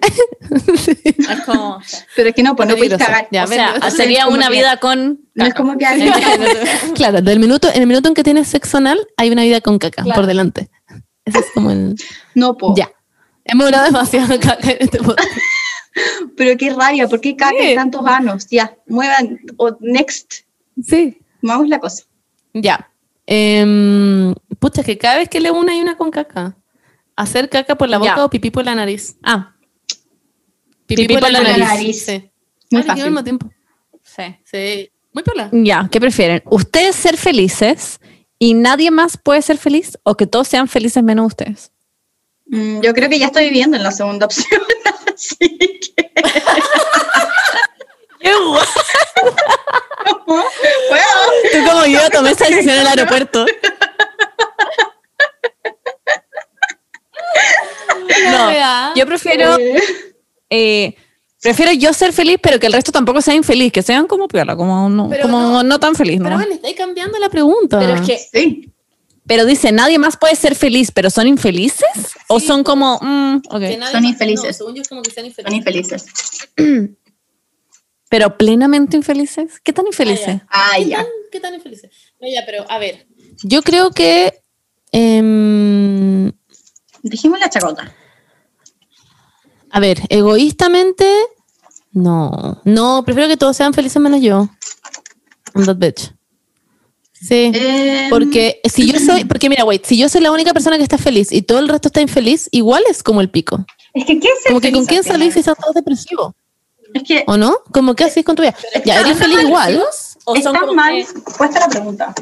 Es 1.30 1.42
como, 1.46 1.80
Pero 2.16 2.30
es 2.30 2.36
que 2.36 2.44
no, 2.44 2.54
pues 2.56 2.68
no 2.68 2.76
puedes 2.76 2.98
cagar. 2.98 3.30
Ya, 3.32 3.46
o 3.46 3.48
sea, 3.48 3.74
ven, 3.80 3.92
sería 3.92 4.28
una 4.28 4.48
que- 4.48 4.54
vida 4.56 4.76
con. 4.78 5.22
No 5.34 5.46
es 5.46 5.52
caca. 5.54 5.64
como 5.64 5.78
que 5.78 5.86
alguien. 5.86 6.12
claro, 6.96 7.22
del 7.22 7.40
minuto, 7.40 7.70
en 7.74 7.82
el 7.84 7.88
minuto 7.88 8.10
en 8.10 8.14
que 8.14 8.24
tienes 8.24 8.50
sexo 8.50 8.78
anal, 8.78 9.00
hay 9.16 9.30
una 9.32 9.44
vida 9.44 9.62
con 9.62 9.80
caca 9.80 10.04
Claro. 10.04 10.18
por 10.20 10.26
delante. 10.28 10.70
Ese 11.24 11.40
es 11.40 11.46
como 11.54 11.72
el. 11.72 11.96
No, 12.36 12.58
po. 12.58 12.74
Ya. 12.76 12.92
Hemos 13.46 13.68
hablado 13.68 13.86
demasiado 13.86 14.28
de 14.28 14.40
caca 14.40 14.70
en 14.70 14.78
este 14.82 14.98
podcast. 14.98 15.30
Pero 16.36 16.58
qué 16.58 16.72
rabia, 16.74 17.08
¿por 17.08 17.22
qué 17.22 17.36
cagan 17.38 17.56
Sí. 17.62 17.76
tantos 17.76 18.02
vanos? 18.04 18.48
Ya, 18.50 18.76
muevan. 18.88 19.40
O 19.58 19.78
next. 19.80 20.42
Sí. 20.84 21.20
Vamos 21.42 21.70
la 21.70 21.80
cosa. 21.80 22.04
Ya. 22.54 22.92
Em, 23.28 24.34
pucha, 24.60 24.84
que 24.84 24.98
cada 24.98 25.18
vez 25.20 25.30
que 25.30 25.40
leo 25.40 25.54
una 25.58 25.72
hay 25.72 25.80
una 25.80 25.96
con 25.96 26.12
caca. 26.12 26.58
Hacer 27.16 27.48
caca 27.50 27.76
por 27.78 27.88
la 27.88 27.98
boca 27.98 28.16
Ya. 28.18 28.26
o 28.26 28.30
pipí 28.30 28.52
por 28.52 28.66
la 28.66 28.76
nariz. 28.76 29.16
Ah, 29.24 29.56
Pipí 30.96 31.18
por 31.18 31.32
la 31.32 31.42
nariz. 31.42 32.06
Sí. 32.06 32.30
Muy 32.72 32.82
Ah, 32.82 32.86
fácil. 32.86 33.04
al 33.04 33.10
mismo 33.12 33.24
tiempo. 33.24 33.50
sí. 34.04 34.24
Sí. 34.46 34.92
Muy 35.12 35.24
piola. 35.24 35.50
Ya, 35.52 35.88
¿qué 35.92 36.00
prefieren? 36.00 36.44
¿Ustedes 36.46 36.96
ser 36.96 37.18
felices 37.18 38.00
y 38.38 38.54
nadie 38.54 38.92
más 38.92 39.18
puede 39.18 39.42
ser 39.42 39.58
feliz 39.58 39.98
o 40.04 40.16
que 40.16 40.28
todos 40.28 40.48
sean 40.48 40.68
felices 40.68 41.02
menos 41.04 41.28
ustedes? 41.28 41.72
Mm, 42.46 42.82
yo 42.82 42.94
creo 42.94 43.10
que 43.10 43.18
ya 43.18 43.26
estoy 43.28 43.46
viviendo 43.46 43.76
en 43.76 43.84
la 43.84 43.92
segunda 43.92 44.26
opción. 44.28 44.62
Así 45.16 45.38
que. 45.38 46.12
bueno, 48.24 48.60
Tú 51.52 51.58
como 51.66 51.72
como 51.72 51.86
yo 51.88 52.10
tomé 52.12 52.32
esa 52.32 52.46
decisión 52.46 52.76
en 52.76 52.82
el 52.82 52.88
aeropuerto. 52.88 53.46
No, 58.32 58.96
yo 58.96 59.06
prefiero, 59.06 59.56
eh, 60.50 60.96
prefiero 61.42 61.72
yo 61.74 61.94
ser 61.94 62.14
feliz, 62.14 62.38
pero 62.42 62.60
que 62.60 62.68
el 62.68 62.74
resto 62.74 62.92
tampoco 62.92 63.22
sea 63.22 63.34
infeliz, 63.36 63.72
que 63.72 63.82
sean 63.82 64.08
como 64.08 64.28
piola, 64.28 64.56
como 64.56 64.90
no, 64.90 65.10
Pero 65.10 65.24
como 65.24 65.40
no. 65.40 65.64
no, 65.64 65.80
tan 65.80 65.96
feliz, 65.96 66.18
Pero 66.18 66.32
¿no? 66.32 66.36
bueno, 66.38 66.54
estáis 66.54 66.76
cambiando 66.76 67.18
la 67.20 67.30
pregunta. 67.30 67.80
Pero 67.80 67.96
es 67.96 68.02
que, 68.02 68.18
Sí. 68.18 68.72
pero 69.28 69.46
dice, 69.46 69.72
nadie 69.72 70.00
más 70.00 70.18
puede 70.18 70.36
ser 70.36 70.56
feliz, 70.56 70.92
pero 70.92 71.10
son 71.10 71.28
infelices 71.28 71.88
o 72.28 72.40
Sí, 72.40 72.48
son 72.48 72.64
como, 72.64 72.98
mm, 73.02 73.42
ok. 73.50 73.60
Que 73.60 73.78
nadie 73.78 73.92
Son 73.94 74.06
infelices. 74.06 74.46
no, 74.48 74.54
según 74.54 74.76
yo 74.76 74.82
es 74.82 74.88
como 74.90 75.02
que 75.04 75.12
sean 75.12 75.26
infelices. 75.28 75.46
Son 75.52 75.56
infelices. 75.58 76.06
pero 78.10 78.38
plenamente 78.38 78.98
infelices. 78.98 79.60
¿Qué 79.64 79.72
tan 79.72 79.86
infelices? 79.86 80.42
Ah, 80.50 80.72
¿Qué 80.78 80.86
ya. 80.88 80.98
tan, 80.98 81.06
¿Qué 81.32 81.40
tan 81.40 81.54
infelices? 81.54 81.92
No, 82.20 82.28
ya, 82.28 82.42
pero 82.46 82.66
a 82.70 82.80
ver. 82.80 83.06
Yo 83.44 83.62
creo 83.62 83.92
que. 83.92 84.34
em, 84.92 86.32
Dijimos 87.04 87.40
la 87.40 87.50
chacota. 87.50 87.96
A 89.72 89.80
ver, 89.80 90.02
egoístamente. 90.10 91.06
No. 91.92 92.60
No, 92.66 93.04
prefiero 93.06 93.28
que 93.30 93.38
todos 93.38 93.56
sean 93.58 93.74
felices 93.74 94.02
menos 94.02 94.22
yo. 94.22 94.50
I'm 95.56 95.66
that 95.66 95.78
bitch. 95.78 96.14
Sí. 97.14 97.52
Eh, 97.54 98.08
Porque 98.10 98.62
si 98.72 98.90
yo 98.90 98.98
soy, 99.00 99.26
porque 99.26 99.50
mira, 99.50 99.66
wait, 99.66 99.84
si 99.86 99.98
yo 99.98 100.08
soy 100.08 100.22
la 100.22 100.32
única 100.32 100.54
persona 100.54 100.78
que 100.78 100.84
está 100.84 100.98
feliz 100.98 101.32
y 101.34 101.42
todo 101.42 101.60
el 101.60 101.68
resto 101.68 101.90
está 101.90 102.00
infeliz, 102.02 102.48
igual 102.52 102.84
es 102.90 103.04
como 103.04 103.20
el 103.20 103.30
pico. 103.30 103.66
es 103.94 104.06
que, 104.06 104.20
¿qué 104.20 104.28
es 104.28 104.46
Como 104.48 104.62
que 104.62 104.72
con 104.72 104.86
quién 104.86 105.04
salís 105.04 105.34
si 105.34 105.40
están 105.40 105.56
todos 105.56 105.74
depresivos, 105.76 106.34
Es 106.94 107.04
que 107.04 107.24
¿o 107.28 107.36
no? 107.36 107.58
Como 107.74 107.94
que 107.96 108.06
así 108.06 108.22
es 108.22 108.26
con 108.26 108.36
tu 108.38 108.42
vida. 108.44 108.56
Ya, 108.86 109.02
eres 109.02 109.18
feliz 109.18 109.42
igual. 109.42 109.84
¿O 110.26 110.36
está 110.36 110.58
como 110.58 110.74
mal 110.74 110.96
que- 110.96 111.22
puesta 111.38 111.60
la 111.60 111.68
pregunta. 111.68 112.14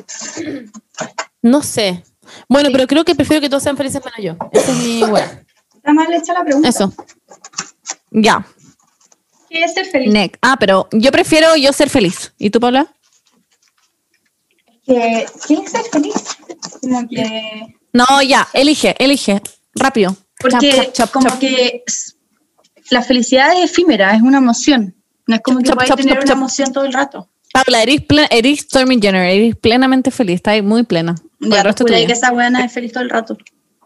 No 1.41 1.61
sé. 1.61 2.03
Bueno, 2.49 2.69
pero 2.71 2.87
creo 2.87 3.05
que 3.05 3.13
prefiero 3.15 3.41
que 3.41 3.49
todos 3.49 3.63
sean 3.63 3.77
felices 3.77 4.01
menos 4.03 4.19
yo. 4.39 4.47
Esa 4.51 4.71
es 4.71 4.77
mi 4.77 5.03
wea. 5.11 5.43
Está 5.75 5.93
mal 5.93 6.11
hecha 6.11 6.33
la 6.33 6.43
pregunta. 6.43 6.67
Eso. 6.69 6.91
Ya, 8.19 8.45
¿Qué 9.49 9.63
es 9.63 9.73
ser 9.73 9.85
feliz? 9.85 10.31
Ah, 10.41 10.57
pero 10.59 10.87
yo 10.91 11.11
prefiero 11.11 11.55
yo 11.55 11.71
ser 11.71 11.89
feliz. 11.89 12.33
¿Y 12.37 12.49
tú, 12.49 12.59
Paula? 12.59 12.87
¿Qué, 14.85 15.25
¿Qué 15.47 15.53
es 15.53 15.71
ser 15.71 15.83
feliz? 15.91 16.13
Como 16.81 17.07
que... 17.07 17.75
No, 17.93 18.05
ya, 18.21 18.47
elige, 18.53 18.95
elige. 18.99 19.41
Rápido. 19.75 20.15
Porque 20.39 20.69
Chap, 20.71 20.81
chap, 20.85 20.93
chap, 20.93 21.11
como 21.11 21.39
que 21.39 21.83
la 22.89 23.01
felicidad 23.03 23.51
es 23.61 23.71
efímera, 23.71 24.15
es 24.15 24.21
una 24.21 24.37
emoción. 24.37 24.95
No 25.27 25.35
es 25.35 25.41
como 25.41 25.59
que 25.59 25.71
puedes 25.71 25.95
tener 25.95 26.19
una 26.19 26.33
emoción 26.33 26.71
todo 26.73 26.85
el 26.85 26.93
rato. 26.93 27.29
Paula, 27.53 27.81
eres, 27.83 28.01
ple- 28.07 28.27
eres 28.29 28.59
Stormy 28.61 28.99
Jenner, 29.01 29.23
eres 29.29 29.55
plenamente 29.55 30.11
feliz, 30.11 30.35
está 30.35 30.51
ahí 30.51 30.61
muy 30.61 30.83
plena. 30.83 31.15
Ya, 31.39 31.63
resto 31.63 31.85
que 31.85 32.03
esa 32.03 32.31
buena 32.31 32.63
es 32.65 32.71
feliz 32.71 32.91
todo 32.91 33.03
el 33.03 33.09
rato. 33.09 33.37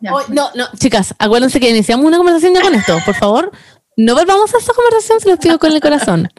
Ya. 0.02 0.14
Oh, 0.14 0.22
no, 0.30 0.50
no, 0.56 0.66
chicas, 0.78 1.14
acuérdense 1.20 1.60
que 1.60 1.70
iniciamos 1.70 2.06
una 2.06 2.18
conversación 2.18 2.54
ya 2.54 2.62
con 2.62 2.74
esto. 2.74 2.98
Por 3.06 3.16
favor, 3.16 3.52
no 4.06 4.16
volvamos 4.16 4.54
a 4.54 4.58
esta 4.58 4.74
conversación, 4.74 5.20
se 5.20 5.30
los 5.30 5.40
pido 5.40 5.60
con 5.60 5.72
el 5.72 5.82
corazón. 5.82 6.30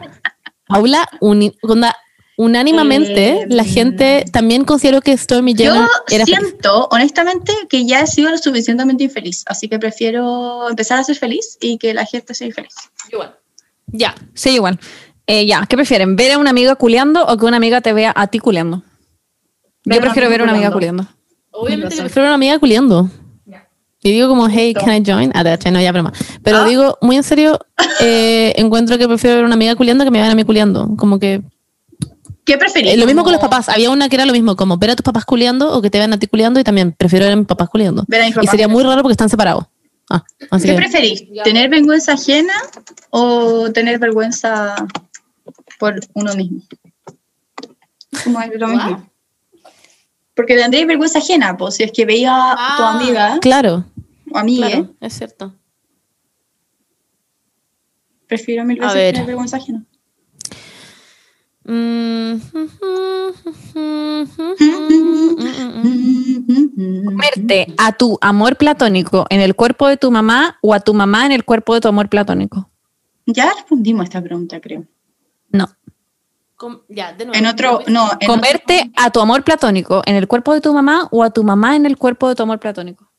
Paula, 0.67 1.09
onda, 1.21 1.97
unánimamente, 2.37 3.43
Eh, 3.43 3.47
la 3.49 3.65
gente 3.65 4.25
también 4.33 4.65
consideró 4.65 5.01
que 5.01 5.17
Stormy 5.17 5.55
Yo 5.55 5.75
feliz. 6.07 6.25
siento, 6.25 6.89
honestamente, 6.91 7.53
que 7.69 7.87
ya 7.87 8.01
he 8.01 8.07
sido 8.07 8.31
lo 8.31 8.39
suficientemente 8.39 9.05
infeliz. 9.05 9.45
Así 9.47 9.69
que 9.69 9.79
prefiero 9.79 10.69
empezar 10.69 10.99
a 10.99 11.05
ser 11.05 11.17
feliz 11.17 11.59
y 11.61 11.79
que 11.79 11.93
la 11.95 12.05
gente 12.07 12.35
sea 12.35 12.47
infeliz. 12.47 12.75
Igual. 13.11 13.37
Ya. 13.87 14.15
Sí, 14.35 14.51
igual. 14.51 14.79
Eh, 15.27 15.47
ya, 15.47 15.67
¿qué 15.69 15.77
prefieren? 15.77 16.17
¿Ver 16.17 16.33
a 16.33 16.39
una 16.39 16.51
amiga 16.51 16.75
culeando 16.75 17.25
o 17.27 17.37
que 17.37 17.45
una 17.45 17.59
amiga 17.59 17.81
te 17.81 17.93
vea 17.93 18.13
a 18.17 18.27
ti 18.27 18.39
culeando? 18.39 18.83
Ver 19.85 19.99
Yo 19.99 20.03
prefiero 20.03 20.29
ver 20.31 20.41
a 20.41 20.45
una 20.45 20.53
amiga 20.55 20.71
culeando. 20.73 21.05
culeando. 21.05 21.23
Obviamente 21.51 21.97
prefiero 21.97 22.27
una 22.29 22.35
amiga 22.35 22.59
culiando. 22.59 23.11
Y 24.03 24.11
digo 24.11 24.29
como, 24.29 24.49
hey, 24.49 24.75
can 24.75 24.93
I 24.95 25.03
join? 25.05 25.31
Ah, 25.35 25.45
no, 25.71 25.81
ya 25.81 25.93
broma. 25.93 26.13
Pero 26.43 26.59
Ah. 26.59 26.65
digo, 26.65 26.99
muy 27.03 27.17
en 27.17 27.23
serio, 27.23 27.59
eh, 28.01 28.53
encuentro 28.57 28.99
que 28.99 29.07
prefiero 29.07 29.37
ver 29.37 29.45
a 29.45 29.47
una 29.47 29.55
amiga 29.55 29.77
culiando 29.77 30.05
que 30.05 30.11
me 30.11 30.19
vean 30.19 30.31
a 30.33 30.35
mí 30.35 30.45
culiando. 30.45 30.97
Como 30.97 31.19
que 31.19 31.43
¿Qué 32.45 32.59
preferís? 32.59 32.95
Eh, 32.95 32.97
lo 32.97 33.07
mismo 33.07 33.23
con 33.23 33.33
los 33.33 33.41
papás. 33.41 33.69
Había 33.69 33.91
una 33.91 34.09
que 34.09 34.17
era 34.17 34.27
lo 34.27 34.33
mismo, 34.33 34.57
como 34.57 34.77
ver 34.77 34.91
a 34.91 34.97
tus 34.97 35.05
papás 35.05 35.25
culiando 35.25 35.73
o 35.73 35.81
que 35.81 35.91
te 35.91 35.99
vean 35.99 36.13
a 36.13 36.19
ti 36.19 36.27
culiando 36.27 36.59
y 36.59 36.65
también 36.65 36.91
prefiero 36.91 37.25
ver 37.27 37.35
a 37.35 37.37
mis 37.37 37.47
papás 37.47 37.69
culiando. 37.69 38.05
Ver 38.09 38.23
a 38.23 38.27
mis 38.27 38.37
Y 38.43 38.47
sería 38.49 38.67
muy 38.67 38.83
raro 38.83 39.03
porque 39.03 39.13
están 39.13 39.29
separados. 39.29 39.65
Ah, 40.11 40.25
así 40.51 40.67
¿Qué 40.67 40.73
que- 40.73 40.77
preferís? 40.79 41.23
¿Tener 41.45 41.71
vergüenza 41.71 42.15
ajena 42.15 42.53
o 43.11 43.71
tener 43.71 44.01
vergüenza 44.01 44.75
por 45.79 46.01
uno 46.15 46.35
mismo? 46.35 46.61
Como 48.25 48.41
es 48.41 48.51
lo 48.59 48.67
mismo. 48.69 49.09
Porque 50.35 50.57
tendréis 50.57 50.87
vergüenza 50.87 51.19
ajena, 51.21 51.57
pues 51.57 51.77
si 51.77 51.85
es 51.85 51.93
que 51.93 52.05
veía 52.07 52.35
a 52.53 52.77
tu 52.77 52.83
Ah, 52.83 52.91
amiga 52.99 53.39
Claro, 53.41 53.85
o 54.35 54.39
amiga, 54.39 54.69
claro, 54.69 54.95
es 55.01 55.13
cierto. 55.13 55.55
prefiero 58.27 58.65
mil 58.65 58.83
A 58.83 58.87
veces 58.87 58.95
ver. 58.97 59.13
tener 59.15 59.27
vergüenza 59.27 59.57
ajena. 59.59 59.85
¿Comerte 67.05 67.67
a 67.79 67.93
tu 67.93 68.19
amor 68.21 68.57
platónico 68.57 69.27
en 69.31 69.41
el 69.41 69.55
cuerpo 69.55 69.89
de 69.89 69.97
tu 69.97 70.11
mamá 70.11 70.59
o 70.63 70.75
a 70.75 70.81
tu 70.81 70.95
mamá 70.95 71.27
en 71.27 71.33
el 71.33 71.45
cuerpo 71.45 71.75
de 71.75 71.81
tu 71.81 71.89
amor 71.89 72.09
platónico? 72.09 72.71
Ya 73.27 73.53
respondimos 73.55 74.01
a 74.01 74.05
esta 74.05 74.23
pregunta, 74.23 74.61
creo. 74.61 74.85
No. 75.51 75.67
Com- 76.57 76.81
Ya, 76.89 77.13
de 77.13 77.27
nuevo. 77.27 77.39
En 77.39 77.47
otro, 77.47 77.81
no, 77.89 78.11
en 78.21 78.27
¿Comerte 78.27 78.91
a 78.97 79.11
tu 79.11 79.21
amor 79.21 79.45
platónico 79.45 80.03
en 80.07 80.17
el 80.17 80.27
cuerpo 80.27 80.55
de 80.55 80.61
tu 80.61 80.73
mamá 80.73 81.09
o 81.11 81.23
a 81.23 81.31
tu 81.31 81.45
mamá 81.45 81.77
en 81.77 81.87
el 81.87 81.97
cuerpo 81.97 82.29
de 82.29 82.35
tu 82.35 82.43
amor 82.43 82.59
platónico? 82.59 83.12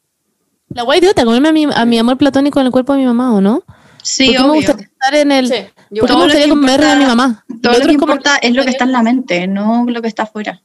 La 0.76 0.84
guay 0.84 1.00
idiota, 1.00 1.24
comerme 1.26 1.50
a 1.50 1.52
mi, 1.54 1.66
a 1.74 1.86
mi 1.86 2.00
amor 2.00 2.18
platónico 2.18 2.60
en 2.60 2.66
el 2.68 2.72
cuerpo 2.72 2.94
de 2.94 3.00
mi 3.00 3.06
mamá, 3.06 3.34
¿o 3.34 3.42
no? 3.42 3.64
sí, 4.02 4.28
¿Por 4.28 4.36
qué 4.36 4.42
me 4.44 4.54
gustaría 4.54 4.84
estar 4.86 5.16
en 5.16 5.32
el. 5.32 5.48
Sí, 5.48 5.54
¿Por 6.00 6.08
qué 6.08 6.14
me 6.14 6.20
lo 6.20 6.24
gustaría 6.26 6.44
que 6.46 6.50
comerme 6.50 6.86
a 6.92 6.96
mi 6.96 7.06
mamá? 7.06 7.46
Todo 7.48 7.58
Lo 7.62 7.72
lo 7.72 7.78
otro 7.78 7.88
que 7.88 7.92
es 7.94 7.98
como- 8.00 8.14
importa 8.14 8.36
es 8.38 8.54
lo 8.54 8.64
que 8.64 8.70
está 8.72 8.84
en 8.86 8.92
la 8.92 9.04
mente, 9.04 9.48
no 9.48 9.86
lo 9.88 10.02
que 10.02 10.08
está 10.08 10.24
afuera. 10.24 10.62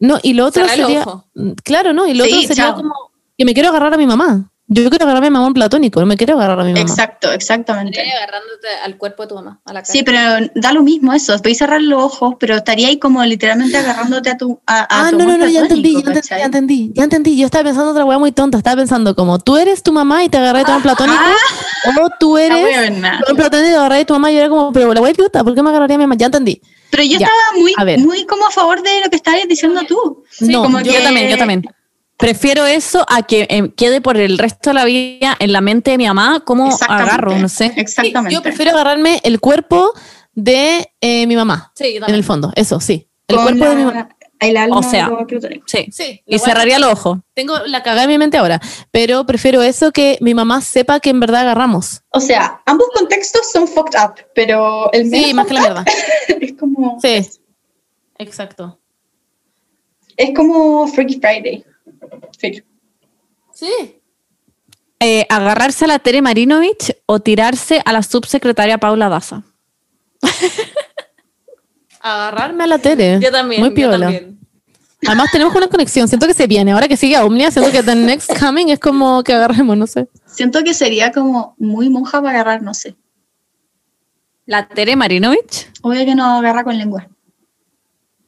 No, 0.00 0.18
y 0.22 0.34
lo 0.34 0.46
otro 0.46 0.66
Cerrar 0.68 0.76
sería. 0.88 1.04
Claro, 1.62 1.92
no, 1.92 2.06
y 2.06 2.14
lo 2.14 2.24
Sí, 2.24 2.32
otro 2.34 2.48
sería 2.48 2.64
chao. 2.66 2.76
como 2.76 2.92
que 3.38 3.44
me 3.44 3.54
quiero 3.54 3.70
agarrar 3.70 3.94
a 3.94 3.96
mi 3.96 4.06
mamá. 4.06 4.50
Yo 4.66 4.88
quiero 4.88 5.04
agarrarme 5.04 5.26
a 5.26 5.30
mi 5.30 5.36
amor 5.36 5.52
platónico, 5.52 6.00
no 6.00 6.06
me 6.06 6.16
quiero 6.16 6.34
agarrar 6.36 6.58
a 6.60 6.64
mi 6.64 6.72
mamá. 6.72 6.80
Exacto, 6.80 7.30
exactamente. 7.30 8.00
agarrándote 8.00 8.66
al 8.82 8.96
cuerpo 8.96 9.24
de 9.24 9.28
tu 9.28 9.34
mamá, 9.34 9.60
a 9.66 9.72
la 9.74 9.84
Sí, 9.84 10.02
pero 10.02 10.18
da 10.54 10.72
lo 10.72 10.82
mismo 10.82 11.12
eso. 11.12 11.36
Podéis 11.36 11.58
cerrar 11.58 11.82
los 11.82 12.02
ojos, 12.02 12.36
pero 12.40 12.56
estaría 12.56 12.88
ahí 12.88 12.98
como 12.98 13.22
literalmente 13.24 13.76
agarrándote 13.76 14.30
a 14.30 14.38
tu. 14.38 14.58
A, 14.66 14.80
a 14.80 14.86
Ah, 15.08 15.10
tu 15.10 15.18
no, 15.18 15.26
no, 15.26 15.36
no, 15.36 15.46
ya 15.48 15.60
entendí, 15.60 15.92
ya 15.92 15.98
entendí, 15.98 16.28
ya 16.30 16.44
entendí, 16.44 16.92
ya 16.94 17.04
entendí. 17.04 17.36
Yo 17.36 17.44
estaba 17.44 17.64
pensando 17.64 17.90
otra 17.90 18.06
weá 18.06 18.18
muy 18.18 18.32
tonta. 18.32 18.56
Estaba 18.56 18.76
pensando 18.76 19.14
como, 19.14 19.38
tú 19.38 19.58
eres 19.58 19.82
tu 19.82 19.92
mamá 19.92 20.24
y 20.24 20.30
te 20.30 20.38
agarré 20.38 20.60
de 20.60 20.64
tu 20.64 20.70
amor 20.70 20.82
platónico, 20.82 21.20
o 21.86 22.08
tú 22.18 22.38
eres 22.38 22.58
tu 23.28 23.36
platónico 23.36 23.68
y 23.68 23.70
te 23.72 23.76
agarré 23.76 23.96
de 23.98 24.04
tu 24.06 24.14
mamá 24.14 24.30
y 24.32 24.34
yo 24.34 24.40
era 24.40 24.48
como, 24.48 24.72
pero 24.72 24.94
la 24.94 25.00
weá 25.02 25.10
idiota, 25.12 25.44
¿por 25.44 25.54
qué 25.54 25.62
me 25.62 25.68
agarraría 25.68 25.96
a 25.96 25.98
mi 25.98 26.04
mamá? 26.04 26.16
Ya 26.16 26.26
entendí. 26.26 26.62
Pero 26.90 27.02
yo 27.02 27.18
Ya, 27.18 27.26
estaba 27.26 27.60
muy, 27.60 27.74
a 27.76 27.84
ver. 27.84 27.98
muy 27.98 28.24
como 28.24 28.46
a 28.46 28.50
favor 28.50 28.82
de 28.82 29.00
lo 29.04 29.10
que 29.10 29.16
estabas 29.16 29.40
diciendo 29.46 29.82
tú. 29.86 30.24
No, 30.40 30.62
como 30.62 30.80
Yo 30.80 30.92
que- 30.92 31.00
también, 31.00 31.28
yo 31.28 31.36
también. 31.36 31.64
Prefiero 32.24 32.64
eso 32.64 33.04
a 33.06 33.22
que 33.22 33.46
eh, 33.50 33.70
quede 33.76 34.00
por 34.00 34.16
el 34.16 34.38
resto 34.38 34.70
de 34.70 34.74
la 34.74 34.86
vida 34.86 35.36
en 35.38 35.52
la 35.52 35.60
mente 35.60 35.90
de 35.90 35.98
mi 35.98 36.06
mamá 36.06 36.40
como 36.42 36.68
Exactamente, 36.68 37.10
agarro, 37.10 37.38
no 37.38 37.50
sé. 37.50 37.70
Exactamente. 37.76 38.34
Yo 38.34 38.40
prefiero 38.40 38.70
agarrarme 38.70 39.20
el 39.24 39.40
cuerpo 39.40 39.92
de 40.34 40.90
eh, 41.02 41.26
mi 41.26 41.36
mamá, 41.36 41.70
Sí, 41.74 41.96
en 41.96 42.14
el 42.14 42.24
fondo, 42.24 42.50
eso, 42.56 42.80
sí. 42.80 43.10
El 43.28 43.36
Con 43.36 43.44
cuerpo 43.44 43.64
de 43.66 43.76
mi 43.76 43.84
mamá. 43.84 44.08
El 44.40 44.56
alma 44.56 44.78
O 44.78 44.82
sea. 44.82 45.10
Sí. 45.66 45.86
Sí, 45.92 46.22
Y 46.26 46.38
cerraría 46.38 46.78
los 46.78 46.92
ojos. 46.92 47.18
Tengo 47.34 47.58
la 47.66 47.82
cagada 47.82 48.04
en 48.04 48.08
mi 48.08 48.16
mente 48.16 48.38
ahora, 48.38 48.58
pero 48.90 49.26
prefiero 49.26 49.62
eso 49.62 49.92
que 49.92 50.16
mi 50.22 50.32
mamá 50.32 50.62
sepa 50.62 51.00
que 51.00 51.10
en 51.10 51.20
verdad 51.20 51.42
agarramos. 51.42 52.04
O 52.08 52.20
sea, 52.20 52.62
ambos 52.64 52.88
contextos 52.94 53.50
son 53.52 53.68
fucked 53.68 54.00
up, 54.02 54.14
pero 54.34 54.90
el 54.94 55.10
Sí, 55.10 55.34
más 55.34 55.46
que 55.46 55.52
la 55.52 55.60
mierda. 55.60 55.84
es 56.40 56.54
como. 56.54 56.98
Sí. 57.02 57.20
Exacto. 58.16 58.78
Es 60.16 60.34
como 60.34 60.86
Freaky 60.88 61.20
Friday. 61.20 61.64
Sí. 62.38 62.62
Sí. 63.52 64.00
Eh, 65.00 65.26
agarrarse 65.28 65.84
a 65.84 65.88
la 65.88 65.98
Tere 65.98 66.22
Marinovich 66.22 66.96
o 67.06 67.20
tirarse 67.20 67.82
a 67.84 67.92
la 67.92 68.02
subsecretaria 68.02 68.78
Paula 68.78 69.08
Daza. 69.08 69.42
Agarrarme 72.00 72.64
a 72.64 72.66
la 72.66 72.78
tele. 72.78 73.18
también. 73.30 73.60
Muy 73.60 73.70
piola. 73.70 74.12
Además 75.06 75.30
tenemos 75.32 75.54
una 75.54 75.68
conexión. 75.68 76.08
Siento 76.08 76.26
que 76.26 76.34
se 76.34 76.46
viene. 76.46 76.72
Ahora 76.72 76.88
que 76.88 76.96
sigue 76.96 77.18
Omnia, 77.18 77.50
siento 77.50 77.70
que 77.70 77.82
The 77.82 77.94
Next 77.94 78.38
Coming 78.38 78.68
es 78.68 78.78
como 78.78 79.22
que 79.22 79.34
agarremos, 79.34 79.76
no 79.76 79.86
sé. 79.86 80.08
Siento 80.26 80.62
que 80.64 80.74
sería 80.74 81.12
como 81.12 81.54
muy 81.58 81.90
monja 81.90 82.20
para 82.22 82.40
agarrar, 82.40 82.62
no 82.62 82.74
sé. 82.74 82.96
¿La 84.46 84.68
Tere 84.68 84.96
Marinovich? 84.96 85.70
Obvio 85.82 86.04
que 86.04 86.14
no 86.14 86.38
agarra 86.38 86.64
con 86.64 86.76
lengua. 86.76 87.08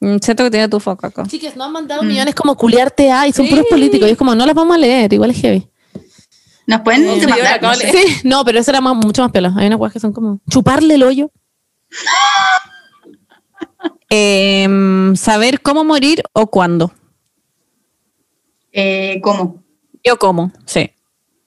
Mm, 0.01 0.17
Siento 0.21 0.45
que 0.45 0.51
tiene 0.51 0.69
tu 0.69 0.79
foco 0.81 1.07
acá. 1.07 1.25
Chicas, 1.27 1.57
nos 1.57 1.67
han 1.67 1.73
mandado 1.73 2.03
millones 2.03 2.35
como 2.35 2.57
culiarte 2.57 3.11
a 3.11 3.27
y 3.27 3.33
son 3.33 3.49
puros 3.49 3.65
Sí. 3.69 3.71
políticos. 3.71 4.09
Y 4.09 4.13
es 4.13 4.19
como, 4.19 4.35
no 4.35 4.45
las 4.47 4.55
vamos 4.55 4.75
a 4.77 4.79
leer. 4.79 5.13
Igual 5.13 5.31
es 5.31 5.41
heavy. 5.41 5.69
Nos 6.67 6.81
pueden 6.81 7.21
demandar, 7.21 7.63
no 7.63 7.71
de 7.71 7.77
sé. 7.77 7.93
Sí, 7.93 8.21
no, 8.25 8.45
pero 8.45 8.59
eso 8.59 8.71
era 8.71 8.81
más- 8.81 8.97
mucho 8.97 9.23
más 9.23 9.31
piola. 9.33 9.55
Hay 9.57 9.67
unas 9.69 9.79
cosas 9.79 9.93
que 9.95 10.01
son 10.01 10.13
como 10.13 10.41
chuparle 10.51 10.95
el 10.95 11.03
hoyo. 11.05 11.31
Em, 14.09 15.17
saber 15.17 15.61
cómo 15.61 15.85
morir 15.85 16.23
o 16.33 16.47
cuándo. 16.49 16.93
Eh, 18.73 19.21
¿Cómo? 19.23 19.63
Yo 20.05 20.17
cómo, 20.19 20.53
sí. 20.65 20.91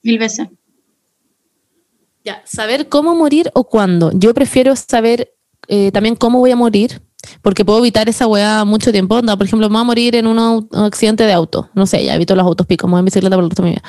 Mil 0.02 0.18
veces. 0.18 0.48
Ya, 2.24 2.42
saber 2.44 2.88
cómo 2.88 3.14
morir 3.14 3.50
o 3.54 3.64
cuándo. 3.64 4.10
Yo 4.14 4.34
prefiero 4.34 4.76
saber 4.76 5.32
eh, 5.68 5.90
también 5.92 6.16
cómo 6.16 6.38
voy 6.40 6.50
a 6.50 6.56
morir, 6.56 7.00
porque 7.42 7.64
puedo 7.64 7.78
evitar 7.80 8.08
esa 8.08 8.26
weá 8.26 8.64
mucho 8.64 8.92
tiempo. 8.92 9.16
Onda, 9.16 9.36
por 9.36 9.46
ejemplo, 9.46 9.68
me 9.68 9.74
voy 9.74 9.80
a 9.82 9.84
morir 9.84 10.16
en 10.16 10.26
un, 10.26 10.68
accidente 10.72 11.24
de 11.24 11.32
auto. 11.32 11.70
No 11.74 11.86
sé, 11.86 12.04
ya 12.04 12.14
evito 12.14 12.34
los 12.34 12.44
autos 12.46 12.66
picos, 12.66 12.88
me 12.88 12.92
voy 12.92 13.00
en 13.00 13.04
bicicleta 13.06 13.36
por 13.36 13.44
el 13.44 13.50
resto 13.50 13.62
de 13.62 13.68
mi 13.68 13.74
vida. 13.74 13.82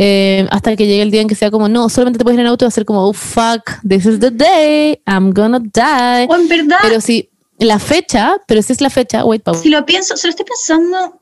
Eh, 0.00 0.46
hasta 0.50 0.76
que 0.76 0.86
llegue 0.86 1.02
el 1.02 1.10
día 1.10 1.22
en 1.22 1.28
que 1.28 1.34
sea 1.34 1.50
como, 1.50 1.68
no, 1.68 1.88
solamente 1.88 2.18
te 2.18 2.24
puedes 2.24 2.36
ir 2.36 2.40
en 2.40 2.46
auto 2.46 2.64
y 2.64 2.66
va 2.66 2.68
a 2.68 2.72
ser 2.72 2.84
como, 2.84 3.08
oh 3.08 3.12
fuck, 3.12 3.80
this 3.88 4.06
is 4.06 4.20
the 4.20 4.30
day, 4.30 5.02
I'm 5.06 5.32
gonna 5.32 5.58
die. 5.58 6.26
O 6.28 6.36
en 6.36 6.48
verdad, 6.48 6.76
Pero 6.82 7.00
si 7.00 7.30
la 7.58 7.80
fecha, 7.80 8.36
pero 8.46 8.62
si 8.62 8.72
es 8.72 8.80
la 8.80 8.90
fecha, 8.90 9.24
wait, 9.24 9.42
Pau. 9.42 9.56
si 9.56 9.68
lo 9.68 9.84
pienso, 9.84 10.16
se 10.16 10.28
lo 10.28 10.30
estoy 10.30 10.46
pensando, 10.46 11.20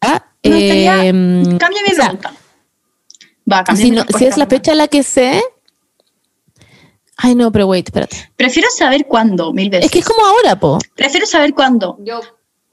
Ah, 0.00 0.24
gustaría- 0.42 1.06
em, 1.06 1.56
cambia 1.56 1.82
mi 1.86 1.92
o 1.92 1.94
sea, 1.94 2.04
pregunta. 2.06 2.32
Va, 3.50 3.64
cambia 3.64 3.84
si, 3.84 3.90
mi 3.90 3.96
no- 3.96 4.04
si 4.18 4.24
es 4.24 4.36
la 4.36 4.46
fecha 4.46 4.74
la 4.74 4.88
que 4.88 5.02
sé. 5.02 5.40
Ay, 7.16 7.34
no, 7.34 7.52
pero 7.52 7.66
wait, 7.66 7.86
espérate. 7.86 8.30
Prefiero 8.36 8.68
saber 8.76 9.06
cuándo, 9.06 9.52
mil 9.52 9.70
veces. 9.70 9.86
Es 9.86 9.90
que 9.92 10.00
es 10.00 10.04
como 10.04 10.26
ahora, 10.26 10.58
po. 10.58 10.78
Prefiero 10.96 11.26
saber 11.26 11.54
cuándo. 11.54 11.96
Yo. 12.00 12.20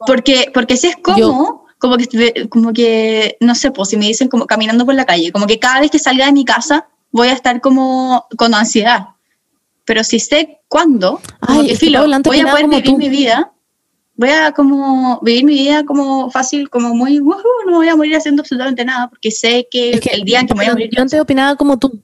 Porque, 0.08 0.50
porque 0.54 0.78
si 0.78 0.88
es 0.88 0.96
como, 0.98 1.66
como 1.78 1.96
que, 1.98 2.48
como 2.50 2.74
que, 2.74 3.38
no 3.40 3.54
sé, 3.54 3.72
pues 3.72 3.90
si 3.90 3.98
me 3.98 4.08
dicen 4.08 4.28
como 4.30 4.48
caminando 4.48 4.86
por 4.86 4.96
la 4.96 5.06
calle, 5.06 5.32
como 5.32 5.46
que 5.46 5.60
cada 5.60 5.80
vez 5.82 5.92
que 5.92 6.00
salga 6.00 6.26
de 6.26 6.32
mi 6.32 6.44
casa 6.44 6.88
voy 7.12 7.28
a 7.28 7.34
estar 7.34 7.62
como 7.62 8.26
con 8.38 8.54
ansiedad. 8.56 9.10
Pero 9.86 10.04
si 10.04 10.20
sé 10.20 10.62
cuándo, 10.68 11.20
como 11.46 11.60
Ay, 11.62 11.68
que 11.68 11.74
que 11.74 11.80
filo, 11.80 12.00
antes 12.04 12.24
voy 12.32 12.40
a 12.40 12.50
poder 12.50 12.68
vivir 12.68 12.84
tú. 12.84 12.98
mi 12.98 13.10
vida, 13.10 13.52
voy 14.16 14.30
a 14.30 14.52
como 14.54 15.20
vivir 15.22 15.44
mi 15.46 15.54
vida 15.54 15.84
como 15.86 16.32
fácil, 16.32 16.70
como 16.70 16.96
muy, 16.96 17.20
"Woohoo", 17.20 17.44
no 17.66 17.72
me 17.72 17.78
voy 17.78 17.90
a 17.90 17.96
morir 17.96 18.16
haciendo 18.16 18.42
absolutamente 18.42 18.84
nada, 18.86 19.08
porque 19.10 19.30
sé 19.30 19.68
que, 19.70 19.92
Es 19.92 20.02
que 20.02 20.10
el 20.12 20.24
día 20.24 20.40
en 20.40 20.48
que 20.48 20.54
me 20.56 20.60
voy 20.62 20.68
a 20.68 20.72
morir. 20.74 20.90
Yo 20.96 21.02
antes 21.02 21.20
opinaba 21.20 21.56
como 21.56 21.78
tú. 21.78 22.02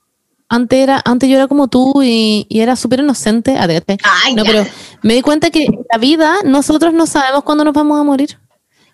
Antes, 0.50 0.80
era, 0.80 1.02
antes 1.04 1.30
yo 1.30 1.36
era 1.36 1.48
como 1.48 1.68
tú 1.68 2.02
y, 2.04 2.46
y 2.50 2.62
era 2.62 2.76
súper 2.76 3.02
inocente. 3.02 3.58
Ay, 3.58 4.34
No, 4.36 4.44
ya. 4.46 4.52
pero 4.52 4.66
me 5.04 5.14
di 5.14 5.22
cuenta 5.22 5.50
que 5.50 5.66
en 5.66 5.80
la 5.92 5.98
vida 5.98 6.36
nosotros 6.46 6.94
no 6.94 7.06
sabemos 7.06 7.44
cuándo 7.44 7.66
nos 7.66 7.74
vamos 7.74 8.00
a 8.00 8.04
morir. 8.04 8.40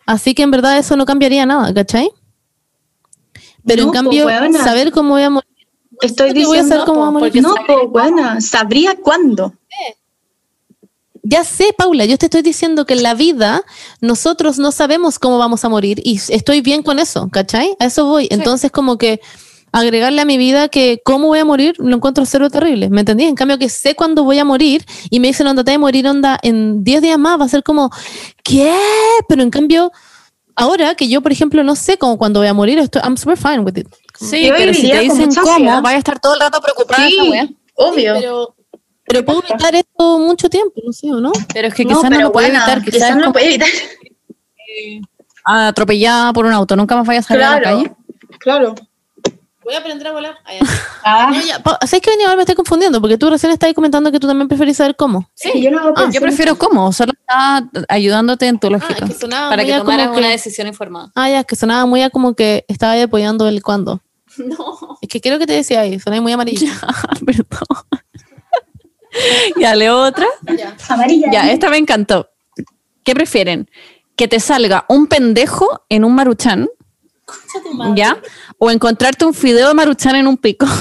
Así 0.05 0.33
que 0.33 0.43
en 0.43 0.51
verdad 0.51 0.77
eso 0.77 0.95
no 0.95 1.05
cambiaría 1.05 1.45
nada, 1.45 1.73
¿cachai? 1.73 2.09
Pero 3.65 3.83
No, 3.83 3.89
en 3.89 3.93
cambio, 3.93 4.27
saber 4.63 4.91
cómo 4.91 5.09
voy 5.11 5.23
a 5.23 5.29
morir. 5.29 5.49
Estoy 6.01 6.33
¿qué 6.33 6.45
voy 6.45 6.57
a 6.57 6.61
diciendo, 6.63 6.75
hacer 6.75 6.85
cómo 6.87 7.01
va 7.01 7.07
a 7.07 7.11
morir? 7.11 7.41
no, 7.41 7.55
po, 7.67 7.87
buena, 7.87 8.41
sabría 8.41 8.95
cuándo. 8.95 9.53
Ya 11.25 11.45
sé, 11.45 11.73
Paula, 11.77 12.03
yo 12.03 12.17
te 12.17 12.25
estoy 12.25 12.41
diciendo 12.41 12.85
que 12.85 12.95
en 12.95 13.03
la 13.03 13.13
vida 13.13 13.63
nosotros 14.01 14.57
no 14.59 14.73
sabemos 14.73 15.19
cómo 15.19 15.37
vamos 15.37 15.63
a 15.63 15.69
morir 15.69 16.01
y 16.03 16.19
estoy 16.27 16.59
bien 16.59 16.83
con 16.83 16.99
eso, 16.99 17.29
¿cachai? 17.31 17.77
A 17.79 17.85
eso 17.85 18.05
voy. 18.05 18.27
Entonces, 18.29 18.71
como 18.71 18.97
que 18.97 19.21
agregarle 19.73 20.21
a 20.21 20.25
mi 20.25 20.37
vida 20.37 20.69
que 20.69 21.01
cómo 21.03 21.27
voy 21.27 21.39
a 21.39 21.45
morir 21.45 21.75
lo 21.79 21.95
encuentro 21.95 22.25
cero 22.25 22.49
terrible, 22.49 22.89
¿me 22.89 23.01
entendí? 23.01 23.25
En 23.25 23.35
cambio, 23.35 23.57
que 23.57 23.69
sé 23.69 23.95
cuándo 23.95 24.23
voy 24.23 24.37
a 24.37 24.45
morir 24.45 24.85
y 25.09 25.19
me 25.19 25.27
dicen, 25.27 25.47
onda, 25.47 25.63
te 25.63 25.71
voy 25.71 25.75
a 25.75 25.79
morir, 25.79 26.07
onda, 26.07 26.39
en 26.43 26.83
10 26.83 27.01
días 27.01 27.17
más, 27.17 27.41
va 27.41 27.45
a 27.45 27.49
ser 27.49 27.63
como, 27.63 27.89
¿qué? 28.43 28.73
Pero 29.27 29.41
en 29.41 29.49
cambio, 29.49 29.91
ahora 30.55 30.93
que 30.93 31.09
yo, 31.09 31.21
por 31.21 31.31
ejemplo, 31.31 31.63
no 31.63 31.75
sé 31.75 31.97
cómo 31.97 32.19
cuándo 32.19 32.39
voy 32.39 32.47
a 32.47 32.53
morir, 32.53 32.77
estoy, 32.77 33.01
I'm 33.03 33.17
super 33.17 33.35
fine 33.35 33.59
with 33.59 33.75
it. 33.77 33.87
Sí, 34.19 34.45
Yo 34.45 34.53
pero 34.55 34.75
si 34.75 34.91
te 34.91 34.99
dicen 34.99 35.33
cómo, 35.33 35.81
vas 35.81 35.93
a 35.93 35.97
estar 35.97 36.19
todo 36.19 36.35
el 36.35 36.39
rato 36.39 36.61
preocupada. 36.61 37.07
Sí, 37.07 37.17
esa 37.33 37.49
obvio. 37.73 38.13
Pero, 38.13 38.55
pero 39.05 39.25
puedo 39.25 39.43
evitar 39.49 39.73
esto 39.73 40.19
mucho 40.19 40.49
tiempo, 40.49 40.81
no 40.85 40.93
sé, 40.93 41.11
¿o 41.11 41.19
no? 41.19 41.31
Pero 41.51 41.69
es 41.69 41.73
que 41.73 41.83
no, 41.83 41.95
quizás 41.97 42.11
no, 42.11 42.21
lo 42.21 42.31
puede 42.31 42.49
buena, 42.49 42.71
evitar, 42.71 42.91
quizás 42.91 43.15
no 43.17 43.25
lo 43.25 43.33
puede 43.33 43.55
evitar. 43.55 43.67
atropellada 45.45 46.31
por 46.31 46.45
un 46.45 46.53
auto, 46.53 46.75
nunca 46.75 46.95
más 46.95 47.07
vayas 47.07 47.25
a 47.25 47.27
salir 47.29 47.43
a 47.43 47.55
la 47.55 47.61
calle. 47.61 47.91
claro. 48.37 48.75
Voy 49.63 49.73
a 49.75 49.79
aprender 49.79 50.07
a 50.07 50.11
volar. 50.11 50.35
Ah, 51.05 51.29
No, 51.33 51.41
ya, 51.41 51.61
¿Sabes 51.85 52.01
que 52.01 52.11
venía 52.11 52.33
me 52.33 52.43
estoy 52.43 52.55
confundiendo? 52.55 53.01
Porque 53.01 53.17
tú 53.17 53.29
recién 53.29 53.51
estabas 53.51 53.73
comentando 53.75 54.09
que 54.11 54.19
tú 54.21 54.27
también 54.27 54.47
preferís 54.47 54.77
saber 54.77 54.95
cómo. 54.95 55.29
sí, 55.33 55.61
yo 55.61 55.69
no 55.69 55.93
Ah, 55.97 56.09
yo 56.11 56.21
prefiero 56.21 56.57
cómo, 56.57 56.93
solo 56.93 57.11
está 57.11 57.69
ayudando 57.89 58.37
en 58.39 58.57
tu 58.57 58.69
lógica. 58.69 58.95
Ah, 59.01 59.05
es 59.05 59.13
que 59.13 59.19
sonaba 59.19 59.49
para 59.49 59.63
muy 59.63 59.67
que 59.71 59.73
a 59.75 59.79
tomaras 59.79 60.07
como 60.07 60.17
una 60.19 60.27
que- 60.27 60.31
decisión 60.33 60.67
informada. 60.67 61.11
Ah, 61.15 61.29
ya, 61.29 61.39
es 61.41 61.45
que 61.45 61.55
sonaba 61.57 61.85
muy 61.85 62.01
a 62.03 62.09
como 62.09 62.35
que 62.35 62.63
estaba 62.69 62.93
ahí 62.93 63.01
apoyando 63.01 63.47
el 63.47 63.61
cuándo. 63.61 64.01
No. 64.37 64.97
Es 65.01 65.09
que 65.09 65.19
creo 65.21 65.37
que 65.39 65.45
te 65.45 65.53
decía 65.53 65.81
ahí, 65.81 65.99
sonaba 65.99 66.21
muy 66.21 66.31
amarillo. 66.31 66.71
Perdón. 67.25 67.45
ya, 69.59 69.75
leo 69.75 69.97
otra. 70.01 70.25
Amarilla. 70.89 71.29
Ya, 71.31 71.51
esta 71.51 71.69
me 71.69 71.77
encantó. 71.77 72.29
¿Qué 73.03 73.13
prefieren? 73.13 73.69
¿Que 74.15 74.27
te 74.27 74.39
salga 74.39 74.85
un 74.89 75.07
pendejo 75.07 75.83
en 75.89 76.05
un 76.05 76.15
maruchan? 76.15 76.69
¿Ya? 77.95 78.17
¿O 78.57 78.69
encontrarte 78.71 79.25
un 79.25 79.33
fideo 79.33 79.67
de 79.69 79.73
maruchan 79.73 80.15
en 80.15 80.27
un 80.27 80.37
pico? 80.37 80.65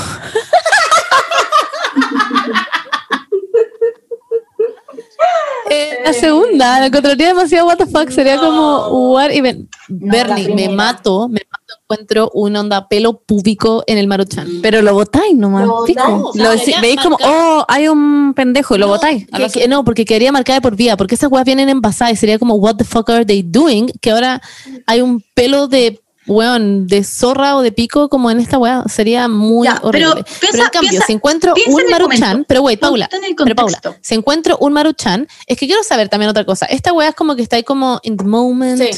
Eh, 5.71 6.01
la 6.05 6.13
segunda, 6.13 6.81
la 6.81 6.87
encontraría 6.87 7.29
demasiado 7.29 7.67
what 7.67 7.77
the 7.79 7.87
fuck, 7.87 8.11
sería 8.11 8.37
como 8.39 9.13
what 9.13 9.31
even 9.31 9.69
Bernie, 9.89 10.55
me 10.55 10.69
mato, 10.69 11.29
me 11.29 11.41
mato, 11.51 11.81
encuentro 11.83 12.31
un 12.35 12.55
onda 12.57 12.89
pelo 12.89 13.21
púbico 13.21 13.83
en 13.87 13.97
el 13.97 14.07
maruchan. 14.07 14.49
Pero 14.61 14.83
lo 14.83 14.93
botáis 14.93 15.35
nomás. 15.35 15.67
Lo 15.67 15.85
pico. 15.85 16.03
botáis, 16.03 16.23
o 16.25 16.33
sea, 16.33 16.43
Lo 16.45 16.51
debería 16.51 16.77
deci- 16.77 16.81
veis 16.83 17.01
como, 17.01 17.17
oh, 17.25 17.65
hay 17.69 17.89
un 17.89 18.35
pendejo, 18.35 18.75
y 18.75 18.79
lo 18.79 18.89
botáis. 18.89 19.27
Que- 19.29 19.49
que- 19.49 19.69
no, 19.69 19.85
porque 19.85 20.05
quedaría 20.05 20.33
marcada 20.33 20.61
por 20.61 20.77
vida, 20.77 20.97
porque 20.97 21.15
esas 21.15 21.31
weas 21.31 21.45
vienen 21.47 21.69
envasadas 21.71 22.13
y 22.15 22.17
sería 22.17 22.39
como, 22.39 22.55
what 22.57 22.77
the 22.77 22.85
fuck 22.85 23.09
are 23.11 23.25
they 23.25 23.43
doing? 23.43 23.87
Que 24.01 24.11
ahora 24.11 24.43
hay 24.87 25.01
un 25.01 25.23
pelo 25.35 25.69
de, 25.69 26.02
weón, 26.27 26.87
de 26.87 27.03
zorra 27.05 27.57
o 27.57 27.63
de 27.63 27.73
pico 27.73 28.09
como 28.09 28.31
en 28.31 28.39
esta 28.41 28.59
wea, 28.59 28.85
sería 28.89 29.29
muy 29.29 29.67
Ya, 29.67 29.79
horrible. 29.83 30.15
Pero, 30.15 30.25
piensa- 30.41 30.63
en 30.65 30.69
cambio, 30.71 30.91
piensa- 30.91 31.07
si 31.07 31.13
encuentro 31.15 31.55
en 31.57 31.73
un 31.75 31.81
el 31.81 31.91
maruchan, 31.91 32.45
pero 32.49 32.63
wait, 32.63 32.79
Paula, 32.79 33.09
en 33.13 33.35
pero 33.37 33.55
Paula, 33.57 33.81
si 34.01 34.15
encuentro 34.15 34.57
un 34.59 34.73
maruchan, 34.73 35.27
es 35.47 35.59
que 35.59 35.67
quiero 35.67 35.83
saber 35.83 36.09
también 36.09 36.31
otra 36.31 36.45
cosa. 36.45 36.67
Esta 36.67 36.93
wea 36.93 37.09
es 37.09 37.15
como 37.15 37.35
que 37.37 37.43
está 37.43 37.57
ahí 37.57 37.65
como 37.65 37.99
in 38.05 38.17
the 38.17 38.25
moment. 38.25 38.81
Sí. 38.83 38.91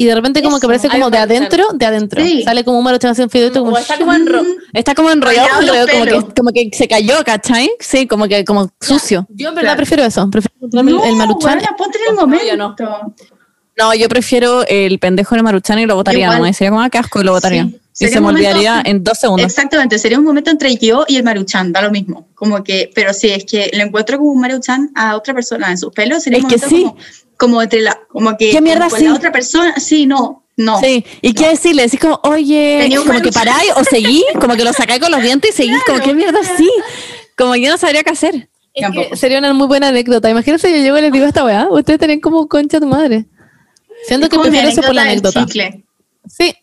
Y 0.00 0.04
de 0.04 0.14
repente 0.14 0.42
como 0.44 0.56
que 0.60 0.66
Eso, 0.66 0.68
parece 0.68 0.88
como 0.90 1.10
de 1.10 1.18
adentro, 1.18 1.64
de 1.74 1.84
adentro. 1.84 2.22
Sí. 2.22 2.44
Sale 2.44 2.62
como 2.64 2.78
un 2.78 2.84
maruchan 2.84 3.10
así 3.10 3.20
un 3.22 3.30
fideito 3.30 3.64
como... 3.64 3.76
Está 3.76 3.98
como, 3.98 4.12
enro- 4.12 4.46
está 4.72 4.94
como 4.94 5.10
enrollado, 5.10 5.48
como, 5.90 6.04
que, 6.04 6.34
como 6.36 6.50
que 6.52 6.70
se 6.72 6.86
cayó, 6.86 7.14
¿cachai? 7.24 7.68
Sí, 7.80 8.06
como 8.06 8.28
que 8.28 8.44
como 8.44 8.70
sucio. 8.80 9.26
Yo 9.30 9.48
en 9.48 9.56
verdad 9.56 9.70
Claro. 9.70 9.76
prefiero 9.78 10.04
eso, 10.04 10.30
prefiero 10.30 10.54
No, 10.70 11.04
el 11.04 11.16
maruchan. 11.16 11.54
buena, 11.58 11.74
ponte 11.76 11.98
en 11.98 12.10
el 12.10 12.14
No, 12.14 12.20
momento. 12.20 12.44
yo 12.46 12.56
no. 12.56 12.76
No, 13.78 13.94
yo 13.94 14.08
prefiero 14.08 14.64
el 14.66 14.98
pendejo 14.98 15.34
de 15.36 15.42
maruchan 15.42 15.78
y 15.78 15.86
lo 15.86 16.00
Igual. 16.00 16.38
nomás. 16.38 16.56
Sería 16.56 16.70
como 16.70 16.82
ah, 16.82 16.90
qué 16.90 16.98
asco 16.98 17.20
y 17.20 17.24
lo 17.24 17.32
botaría. 17.32 17.64
Sí. 17.64 17.70
Y 17.70 17.78
Sería 18.04 18.14
se 18.14 18.20
me 18.20 18.26
momento- 18.26 18.48
olvidaría 18.48 18.82
en 18.84 19.02
dos 19.04 19.18
segundos. 19.18 19.46
Exactamente, 19.46 19.98
sería 19.98 20.18
un 20.18 20.24
momento 20.24 20.50
entre 20.50 20.76
yo 20.76 21.04
y 21.08 21.16
el 21.16 21.24
maruchan, 21.24 21.72
da 21.72 21.82
lo 21.82 21.90
mismo. 21.90 22.28
Como 22.34 22.62
que, 22.62 22.90
pero 22.94 23.12
sí, 23.12 23.28
es 23.30 23.44
que 23.44 23.70
le 23.72 23.82
encuentro 23.82 24.18
como 24.18 24.30
un 24.30 24.40
maruchan 24.40 24.90
a 24.94 25.16
otra 25.16 25.34
persona 25.34 25.70
en 25.70 25.78
sus 25.78 25.92
pelos, 25.92 26.22
sería 26.22 26.38
Es 26.38 26.44
un 26.44 26.50
que 26.50 26.58
sí. 26.58 26.82
como, 26.84 26.96
como 27.36 27.62
entre 27.62 27.80
la, 27.80 27.98
como 28.08 28.36
que 28.36 28.50
¿Qué 28.50 28.60
mierda 28.60 28.88
con 28.88 28.98
sí? 29.00 29.04
la 29.06 29.14
otra 29.14 29.32
persona, 29.32 29.74
sí, 29.78 30.06
no, 30.06 30.44
no. 30.56 30.78
Sí, 30.80 31.04
y 31.22 31.32
qué 31.32 31.48
decirle, 31.48 31.82
decís 31.82 31.98
como, 31.98 32.20
oye, 32.22 32.88
como 33.04 33.20
que 33.20 33.32
paráis 33.32 33.72
o 33.76 33.82
seguís, 33.84 34.24
como 34.40 34.54
que 34.54 34.62
lo 34.64 34.72
sacáis 34.72 35.00
con 35.00 35.10
los 35.10 35.22
dientes 35.22 35.50
y 35.50 35.56
seguís, 35.56 35.82
como 35.84 35.98
qué 36.00 36.14
mierda 36.14 36.38
sí. 36.56 36.70
Como 37.36 37.54
yo 37.56 37.68
no 37.70 37.78
sabría 37.78 38.02
qué 38.04 38.10
hacer. 38.10 38.34
Es 38.34 38.48
que 38.74 38.80
Tampoco. 38.82 39.16
sería 39.16 39.38
una 39.40 39.52
muy 39.54 39.66
buena 39.66 39.88
anécdota. 39.88 40.30
Imagínense, 40.30 40.70
yo 40.70 40.76
llego 40.76 40.98
y 40.98 41.00
les 41.00 41.10
digo 41.12 41.26
esta 41.26 41.44
weá. 41.44 41.66
Ustedes 41.68 41.98
tienen 41.98 42.20
como 42.20 42.46
concha 42.48 42.78
tu 42.78 42.86
madre. 42.86 43.26
Siento 44.06 44.26
Es 44.26 44.30
que 44.30 44.38
prefiero 44.38 44.68
eso 44.68 44.82
por 44.82 44.94
la 44.94 45.02
anécdota. 45.02 45.44
chicle. 45.46 45.84
Sí, 46.28 46.54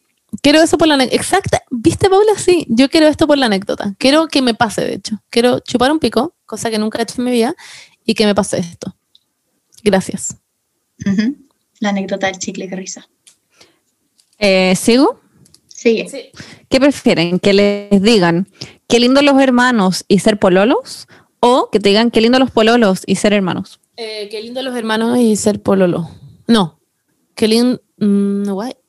quiero 0.42 0.62
eso 0.62 0.78
por 0.78 0.88
la 0.88 0.96
anécdota. 0.96 1.16
Exacta. 1.16 1.64
¿Viste, 1.70 2.10
Paula? 2.10 2.34
Sí, 2.38 2.66
yo 2.70 2.90
quiero 2.90 3.08
esto 3.08 3.28
por 3.28 3.38
la 3.38 3.48
anécdota. 3.48 3.96
Quiero 3.98 4.28
que 4.28 4.42
me 4.42 4.54
pase, 4.54 4.82
de 4.82 4.96
hecho. 4.96 5.22
Quiero 5.30 5.60
chupar 5.60 5.92
un 5.92 6.00
pico, 6.00 6.36
cosa 6.46 6.70
que 6.70 6.78
nunca 6.78 7.00
he 7.00 7.04
hecho 7.04 7.16
en 7.20 7.26
mi 7.26 7.32
vida, 7.32 7.56
y 8.06 8.14
que 8.14 8.26
me 8.26 8.36
pase 8.36 8.60
esto. 8.60 8.96
Gracias. 9.84 10.38
La 11.80 11.90
anécdota 11.90 12.28
del 12.28 12.38
chicle, 12.40 12.68
qué 12.70 12.76
risa. 12.76 13.08
Eh, 14.40 14.76
¿Sigo? 14.76 15.20
Sigue. 15.68 16.32
¿Qué 16.70 16.80
prefieren? 16.80 17.40
¿Que 17.40 17.54
les 17.54 18.02
digan 18.02 18.48
qué 18.88 19.00
lindo 19.00 19.22
los 19.22 19.40
hermanos 19.42 20.06
y 20.08 20.20
ser 20.20 20.40
pololos? 20.40 21.08
¿O 21.40 21.70
que 21.72 21.80
te 21.80 21.90
digan 21.90 22.12
qué 22.12 22.22
lindo 22.22 22.40
los 22.40 22.50
pololos 22.50 23.04
y 23.06 23.16
ser 23.18 23.34
hermanos? 23.34 23.80
Eh, 23.98 24.28
qué 24.32 24.42
lindo 24.42 24.62
los 24.64 24.76
hermanos 24.76 25.18
y 25.20 25.36
ser 25.36 25.62
pololo. 25.62 26.10
No. 26.48 26.80
Qué 27.36 27.48
lindo. 27.48 27.82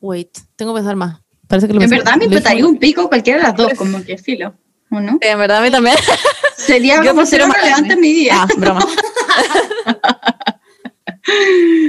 wait, 0.01 0.39
tengo 0.57 0.73
que 0.75 0.79
pensar 0.79 0.97
más. 0.97 1.21
Parece 1.49 1.67
que 1.69 1.75
lo 1.75 1.81
En 1.83 1.89
pensé- 1.91 1.99
verdad 1.99 2.17
me 2.17 2.29
petaría 2.29 2.67
un 2.67 2.79
pico 2.79 3.09
cualquiera 3.09 3.39
de 3.41 3.45
las 3.45 3.57
dos, 3.57 3.73
como 3.75 4.03
que 4.05 4.19
filo, 4.19 4.55
¿o 4.91 5.01
no? 5.01 5.19
en 5.21 5.39
verdad 5.39 5.59
a 5.59 5.63
mí 5.63 5.71
también. 5.71 5.97
Sería 6.57 7.03
Yo 7.03 7.11
como 7.11 7.27
ser 7.27 7.41
prefiero 7.43 7.61
relevante 7.63 7.93
en 7.95 8.01
mi 8.01 8.13
vida. 8.13 8.35
Ah, 8.43 8.49
broma. 8.57 8.81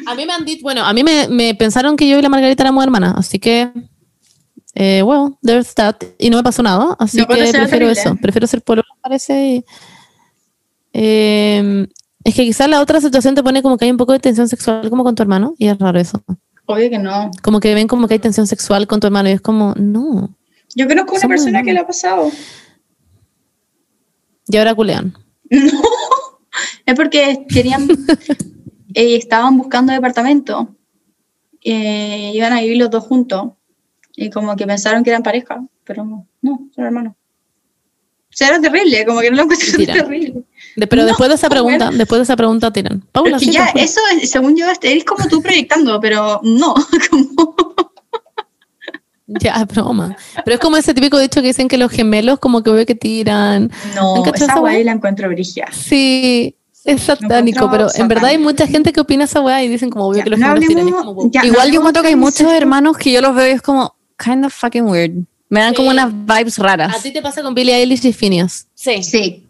A 0.07 0.15
mí 0.15 0.25
me 0.25 0.33
han 0.33 0.45
dicho, 0.45 0.63
bueno, 0.63 0.83
a 0.83 0.93
mí 0.93 1.03
me, 1.03 1.27
me 1.27 1.53
pensaron 1.53 1.95
que 1.95 2.09
yo 2.09 2.17
y 2.17 2.21
la 2.23 2.29
Margarita 2.29 2.63
éramos 2.63 2.83
hermanas, 2.83 3.13
así 3.17 3.37
que, 3.37 3.69
eh, 4.73 5.03
well, 5.03 5.35
there's 5.43 5.75
that. 5.75 5.95
Y 6.17 6.29
no 6.31 6.37
me 6.37 6.43
pasó 6.43 6.63
nada, 6.63 6.95
así 6.97 7.17
No, 7.17 7.27
que 7.27 7.35
prefiero 7.35 7.67
terrible. 7.67 7.91
eso. 7.91 8.15
Prefiero 8.19 8.47
ser 8.47 8.63
pololo, 8.63 8.87
parece. 9.01 9.47
y, 9.47 9.65
eh, 10.93 11.87
Es 12.23 12.33
que 12.33 12.43
quizás 12.45 12.67
la 12.67 12.81
otra 12.81 12.99
situación 12.99 13.35
te 13.35 13.43
pone 13.43 13.61
como 13.61 13.77
que 13.77 13.85
hay 13.85 13.91
un 13.91 13.97
poco 13.97 14.11
de 14.13 14.19
tensión 14.19 14.47
sexual 14.49 14.89
como 14.89 15.03
con 15.03 15.13
tu 15.13 15.21
hermano 15.21 15.53
y 15.59 15.67
es 15.67 15.77
raro 15.77 15.99
eso. 15.99 16.23
Obvio 16.67 16.89
que 16.89 16.99
no. 16.99 17.31
Como 17.41 17.59
que 17.61 17.73
ven 17.73 17.87
como 17.87 18.07
que 18.07 18.15
hay 18.15 18.19
tensión 18.19 18.45
sexual 18.45 18.87
con 18.87 18.99
tu 18.99 19.07
hermano 19.07 19.29
y 19.29 19.31
es 19.31 19.41
como, 19.41 19.73
no. 19.77 20.35
Yo 20.75 20.87
conozco 20.87 21.15
una 21.15 21.27
persona 21.29 21.63
que 21.63 21.73
lo 21.73 21.81
ha 21.81 21.87
pasado. 21.87 22.29
Y 24.47 24.57
ahora 24.57 24.75
culean. 24.75 25.17
No, 25.49 25.81
es 26.87 26.95
porque 26.95 27.45
querían, 27.47 27.87
eh, 28.93 29.15
estaban 29.15 29.57
buscando 29.57 29.93
departamento, 29.93 30.75
eh, 31.61 32.31
iban 32.33 32.51
a 32.51 32.61
vivir 32.61 32.77
los 32.77 32.89
dos 32.89 33.03
juntos 33.03 33.51
y 34.15 34.31
como 34.31 34.55
que 34.55 34.65
pensaron 34.65 35.03
que 35.03 35.11
eran 35.11 35.21
pareja, 35.21 35.63
pero 35.83 36.03
no, 36.03 36.27
no, 36.41 36.67
son 36.73 36.85
hermanos. 36.85 37.13
O 37.13 38.33
sea, 38.37 38.49
era 38.49 38.59
terrible, 38.59 39.05
como 39.05 39.19
que 39.19 39.29
no 39.29 39.37
lo 39.37 39.45
Mentira. 39.45 39.93
terrible. 39.93 40.43
De- 40.77 40.87
pero 40.87 41.01
No, 41.01 41.07
después 41.09 41.27
de 41.29 41.35
esa 41.35 41.49
pregunta, 41.49 41.85
bueno. 41.87 41.97
después 41.97 42.19
de 42.19 42.23
esa 42.23 42.35
pregunta 42.37 42.71
tiran. 42.71 43.01
Paula, 43.11 43.35
es 43.37 43.43
sí, 43.43 43.51
ya, 43.51 43.65
eso 43.75 43.99
es, 44.21 44.29
según 44.29 44.55
yo, 44.55 44.65
eres 44.81 45.03
como 45.03 45.27
tú 45.27 45.41
proyectando, 45.41 45.99
pero 45.99 46.39
no, 46.43 46.73
como, 47.11 47.55
Ya, 49.41 49.65
broma. 49.65 50.15
Pero 50.45 50.55
es 50.55 50.61
como 50.61 50.77
ese 50.77 50.93
típico 50.93 51.19
dicho 51.19 51.41
que 51.41 51.47
dicen 51.47 51.67
que 51.67 51.77
los 51.77 51.91
gemelos 51.91 52.39
como 52.39 52.63
que 52.63 52.69
ve 52.71 52.85
que 52.85 52.95
tiran. 52.95 53.69
no, 53.95 54.15
¿Han 54.15 54.23
cachado 54.23 54.45
esa 54.51 54.61
weá? 54.61 54.81
la 54.85 54.91
encuentro 54.93 55.27
brigia. 55.27 55.67
Sí, 55.73 56.55
es 56.85 57.01
satánico, 57.01 57.69
pero 57.69 57.87
en 57.93 58.07
verdad 58.07 58.25
hay 58.29 58.37
mucha 58.37 58.65
gente 58.67 58.93
que 58.93 59.01
opina 59.01 59.25
esa 59.25 59.41
weá 59.41 59.61
y 59.63 59.67
dicen 59.67 59.89
como 59.89 60.05
obvio 60.07 60.19
Ya, 60.19 60.23
que 60.23 60.29
los 60.29 60.39
no 60.39 60.45
gemelos 60.47 60.67
tiran. 60.69 60.87
es 60.87 60.93
como, 60.93 61.29
ya, 61.31 61.45
Igual 61.45 61.71
yo 61.71 61.79
encuentro 61.79 62.01
que 62.03 62.09
hay 62.09 62.15
muchos 62.15 62.51
hermanos 62.53 62.97
que 62.97 63.11
yo 63.11 63.19
los 63.21 63.35
veo 63.35 63.47
y 63.47 63.51
es 63.51 63.61
como 63.61 63.95
kind 64.23 64.45
of 64.45 64.53
fucking 64.53 64.83
weird. 64.85 65.25
Me 65.49 65.59
dan 65.61 65.73
como 65.73 65.89
unas 65.89 66.09
vibes 66.13 66.59
A 66.59 66.63
raras. 66.63 67.01
ti 67.03 67.11
te 67.11 67.21
pasa 67.21 67.41
con 67.41 67.53
Billie 67.53 67.73
Eilish 67.75 68.05
y 68.05 68.13
Phineas. 68.13 68.67
Sí, 68.75 69.01
Sí, 69.03 69.45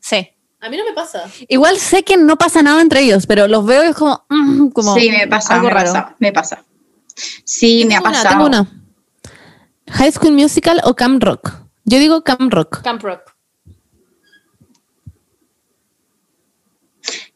sí. 0.00 0.28
A 0.62 0.68
mí 0.68 0.76
no 0.76 0.84
me 0.84 0.92
pasa. 0.92 1.24
Igual 1.48 1.78
sé 1.78 2.02
que 2.02 2.16
no 2.16 2.36
pasa 2.36 2.62
nada 2.62 2.82
entre 2.82 3.00
ellos, 3.00 3.26
pero 3.26 3.48
los 3.48 3.64
veo 3.64 3.82
y 3.84 3.88
es 3.88 3.96
como, 3.96 4.24
mm, 4.28 4.68
como 4.70 4.94
sí, 4.94 5.10
me 5.10 5.26
pasa, 5.26 5.54
algo 5.54 5.68
me 5.68 5.74
raro. 5.74 5.86
pasa, 5.92 6.16
me 6.18 6.32
pasa. 6.32 6.64
Sí, 7.44 7.84
me 7.86 7.96
ha 7.96 7.98
Tengo 7.98 8.10
una, 8.10 8.22
pasado. 8.22 8.34
tengo 8.34 8.46
una. 8.46 8.82
High 9.92 10.12
School 10.12 10.32
Musical 10.32 10.80
o 10.84 10.94
Camp 10.94 11.22
Rock. 11.22 11.52
Yo 11.84 11.98
digo 11.98 12.22
Camp 12.22 12.52
Rock. 12.52 12.82
Camp 12.82 13.02
Rock. 13.02 13.34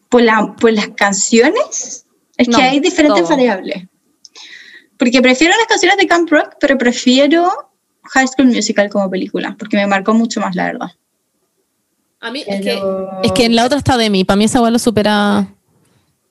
por, 0.09 0.23
la, 0.23 0.55
por 0.61 0.73
las 0.73 0.89
canciones, 0.91 2.07
es 2.37 2.47
No, 2.49 2.57
que 2.57 2.63
hay 2.63 2.79
diferentes 2.81 3.23
todo. 3.25 3.31
variables. 3.37 3.89
Porque 4.97 5.21
prefiero 5.21 5.53
las 5.59 5.67
canciones 5.67 5.97
de 5.99 6.07
Camp 6.07 6.31
Rock, 6.31 6.55
pero 6.61 6.79
prefiero 6.79 7.73
High 8.05 8.29
School 8.29 8.47
Musical 8.47 8.89
como 8.91 9.11
película, 9.11 9.57
porque 9.59 9.77
me 9.77 9.89
marcó 9.89 10.15
mucho 10.15 10.39
más, 10.41 10.55
la 10.55 10.67
verdad. 10.67 10.87
A 12.25 12.31
mí 12.31 12.43
Pero- 12.47 13.21
es 13.23 13.33
que 13.33 13.45
en 13.45 13.55
la 13.55 13.65
otra 13.67 13.79
está 13.79 13.97
Demi. 13.97 14.25
Para 14.25 14.37
mí 14.37 14.45
esa 14.45 14.61
weá 14.63 14.71
lo 14.71 14.79
supera. 14.79 15.47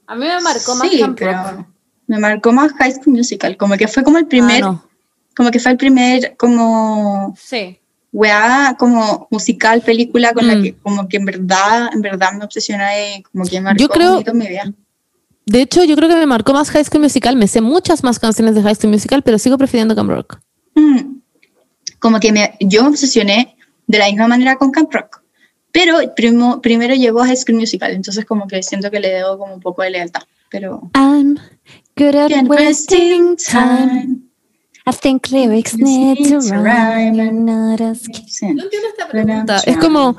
A 0.08 0.16
mí 0.16 0.26
me 0.26 0.42
marcó 0.42 0.76
más 0.76 0.90
sí, 0.90 1.00
Camp 1.00 1.18
pero 1.18 1.32
Rock. 1.34 1.66
me 2.08 2.18
marcó 2.20 2.52
más 2.52 2.72
High 2.74 2.94
School 2.94 3.16
Musical, 3.18 3.56
como 3.58 3.78
que 3.78 3.88
fue 3.88 4.04
como 4.04 4.18
el 4.18 4.26
primer, 4.28 4.64
Ah, 4.64 4.68
no. 4.68 4.84
como 5.36 5.52
que 5.52 5.60
fue 5.60 5.72
el 5.72 5.78
primer, 5.78 6.36
como, 6.38 7.36
Sí. 7.40 7.80
weá, 8.12 8.76
como 8.78 9.28
musical, 9.32 9.82
película 9.82 10.34
con 10.34 10.48
la 10.48 10.56
Mm. 10.56 10.64
que, 10.64 10.74
como 10.78 11.08
que 11.08 11.18
en 11.18 11.26
verdad, 11.26 11.90
en 11.94 12.02
verdad 12.02 12.34
me 12.34 12.44
obsesioné 12.44 13.18
y 13.20 13.24
como 13.24 13.46
que 13.46 13.56
me 13.60 13.62
marcó 13.66 13.80
Yo 13.82 13.90
creo- 13.90 14.24
un 14.26 14.38
mi 14.38 14.48
vida. 14.48 14.72
De 15.46 15.62
hecho, 15.62 15.84
yo 15.84 15.96
creo 15.96 16.10
que 16.10 16.16
me 16.16 16.26
marcó 16.26 16.54
más 16.54 16.70
High 16.72 16.86
School 16.86 17.02
Musical. 17.02 17.36
Me 17.36 17.48
sé 17.48 17.60
muchas 17.62 18.04
más 18.04 18.18
canciones 18.18 18.56
de 18.56 18.62
High 18.64 18.76
School 18.76 18.92
Musical, 18.94 19.22
pero 19.24 19.38
sigo 19.38 19.58
prefiriendo 19.58 19.96
Camp 19.96 20.10
Rock. 20.10 20.40
Mm. 20.76 21.18
Como 22.00 22.20
que 22.20 22.32
me, 22.32 22.58
yo 22.62 22.82
me 22.84 22.90
obsesioné 22.90 23.56
de 23.88 23.98
la 24.00 24.08
misma 24.08 24.28
manera 24.28 24.56
con 24.58 24.72
Camp 24.72 24.92
Rock. 24.94 25.22
Pero 25.74 25.98
primo, 26.16 26.62
primero 26.62 26.94
llegó 26.94 27.24
a 27.24 27.26
High 27.26 27.38
School 27.38 27.58
Musical, 27.58 27.92
entonces 27.92 28.26
como 28.26 28.48
que 28.48 28.62
siento 28.62 28.92
que 28.92 29.00
le 29.00 29.10
debo 29.10 29.40
como 29.40 29.56
un 29.56 29.60
poco 29.60 29.82
de 29.82 29.90
lealtad. 29.90 30.22
Pero... 30.50 30.92
I'm 30.96 31.40
good 31.98 32.16
at 32.16 32.48
wasting 32.48 33.36
time. 33.36 34.20
I 34.86 34.92
think 34.92 35.32
lyrics 35.32 35.76
need 35.76 36.30
to 36.30 36.40
rhyme 36.40 37.20
and 37.20 37.46
not 37.46 37.82
as 37.82 38.08
entiendo 38.08 38.88
esta 38.90 39.08
pregunta. 39.08 39.62
Es 39.66 39.78
como, 39.78 40.16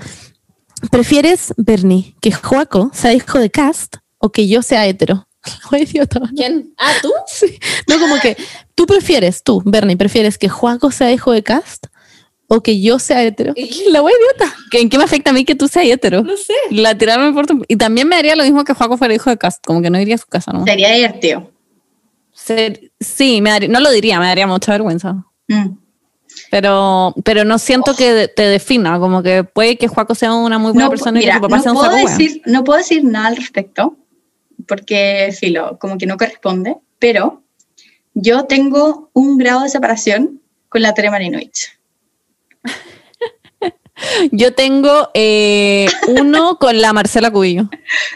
¿prefieres, 0.90 1.55
Bernie, 1.56 2.16
que 2.20 2.32
Joaco 2.32 2.90
sea 2.93 3.12
hijo 3.12 3.39
de 3.39 3.51
Cast 3.51 3.97
o 4.18 4.32
que 4.32 4.48
yo 4.48 4.60
sea 4.62 4.86
hetero? 4.86 5.28
Idiota. 5.70 6.18
¿no? 6.18 6.31
¿Quién? 6.35 6.74
Ah, 6.78 6.94
¿tú? 7.01 7.12
Sí. 7.28 7.59
No, 7.86 8.01
como 8.01 8.18
que 8.18 8.36
tú 8.74 8.86
prefieres, 8.86 9.44
tú, 9.44 9.62
Bernie, 9.64 9.97
prefieres 9.97 10.36
que 10.36 10.48
Joaco 10.48 10.90
sea 10.90 11.12
hijo 11.12 11.31
de 11.31 11.44
Cast 11.44 11.86
o 12.55 12.62
que 12.62 12.81
yo 12.81 12.98
sea 12.98 13.22
hetero. 13.22 13.52
La 13.89 14.02
wea 14.02 14.14
idiota. 14.14 14.55
¿Que 14.70 14.81
¿En 14.81 14.89
qué 14.89 14.98
me 14.98 15.05
afecta 15.05 15.31
a 15.31 15.32
mí 15.32 15.44
que 15.44 15.55
tú 15.55 15.68
seas 15.68 15.86
hetero? 15.86 16.22
No 16.22 16.36
sé. 16.36 16.52
La 16.70 16.97
tirada 16.97 17.18
me 17.20 17.28
importa. 17.28 17.55
Y 17.68 17.76
también 17.76 18.09
me 18.09 18.16
haría 18.16 18.36
lo 18.36 18.44
mismo 18.44 18.64
que 18.64 18.74
Juaco 18.74 18.97
fuera 18.97 19.14
hijo 19.14 19.31
de 19.31 19.39
Cast, 19.39 19.64
como 19.64 19.82
que 19.82 19.90
no 19.90 20.01
iría 20.01 20.14
a 20.14 20.18
su 20.18 20.26
casa, 20.26 20.52
¿no? 20.52 20.64
Sería 20.64 20.93
divertido. 20.94 21.51
Ser- 22.32 22.90
sí, 23.01 23.40
me 23.40 23.51
daría- 23.51 23.68
no 23.68 23.81
lo 23.81 23.90
diría, 23.90 24.18
me 24.18 24.26
daría 24.26 24.47
mucha 24.47 24.72
vergüenza. 24.72 25.24
Mm. 25.48 25.76
Pero, 26.51 27.14
pero 27.24 27.44
no 27.44 27.59
siento 27.59 27.94
que 27.94 28.12
de- 28.12 28.28
te 28.28 28.43
defina, 28.43 28.98
como 28.98 29.22
que 29.22 29.44
puede 29.44 29.76
que 29.78 29.86
Juaco 29.89 30.14
sea 30.14 30.35
una 30.35 30.59
muy 30.59 30.72
buena 30.72 30.86
No, 30.86 30.90
persona 30.90 31.18
mira, 31.20 31.32
y 31.32 31.35
que 31.35 31.39
tu 31.40 31.43
papá 31.43 31.56
no 31.59 31.62
sea 31.62 31.72
un 31.72 31.78
puedo, 31.78 31.90
saco 31.93 32.05
wea. 32.06 32.16
decir, 32.16 32.43
no 32.47 32.64
puedo 32.64 32.78
decir 32.78 33.05
nada 33.05 33.28
al 33.28 33.36
respecto, 33.36 33.97
porque, 34.66 35.35
filo, 35.39 35.78
como 35.78 35.97
que 35.97 36.06
no 36.06 36.16
corresponde, 36.16 36.76
pero 36.98 37.43
yo 38.14 38.44
tengo 38.47 39.10
un 39.12 39.39
grado 39.39 39.62
de 39.62 39.68
separación 39.68 40.40
con 40.68 40.82
la 40.82 40.93
Tere 40.93 41.10
Marinovich. 41.10 41.78
Yo 44.32 44.52
tengo 44.54 45.10
eh, 45.14 45.86
uno 46.08 46.58
con 46.58 46.80
la 46.80 46.92
Marcela 46.92 47.30
Cubillo, 47.30 47.68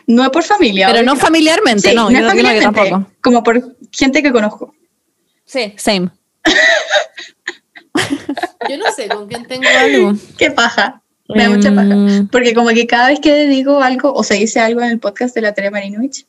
No 0.07 0.25
es 0.25 0.31
por 0.31 0.43
familia. 0.43 0.89
pero 0.89 1.01
obvio 1.01 1.15
no 1.15 1.17
familiarmente, 1.17 1.91
Sí, 1.91 1.95
no, 1.95 2.05
no 2.05 2.11
yo 2.11 2.17
creo 2.19 2.23
que 2.23 2.29
familiarmente, 2.43 2.91
tampoco. 2.91 3.13
como 3.21 3.43
por 3.43 3.77
gente 3.93 4.23
que 4.23 4.33
conozco. 4.33 4.75
Sí, 5.45 5.73
same. 5.77 6.11
Yo 8.69 8.77
no 8.77 8.93
sé 8.95 9.09
con 9.09 9.29
quién 9.29 9.47
tengo 9.47 9.65
algo. 9.79 10.13
Qué 10.37 10.51
paja. 10.51 11.01
Me 11.29 11.43
da 11.45 11.51
mucha 11.51 11.75
paja. 11.75 11.95
Porque 12.33 12.55
como 12.55 12.69
que 12.71 12.87
cada 12.87 13.09
vez 13.09 13.21
que 13.21 13.47
digo 13.47 13.81
algo 13.83 14.13
o 14.13 14.25
se 14.25 14.35
dice 14.35 14.61
algo 14.61 14.81
en 14.83 14.91
el 14.91 14.99
podcast 14.99 15.35
de 15.35 15.43
la 15.43 15.53
Tere 15.55 15.71
Marinovich, 15.71 16.27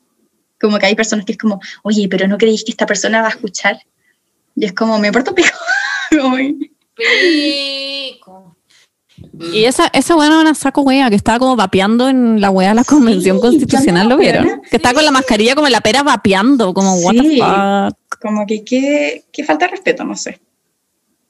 como 0.59 0.77
que 0.77 0.85
hay 0.87 0.95
personas 0.95 1.25
que 1.25 1.31
es 1.33 1.37
como, 1.37 1.59
oye, 1.83 2.07
pero 2.09 2.27
¿no 2.27 2.37
creéis 2.37 2.63
que 2.63 2.71
esta 2.71 2.85
persona 2.85 3.21
va 3.21 3.27
a 3.27 3.31
escuchar? 3.31 3.79
Y 4.55 4.65
es 4.65 4.73
como, 4.73 4.99
me 4.99 5.07
importa 5.07 5.31
un 5.31 5.35
pico. 5.35 5.57
Como, 9.21 9.43
Y 9.53 9.65
esa, 9.65 9.87
esa 9.93 10.15
buena 10.15 10.33
era 10.33 10.41
una 10.41 10.53
saco 10.55 10.81
wea 10.81 11.09
que 11.09 11.15
estaba 11.15 11.39
como 11.39 11.55
vapeando 11.55 12.09
en 12.09 12.39
la 12.41 12.49
wea 12.49 12.69
de 12.69 12.75
la 12.75 12.83
convención 12.83 13.37
Sí, 13.37 13.41
constitucional, 13.41 14.09
¿lo 14.09 14.17
vieron? 14.17 14.61
Que 14.69 14.77
estaba 14.77 14.95
con 14.95 15.05
la 15.05 15.11
mascarilla 15.11 15.55
como 15.55 15.67
en 15.67 15.73
la 15.73 15.81
pera 15.81 16.03
vapeando, 16.03 16.73
como 16.73 16.95
what 16.95 17.13
the 17.13 17.21
Sí. 17.21 17.39
fuck. 17.39 18.19
como 18.21 18.45
que 18.45 18.63
qué 19.31 19.43
falta 19.43 19.65
de 19.65 19.71
respeto, 19.71 20.03
no 20.03 20.15
sé. 20.15 20.39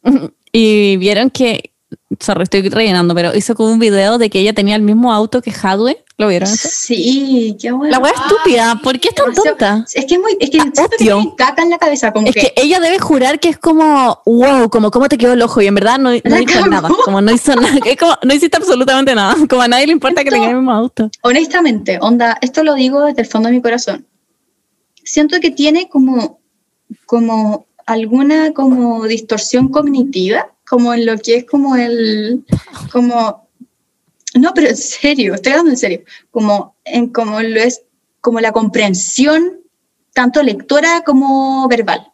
Y 0.52 0.98
vieron 0.98 1.30
que, 1.30 1.72
sorry, 2.20 2.44
estoy 2.44 2.68
rellenando, 2.70 3.16
pero 3.16 3.36
hizo 3.36 3.56
como 3.56 3.72
un 3.72 3.80
video 3.80 4.18
de 4.18 4.30
que 4.30 4.40
ella 4.40 4.54
tenía 4.54 4.76
el 4.76 4.82
mismo 4.82 5.14
auto 5.14 5.42
que 5.42 5.52
Hadwe, 5.52 6.04
¿lo 6.18 6.28
vieron 6.28 6.50
eso? 6.50 6.68
Sí, 6.72 7.56
qué 7.60 7.72
bueno. 7.72 7.92
La 7.92 8.00
wea 8.00 8.14
estúpida, 8.14 8.80
¿por 8.84 9.00
qué 9.00 9.10
es 9.10 9.16
tan 9.16 9.34
tonta? 9.34 9.86
Es 9.94 10.06
que 10.06 10.16
es 10.16 10.20
muy, 10.20 10.38
es 10.40 10.50
que 10.50 10.60
siento 10.60 10.88
que 10.90 10.98
tiene 10.98 11.34
caca 11.38 11.64
en 11.64 11.70
la 11.70 11.78
cabeza, 11.78 12.12
como 12.12 12.28
Es 12.28 12.36
que, 12.36 12.42
que 12.42 12.54
ella 12.58 12.80
debe 12.80 13.00
jurar 13.00 13.40
que 13.40 13.50
es 13.50 13.58
como, 13.58 14.22
wow, 14.26 14.70
como 14.70 14.92
cómo 14.92 15.08
te 15.08 15.18
quedó 15.18 15.34
el 15.34 15.42
ojo 15.42 15.62
y 15.62 15.68
en 15.68 15.76
verdad 15.76 15.98
no, 15.98 16.12
no 16.12 16.40
hizo 16.40 16.68
nada, 16.68 16.90
como 17.06 17.22
no 17.22 17.32
hizo 17.32 17.56
nada, 17.56 17.80
es 17.86 17.98
como, 17.98 18.14
no 18.24 18.34
hiciste 18.34 18.58
absolutamente 18.58 19.16
nada, 19.16 19.36
como 19.50 19.62
a 19.62 19.68
nadie 19.68 19.88
le 19.88 19.94
importa 19.94 20.24
que 20.24 20.30
tenga 20.30 20.50
el 20.50 20.56
mismo 20.56 20.72
auto. 20.72 21.10
honestamente, 21.22 22.00
onda, 22.02 22.38
esto 22.42 22.64
lo 22.64 22.74
digo 22.76 23.06
desde 23.06 23.22
el 23.22 23.28
fondo 23.28 23.50
de 23.50 23.56
mi 23.56 23.62
corazón. 23.62 24.06
Siento 25.04 25.40
que 25.40 25.52
tiene 25.52 25.90
como, 25.90 26.40
como 27.06 27.66
alguna 27.90 28.54
como 28.54 29.08
distorsión 29.08 29.70
cognitiva, 29.70 30.52
como 30.70 30.94
en 30.94 31.06
lo 31.08 31.18
que 31.18 31.38
es 31.38 31.46
como 31.46 31.76
el, 31.76 32.46
como, 32.92 33.50
no, 34.36 34.54
pero 34.54 34.70
en 34.70 34.78
serio, 34.78 35.34
estoy 35.34 35.54
hablando 35.54 35.72
en 35.72 35.78
serio, 35.78 36.02
como 36.30 36.76
en 36.86 37.08
como 37.08 37.42
lo 37.42 37.60
es, 37.60 37.82
como 38.22 38.40
la 38.40 38.52
comprensión 38.52 39.62
tanto 40.14 40.44
lectora 40.44 41.02
como 41.04 41.68
verbal, 41.68 42.12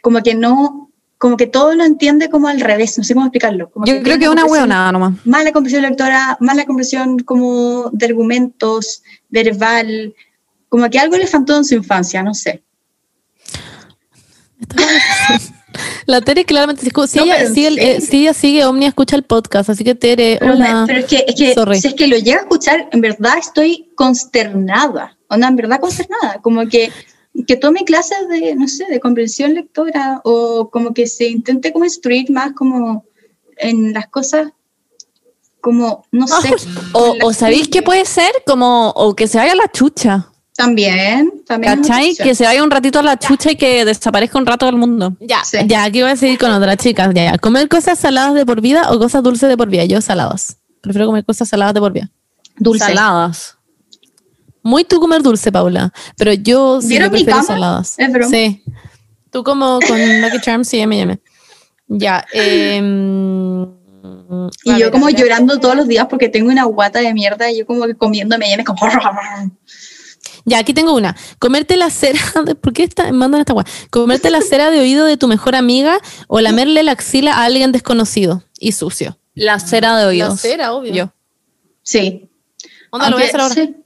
como 0.00 0.22
que 0.22 0.36
no, 0.36 0.92
como 1.18 1.36
que 1.36 1.48
todo 1.48 1.74
lo 1.74 1.82
entiende 1.82 2.30
como 2.30 2.46
al 2.46 2.60
revés, 2.60 2.96
no 2.98 3.02
sé 3.02 3.14
cómo 3.14 3.26
explicarlo. 3.26 3.68
Como 3.70 3.84
Yo 3.86 4.00
creo 4.02 4.16
que 4.18 4.26
es 4.26 4.30
una 4.30 4.44
hueonada 4.44 4.92
nomás. 4.92 5.26
más 5.26 5.42
la 5.42 5.52
comprensión 5.52 5.82
lectora, 5.82 6.36
más 6.40 6.54
la 6.54 6.66
comprensión 6.66 7.18
como 7.18 7.90
de 7.92 8.06
argumentos, 8.06 9.02
verbal, 9.28 10.14
como 10.68 10.88
que 10.88 11.00
algo 11.00 11.16
le 11.16 11.26
faltó 11.26 11.56
en 11.56 11.64
su 11.64 11.74
infancia, 11.74 12.22
no 12.22 12.32
sé. 12.32 12.62
La 16.06 16.20
Tere 16.22 16.44
claramente, 16.44 16.82
si, 16.82 16.90
si 17.08 17.18
No, 17.18 17.24
ella, 17.24 17.46
sigue, 17.52 17.66
el- 17.68 17.78
eh, 17.78 18.00
si 18.00 18.22
ella 18.22 18.32
sigue 18.34 18.64
Omnia, 18.64 18.88
escucha 18.88 19.16
el 19.16 19.22
podcast, 19.22 19.68
así 19.70 19.84
que 19.84 19.94
Tere, 19.94 20.38
Pero, 20.40 20.54
hola. 20.54 20.84
pero 20.86 21.00
es 21.00 21.06
que, 21.06 21.24
es 21.28 21.34
que 21.34 21.54
si 21.80 21.88
es 21.88 21.94
que 21.94 22.06
lo 22.06 22.16
llega 22.16 22.38
a 22.38 22.42
escuchar, 22.42 22.88
en 22.92 23.00
verdad 23.00 23.34
estoy 23.38 23.90
consternada, 23.94 25.16
onda, 25.28 25.48
en 25.48 25.56
verdad 25.56 25.80
consternada, 25.80 26.40
como 26.42 26.66
que, 26.68 26.90
que 27.46 27.56
tome 27.56 27.84
clases 27.84 28.28
de, 28.28 28.54
no 28.54 28.66
sé, 28.66 28.86
de 28.88 28.98
comprensión 29.00 29.54
lectora 29.54 30.20
o 30.24 30.70
como 30.70 30.94
que 30.94 31.06
se 31.06 31.28
intente 31.28 31.72
como 31.72 31.84
instruir 31.84 32.30
más 32.30 32.52
como 32.54 33.04
en 33.58 33.92
las 33.92 34.08
cosas 34.08 34.48
como, 35.60 36.04
no 36.12 36.26
sé. 36.26 36.50
O, 36.94 37.14
o 37.22 37.32
sabéis 37.34 37.68
qué 37.68 37.82
puede 37.82 38.04
ser, 38.06 38.30
como, 38.46 38.90
o 38.90 39.14
que 39.14 39.28
se 39.28 39.36
vaya 39.38 39.54
la 39.54 39.70
chucha. 39.70 40.27
También, 40.58 41.30
también. 41.46 41.80
¿Cachai? 41.82 42.16
Que 42.16 42.34
se 42.34 42.42
vaya 42.42 42.64
un 42.64 42.70
ratito 42.72 42.98
a 42.98 43.02
la 43.04 43.16
chucha 43.16 43.52
y 43.52 43.56
que 43.56 43.84
desaparezca 43.84 44.38
un 44.40 44.44
rato 44.44 44.66
del 44.66 44.74
mundo. 44.74 45.16
Ya, 45.20 45.44
Sí. 45.44 45.58
ya, 45.66 45.84
aquí 45.84 46.02
voy 46.02 46.10
a 46.10 46.16
seguir 46.16 46.36
con 46.36 46.50
otras 46.50 46.76
chicas. 46.78 47.14
Ya, 47.14 47.30
ya. 47.30 47.38
¿Comer 47.38 47.68
cosas 47.68 47.96
saladas 47.96 48.34
de 48.34 48.44
por 48.44 48.60
vida 48.60 48.90
o 48.90 48.98
cosas 48.98 49.22
dulces 49.22 49.48
de 49.48 49.56
por 49.56 49.68
vida? 49.68 49.84
Yo 49.84 50.00
saladas. 50.00 50.58
Prefiero 50.80 51.06
comer 51.06 51.24
cosas 51.24 51.48
saladas 51.48 51.74
de 51.74 51.80
por 51.80 51.92
vida. 51.92 52.10
Dulce. 52.56 52.86
Saladas. 52.86 53.56
Muy 54.64 54.82
tú 54.82 54.98
comer 54.98 55.22
dulce, 55.22 55.52
Paula. 55.52 55.92
Pero 56.16 56.32
yo 56.32 56.82
sí 56.82 56.88
¿Vieron 56.88 57.06
yo 57.06 57.12
mi 57.12 57.18
prefiero 57.18 57.36
cama? 57.46 57.46
saladas. 57.46 57.94
Es 57.96 58.12
broma. 58.12 58.28
Sí. 58.28 58.64
Tú 59.30 59.44
como 59.44 59.78
con 59.86 60.20
Lucky 60.22 60.40
Charms 60.40 60.74
y 60.74 60.80
M&M. 60.80 61.20
Ya. 61.86 62.26
em, 62.32 63.62
Y 63.62 64.72
yo 64.72 64.76
ver, 64.78 64.90
como 64.90 65.08
llorando 65.08 65.60
todos 65.60 65.76
los 65.76 65.86
días 65.86 66.08
porque 66.10 66.28
tengo 66.28 66.50
una 66.50 66.64
guata 66.64 66.98
de 66.98 67.14
mierda 67.14 67.48
y 67.48 67.58
yo 67.60 67.66
como 67.66 67.86
que 67.86 67.94
comiéndome 67.94 68.52
y 68.52 68.56
me 68.56 68.64
como... 68.64 68.80
Ya, 70.48 70.58
aquí 70.58 70.72
tengo 70.74 70.94
una. 70.94 71.16
Comerte 71.38 71.76
la 71.76 71.90
cera 71.90 72.20
de, 72.44 72.54
¿por 72.54 72.72
qué 72.72 72.84
está, 72.84 73.12
mandan 73.12 73.40
esta 73.40 73.52
guay? 73.52 73.66
Comerte 73.90 74.30
la 74.30 74.40
cera 74.40 74.70
de 74.70 74.80
oído 74.80 75.04
de 75.04 75.16
tu 75.16 75.28
mejor 75.28 75.54
amiga 75.54 75.98
o 76.26 76.40
lamerle 76.40 76.82
la 76.82 76.92
axila 76.92 77.34
a 77.34 77.44
alguien 77.44 77.72
desconocido 77.72 78.42
y 78.58 78.72
sucio. 78.72 79.18
La 79.34 79.58
cera 79.60 79.96
de 79.98 80.06
oídos. 80.06 80.30
La 80.30 80.36
cera, 80.36 80.72
obvio. 80.72 80.92
Yo. 80.94 81.12
Sí. 81.82 82.28
Onda, 82.90 83.10
lo 83.10 83.16
voy 83.16 83.24
a 83.24 83.28
hacer 83.28 83.40
ahora. 83.40 83.54
sí. 83.54 83.76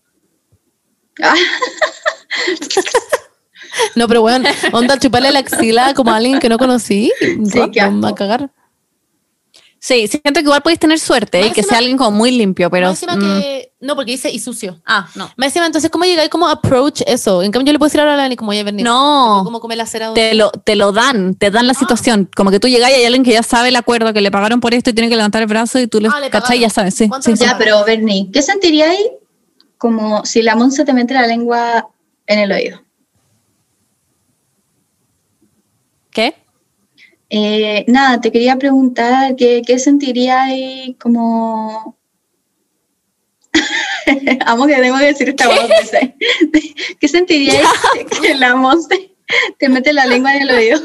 Ah, 1.23 1.35
No, 3.95 4.07
pero 4.07 4.21
bueno, 4.21 4.49
onda, 4.73 4.99
chuparle 4.99 5.31
la 5.31 5.39
axila 5.41 5.95
como 5.95 6.11
a 6.11 6.17
alguien 6.17 6.39
que 6.41 6.49
no 6.49 6.59
conocí. 6.59 7.11
Sí, 7.21 7.61
qué 7.73 7.81
Random, 7.81 8.05
asco. 8.05 8.07
a 8.07 8.15
cagar. 8.15 8.51
Sí, 9.85 10.07
siento 10.07 10.35
que 10.35 10.45
igual 10.45 10.63
podéis 10.63 10.79
tener 10.79 11.01
suerte 11.01 11.45
y 11.45 11.51
que 11.51 11.65
sea 11.65 11.79
alguien 11.79 11.97
como 11.97 12.13
muy 12.13 12.31
limpio, 12.31 12.71
pero. 12.71 12.91
Más 12.91 13.03
encima 13.03 13.17
mm, 13.17 13.41
que, 13.41 13.73
no, 13.81 13.97
porque 13.97 14.13
dice 14.13 14.31
y 14.31 14.39
sucio. 14.39 14.81
Ah, 14.87 15.09
no. 15.17 15.29
Más 15.37 15.49
encima, 15.49 15.67
entonces, 15.67 15.91
¿cómo 15.91 16.05
llegáis 16.05 16.31
como 16.31 16.47
approach 16.47 17.01
eso? 17.05 17.43
En 17.43 17.51
cambio, 17.51 17.67
yo 17.67 17.73
le 17.73 17.79
puedo 17.81 17.89
decir 17.89 17.99
ahora 17.99 18.15
a 18.15 18.17
Lani 18.17 18.37
como 18.37 18.53
ya 18.53 18.63
venir. 18.63 18.85
No. 18.85 19.41
¿Cómo 19.45 19.59
comer 19.59 19.79
la 19.79 19.87
cera? 19.87 20.15
Te 20.15 20.35
lo, 20.35 20.53
te 20.53 20.77
lo 20.77 20.93
dan, 20.93 21.35
te 21.35 21.51
dan 21.51 21.67
la 21.67 21.75
situación. 21.75 22.31
Como 22.37 22.53
que 22.53 22.61
tú 22.61 22.69
llegas 22.69 22.91
y 22.91 22.93
hay 22.95 23.05
alguien 23.07 23.25
que 23.25 23.33
ya 23.33 23.43
sabe 23.43 23.71
el 23.71 23.77
acuerdo, 23.77 24.13
que 24.13 24.21
le 24.21 24.31
pagaron 24.31 24.61
por 24.61 24.73
esto 24.73 24.91
y 24.91 24.93
tiene 24.93 25.09
que 25.09 25.17
levantar 25.17 25.43
el 25.43 25.49
brazo 25.49 25.81
y 25.81 25.89
tú 25.89 25.99
le 26.01 26.11
Ah, 26.13 26.21
le 26.21 26.31
cachai, 26.31 26.59
pagaron. 26.59 26.61
ya 26.63 26.71
sabes. 26.71 26.95
Sí, 26.95 27.09
¿Cuánto 27.09 27.25
sí, 27.25 27.31
le 27.33 27.37
sí. 27.39 27.45
ya, 27.45 27.59
pero 27.59 27.85
Bernie, 27.85 28.31
¿qué 28.33 28.41
sentiríais 28.41 29.01
como 29.79 30.25
si 30.25 30.43
la 30.43 30.55
Monse 30.55 30.85
te 30.85 30.93
mete 30.93 31.13
la 31.13 31.27
lengua 31.27 31.89
en 32.29 32.39
el 32.39 32.53
oído? 32.53 32.81
¿Qué? 36.13 36.37
Eh, 37.35 37.87
nada, 37.89 38.21
te 38.21 38.31
quería 38.31 38.57
preguntar 38.59 39.37
qué, 39.37 39.63
qué 39.67 39.79
sentiríais 39.79 40.95
como... 41.01 41.97
Amo 44.47 44.67
que 44.67 44.75
tengo 44.75 44.99
que 44.99 45.05
decir 45.07 45.31
esta 45.31 45.49
voz. 45.49 45.71
¿Qué 47.01 47.09
sentiríais 47.09 47.67
que 48.23 48.35
la 48.35 48.55
Monse 48.55 49.15
te 49.59 49.69
mete 49.71 49.95
la 49.95 50.05
lengua 50.05 50.35
en 50.37 50.43
el 50.43 50.51
oído? 50.51 50.79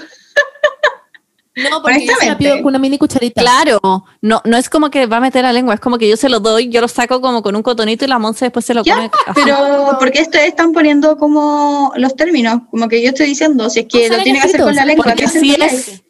No, 1.69 1.81
porque 1.81 2.05
yo 2.05 2.13
se 2.13 2.27
la 2.27 2.33
Honestamente. 2.33 2.37
pido 2.37 2.55
con 2.57 2.65
una 2.67 2.77
mini 2.79 2.97
cucharita. 2.99 3.41
Claro, 3.41 3.79
no, 4.21 4.41
no 4.45 4.57
es 4.57 4.69
como 4.69 4.89
que 4.91 5.07
va 5.07 5.17
a 5.17 5.21
meter 5.21 5.43
la 5.43 5.51
lengua, 5.51 5.73
es 5.73 5.79
como 5.81 5.97
que 5.97 6.07
yo 6.07 6.15
se 6.15 6.29
lo 6.29 6.39
doy, 6.39 6.69
yo 6.69 6.79
lo 6.81 6.87
saco 6.87 7.19
como 7.19 7.41
con 7.41 7.55
un 7.55 7.63
cotonito 7.63 8.05
y 8.05 8.07
la 8.07 8.19
Monse 8.19 8.45
después 8.45 8.63
se 8.63 8.73
lo 8.75 8.83
Ya, 8.83 8.93
come. 8.95 9.09
así. 9.25 9.41
pero 9.43 9.97
¿por 9.99 10.11
qué 10.11 10.21
ustedes 10.21 10.47
están 10.49 10.71
poniendo 10.71 11.17
como 11.17 11.91
los 11.97 12.15
términos? 12.15 12.61
Como 12.69 12.87
que 12.87 13.01
yo 13.01 13.09
estoy 13.09 13.25
diciendo, 13.25 13.69
si 13.71 13.79
es 13.81 13.85
que 13.87 14.07
No 14.07 14.17
lo 14.17 14.23
tiene 14.23 14.39
que 14.39 14.47
hacer 14.47 14.61
con 14.61 14.75
la 14.75 14.85
lengua, 14.85 15.03
porque 15.05 15.19
¿qué 15.19 15.25
así 15.25 15.39
sentiríais? 15.39 15.73
es. 15.87 16.03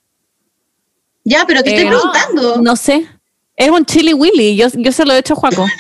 Ya, 1.29 1.43
pero 1.45 1.61
te 1.61 1.75
estoy 1.75 1.87
preguntando. 1.89 2.61
No 2.61 2.75
sé. 2.77 3.05
Es 3.57 3.69
un 3.69 3.83
chili 3.85 4.13
willy, 4.13 4.55
yo, 4.55 4.67
yo 4.75 4.91
se 4.93 5.03
lo 5.03 5.13
he 5.13 5.17
hecho 5.19 5.33
a 5.33 5.37
Juaco. 5.37 5.65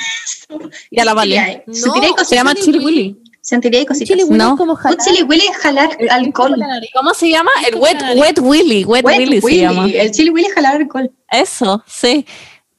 Y 0.91 0.99
a 0.99 1.05
la 1.05 1.13
Vale. 1.13 1.63
No, 1.67 1.93
Se 2.25 2.35
llama 2.35 2.53
chili 2.55 2.79
willy. 2.79 3.17
Sentiríais 3.41 3.85
cositas. 3.85 4.07
Chili 4.09 4.23
willy 4.23 4.37
No. 4.37 4.57
como 4.57 4.73
Un 4.73 4.77
jalar. 4.77 4.97
chili 4.97 5.23
willy 5.23 5.45
es 5.45 5.57
jalar 5.57 5.89
alcohol. 6.09 6.55
¿Cómo 6.93 7.13
se 7.13 7.29
llama? 7.29 7.51
El 7.65 7.75
wet, 7.75 8.01
wet 8.15 8.39
willy, 8.41 8.83
wet, 8.83 9.05
Wet 9.05 9.19
willy, 9.19 9.41
se 9.41 9.57
llama. 9.59 9.87
El 9.89 10.11
chili 10.11 10.29
willy 10.31 10.47
es 10.47 10.53
jalar 10.53 10.75
alcohol. 10.77 11.11
Eso, 11.31 11.81
sí. 11.87 12.25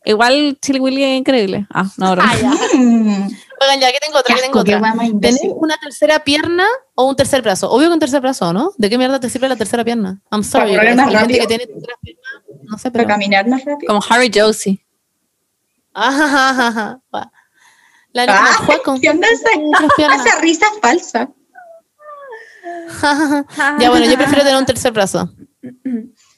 Igual 0.05 0.59
chili 0.61 0.79
willy 0.81 1.03
es 1.05 1.19
increíble. 1.19 1.67
Ah, 1.73 1.87
no, 1.97 2.13
bro. 2.13 2.23
Ah, 2.27 2.35
ya. 2.41 2.53
Oigan, 3.61 3.81
ya, 3.81 3.89
aquí 3.89 3.99
tengo 4.05 4.19
otra, 4.19 4.35
aquí 4.35 4.43
tengo 4.45 4.61
otra. 4.61 4.81
¿Tenés 5.21 5.41
una 5.57 5.77
tercera 5.79 6.21
pierna 6.23 6.65
o 6.95 7.05
un 7.09 7.17
tercer 7.17 7.43
brazo? 7.43 7.71
Obvio 7.71 7.89
que 7.89 7.95
un 7.95 7.99
tercer 8.01 8.21
brazo, 8.21 8.53
¿no? 8.53 8.73
¿De 8.77 8.89
qué 8.89 8.97
mierda 8.99 9.19
te 9.19 9.29
sirve 9.29 9.49
la 9.49 9.57
tercera 9.57 9.85
pierna? 9.85 10.21
I'm 10.31 10.45
sorry. 10.45 10.75
correr 10.77 10.95
pero 10.95 10.97
más 10.97 11.13
rápido. 11.13 11.41
que 11.41 11.47
tiene 11.49 11.67
tercera 11.67 11.95
pierna, 12.01 12.23
no 12.65 12.79
sé, 12.79 12.91
Para 12.91 13.05
pero... 13.05 13.09
caminar 13.09 13.49
más 13.49 13.65
rápido. 13.65 13.89
Como 13.89 14.01
Harry 14.09 14.31
Josie. 14.35 14.85
Ajá, 15.95 16.25
ajá, 16.51 16.67
ajá. 16.69 17.33
La 18.13 18.25
Ah, 18.29 18.55
juega 18.65 18.83
con 18.83 19.01
¿Qué 19.01 19.11
onda 19.11 19.27
esa? 19.29 20.41
risa 20.41 20.67
falsa. 20.81 21.29
Ya, 23.81 23.91
bueno, 23.91 24.07
yo 24.07 24.17
prefiero 24.17 24.43
tener 24.45 24.57
un 24.59 24.67
tercer 24.67 24.93
brazo. 24.93 25.31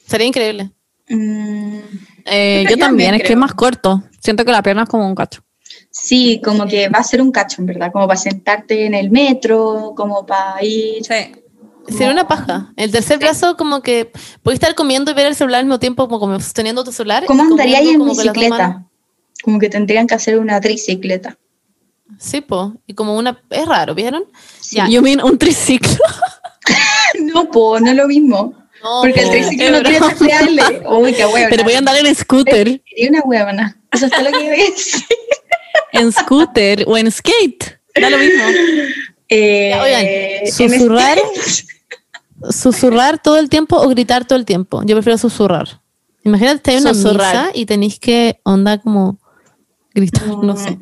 Sería 0.07 0.27
increíble. 0.27 0.71
Mm, 1.09 1.79
Eh, 2.25 2.63
Yo 2.63 2.69
yo 2.71 2.77
también, 2.77 2.79
también 2.79 3.15
es 3.15 3.23
que 3.23 3.33
es 3.33 3.37
más 3.39 3.53
corto. 3.53 4.03
Siento 4.19 4.45
que 4.45 4.51
la 4.51 4.61
pierna 4.61 4.83
es 4.83 4.89
como 4.89 5.07
un 5.07 5.15
cacho. 5.15 5.41
Sí, 5.91 6.41
como 6.43 6.65
que 6.65 6.89
va 6.89 6.99
a 6.99 7.03
ser 7.03 7.21
un 7.21 7.31
cacho, 7.31 7.61
en 7.61 7.67
verdad. 7.67 7.91
Como 7.91 8.07
para 8.07 8.19
sentarte 8.19 8.85
en 8.85 8.93
el 8.93 9.11
metro, 9.11 9.93
como 9.95 10.25
para 10.25 10.63
ir. 10.63 11.03
Sería 11.03 12.11
una 12.11 12.27
paja. 12.27 12.73
El 12.75 12.91
tercer 12.91 13.19
brazo, 13.19 13.57
como 13.57 13.81
que 13.81 14.11
puedes 14.43 14.59
estar 14.59 14.73
comiendo 14.75 15.11
y 15.11 15.13
ver 15.13 15.27
el 15.27 15.35
celular 15.35 15.59
al 15.59 15.65
mismo 15.65 15.79
tiempo, 15.79 16.07
como, 16.07 16.19
como 16.19 16.39
sosteniendo 16.39 16.83
tu 16.83 16.91
celular. 16.91 17.25
¿Cómo 17.25 17.43
y 17.43 17.47
andaríais 17.47 17.89
en 17.89 18.05
bicicleta? 18.05 18.85
Como 19.43 19.59
que 19.59 19.69
tendrían 19.69 20.07
que 20.07 20.15
hacer 20.15 20.39
una 20.39 20.59
tricicleta. 20.61 21.37
Sí, 22.19 22.41
po. 22.41 22.73
Y 22.85 22.93
como 22.93 23.17
una. 23.17 23.41
Es 23.49 23.67
raro, 23.67 23.95
¿vieron? 23.95 24.23
Sí. 24.59 24.77
Ya. 24.77 24.87
You 24.87 25.01
mean 25.01 25.21
un 25.23 25.37
triciclo. 25.37 25.97
No, 27.19 27.49
po, 27.51 27.77
no 27.79 27.91
es 27.91 27.97
lo 27.97 28.07
mismo. 28.07 28.53
No, 28.81 29.01
Porque 29.01 29.21
el 29.21 29.29
triciclo 29.29 29.65
es 29.65 29.71
no 29.71 29.81
tiene 29.81 30.15
pedales. 30.15 30.81
Uy, 30.89 31.13
qué 31.13 31.25
huevona. 31.25 31.47
Pero 31.49 31.63
voy 31.63 31.73
a 31.73 31.77
andar 31.79 31.97
en 31.97 32.15
scooter, 32.15 32.81
Sería 32.87 33.09
una 33.09 33.21
huevona. 33.21 33.77
Eso 33.91 34.05
es 34.05 34.11
todo 34.11 34.23
lo 34.23 34.31
que 34.31 34.47
a 34.47 34.51
decir. 34.51 35.03
En 35.93 36.11
scooter 36.11 36.83
o 36.87 36.97
en 36.97 37.11
skate. 37.11 37.79
Da 37.99 38.09
lo 38.09 38.17
mismo. 38.17 38.43
Eh, 39.29 39.73
oigan, 39.81 40.51
susurrar. 40.51 41.17
¿Susurrar 42.49 43.21
todo 43.21 43.37
el 43.37 43.49
tiempo 43.49 43.77
o 43.77 43.87
gritar 43.87 44.25
todo 44.25 44.37
el 44.37 44.45
tiempo? 44.45 44.81
Yo 44.83 44.95
prefiero 44.95 45.17
susurrar. 45.17 45.81
Imagínate, 46.23 46.55
estar 46.55 46.73
en 46.73 46.81
una 46.81 46.93
Susurrar. 46.93 47.35
misa 47.47 47.51
y 47.53 47.65
tenéis 47.65 47.99
que 47.99 48.39
onda 48.43 48.79
como 48.79 49.19
gritar, 49.93 50.27
no 50.43 50.57
sé. 50.57 50.79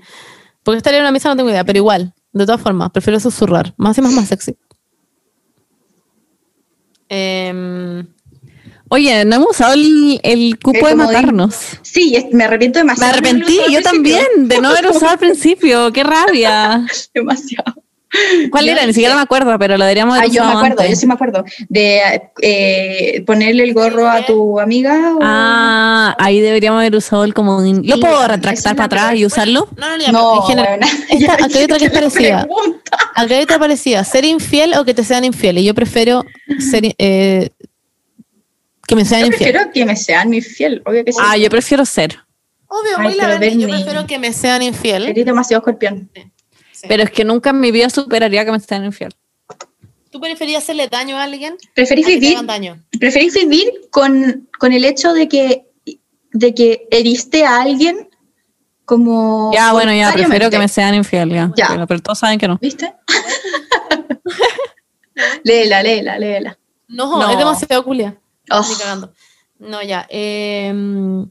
Porque 0.63 0.77
estaría 0.77 0.99
en 0.99 1.03
una 1.03 1.11
misa 1.11 1.29
no 1.29 1.35
tengo 1.37 1.49
idea, 1.49 1.63
pero 1.63 1.77
igual, 1.77 2.13
de 2.33 2.45
todas 2.45 2.61
formas, 2.61 2.91
prefiero 2.91 3.19
susurrar. 3.19 3.73
Más 3.77 3.97
y 3.97 4.01
más, 4.01 4.13
más 4.13 4.27
sexy. 4.27 4.55
Em, 7.07 8.07
Oye, 8.89 9.23
no 9.25 9.35
hemos 9.35 9.49
usado 9.51 9.73
el, 9.73 10.19
el 10.23 10.57
cupo 10.59 10.87
de 10.87 10.95
matarnos. 10.95 11.55
Sí, 11.83 12.15
es- 12.15 12.25
me 12.33 12.43
arrepiento 12.45 12.79
Me 12.79 12.83
demasiado. 12.83 13.13
arrepentí, 13.13 13.55
de 13.57 13.61
no 13.67 13.69
yo 13.69 13.81
también, 13.81 14.25
de 14.47 14.59
no 14.59 14.69
haber 14.69 14.87
usado 14.87 15.11
al 15.11 15.19
principio. 15.19 15.91
Qué 15.93 16.03
rabia. 16.03 16.85
Demasiado. 17.13 17.75
¿Cuál 18.49 18.65
Yo 18.65 18.71
era? 18.71 18.87
Ni 18.87 18.93
siquiera 18.93 19.13
me 19.13 19.21
acuerdo, 19.21 19.55
pero 19.59 19.77
lo 19.77 19.83
deberíamos 19.85 20.15
Ah, 20.15 20.21
haber 20.21 20.31
yo 20.31 20.43
me 20.43 20.49
acuerdo, 20.53 20.81
antes. 20.81 20.89
yo 20.89 20.95
sí 20.95 21.05
me 21.05 21.13
acuerdo. 21.13 21.43
De 21.67 22.01
eh, 22.41 23.23
ponerle 23.27 23.63
el 23.63 23.75
gorro 23.75 24.09
a 24.09 24.25
tu 24.25 24.59
amiga. 24.59 25.13
o- 25.15 25.19
Ah, 25.21 26.15
ahí 26.17 26.39
deberíamos 26.39 26.79
haber 26.79 26.95
usado 26.95 27.23
el 27.23 27.35
comodín. 27.35 27.83
¿Lo 27.85 27.99
puedo 27.99 28.27
retractar 28.27 28.75
para 28.75 28.85
atrás 28.87 29.13
y 29.15 29.27
usarlo? 29.27 29.69
no, 29.77 29.97
no, 29.99 30.11
no, 30.11 30.35
en 30.37 30.41
general. 30.47 30.79
Esta- 31.07 31.33
acá 31.45 31.45
hay 31.59 31.63
otra 31.65 31.77
que 31.77 31.85
es 31.85 31.91
parecida. 31.91 32.45
pregunta. 32.47 32.97
Acá 33.13 33.35
hay 33.35 33.43
otra 33.43 33.59
parecida. 33.59 34.03
¿Ser 34.03 34.25
infiel 34.25 34.73
o 34.79 34.85
que 34.85 34.95
te 34.95 35.03
sean 35.03 35.23
infiel? 35.23 35.59
Y 35.59 35.63
yo 35.65 35.75
prefiero 35.75 36.25
ser, 36.71 36.95
eh, 36.97 37.49
que 38.89 38.95
me 38.95 39.05
sean 39.05 39.21
Yo 39.21 39.27
infiel. 39.27 39.51
prefiero 39.51 39.71
que 39.71 39.85
me 39.85 39.95
sean 39.95 40.29
mi 40.29 40.41
fiel, 40.41 40.81
obvio 40.83 41.05
que 41.05 41.13
sí. 41.13 41.19
Ah, 41.21 41.37
yo 41.37 41.47
prefiero 41.49 41.85
ser. 41.85 42.17
Obvio, 42.67 42.91
Ay, 42.97 43.03
muy 43.03 43.15
la 43.15 43.27
verdad, 43.27 43.47
yo 43.49 43.67
prefiero 43.67 44.07
que 44.07 44.17
me 44.17 44.33
sean 44.33 44.63
infiel. 44.63 45.05
Eres 45.05 45.25
demasiado 45.25 45.59
escorpión. 45.61 46.09
Pero 46.87 47.03
es 47.03 47.11
que 47.11 47.23
nunca 47.23 47.51
en 47.51 47.59
mi 47.59 47.69
vida 47.71 47.89
superaría 47.91 48.43
que 48.45 48.51
me 48.51 48.57
estén 48.57 48.83
infiel. 48.83 49.13
¿Tú 50.11 50.19
preferías 50.19 50.63
hacerle 50.63 50.87
daño 50.87 51.17
a 51.17 51.23
alguien? 51.23 51.55
¿Preferís 51.75 52.07
a 52.07 52.09
vivir, 52.09 52.43
daño? 52.45 52.83
preferís 52.99 53.35
vivir 53.35 53.71
con, 53.91 54.49
con 54.57 54.73
el 54.73 54.83
hecho 54.83 55.13
de 55.13 55.27
que, 55.27 55.67
de 56.33 56.55
que 56.55 56.87
heriste 56.89 57.45
a 57.45 57.61
alguien 57.61 58.09
como. 58.85 59.51
Ya, 59.53 59.71
bueno, 59.71 59.93
ya, 59.93 60.11
prefiero 60.13 60.49
que 60.49 60.57
me 60.57 60.67
sean 60.67 60.95
infiel, 60.95 61.29
ya. 61.29 61.51
Ya. 61.55 61.67
Pero, 61.67 61.85
pero 61.85 61.99
todos 62.01 62.17
saben 62.17 62.39
que 62.39 62.47
no. 62.47 62.57
¿Viste? 62.59 62.91
léela, 65.43 65.83
léela, 65.83 66.17
léela. 66.17 66.57
No, 66.87 67.19
No. 67.19 67.31
es 67.31 67.37
demasiado 67.37 67.83
culia. 67.83 68.15
Oh, 68.51 68.65
Ni 68.67 68.75
cagando. 68.75 69.13
No, 69.59 69.81
ya. 69.83 70.05
em, 70.09 71.29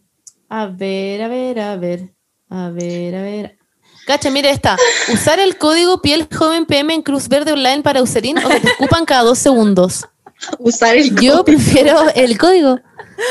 a 0.48 0.66
ver, 0.66 1.22
a 1.22 1.28
ver, 1.28 1.60
a 1.60 1.76
ver. 1.76 2.12
A 2.50 2.68
ver, 2.70 3.14
a 3.14 3.22
ver. 3.22 3.58
Cacha, 4.06 4.30
mire 4.30 4.50
esta. 4.50 4.76
Usar 5.12 5.38
el 5.38 5.58
código 5.58 6.00
piel 6.00 6.28
joven 6.34 6.64
PM 6.64 6.94
en 6.94 7.02
Cruz 7.02 7.28
Verde 7.28 7.52
Online 7.52 7.82
para 7.82 8.00
Userin 8.02 8.38
o 8.38 8.48
que 8.48 8.60
te 8.60 8.68
escupan 8.68 9.04
cada 9.04 9.22
dos 9.22 9.38
segundos. 9.38 10.06
usar 10.58 10.96
el 10.96 11.10
Yo 11.10 11.14
código. 11.32 11.44
prefiero 11.44 11.98
el 12.14 12.38
código. 12.38 12.80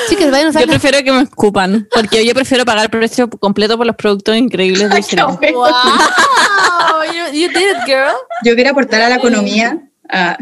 Chicas, 0.09 0.29
vayan 0.29 0.47
a 0.47 0.49
usar 0.49 0.61
Yo 0.63 0.67
prefiero 0.67 1.01
que 1.03 1.11
me 1.11 1.21
escupan, 1.23 1.87
porque 1.93 2.23
yo 2.25 2.33
prefiero 2.35 2.65
pagar 2.65 2.83
el 2.83 2.89
precio 2.91 3.29
completo 3.29 3.77
por 3.77 3.87
los 3.87 3.95
productos 3.95 4.35
increíbles 4.35 4.89
del 4.89 5.03
cereal. 5.03 5.39
Wow, 5.53 7.03
you, 7.05 7.33
you 7.39 7.47
did 7.47 7.69
it, 7.71 7.85
girl. 7.87 8.13
Yo 8.43 8.53
quiero 8.53 8.71
aportar 8.71 9.01
a 9.01 9.09
la 9.09 9.15
economía. 9.15 9.79
ah, 10.09 10.37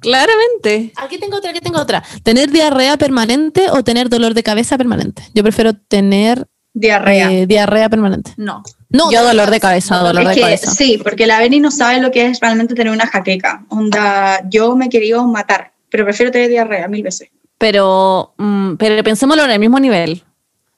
Claramente. 0.00 0.92
Aquí 0.96 1.18
tengo 1.18 1.36
otra, 1.38 1.50
aquí 1.50 1.60
tengo 1.60 1.78
otra. 1.80 2.02
¿Tener 2.22 2.50
diarrea 2.50 2.96
permanente 2.96 3.70
o 3.70 3.82
tener 3.84 4.08
dolor 4.08 4.34
de 4.34 4.42
cabeza 4.42 4.76
permanente? 4.78 5.22
Yo 5.34 5.42
prefiero 5.42 5.74
tener 5.74 6.46
diarrea. 6.74 7.30
eh, 7.32 7.46
diarrea 7.46 7.88
permanente. 7.88 8.32
No. 8.36 8.62
No, 8.88 9.10
yo 9.10 9.24
dolor 9.24 9.50
de 9.50 9.58
cabeza, 9.60 9.98
dolor 9.98 10.22
Es 10.22 10.28
de 10.28 10.34
que 10.36 10.40
cabeza. 10.42 10.70
sí, 10.70 10.98
porque 11.02 11.26
la 11.26 11.38
Beni 11.40 11.58
no 11.60 11.70
sabe 11.70 12.00
lo 12.00 12.10
que 12.10 12.26
es 12.26 12.40
realmente 12.40 12.74
tener 12.74 12.92
una 12.92 13.06
jaqueca. 13.06 13.64
Onda, 13.68 14.40
yo 14.48 14.76
me 14.76 14.86
he 14.86 14.88
querido 14.88 15.26
matar, 15.26 15.72
pero 15.90 16.04
prefiero 16.04 16.30
tener 16.30 16.48
diarrea 16.48 16.86
mil 16.88 17.02
veces. 17.02 17.28
Pero, 17.58 18.34
mm, 18.38 18.74
pero 18.76 19.02
pensémoslo 19.02 19.44
en 19.44 19.50
el 19.50 19.58
mismo 19.58 19.80
nivel. 19.80 20.22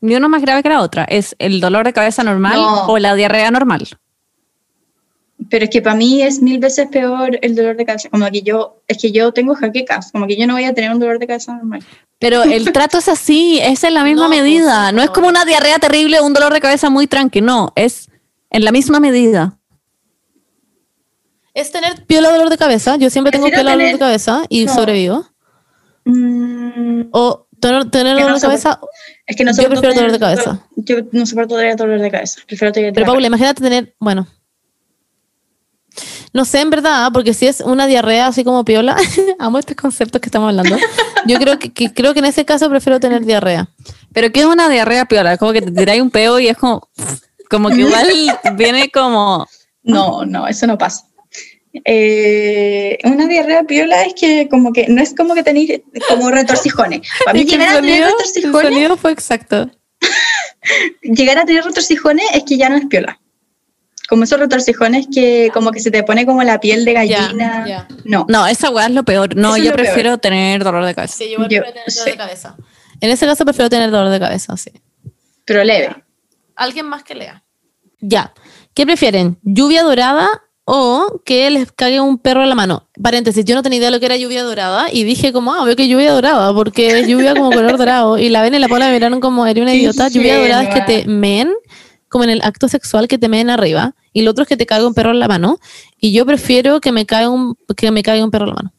Ni 0.01 0.15
una 0.15 0.29
más 0.29 0.41
grave 0.43 0.63
que 0.63 0.69
la 0.69 0.81
otra. 0.81 1.05
¿Es 1.05 1.35
el 1.41 1.61
dolor 1.61 1.85
de 1.85 1.93
cabeza 1.93 2.23
normal 2.23 2.57
No. 2.61 2.87
o 2.87 2.99
la 2.99 3.15
diarrea 3.17 3.51
normal? 3.51 3.89
Pero 5.51 5.65
es 5.65 5.71
que 5.71 5.81
para 5.81 5.97
mí 5.97 6.23
es 6.23 6.43
mil 6.43 6.59
veces 6.59 6.89
peor 6.89 7.39
el 7.41 7.55
dolor 7.55 7.77
de 7.77 7.87
cabeza. 7.87 8.09
Como 8.11 8.27
que 8.31 8.43
yo, 8.43 8.83
es 8.87 8.99
que 8.99 9.13
yo 9.13 9.33
tengo 9.33 9.55
jaquecas, 9.55 10.13
como 10.13 10.27
que 10.27 10.37
yo 10.37 10.47
no 10.47 10.55
voy 10.55 10.65
a 10.65 10.75
tener 10.75 10.91
un 10.91 10.99
dolor 11.01 11.19
de 11.19 11.27
cabeza 11.27 11.55
normal. 11.55 11.83
Pero 12.19 12.43
el 12.43 12.71
trato 12.73 12.99
es 12.99 13.09
así, 13.09 13.59
es 13.63 13.83
en 13.85 13.95
la 13.95 14.05
misma 14.05 14.25
No, 14.25 14.29
pues, 14.29 14.43
medida. 14.43 14.93
No 14.93 15.03
es 15.03 15.11
como 15.11 15.29
una 15.29 15.45
diarrea 15.45 15.79
terrible 15.79 16.21
o 16.21 16.27
un 16.27 16.35
dolor 16.35 16.53
de 16.53 16.61
cabeza 16.61 16.91
muy 16.91 17.07
tranqui, 17.07 17.41
no, 17.41 17.73
es 17.77 18.11
en 18.51 18.65
la 18.65 18.73
misma 18.73 19.01
medida. 19.01 19.59
Es 21.55 21.73
tener 21.73 22.05
piola 22.07 22.31
dolor 22.31 22.51
de 22.51 22.59
cabeza. 22.59 22.97
Yo 22.97 23.11
siempre 23.11 23.33
tengo 23.33 23.47
piola 23.47 23.63
dolor 23.73 23.79
de 23.79 23.85
tener- 23.87 23.99
cabeza 23.99 24.43
y 24.49 24.65
no. 24.67 24.75
sobrevivo. 24.75 25.27
Mm, 26.05 27.09
O 27.11 27.47
tener, 27.61 27.91
tener 27.91 28.15
dolor 28.15 28.31
no 28.31 28.35
de 28.37 28.41
cabeza. 28.41 28.81
es 29.27 29.37
que 29.37 29.45
no 29.45 29.51
Yo 29.53 29.69
prefiero 29.69 29.95
dolor 29.95 30.13
de 30.13 30.19
tener- 30.19 30.21
cabeza. 30.21 30.67
Yo 30.77 30.97
no 31.13 31.27
soporto 31.27 31.57
tener 31.57 31.77
dolor 31.77 32.01
de 32.01 32.11
cabeza. 32.11 32.41
Prefiero 32.47 32.73
tener 32.73 32.93
Pero. 32.93 33.07
Paula, 33.07 33.27
imagínate 33.27 33.63
tener, 33.63 33.95
bueno. 33.99 34.27
No 36.33 36.45
sé, 36.45 36.61
en 36.61 36.71
verdad, 36.71 37.11
porque 37.13 37.33
si 37.35 37.47
es 37.47 37.61
una 37.61 37.87
diarrea 37.87 38.27
así 38.27 38.45
como 38.45 38.65
piola, 38.65 38.97
amo 39.39 39.59
estos 39.59 39.77
conceptos 39.77 40.21
que 40.21 40.27
estamos 40.29 40.49
hablando. 40.51 40.77
Yo 41.27 41.39
creo 41.39 41.59
que, 41.59 41.73
que- 41.73 41.93
creo 41.93 42.13
que 42.13 42.19
en 42.21 42.27
ese 42.27 42.45
caso 42.45 42.69
prefiero 42.69 43.01
tener 43.01 43.25
diarrea. 43.25 43.69
Pero 44.13 44.31
¿qué 44.33 44.41
es 44.41 44.47
una 44.47 44.69
diarrea 44.69 45.07
piola? 45.07 45.37
Como 45.39 45.53
que 45.53 45.63
te 45.63 45.71
tiráis 45.71 46.03
un 46.03 46.11
peo 46.11 46.39
y 46.39 46.49
es 46.49 46.57
como, 46.57 46.89
como 47.51 47.69
que 47.71 47.81
igual 47.81 48.09
viene 48.55 48.91
como, 48.91 49.47
No, 49.83 50.25
no, 50.25 50.47
eso 50.47 50.67
no 50.67 50.77
pasa. 50.77 51.05
Eh, 51.85 52.99
una 53.05 53.27
diarrea 53.27 53.63
piola 53.65 54.03
es 54.05 54.15
que 54.15 54.49
como 54.49 54.73
que 54.73 54.89
no 54.89 55.01
es 55.03 55.15
como 55.15 55.35
que 55.35 55.43
tenéis 55.43 55.81
como 56.09 56.31
retorcijones. 56.31 57.03
Para 57.25 57.39
mí 57.39 57.45
llegar 57.45 57.69
a 57.77 57.81
tener 57.81 58.03
el 58.03 58.09
retorcijones, 58.11 58.63
sonido 58.63 58.97
fue 58.97 59.13
exacto. 59.13 59.71
llegar 61.03 61.39
a 61.39 61.45
tener 61.45 61.65
retorcijones 61.65 62.25
es 62.35 62.45
que 62.45 62.57
ya 62.57 62.69
no 62.69 62.77
es 62.77 62.87
piola. 62.87 63.21
Como 64.09 64.25
esos 64.25 64.41
retorcijones 64.41 65.07
que 65.13 65.51
como 65.53 65.71
que 65.71 65.81
se 65.81 65.91
te 65.91 66.03
pone 66.03 66.25
como 66.25 66.43
la 66.43 66.61
piel 66.61 66.85
de 66.87 66.95
gallina. 66.95 67.87
No. 68.05 68.25
no, 68.29 68.47
esa 68.47 68.71
weá 68.71 68.87
es 68.87 68.93
lo 68.93 69.05
peor. 69.05 69.37
No, 69.37 69.55
Eso 69.55 69.65
yo 69.65 69.75
peor. 69.75 69.87
prefiero 69.87 70.19
tener 70.19 70.65
dolor 70.65 70.85
de 70.87 70.95
cabeza. 70.95 71.15
Sí, 71.19 71.31
yo 71.31 71.37
prefiero 71.39 71.67
tener 71.67 71.85
dolor 71.87 72.05
sí. 72.05 72.11
de 72.11 72.17
cabeza. 72.17 72.57
En 73.01 73.11
ese 73.11 73.27
caso 73.27 73.45
prefiero 73.45 73.69
tener 73.69 73.91
dolor 73.91 74.09
de 74.11 74.19
cabeza, 74.19 74.57
sí. 74.57 74.73
Pero 75.45 75.63
leve. 75.63 75.95
Alguien 76.57 76.87
más 76.87 77.05
que 77.05 77.15
lea. 77.15 77.45
Ya. 78.01 78.33
¿Qué 78.75 78.87
prefieren? 78.87 79.39
¿Lluvia 79.43 79.83
dorada 79.83 80.29
o 80.65 81.21
que 81.25 81.51
les 81.51 81.71
cague 81.73 82.01
un 82.01 82.19
perro 82.19 82.43
en 82.43 82.49
la 82.49 82.55
mano? 82.55 82.89
Paréntesis, 83.03 83.45
yo 83.45 83.55
no 83.55 83.63
tenía 83.63 83.79
idea 83.79 83.89
de 83.89 83.97
lo 83.97 84.01
que 84.01 84.07
era 84.07 84.17
lluvia 84.17 84.43
dorada 84.43 84.87
y 84.91 85.05
dije 85.05 85.33
como, 85.33 85.53
ah, 85.53 85.65
veo 85.65 85.77
que 85.77 85.89
lluvia 85.89 86.13
dorada, 86.13 86.53
porque 86.55 87.01
es 87.01 87.09
lluvia 87.09 87.35
como 87.35 87.51
color 87.51 87.77
dorado. 87.77 88.19
Y 88.19 88.29
la 88.29 88.43
ven 88.43 88.55
y 88.55 88.59
la 88.59 88.69
Paula 88.69 88.87
me 88.87 88.93
miraron 88.93 89.21
como, 89.21 89.47
eres 89.47 89.63
una 89.63 89.75
idiota. 89.75 90.09
Lluvia 90.09 90.39
dorada 90.39 90.63
es 90.65 90.75
que 90.75 90.81
te 90.81 91.01
ingenua. 91.11 91.55
Como 92.09 92.25
en 92.25 92.31
el 92.31 92.41
acto 92.43 92.69
sexual, 92.69 93.09
que 93.09 93.19
te 93.19 93.29
meen 93.29 93.51
arriba. 93.51 93.95
Y 94.13 94.23
lo 94.23 94.31
otro 94.33 94.43
es 94.43 94.49
que 94.49 94.57
te 94.57 94.67
cague 94.67 94.85
un 94.87 94.95
perro 94.95 95.11
en 95.11 95.21
la 95.21 95.29
mano. 95.29 95.59
Y 96.01 96.13
yo 96.13 96.25
prefiero 96.27 96.81
que 96.81 96.93
me 96.93 97.07
caiga 97.07 97.29
un, 97.29 97.57
que 97.77 97.91
me 97.91 98.03
caiga 98.03 98.25
un 98.25 98.31
perro 98.31 98.45
en 98.47 98.51
la 98.51 98.55
mano. 98.57 98.73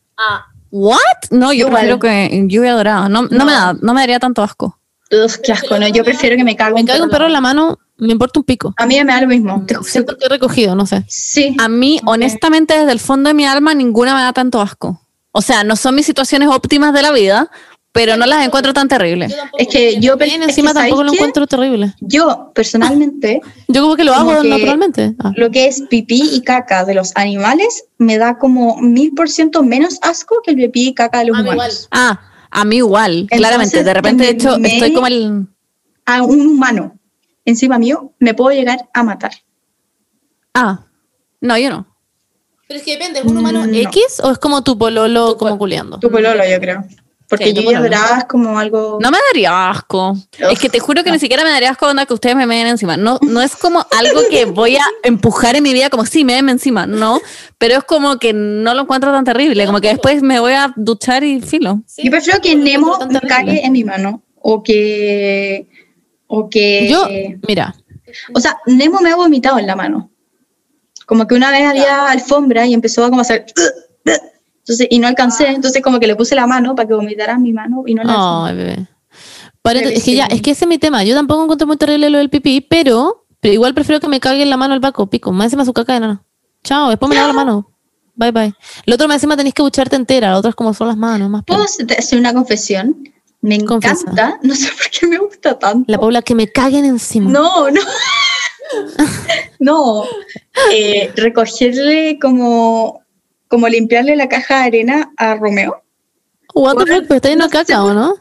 ¿What? 0.72 0.98
No, 1.32 1.52
yo 1.54 1.68
Igual. 1.68 1.74
prefiero 1.74 2.00
que 2.00 2.46
lluvia 2.48 2.74
dorada. 2.74 3.10
No, 3.10 3.24
no, 3.24 3.30
No. 3.32 3.46
me 3.46 3.52
da, 3.52 3.74
no 3.82 3.94
me 3.94 4.02
daría 4.02 4.20
tanto 4.20 4.44
asco. 4.44 4.80
Ugh, 5.12 5.32
qué 5.44 5.52
asco, 5.54 5.80
no. 5.80 5.88
Yo 5.88 6.04
prefiero 6.04 6.36
que 6.36 6.44
me 6.44 6.56
cague 6.56 6.76
Me 6.76 6.86
caiga 6.86 7.04
un 7.04 7.10
perro 7.10 7.26
en 7.26 7.34
la 7.34 7.42
mano, 7.42 7.80
me 7.98 8.12
importa 8.12 8.40
un 8.40 8.44
pico. 8.46 8.74
A 8.78 8.86
mí 8.86 8.96
me 9.04 9.12
da 9.12 9.22
lo 9.22 9.28
mismo. 9.28 9.66
Siento 9.82 10.16
que 10.18 10.26
he 10.26 10.30
recogido, 10.30 10.76
no 10.76 10.86
sé. 10.86 11.04
Sí. 11.08 11.56
A 11.60 11.68
mí, 11.68 12.00
honestamente, 12.06 12.78
desde 12.78 12.92
el 12.92 13.00
fondo 13.00 13.30
de 13.30 13.34
mi 13.34 13.46
alma, 13.46 13.74
ninguna 13.74 14.14
me 14.14 14.22
da 14.22 14.34
tanto 14.34 14.62
asco. 14.62 15.02
O 15.32 15.42
sea, 15.42 15.64
no 15.64 15.76
son 15.76 15.96
mis 15.96 16.06
situaciones 16.06 16.50
óptimas 16.50 16.94
de 16.94 17.02
la 17.02 17.12
vida, 17.12 17.50
pero 17.92 18.16
no 18.18 18.26
las 18.26 18.46
encuentro 18.46 18.72
tan 18.74 18.88
terribles. 18.88 19.36
Es 19.58 19.68
que 19.68 20.00
yo 20.00 20.18
que, 20.18 20.26
encima 20.26 20.74
tampoco 20.74 20.98
¿sabes 20.98 21.06
lo 21.12 21.14
encuentro 21.14 21.48
terrible. 21.48 21.94
Yo, 22.02 22.52
personalmente, 22.54 23.42
Yo 23.68 23.82
como 23.82 23.96
que 23.96 24.04
lo 24.04 24.14
hago 24.14 24.42
que- 24.42 24.48
naturalmente. 24.50 25.16
Ah. 25.20 25.32
lo 25.36 25.50
que 25.52 25.68
es 25.68 25.82
pipí 25.90 26.22
y 26.34 26.42
caca 26.42 26.86
de 26.86 26.94
los 26.94 27.12
animales 27.16 27.86
me 27.98 28.18
da 28.18 28.38
como 28.38 28.78
mil 28.82 29.14
por 29.14 29.30
ciento 29.30 29.64
menos 29.64 29.98
asco 30.02 30.42
que 30.44 30.52
el 30.52 30.58
pipí 30.58 30.90
y 30.90 30.94
caca 30.94 31.20
de 31.20 31.26
los 31.26 31.40
humanos. 31.40 31.88
Ah, 31.92 32.22
a 32.52 32.66
mí 32.66 32.78
igual, 32.78 33.12
Entonces, 33.22 33.38
claramente. 33.40 33.84
De 33.84 33.94
repente, 33.94 34.24
de 34.24 34.30
hecho, 34.32 34.56
estoy 34.64 34.94
como 34.94 35.08
el... 35.08 35.48
A 36.06 36.24
un 36.24 36.42
humano 36.48 36.96
encima 37.46 37.80
mío 37.80 38.14
me 38.20 38.34
puedo 38.36 38.52
llegar 38.56 38.88
a 38.94 39.04
matar. 39.04 39.32
Ah, 40.54 40.86
no, 41.42 41.58
yo 41.58 41.70
no. 41.70 41.88
Pero 42.68 42.80
es 42.80 42.86
que 42.86 42.92
depende, 42.92 43.20
¿es 43.20 43.26
un 43.26 43.38
humano 43.38 43.62
Mm, 43.66 43.72
no. 43.72 43.78
X 43.78 44.22
o 44.24 44.32
es 44.32 44.38
como 44.38 44.64
tu 44.64 44.78
pololo 44.78 45.38
como 45.38 45.58
culeando? 45.58 46.00
Tu 46.00 46.10
pololo, 46.12 46.44
yo 46.48 46.60
creo. 46.60 46.84
Porque 47.30 47.46
Sí, 47.46 47.54
pololo. 47.54 47.84
dorada 47.84 48.18
es 48.20 48.24
como 48.26 48.58
algo... 48.58 48.98
No 49.00 49.12
me 49.12 49.20
daría 49.32 49.70
asco. 49.70 50.18
Es 50.40 50.58
que 50.58 50.68
te 50.68 50.80
juro 50.80 51.04
que 51.04 51.12
ni 51.12 51.20
siquiera 51.20 51.44
me 51.44 51.52
daría 51.52 51.70
asco 51.70 51.86
onda 51.86 52.08
que 52.08 52.14
ustedes 52.16 52.36
me 52.36 52.48
meen 52.48 52.66
encima. 52.66 52.98
No, 52.98 53.20
no 53.22 53.44
es 53.44 53.56
como 53.56 53.86
algo 53.98 54.22
que 54.32 54.46
voy 54.46 54.78
a 54.78 54.86
empujar 55.04 55.56
en 55.56 55.62
mi 55.62 55.72
vida 55.72 55.92
como 55.92 56.08
sí, 56.08 56.26
me 56.26 56.40
encima. 56.40 56.88
No, 56.88 57.22
pero 57.60 57.78
es 57.78 57.84
como 57.84 58.18
que 58.18 58.34
no 58.34 58.74
lo 58.74 58.82
encuentro 58.82 59.12
tan 59.12 59.26
terrible. 59.26 59.68
Como 59.68 59.80
que 59.80 59.90
después 59.90 60.24
me 60.24 60.40
voy 60.40 60.54
a 60.54 60.74
duchar 60.76 61.24
y 61.24 61.40
filo. 61.40 61.82
yo 61.98 62.10
prefiero 62.10 62.42
que 62.42 62.56
Nemo 62.56 62.98
me 63.08 63.22
cague 63.22 63.64
en 63.64 63.74
mi 63.74 63.84
mano. 63.84 64.24
O 64.42 64.64
que... 64.64 65.68
O 66.26 66.50
que... 66.50 66.88
Yo, 66.90 67.08
mira, 67.48 67.76
O 68.34 68.40
sea, 68.40 68.58
Nemo 68.66 69.02
me 69.02 69.12
ha 69.12 69.16
vomitado 69.16 69.60
en 69.60 69.68
la 69.68 69.76
mano. 69.76 70.10
Como 71.06 71.28
que 71.28 71.36
una 71.36 71.52
vez 71.52 71.64
había 71.64 72.08
alfombra 72.08 72.66
y 72.66 72.74
empezó 72.74 73.06
a 73.06 73.10
como 73.10 73.22
hacer... 73.22 73.46
Entonces, 74.70 74.88
y 74.92 75.00
no 75.00 75.08
alcancé, 75.08 75.48
entonces 75.48 75.82
como 75.82 76.00
que 76.00 76.06
le 76.06 76.16
puse 76.16 76.36
la 76.36 76.46
mano 76.46 76.76
para 76.76 76.88
que 76.88 76.94
vomitara 76.94 77.40
mi 77.40 77.54
mano 77.54 77.84
y 77.88 77.96
no 77.96 78.04
la 78.04 78.46
ay, 78.46 78.56
bebé. 78.56 78.88
Es 79.64 80.04
que 80.04 80.16
ya, 80.16 80.26
es 80.26 80.44
que 80.44 80.52
ese 80.52 80.66
es 80.66 80.70
mi 80.70 80.78
tema. 80.78 81.04
Yo 81.04 81.16
tampoco 81.16 81.44
encuentro 81.44 81.66
muy 81.66 81.78
terrible 81.78 82.10
lo 82.12 82.20
del 82.20 82.30
pipí, 82.30 82.62
pero, 82.62 83.26
pero 83.40 83.54
igual 83.54 83.74
prefiero 83.74 84.00
que 84.00 84.08
me 84.08 84.20
cague 84.20 84.44
en 84.44 84.50
la 84.50 84.58
mano 84.58 84.76
el 84.76 84.80
vaco, 84.80 85.08
pico. 85.08 85.32
Más 85.32 85.46
encima 85.46 85.66
su 85.66 85.74
caca 85.74 85.94
de 85.94 86.02
nana. 86.02 86.24
Chao, 86.64 86.90
después 86.90 87.10
me 87.10 87.16
lavo 87.16 87.28
la 87.30 87.34
mano. 87.34 87.72
Bye, 88.16 88.32
bye. 88.32 88.54
Lo 88.86 88.96
otro 88.96 89.08
más 89.08 89.16
encima 89.16 89.36
tenés 89.38 89.54
que 89.54 89.62
bucharte 89.62 89.96
entera, 89.96 90.32
lo 90.32 90.38
otro 90.38 90.50
es 90.50 90.56
como 90.56 90.74
son 90.74 90.88
las 90.88 90.98
manos, 90.98 91.30
más 91.30 91.44
¿Puedo 91.46 91.64
hacer 91.64 92.20
una 92.20 92.34
confesión? 92.34 92.96
Me 93.42 93.56
encanta, 93.56 94.38
no 94.44 94.54
sé 94.54 94.68
por 94.68 94.92
qué 94.92 95.08
me 95.08 95.18
gusta 95.18 95.58
tanto. 95.58 95.92
La 95.92 95.98
Paula, 95.98 96.22
que 96.22 96.36
me 96.36 96.48
caguen 96.48 96.86
encima. 96.86 97.32
No, 97.32 97.72
no. 97.72 97.82
no. 99.60 100.04
Eh, 100.74 101.12
recogerle 101.16 102.20
como, 102.20 103.02
como 103.50 103.68
limpiarle 103.68 104.16
la 104.16 104.30
caja 104.30 104.60
de 104.60 104.64
arena 104.68 105.12
a 105.18 105.36
Romeo. 105.36 105.84
What 106.56 106.78
the 106.78 106.86
fuck, 106.88 107.04
pero 107.04 107.16
está 107.18 107.30
lleno 107.30 107.44
de 107.46 107.52
caca, 107.52 107.84
¿o 107.84 107.94
no? 107.94 108.16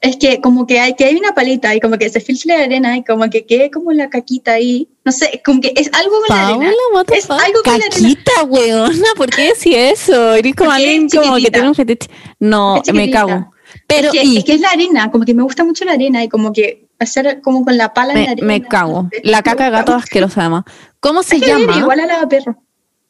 Es 0.00 0.16
que 0.16 0.40
como 0.40 0.66
que 0.66 0.80
hay, 0.80 0.94
que 0.96 1.04
hay 1.04 1.14
una 1.14 1.34
palita 1.34 1.72
y 1.74 1.80
como 1.80 1.98
que 1.98 2.08
se 2.10 2.20
filtre 2.20 2.58
la 2.58 2.64
arena 2.64 2.96
y 2.96 3.04
como 3.04 3.30
que 3.30 3.46
quede 3.46 3.70
como 3.70 3.92
la 3.92 4.10
caquita 4.10 4.54
ahí. 4.54 4.88
No 5.04 5.12
sé, 5.12 5.40
como 5.44 5.60
que 5.60 5.72
es 5.76 5.88
algo 5.92 6.16
con 6.26 6.36
la 6.36 6.48
arena. 6.48 6.72
what 6.94 7.04
the 7.06 7.18
Es 7.18 7.26
fuck? 7.28 7.38
algo 7.40 7.62
con 7.62 7.78
la 7.78 7.84
arena. 7.84 7.90
Caquita, 7.94 8.42
weona, 8.44 9.08
¿por 9.16 9.30
qué 9.30 9.42
decís 9.54 9.76
eso? 9.76 10.34
Eres 10.34 10.54
como 10.56 10.72
alguien 10.72 11.08
como 11.08 11.36
que 11.36 11.50
tiene 11.50 11.68
un 11.68 11.74
fetiche. 11.76 12.10
No, 12.40 12.82
me 12.92 13.08
cago. 13.10 13.52
Pero 13.86 14.08
es, 14.08 14.12
que, 14.14 14.24
y 14.24 14.38
es 14.38 14.44
que 14.44 14.54
es 14.54 14.60
la 14.60 14.70
arena, 14.70 15.10
como 15.12 15.24
que 15.24 15.32
me 15.34 15.44
gusta 15.44 15.62
mucho 15.62 15.84
la 15.84 15.92
arena 15.92 16.24
y 16.24 16.28
como 16.28 16.52
que 16.52 16.88
hacer 16.98 17.40
como 17.40 17.64
con 17.64 17.78
la 17.78 17.94
pala 17.94 18.14
en 18.14 18.24
la 18.24 18.30
arena. 18.32 18.46
me 18.48 18.62
cago. 18.62 19.08
La 19.22 19.42
caca 19.42 19.64
de 19.66 19.70
gato 19.70 19.94
asquerosa 19.94 20.40
además. 20.40 20.64
¿Cómo 20.98 21.22
se 21.22 21.36
Es 21.36 21.42
que 21.42 21.48
llama? 21.48 21.76
igual 21.78 22.00
a 22.00 22.06
la 22.06 22.28
perro. 22.28 22.56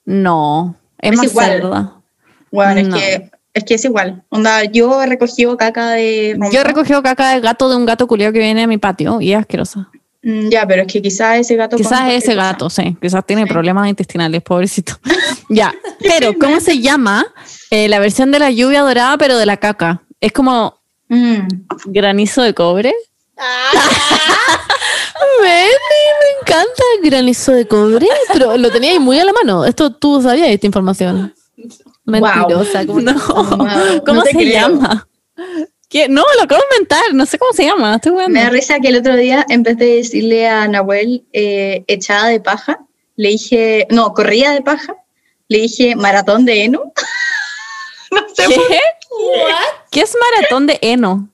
No, 0.05 0.77
es, 1.01 1.10
Es 1.12 1.16
más 1.16 1.27
igual. 1.27 1.47
cerda. 1.47 1.93
Bueno, 2.51 2.89
No. 2.89 2.97
es 2.97 3.02
que 3.02 3.31
es 3.52 3.64
que 3.64 3.74
es 3.74 3.85
igual. 3.85 4.22
Onda, 4.28 4.64
yo 4.64 5.02
he 5.02 5.06
recogido 5.06 5.56
caca 5.56 5.90
de. 5.90 6.39
Yo 6.52 6.60
he 6.60 6.64
recogido 6.64 7.02
caca 7.02 7.35
de 7.35 7.40
gato 7.40 7.68
de 7.68 7.77
un 7.77 7.85
gato 7.86 8.06
culiao 8.06 8.32
que 8.32 8.39
viene 8.39 8.62
a 8.62 8.66
mi 8.66 8.78
patio 8.78 9.20
y 9.20 9.32
es 9.32 9.39
asquerosa. 9.40 9.89
Mm, 10.22 10.48
Ya, 10.51 10.66
pero 10.66 10.82
es 10.82 10.93
que 10.93 11.01
quizás 11.02 11.39
ese 11.39 11.56
gato. 11.56 11.77
Quizás 11.77 12.10
ese 12.12 12.35
cosa. 12.35 12.47
gato, 12.52 12.70
sí. 12.70 12.97
Quizás 13.01 13.24
tiene 13.27 13.43
Sí. 13.44 13.48
problemas 13.48 13.89
intestinales, 13.89 14.43
pobrecito. 14.43 14.94
ya. 15.48 15.74
Pero, 16.01 16.32
¿cómo 16.39 16.60
se 16.60 16.78
llama 16.81 17.27
eh, 17.70 17.89
la 17.89 17.98
versión 17.98 18.31
de 18.31 18.39
la 18.39 18.51
lluvia 18.51 18.82
dorada, 18.82 19.16
pero 19.18 19.36
de 19.36 19.47
la 19.47 19.56
caca? 19.56 20.02
Es 20.20 20.32
como 20.32 20.78
Mm. 21.09 21.48
granizo 21.86 22.43
de 22.43 22.55
cobre. 22.55 22.94
Baby, 25.41 26.01
me 26.21 26.41
encanta 26.41 26.83
el 26.97 27.11
granizo 27.11 27.53
de 27.53 27.67
cobre, 27.67 28.07
pero 28.33 28.57
lo 28.57 28.71
tenía 28.71 28.93
ahí 28.93 28.99
muy 28.99 29.19
a 29.19 29.25
la 29.25 29.33
mano. 29.33 29.65
Esto 29.65 29.91
tú 29.91 30.21
sabías 30.23 30.49
esta 30.49 30.67
información. 30.67 31.35
Mentirosa. 32.05 32.87
¿cómo 32.87 33.01
No. 33.01 33.15
Wow, 33.15 34.03
¿Cómo 34.07 34.21
no 34.21 34.23
te 34.23 34.31
se 34.33 34.37
creo. 34.37 34.53
llama? 34.53 35.09
¿Qué? 35.89 36.09
No, 36.09 36.23
lo 36.37 36.43
acabo 36.43 36.61
de 36.61 36.77
inventar, 36.77 37.15
no 37.15 37.27
sé 37.27 37.39
cómo 37.39 37.53
se 37.53 37.65
llama, 37.65 37.97
estoy. 37.97 38.12
Me 38.29 38.43
da 38.43 38.51
risa 38.51 38.79
que 38.79 38.89
el 38.89 38.97
otro 38.97 39.17
día, 39.17 39.45
en 39.49 39.62
vez 39.62 39.77
de 39.79 39.97
decirle 39.97 40.47
a 40.47 40.69
Nahuel 40.69 41.25
eh, 41.33 41.85
echada 41.89 42.29
de 42.29 42.41
paja, 42.41 42.79
le 43.17 43.31
dije, 43.31 43.87
no, 43.91 44.12
corrida 44.15 44.53
de 44.53 44.62
paja, 44.62 44.95
le 45.49 45.59
dije 45.59 45.97
maratón 45.97 46.45
de 46.45 46.65
heno. 46.65 46.83
no 48.12 48.21
sé 48.35 48.55
por 48.55 48.69
¿Qué? 48.69 48.79
¿Qué 49.91 50.01
es 50.03 50.17
maratón 50.21 50.67
de 50.67 50.79
heno? 50.81 51.29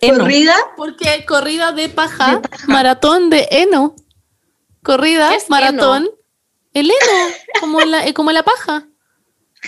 Corrida, 0.00 0.54
Porque 0.76 1.24
corrida 1.26 1.72
de 1.72 1.88
paja, 1.88 2.36
De 2.36 2.48
paja. 2.48 2.66
maratón 2.66 3.30
de 3.30 3.48
heno. 3.50 3.94
Corrida, 4.82 5.30
¿Qué 5.30 5.36
es 5.36 5.50
maratón. 5.50 6.08
El 6.72 6.90
heno, 6.90 7.34
como 7.60 7.80
la, 7.80 8.06
eh, 8.06 8.14
como 8.14 8.32
la 8.32 8.42
paja. 8.42 8.86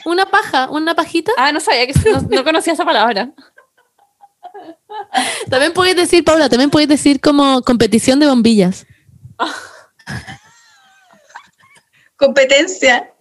Una 0.04 0.26
paja, 0.26 0.70
una 0.70 0.94
pajita. 0.94 1.32
Ah, 1.36 1.52
no 1.52 1.60
sabía 1.60 1.86
que 1.86 1.92
no, 2.10 2.20
no 2.22 2.44
conocía 2.44 2.72
esa 2.72 2.84
palabra. 2.84 3.32
También 5.50 5.72
puedes 5.72 5.96
decir, 5.96 6.24
Paula, 6.24 6.48
también 6.48 6.70
puedes 6.70 6.88
decir 6.88 7.20
como 7.20 7.62
competición 7.62 8.20
de 8.20 8.26
bombillas. 8.28 8.86
competencia. 12.16 13.12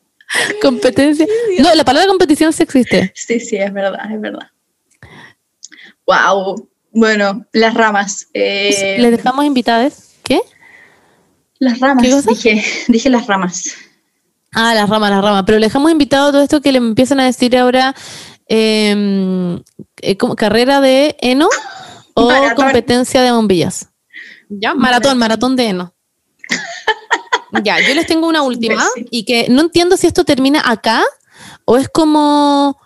Competencia. 0.62 1.26
No, 1.60 1.74
la 1.76 1.84
palabra 1.84 2.08
competición 2.08 2.54
sí 2.54 2.64
existe. 2.64 3.12
Sí, 3.16 3.40
sí, 3.40 3.58
es 3.58 3.74
verdad, 3.74 4.10
es 4.12 4.22
verdad. 4.22 4.48
Wow. 6.06 6.70
Bueno, 6.92 7.46
las 7.54 7.74
ramas. 7.74 8.28
eh, 8.34 8.98
¿Les 9.00 9.12
dejamos 9.12 9.46
invitadas? 9.46 10.10
¿Qué? 10.24 10.42
las 11.60 11.80
ramas, 11.80 12.04
¿Qué 12.04 12.12
cosa? 12.12 12.30
dije, 12.30 12.64
dije 12.88 13.10
las 13.10 13.28
ramas. 13.28 13.72
Ah, 14.54 14.74
las 14.74 14.90
ramas, 14.90 15.12
las 15.12 15.22
ramas. 15.24 15.44
Pero 15.46 15.60
le 15.60 15.68
dejamos 15.68 15.92
invitado 15.92 16.28
a 16.28 16.32
todo 16.32 16.42
esto 16.44 16.62
que 16.62 16.72
le 16.72 16.80
empiezan 16.80 17.20
a 17.20 17.26
decir 17.26 17.56
ahora 17.58 17.96
eh, 18.50 19.58
eh, 20.02 20.18
como 20.18 20.36
carrera 20.36 20.82
de 20.82 21.16
heno 21.22 21.48
o 22.16 22.28
Maratón. 22.30 22.56
competencia 22.66 23.22
de 23.22 23.32
bombillas. 23.32 23.88
Ya, 24.50 24.74
Maratón, 24.74 25.18
maratón 25.18 25.56
de 25.56 25.68
heno. 25.70 25.94
Ya, 27.64 27.82
yo 27.86 27.94
les 27.94 28.08
tengo 28.08 28.28
una 28.28 28.44
última 28.44 28.76
Imbécil. 28.96 29.08
y 29.12 29.26
que 29.26 29.48
no 29.50 29.60
entiendo 29.62 29.98
si 29.98 30.08
esto 30.08 30.24
termina 30.24 30.62
acá 30.66 31.04
o 31.66 31.78
es 31.78 31.90
como 31.90 32.78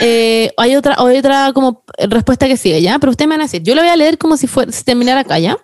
eh, 0.00 0.50
hay 0.56 0.76
otra 0.76 0.96
hay 0.98 1.16
otra 1.18 1.52
como 1.52 1.84
respuesta 1.98 2.46
que 2.46 2.56
sigue, 2.56 2.80
¿ya? 2.82 2.98
Pero 2.98 3.10
ustedes 3.10 3.28
me 3.28 3.34
van 3.34 3.42
a 3.42 3.44
decir, 3.44 3.62
yo 3.62 3.74
lo 3.74 3.80
voy 3.82 3.90
a 3.90 3.96
leer 3.96 4.18
como 4.18 4.36
si 4.36 4.46
fuera 4.46 4.70
si 4.72 4.84
terminara 4.84 5.20
acá, 5.20 5.38
¿ya? 5.38 5.56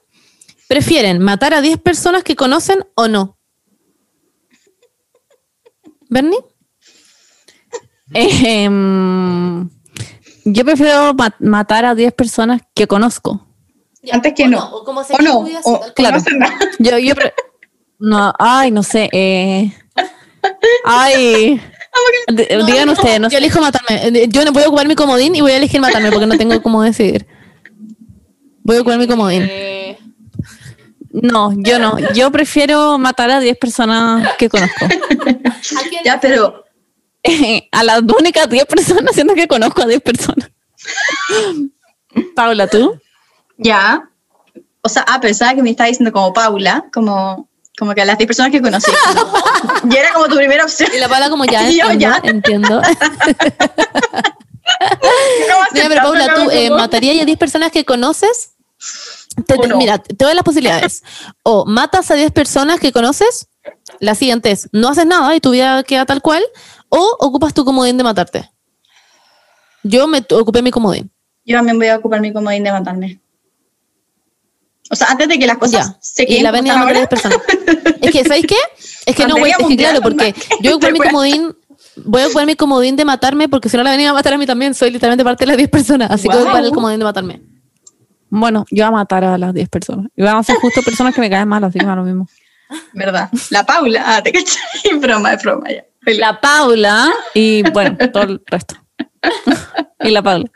¿Prefieren 0.68 1.18
matar 1.20 1.52
a 1.54 1.60
10 1.60 1.78
personas 1.78 2.22
que 2.22 2.36
conocen 2.36 2.84
o 2.94 3.08
no? 3.08 3.38
¿Bernie? 6.08 6.38
Em, 8.12 9.68
yo 10.44 10.64
prefiero 10.64 11.14
ma- 11.14 11.34
matar 11.38 11.84
a 11.84 11.94
10 11.94 12.12
personas 12.12 12.62
que 12.74 12.86
conozco. 12.86 13.46
Antes 14.10 14.32
que 14.34 14.44
O 14.44 14.48
no. 14.48 14.70
o 14.76 14.84
como 14.84 15.04
se 15.04 15.14
O 15.14 15.18
no, 15.18 15.42
así, 15.44 15.56
o 15.64 15.80
claro. 15.94 16.18
no. 16.38 16.46
Yo, 16.78 16.98
yo 16.98 17.14
no, 17.98 18.32
ay, 18.38 18.70
no 18.70 18.82
sé. 18.82 19.08
eh, 19.12 19.72
ay, 20.84 21.60
No, 22.28 22.64
digan 22.66 22.86
no, 22.86 22.92
ustedes, 22.92 23.20
no 23.20 23.26
Yo 23.28 23.30
sé. 23.32 23.38
elijo 23.38 23.60
matarme. 23.60 24.06
Eh, 24.22 24.28
Yo 24.28 24.44
no 24.44 24.52
voy 24.52 24.62
a 24.62 24.68
ocupar 24.68 24.86
mi 24.86 24.94
comodín 24.94 25.34
y 25.34 25.40
voy 25.40 25.52
a 25.52 25.56
elegir 25.56 25.80
matarme 25.80 26.10
porque 26.10 26.26
no 26.26 26.36
tengo 26.38 26.60
cómo 26.62 26.82
decidir. 26.82 27.26
Voy 28.62 28.76
a 28.76 28.80
ocupar 28.80 28.98
mi 28.98 29.06
comodín. 29.08 29.42
Eh, 29.48 29.98
No, 31.10 31.52
yo 31.56 31.78
no. 31.80 31.98
Yo 32.14 32.30
prefiero 32.30 32.96
matar 32.98 33.30
a 33.32 33.40
10 33.40 33.58
personas 33.58 34.36
que 34.38 34.48
conozco. 34.48 34.86
Ya, 36.04 36.20
pero 36.20 36.64
a 37.72 37.84
las 37.84 38.02
únicas 38.02 38.48
10 38.48 38.64
personas, 38.66 39.14
siendo 39.14 39.34
que 39.34 39.48
conozco 39.48 39.82
a 39.82 39.86
10 39.86 40.00
personas. 40.00 40.50
Paula, 42.34 42.66
¿tú? 42.66 42.98
ya. 43.58 44.06
O 44.82 44.88
sea, 44.88 45.04
ah, 45.06 45.20
pensaba 45.20 45.54
que 45.54 45.62
me 45.62 45.68
estaba 45.70 45.88
diciendo 45.88 46.10
como 46.10 46.32
Paula, 46.32 46.86
como, 46.90 47.49
como 47.80 47.94
que 47.94 48.02
a 48.02 48.04
las 48.04 48.18
10 48.18 48.26
personas 48.28 48.52
que 48.52 48.60
conocí. 48.60 48.90
y 49.90 49.96
era 49.96 50.12
como 50.12 50.28
tu 50.28 50.36
primera 50.36 50.64
opción. 50.64 50.90
Y 50.94 50.98
la 50.98 51.08
Paula 51.08 51.30
como 51.30 51.46
ya 51.46 51.62
Y 51.70 51.78
yo, 51.80 51.88
entiendo, 51.88 52.18
ya. 52.22 52.30
entiendo. 52.30 52.68
¿Cómo 52.68 52.82
Mira, 55.72 55.88
pero 55.88 56.02
Paula, 56.02 56.34
¿tú 56.34 56.50
eh, 56.50 56.68
matarías 56.68 57.22
a 57.22 57.24
10 57.24 57.38
personas 57.38 57.72
que 57.72 57.86
conoces? 57.86 58.50
Te- 59.46 59.54
¿O 59.54 59.66
no? 59.66 59.78
Mira, 59.78 59.96
te 59.96 60.22
doy 60.24 60.34
las 60.34 60.44
posibilidades. 60.44 61.02
O 61.42 61.64
matas 61.64 62.10
a 62.10 62.14
10 62.16 62.30
personas 62.32 62.80
que 62.80 62.92
conoces, 62.92 63.48
la 63.98 64.14
siguiente 64.14 64.50
es, 64.50 64.68
no 64.72 64.90
haces 64.90 65.06
nada 65.06 65.34
y 65.34 65.40
tu 65.40 65.52
vida 65.52 65.82
queda 65.82 66.04
tal 66.04 66.20
cual, 66.20 66.42
o 66.90 67.16
ocupas 67.18 67.54
tu 67.54 67.64
comodín 67.64 67.96
de 67.96 68.04
matarte. 68.04 68.50
Yo 69.82 70.06
me 70.06 70.22
ocupé 70.32 70.60
mi 70.60 70.70
comodín. 70.70 71.10
Yo 71.46 71.56
también 71.56 71.78
voy 71.78 71.88
a 71.88 71.96
ocupar 71.96 72.20
mi 72.20 72.30
comodín 72.30 72.62
de 72.62 72.72
matarme. 72.72 73.20
O 74.90 74.96
sea, 74.96 75.08
antes 75.08 75.28
de 75.28 75.38
que 75.38 75.46
las 75.46 75.56
cosas 75.56 75.88
Ya. 75.88 75.98
se 76.00 76.24
Y 76.24 76.26
queden 76.26 76.42
la 76.42 76.50
como 76.50 76.62
venía 76.62 76.80
a 76.80 76.92
10 76.92 77.08
personas. 77.08 77.38
Es 78.00 78.10
que, 78.10 78.24
¿sabéis 78.24 78.46
qué? 78.46 78.56
Es 79.06 79.14
que 79.14 79.26
no, 79.26 79.36
güey, 79.36 79.52
es 79.52 79.66
que 79.66 79.76
claro, 79.76 80.00
porque 80.00 80.34
yo 80.60 80.62
voy 80.62 80.72
a 80.72 80.74
ocupar 80.74 80.92
mi 80.92 80.98
comodín, 80.98 81.56
voy 81.96 82.22
a 82.22 82.26
ocupar 82.26 82.46
mi 82.46 82.56
comodín 82.56 82.96
de 82.96 83.04
matarme, 83.04 83.48
porque 83.48 83.68
si 83.68 83.76
no 83.76 83.84
la 83.84 83.92
venía 83.92 84.10
a 84.10 84.12
matar 84.12 84.34
a 84.34 84.38
mí 84.38 84.46
también, 84.46 84.74
soy 84.74 84.90
literalmente 84.90 85.24
parte 85.24 85.44
de 85.44 85.48
las 85.48 85.56
10 85.56 85.70
personas, 85.70 86.10
así 86.10 86.28
que 86.28 86.34
voy 86.34 86.42
a 86.42 86.48
ocupar 86.48 86.64
el 86.64 86.72
comodín 86.72 86.98
de 86.98 87.04
matarme. 87.04 87.40
Bueno, 88.30 88.64
yo 88.70 88.84
voy 88.84 88.88
a 88.88 88.96
matar 88.96 89.24
a 89.24 89.38
las 89.38 89.54
10 89.54 89.68
personas. 89.68 90.06
Y 90.16 90.22
van 90.22 90.36
a 90.36 90.42
ser 90.42 90.56
justo 90.56 90.82
personas 90.82 91.14
que 91.14 91.20
me 91.20 91.30
caen 91.30 91.48
mal, 91.48 91.62
así 91.64 91.78
que 91.78 91.84
me 91.84 91.90
da 91.90 91.96
lo 91.96 92.04
mismo. 92.04 92.28
¿Verdad? 92.92 93.28
La 93.50 93.64
Paula, 93.64 94.02
ah, 94.06 94.22
te 94.22 94.32
cachai, 94.32 94.98
broma, 95.00 95.34
es 95.34 95.42
broma 95.42 95.68
ya. 95.70 95.84
La 96.06 96.40
Paula 96.40 97.12
y 97.34 97.62
bueno, 97.70 97.96
todo 98.12 98.22
el 98.24 98.42
resto. 98.46 98.76
y 100.00 100.10
la 100.10 100.22
Paula. 100.22 100.50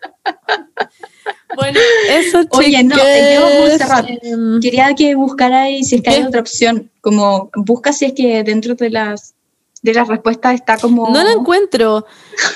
Bueno, 1.57 1.79
eso, 2.11 2.43
Oye, 2.51 2.83
no, 2.85 2.95
chiques, 2.97 3.35
yo, 3.35 3.61
Montserrat, 3.61 4.09
em, 4.23 4.61
Quería 4.61 4.95
que 4.95 5.15
buscarais 5.15 5.89
si 5.89 5.97
es 5.97 6.03
que 6.03 6.11
hay 6.11 6.23
otra 6.23 6.41
opción, 6.41 6.91
como 7.01 7.51
busca 7.57 7.93
si 7.93 8.07
es 8.07 8.13
que 8.13 8.43
dentro 8.45 8.75
de 8.75 8.91
las 8.91 9.35
de 9.83 9.93
las 9.93 10.09
respuestas 10.09 10.55
está 10.55 10.79
como 10.79 11.11
No 11.11 11.23
la 11.23 11.33
encuentro, 11.33 12.07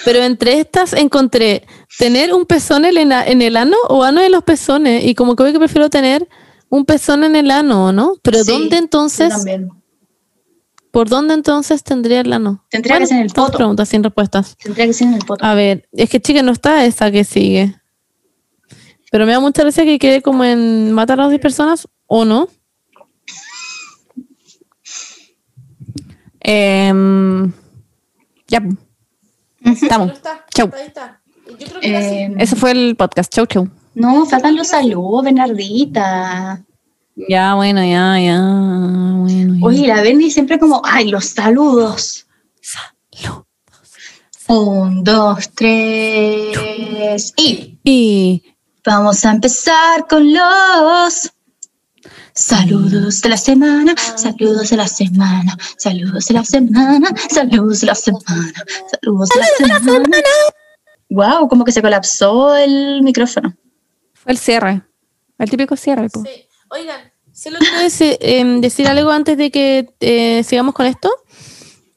pero 0.04 0.20
entre 0.22 0.60
estas 0.60 0.94
encontré 0.94 1.66
tener 1.98 2.32
un 2.32 2.46
pezón 2.46 2.86
en 2.86 2.96
el, 2.96 3.12
en 3.12 3.42
el 3.42 3.56
ano 3.58 3.76
o 3.90 4.02
ano 4.02 4.22
de 4.22 4.30
los 4.30 4.42
pezones. 4.44 5.04
Y 5.04 5.14
como 5.14 5.36
que 5.36 5.42
veo 5.42 5.52
que 5.52 5.58
prefiero 5.58 5.90
tener 5.90 6.26
un 6.70 6.86
pezón 6.86 7.24
en 7.24 7.36
el 7.36 7.50
ano, 7.50 7.92
¿no? 7.92 8.14
Pero 8.22 8.42
Sí, 8.42 8.50
¿dónde 8.50 8.78
entonces, 8.78 9.28
también. 9.28 9.68
por 10.90 11.10
dónde 11.10 11.34
entonces 11.34 11.82
tendría 11.84 12.20
el 12.22 12.32
ano? 12.32 12.64
Tendría 12.70 12.98
que 12.98 13.06
ser 13.06 13.16
en 13.18 13.22
el 13.24 13.28
dos 13.28 13.44
poto. 13.46 13.58
preguntas 13.58 13.90
sin 13.90 14.02
respuestas. 14.02 14.56
Tendría 14.56 14.86
que 14.86 14.92
ser 14.94 15.08
en 15.08 15.14
el 15.14 15.24
poto. 15.26 15.44
A 15.44 15.52
ver, 15.52 15.86
es 15.92 16.08
que 16.08 16.20
chica, 16.22 16.42
no 16.42 16.52
está 16.52 16.86
esa 16.86 17.10
que 17.10 17.24
sigue. 17.24 17.74
Pero 19.10 19.26
me 19.26 19.32
da 19.32 19.40
mucha 19.40 19.62
gracia 19.62 19.84
que 19.84 19.98
quede 19.98 20.22
como 20.22 20.44
en 20.44 20.92
matar 20.92 21.18
a 21.18 21.22
las 21.24 21.30
10 21.30 21.40
personas 21.40 21.88
o 22.06 22.24
no. 22.24 22.48
Em, 26.40 27.52
ya. 28.46 28.62
Estamos. 29.64 30.12
Chau. 30.54 30.70
Eh, 31.82 32.34
Ese 32.38 32.56
fue 32.56 32.72
el 32.72 32.96
podcast. 32.96 33.32
Chau, 33.32 33.46
chau. 33.46 33.68
no, 33.94 34.26
faltan 34.26 34.56
los 34.56 34.68
saludos, 34.68 35.24
Bernardita. 35.24 36.62
Ya, 37.28 37.54
bueno, 37.54 37.80
ya, 37.80 38.18
ya. 38.20 38.40
Bueno, 38.40 39.54
ya. 39.54 39.66
Oye, 39.66 39.86
la 39.88 40.02
Berni 40.02 40.30
siempre 40.30 40.58
como, 40.58 40.80
ay, 40.84 41.08
los 41.08 41.24
saludos. 41.26 42.26
Salud. 42.60 43.44
Un, 44.46 45.04
dos, 45.04 45.50
tres. 45.50 47.34
Y 47.36 47.78
Y 47.84 48.47
vamos 48.88 49.22
a 49.26 49.32
empezar 49.32 50.06
con 50.08 50.32
los 50.32 51.30
saludos 52.32 53.20
de 53.20 53.28
la 53.28 53.36
semana, 53.36 53.94
saludos 54.16 54.70
de 54.70 54.76
la 54.78 54.88
semana, 54.88 55.58
saludos 55.76 56.26
de 56.26 56.34
la 56.34 56.44
semana, 56.44 57.14
saludos 57.28 57.80
de 57.80 57.86
la 57.86 57.94
semana, 57.94 58.64
saludos 58.90 59.28
de 59.28 59.66
la 59.68 59.78
semana. 59.78 60.18
Wow, 61.10 61.48
como 61.48 61.66
que 61.66 61.72
se 61.72 61.82
colapsó 61.82 62.56
el 62.56 63.02
micrófono. 63.02 63.54
fue 64.14 64.32
el 64.32 64.38
cierre. 64.38 64.80
El 65.38 65.50
típico 65.50 65.76
cierre. 65.76 66.08
po. 66.08 66.22
Sí. 66.22 66.48
Oigan, 66.70 67.12
solo 67.30 67.58
quiero 67.58 67.80
decir, 67.80 68.16
em, 68.20 68.62
decir 68.62 68.88
algo 68.88 69.10
antes 69.10 69.36
de 69.36 69.50
que 69.50 69.90
eh, 70.00 70.42
sigamos 70.44 70.74
con 70.74 70.86
esto. 70.86 71.10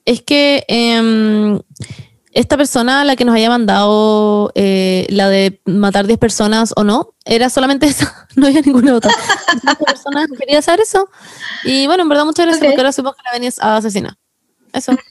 Es 0.04 0.22
que 0.22 0.66
em, 0.68 1.58
esta 2.34 2.56
persona, 2.58 3.04
la 3.04 3.16
que 3.16 3.26
nos 3.26 3.36
haya 3.36 3.50
mandado 3.50 4.52
eh, 4.56 5.06
la 5.10 5.28
de 5.30 5.62
matar 5.66 6.08
10 6.08 6.18
personas 6.20 6.74
o 6.76 6.84
no, 6.84 7.14
era 7.26 7.50
solamente 7.50 7.86
esa, 7.88 8.28
no 8.36 8.48
había 8.48 8.62
ninguna 8.62 8.96
otra. 8.96 9.12
Esta 9.54 9.76
persona 9.76 10.26
quería 10.40 10.62
saber 10.62 10.82
eso. 10.82 11.10
Y 11.64 11.88
bueno, 11.88 12.04
en 12.04 12.10
verdad, 12.10 12.26
muchas 12.26 12.46
gracias 12.46 12.66
porque 12.66 12.80
ahora 12.82 12.92
supimos 12.92 13.16
que 13.16 13.24
la 13.26 13.32
venías 13.34 13.60
a 13.60 13.78
asesinar. 13.78 14.16
Eso. 14.74 14.94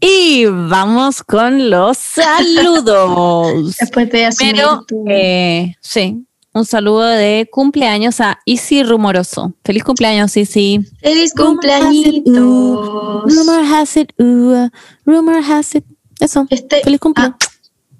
Y 0.00 0.46
vamos 0.46 1.24
con 1.24 1.70
los 1.70 1.98
saludos. 1.98 3.76
Después 3.80 4.08
de 4.10 4.26
asumir 4.26 4.54
Pero, 4.54 4.84
tu- 4.86 5.04
eh, 5.08 5.74
sí, 5.80 6.24
un 6.54 6.64
saludo 6.64 7.06
de 7.06 7.48
cumpleaños 7.50 8.20
a 8.20 8.38
Isi 8.44 8.82
Rumoroso. 8.82 9.54
Feliz 9.64 9.84
cumpleaños, 9.84 10.36
Isi. 10.36 10.80
¡Feliz 11.00 11.32
Rumor 11.36 11.64
has 11.64 11.94
it, 11.94 12.24
cumpleañitos! 12.24 13.36
Rumor 13.36 13.64
has 13.64 13.96
it, 13.96 14.12
uh, 14.18 14.68
rumor 15.04 15.42
has 15.42 15.74
it. 15.74 15.84
Eso. 16.20 16.46
Este, 16.50 16.82
Feliz 16.82 17.00
cumpleaños. 17.00 17.36
ah, 17.40 17.48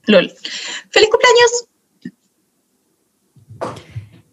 LOL. 0.06 0.32
¡Feliz 0.90 1.08
cumpleaños! 1.10 1.68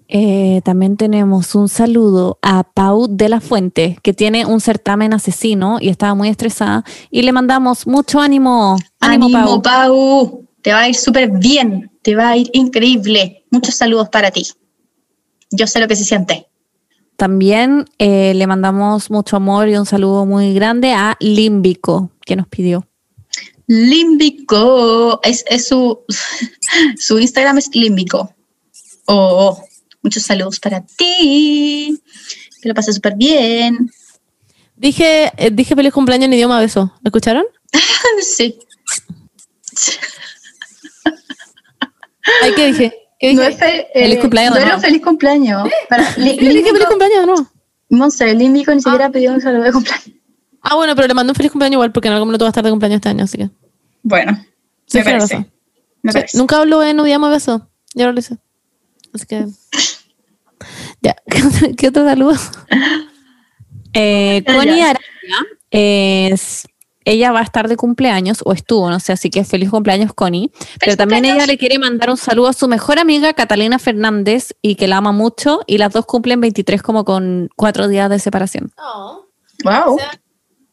Eh, 0.07 0.61
también 0.63 0.97
tenemos 0.97 1.55
un 1.55 1.67
saludo 1.67 2.37
a 2.41 2.63
Pau 2.63 3.07
de 3.09 3.27
la 3.27 3.41
Fuente, 3.41 3.97
que 4.03 4.13
tiene 4.13 4.45
un 4.45 4.61
certamen 4.61 5.13
asesino 5.13 5.77
y 5.81 5.89
estaba 5.89 6.13
muy 6.15 6.29
estresada. 6.29 6.83
Y 7.11 7.23
le 7.23 7.31
mandamos 7.31 7.87
mucho 7.87 8.19
ánimo. 8.21 8.77
Ánimo, 8.99 9.25
Ánimo, 9.25 9.61
Pau. 9.61 9.61
Pau. 9.61 10.45
Te 10.61 10.71
va 10.71 10.81
a 10.81 10.89
ir 10.89 10.95
súper 10.95 11.31
bien. 11.31 11.91
Te 12.05 12.13
va 12.13 12.29
a 12.29 12.37
ir 12.37 12.51
increíble. 12.53 13.45
Muchos 13.49 13.73
saludos 13.77 14.09
para 14.09 14.29
ti. 14.29 14.45
Yo 15.49 15.65
sé 15.65 15.79
lo 15.79 15.87
que 15.87 15.95
se 15.95 16.03
siente. 16.03 16.45
También 17.15 17.85
eh, 17.97 18.35
le 18.35 18.45
mandamos 18.45 19.09
mucho 19.09 19.37
amor 19.37 19.69
y 19.69 19.75
un 19.75 19.87
saludo 19.87 20.23
muy 20.23 20.53
grande 20.53 20.91
a 20.91 21.17
Límbico, 21.19 22.11
que 22.23 22.35
nos 22.35 22.47
pidió. 22.47 22.87
Límbico. 23.65 25.19
Es, 25.23 25.45
es 25.49 25.67
su, 25.67 26.03
su 26.99 27.17
Instagram 27.17 27.57
es 27.57 27.71
Límbico. 27.73 28.31
Oh, 29.07 29.59
muchos 30.03 30.21
saludos 30.21 30.59
para 30.59 30.85
ti. 30.85 31.99
Que 32.61 32.69
lo 32.69 32.75
pases 32.75 32.93
súper 32.93 33.15
bien. 33.15 33.89
Dije, 34.75 35.31
eh, 35.37 35.49
dije 35.51 35.75
feliz 35.75 35.91
cumpleaños 35.91 36.25
en 36.25 36.33
idioma 36.33 36.59
beso. 36.59 36.93
¿Lo 37.01 37.07
escucharon? 37.07 37.45
Sí. 38.21 38.59
Ay, 42.43 42.53
¿qué 42.55 42.67
dije? 42.67 42.93
¿Qué 43.19 43.29
dije? 43.29 43.41
No 43.41 43.47
es 43.47 43.57
fe- 43.57 43.87
Feliz 43.93 44.15
eh, 44.17 44.19
cumpleaños 44.19 44.55
No 44.59 44.65
nuevo. 44.65 44.79
feliz 44.81 45.01
cumpleaños. 45.03 45.69
Para, 45.89 46.03
Lí- 46.17 46.37
Sí, 46.39 46.47
dije 46.49 46.71
feliz 46.71 46.85
cumpleaños, 46.87 47.25
¿no? 47.27 47.51
Monse, 47.89 48.33
Límbico 48.33 48.73
ni 48.73 48.81
siquiera 48.81 49.09
pidió 49.09 49.31
un 49.33 49.41
saludo 49.41 49.63
de 49.63 49.71
cumpleaños. 49.71 50.09
Ah, 50.61 50.75
bueno, 50.75 50.95
pero 50.95 51.07
le 51.07 51.13
mandé 51.13 51.31
un 51.31 51.35
feliz 51.35 51.51
cumpleaños 51.51 51.75
igual 51.75 51.91
porque 51.91 52.07
en 52.07 52.13
algún 52.15 52.27
momento 52.29 52.45
va 52.45 52.49
a 52.49 52.51
estar 52.51 52.63
de 52.63 52.71
cumpleaños 52.71 52.95
este 52.97 53.09
año, 53.09 53.23
así 53.23 53.37
que. 53.37 53.49
Bueno, 54.01 54.43
Sí, 54.87 54.97
me 54.99 55.03
parece. 55.03 55.35
razón. 55.35 55.51
Me 56.01 56.11
Sí, 56.11 56.17
parece. 56.17 56.37
nunca 56.37 56.57
hablo 56.57 56.83
en 56.83 56.99
idioma 56.99 57.29
beso. 57.29 57.69
Ya 57.93 58.11
lo 58.11 58.19
hice. 58.19 58.37
Así 59.13 59.25
que. 59.25 59.45
Ya, 61.01 61.15
¿qué 61.77 61.89
otro 61.89 62.05
saludo? 62.05 62.33
Eh, 63.93 64.43
Connie 64.45 64.77
ya. 64.77 64.89
Araya, 64.91 64.99
es- 65.71 66.65
ella 67.05 67.31
va 67.31 67.39
a 67.39 67.43
estar 67.43 67.67
de 67.67 67.77
cumpleaños, 67.77 68.39
o 68.45 68.51
estuvo, 68.51 68.89
no 68.89 68.99
sé, 68.99 69.13
así 69.13 69.29
que 69.29 69.43
feliz 69.45 69.69
cumpleaños, 69.69 70.13
Connie. 70.13 70.51
Pero 70.79 70.97
también 70.97 71.19
cumpleaños. 71.21 71.43
ella 71.43 71.47
le 71.53 71.57
quiere 71.57 71.79
mandar 71.79 72.09
un 72.09 72.17
saludo 72.17 72.47
a 72.49 72.53
su 72.53 72.67
mejor 72.67 72.99
amiga, 72.99 73.33
Catalina 73.33 73.79
Fernández, 73.79 74.55
y 74.61 74.75
que 74.75 74.87
la 74.87 74.97
ama 74.97 75.11
mucho, 75.11 75.61
y 75.67 75.77
las 75.77 75.93
dos 75.93 76.05
cumplen 76.05 76.41
23 76.41 76.81
como 76.81 77.05
con 77.05 77.49
cuatro 77.55 77.87
días 77.87 78.09
de 78.09 78.19
separación. 78.19 78.71
Wow. 79.63 79.97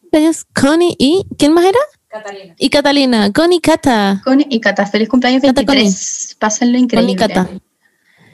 Cumpleaños 0.01 0.45
Connie 0.55 0.97
y. 0.99 1.25
¿Quién 1.39 1.53
más 1.55 1.65
era? 1.65 1.79
Catalina. 2.09 2.55
Y 2.59 2.69
Catalina. 2.69 3.33
Connie 3.33 3.61
Cata. 3.61 4.21
Connie 4.25 4.47
y 4.51 4.61
Cata, 4.61 4.85
feliz 4.87 5.09
cumpleaños 5.09 5.43
Cata, 5.43 5.63
23. 5.63 6.37
Pásenlo 6.39 6.77
increíble. 6.79 7.17
Connie 7.17 7.35
Cata. 7.35 7.49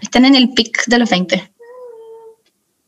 Están 0.01 0.25
en 0.25 0.35
el 0.35 0.53
pic 0.55 0.85
de 0.87 0.99
los 0.99 1.11
20. 1.11 1.53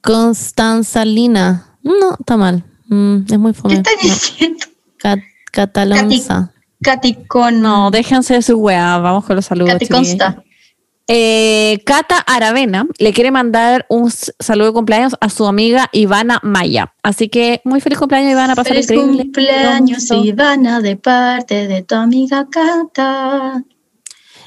Constanza 0.00 1.04
Lina. 1.04 1.76
No, 1.82 2.16
está 2.18 2.36
mal. 2.36 2.64
Mm, 2.88 3.18
es 3.30 3.38
muy 3.38 3.52
¿Qué 3.52 3.58
fome. 3.60 3.74
están 3.74 3.94
No. 4.02 4.08
diciendo? 4.14 4.66
Cat- 5.00 5.20
Catalanza. 5.52 6.52
Katy 6.82 7.14
con. 7.26 7.60
No, 7.60 7.90
déjense 7.90 8.34
de 8.34 8.42
su 8.42 8.56
weá, 8.58 8.98
vamos 8.98 9.24
con 9.24 9.36
los 9.36 9.44
saludos. 9.46 9.72
Katy 9.74 9.86
chiquillos. 9.86 10.08
Consta. 10.08 10.42
Eh, 11.12 11.82
Cata 11.84 12.18
Aravena 12.18 12.86
le 12.98 13.12
quiere 13.12 13.32
mandar 13.32 13.84
un 13.88 14.10
saludo 14.10 14.68
de 14.68 14.72
cumpleaños 14.74 15.16
a 15.20 15.28
su 15.28 15.44
amiga 15.46 15.88
Ivana 15.92 16.38
Maya. 16.44 16.94
Así 17.02 17.28
que 17.28 17.60
muy 17.64 17.80
feliz 17.80 17.98
cumpleaños, 17.98 18.30
Ivana. 18.30 18.54
Pasar 18.54 18.74
Feliz 18.74 18.90
increíble. 18.90 19.22
cumpleaños, 19.24 20.06
Pronto. 20.06 20.24
Ivana, 20.24 20.80
de 20.80 20.96
parte 20.96 21.66
de 21.66 21.82
tu 21.82 21.96
amiga 21.96 22.46
Cata. 22.48 23.64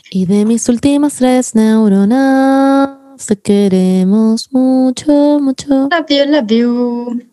Y 0.09 0.25
de 0.25 0.45
mis 0.45 0.69
últimas 0.69 1.15
tres 1.15 1.53
neuronas. 1.53 2.97
Te 3.27 3.35
queremos 3.39 4.47
mucho, 4.53 5.39
mucho. 5.41 5.89
Love 5.91 6.05
you, 6.09 6.25
love 6.31 6.47
you. 6.47 7.23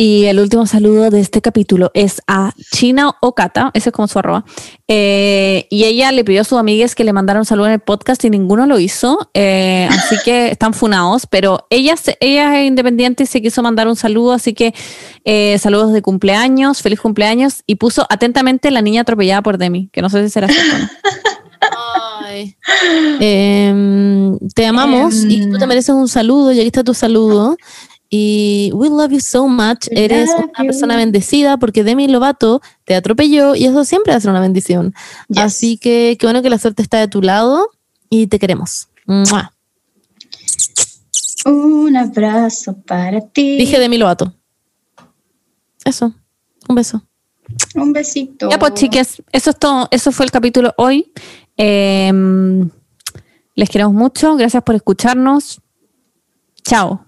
Y 0.00 0.26
el 0.26 0.38
último 0.38 0.64
saludo 0.64 1.10
de 1.10 1.18
este 1.18 1.42
capítulo 1.42 1.90
es 1.92 2.22
a 2.28 2.52
China 2.70 3.16
Okata, 3.20 3.72
ese 3.74 3.88
es 3.88 3.92
como 3.92 4.06
su 4.06 4.16
arroba. 4.20 4.44
Eh, 4.86 5.66
y 5.70 5.82
ella 5.86 6.12
le 6.12 6.22
pidió 6.22 6.42
a 6.42 6.44
sus 6.44 6.56
amigas 6.56 6.94
que 6.94 7.02
le 7.02 7.12
mandaran 7.12 7.40
un 7.40 7.44
saludo 7.44 7.66
en 7.66 7.72
el 7.72 7.80
podcast 7.80 8.24
y 8.24 8.30
ninguno 8.30 8.64
lo 8.66 8.78
hizo. 8.78 9.28
Eh, 9.34 9.88
así 9.90 10.14
que 10.24 10.48
están 10.52 10.72
funados, 10.72 11.26
pero 11.26 11.66
ella, 11.68 11.96
ella 12.20 12.60
es 12.60 12.68
independiente 12.68 13.24
y 13.24 13.26
se 13.26 13.42
quiso 13.42 13.60
mandar 13.60 13.88
un 13.88 13.96
saludo, 13.96 14.34
así 14.34 14.54
que 14.54 14.72
eh, 15.24 15.58
saludos 15.58 15.92
de 15.92 16.00
cumpleaños, 16.00 16.80
feliz 16.80 17.00
cumpleaños. 17.00 17.64
Y 17.66 17.74
puso 17.74 18.06
atentamente 18.08 18.70
la 18.70 18.82
niña 18.82 19.00
atropellada 19.00 19.42
por 19.42 19.58
Demi, 19.58 19.88
que 19.92 20.00
no 20.00 20.10
sé 20.10 20.22
si 20.22 20.30
será 20.30 20.46
cierto 20.46 20.76
o 20.76 20.78
no. 20.78 20.88
Ay. 22.24 22.56
Em, 23.18 24.38
te 24.54 24.64
amamos 24.66 25.24
y 25.24 25.50
tú 25.50 25.58
te 25.58 25.64
Em. 25.64 25.68
mereces 25.68 25.94
un 25.94 26.06
saludo 26.06 26.52
y 26.52 26.58
aquí 26.60 26.68
está 26.68 26.84
tu 26.84 26.94
saludo. 26.94 27.56
Y 28.10 28.70
we 28.74 28.88
love 28.88 29.10
you 29.10 29.20
so 29.20 29.46
much. 29.48 29.86
We 29.90 30.04
Eres 30.04 30.30
una 30.30 30.46
you. 30.46 30.66
persona 30.66 30.96
bendecida 30.96 31.58
porque 31.58 31.84
Demi 31.84 32.08
Lovato 32.08 32.62
te 32.84 32.94
atropelló 32.94 33.54
y 33.54 33.66
eso 33.66 33.84
siempre 33.84 34.12
va 34.12 34.16
a 34.16 34.20
ser 34.20 34.30
una 34.30 34.40
bendición. 34.40 34.94
Yes. 35.28 35.38
Así 35.38 35.76
que 35.76 36.16
qué 36.18 36.26
bueno 36.26 36.40
que 36.40 36.48
la 36.48 36.58
suerte 36.58 36.82
está 36.82 36.98
de 36.98 37.08
tu 37.08 37.20
lado 37.20 37.68
y 38.08 38.26
te 38.28 38.38
queremos. 38.38 38.88
¡Mua! 39.06 39.52
Un 41.44 41.96
abrazo 41.96 42.76
para 42.86 43.20
ti. 43.20 43.58
Dije 43.58 43.78
Demi 43.78 43.98
Lovato. 43.98 44.32
Eso. 45.84 46.14
Un 46.68 46.74
beso. 46.74 47.02
Un 47.74 47.92
besito. 47.92 48.50
Ya 48.50 48.58
pues, 48.58 48.74
chiques, 48.74 49.22
eso 49.32 49.50
es 49.50 49.58
todo. 49.58 49.88
Eso 49.90 50.12
fue 50.12 50.26
el 50.26 50.30
capítulo 50.30 50.74
hoy. 50.76 51.12
Eh, 51.56 52.12
les 53.54 53.70
queremos 53.70 53.94
mucho. 53.94 54.36
Gracias 54.36 54.62
por 54.62 54.74
escucharnos. 54.74 55.60
Chao. 56.62 57.07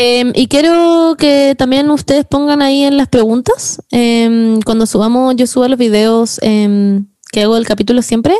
Em, 0.00 0.30
y 0.36 0.46
quiero 0.46 1.16
que 1.18 1.56
también 1.58 1.90
ustedes 1.90 2.24
pongan 2.24 2.62
ahí 2.62 2.84
en 2.84 2.96
las 2.96 3.08
preguntas, 3.08 3.82
em, 3.90 4.60
cuando 4.60 4.86
subamos, 4.86 5.34
yo 5.34 5.48
subo 5.48 5.66
los 5.66 5.76
videos 5.76 6.38
em, 6.40 7.08
que 7.32 7.42
hago 7.42 7.56
del 7.56 7.66
capítulo 7.66 8.00
siempre, 8.00 8.36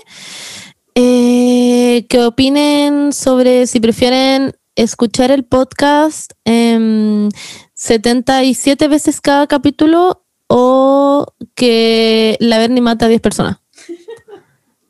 eh, 0.94 2.06
que 2.08 2.22
opinen 2.22 3.12
sobre 3.12 3.66
si 3.66 3.80
prefieren 3.80 4.54
escuchar 4.76 5.32
el 5.32 5.44
podcast 5.44 6.30
em, 6.44 7.28
77 7.74 8.86
veces 8.86 9.20
cada 9.20 9.48
capítulo 9.48 10.24
o 10.46 11.26
que 11.56 12.36
la 12.38 12.58
Berni 12.58 12.80
mata 12.80 13.06
a 13.06 13.08
10 13.08 13.20
personas. 13.20 13.56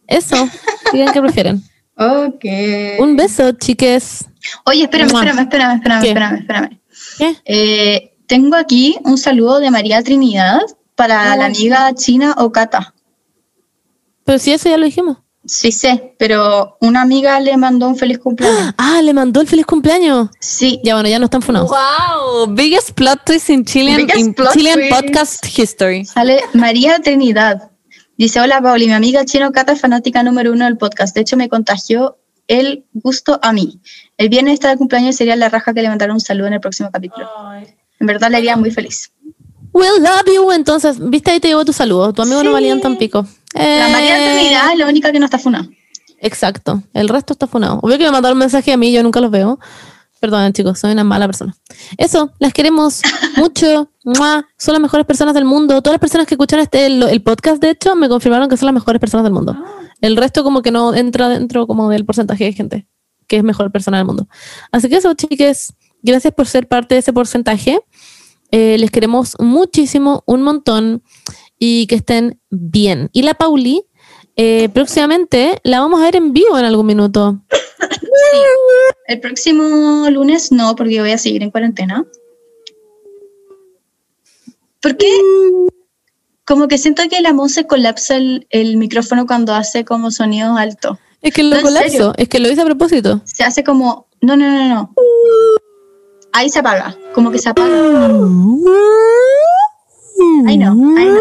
Eso, 0.06 0.36
digan 0.92 1.14
que 1.14 1.22
prefieren. 1.22 1.62
Ok. 1.98 2.44
Un 3.00 3.16
beso, 3.16 3.52
chiques. 3.52 4.24
Oye, 4.66 4.82
espérame, 4.84 5.08
espérame, 5.08 5.38
espérame, 5.40 5.74
espérame, 5.76 6.00
¿Qué? 6.02 6.08
espérame, 6.08 6.38
espérame. 6.38 6.80
¿Qué? 7.18 7.36
Eh, 7.44 8.12
tengo 8.26 8.54
aquí 8.56 8.96
un 9.04 9.18
saludo 9.18 9.58
de 9.60 9.70
María 9.70 10.02
Trinidad 10.02 10.60
para 10.94 11.32
Ah, 11.32 11.36
la 11.36 11.46
amiga 11.46 11.92
china 11.94 12.34
Okata. 12.38 12.94
Pero 14.24 14.38
si 14.38 14.52
eso 14.52 14.68
ya 14.68 14.76
lo 14.76 14.84
dijimos. 14.84 15.16
Sí 15.46 15.72
sé, 15.72 16.14
pero 16.18 16.76
una 16.80 17.00
amiga 17.00 17.40
le 17.40 17.56
mandó 17.56 17.88
un 17.88 17.96
feliz 17.96 18.18
cumpleaños. 18.18 18.74
Ah, 18.76 19.00
le 19.02 19.14
mandó 19.14 19.40
el 19.40 19.46
feliz 19.48 19.64
cumpleaños. 19.64 20.28
Sí, 20.40 20.78
Ya 20.84 20.94
bueno, 20.94 21.08
ya 21.08 21.18
no 21.18 21.24
están 21.24 21.40
funados. 21.40 21.70
Wow, 21.70 22.46
biggest 22.54 22.90
plot 22.90 23.24
twist 23.24 23.48
in 23.48 23.64
Chilean, 23.64 23.96
Biggest 23.96 24.18
in 24.20 24.34
plot 24.34 24.52
Chilean 24.52 24.78
twist. 24.78 24.92
podcast 24.94 25.46
history. 25.58 26.04
sale 26.04 26.40
María 26.52 26.98
Trinidad. 27.00 27.70
Dice, 28.18 28.40
hola 28.40 28.60
Pauli, 28.60 28.86
mi 28.86 28.92
amiga 28.94 29.24
chino 29.24 29.48
Okata 29.48 29.72
es 29.72 29.80
fanática 29.80 30.22
número 30.24 30.52
uno 30.52 30.64
del 30.64 30.76
podcast. 30.76 31.14
De 31.14 31.20
hecho, 31.20 31.36
me 31.36 31.48
contagió 31.48 32.18
el 32.48 32.84
gusto 32.92 33.38
a 33.42 33.52
mí. 33.52 33.80
El 34.16 34.28
viernes 34.28 34.54
está 34.54 34.70
de 34.70 34.76
cumpleaños 34.76 35.14
y 35.14 35.18
sería 35.18 35.36
la 35.36 35.48
raja 35.48 35.72
que 35.72 35.82
le 35.82 35.88
mandara 35.88 36.12
un 36.12 36.20
saludo 36.20 36.48
en 36.48 36.54
el 36.54 36.60
próximo 36.60 36.90
capítulo. 36.92 37.28
En 38.00 38.06
verdad 38.06 38.30
le 38.30 38.38
haría 38.38 38.56
muy 38.56 38.72
feliz. 38.72 39.12
We'll 39.72 40.02
love 40.02 40.24
you. 40.34 40.50
Entonces, 40.50 40.96
viste 40.98 41.30
ahí 41.30 41.38
te 41.40 41.48
llevo 41.48 41.64
tu 41.64 41.72
saludo. 41.72 42.12
Tu 42.12 42.22
amigo 42.22 42.42
no 42.42 42.50
Sí. 42.50 42.54
valía 42.54 42.72
en 42.72 42.80
Tampico. 42.80 43.24
La 43.54 43.88
María 43.88 44.18
Eh, 44.18 44.34
Trinidad 44.40 44.72
es 44.72 44.78
la 44.78 44.86
única 44.88 45.12
que 45.12 45.18
no 45.20 45.24
está 45.26 45.38
funada. 45.38 45.68
Exacto. 46.20 46.82
El 46.94 47.08
resto 47.08 47.34
está 47.34 47.46
funado. 47.46 47.78
Obvio 47.82 47.98
que 47.98 48.04
me 48.04 48.10
mandaron 48.10 48.36
un 48.36 48.40
mensaje 48.40 48.72
a 48.72 48.76
mí, 48.76 48.90
yo 48.92 49.02
nunca 49.04 49.20
los 49.20 49.30
veo. 49.30 49.60
Perdón, 50.20 50.52
chicos, 50.52 50.78
soy 50.78 50.92
una 50.92 51.04
mala 51.04 51.26
persona. 51.26 51.54
Eso, 51.96 52.32
las 52.38 52.52
queremos 52.52 53.02
mucho. 53.36 53.90
¡Mua! 54.04 54.46
Son 54.56 54.72
las 54.72 54.80
mejores 54.80 55.06
personas 55.06 55.34
del 55.34 55.44
mundo. 55.44 55.80
Todas 55.82 55.94
las 55.94 56.00
personas 56.00 56.26
que 56.26 56.34
escuchan 56.34 56.60
este, 56.60 56.86
el, 56.86 57.02
el 57.02 57.22
podcast, 57.22 57.62
de 57.62 57.70
hecho, 57.70 57.94
me 57.94 58.08
confirmaron 58.08 58.48
que 58.48 58.56
son 58.56 58.66
las 58.66 58.74
mejores 58.74 59.00
personas 59.00 59.24
del 59.24 59.32
mundo. 59.32 59.56
El 60.00 60.16
resto 60.16 60.42
como 60.42 60.62
que 60.62 60.70
no 60.70 60.94
entra 60.94 61.28
dentro 61.28 61.66
como 61.66 61.88
del 61.88 62.04
porcentaje 62.04 62.44
de 62.44 62.52
gente 62.52 62.88
que 63.28 63.36
es 63.36 63.44
mejor 63.44 63.70
persona 63.70 63.98
del 63.98 64.06
mundo. 64.06 64.26
Así 64.72 64.88
que 64.88 64.96
eso, 64.96 65.14
chiques, 65.14 65.74
gracias 66.02 66.34
por 66.34 66.46
ser 66.46 66.66
parte 66.66 66.96
de 66.96 67.00
ese 67.00 67.12
porcentaje. 67.12 67.78
Eh, 68.50 68.78
les 68.78 68.90
queremos 68.90 69.36
muchísimo, 69.38 70.24
un 70.26 70.42
montón 70.42 71.02
y 71.58 71.86
que 71.86 71.96
estén 71.96 72.40
bien. 72.50 73.10
Y 73.12 73.22
la 73.22 73.34
Pauli, 73.34 73.84
eh, 74.36 74.70
próximamente 74.70 75.60
la 75.62 75.80
vamos 75.80 76.00
a 76.00 76.04
ver 76.04 76.16
en 76.16 76.32
vivo 76.32 76.58
en 76.58 76.64
algún 76.64 76.86
minuto. 76.86 77.42
El 79.06 79.20
próximo 79.20 80.08
lunes 80.10 80.52
no, 80.52 80.76
porque 80.76 81.00
voy 81.00 81.12
a 81.12 81.18
seguir 81.18 81.42
en 81.42 81.50
cuarentena. 81.50 82.04
¿Por 84.80 84.96
qué? 84.96 85.08
como 86.48 86.66
que 86.66 86.78
siento 86.78 87.02
que 87.10 87.20
la 87.20 87.34
Monse 87.34 87.66
colapsa 87.66 88.16
el, 88.16 88.46
el 88.48 88.78
micrófono 88.78 89.26
cuando 89.26 89.52
hace 89.52 89.84
como 89.84 90.10
sonidos 90.10 90.58
altos. 90.58 90.96
Es 91.20 91.34
que 91.34 91.42
lo 91.42 91.56
¿En 91.56 91.62
colapso, 91.62 92.14
es 92.16 92.26
que 92.30 92.38
lo 92.38 92.48
hice 92.48 92.62
a 92.62 92.64
propósito. 92.64 93.20
Se 93.24 93.44
hace 93.44 93.62
como, 93.62 94.06
no, 94.22 94.34
no, 94.34 94.46
no, 94.46 94.74
no. 94.74 94.94
Ahí 96.32 96.48
se 96.48 96.60
apaga, 96.60 96.96
como 97.12 97.30
que 97.30 97.38
se 97.38 97.50
apaga. 97.50 97.76
Ay, 100.46 100.56
no, 100.56 100.94
ay, 100.96 101.06
no. 101.06 101.20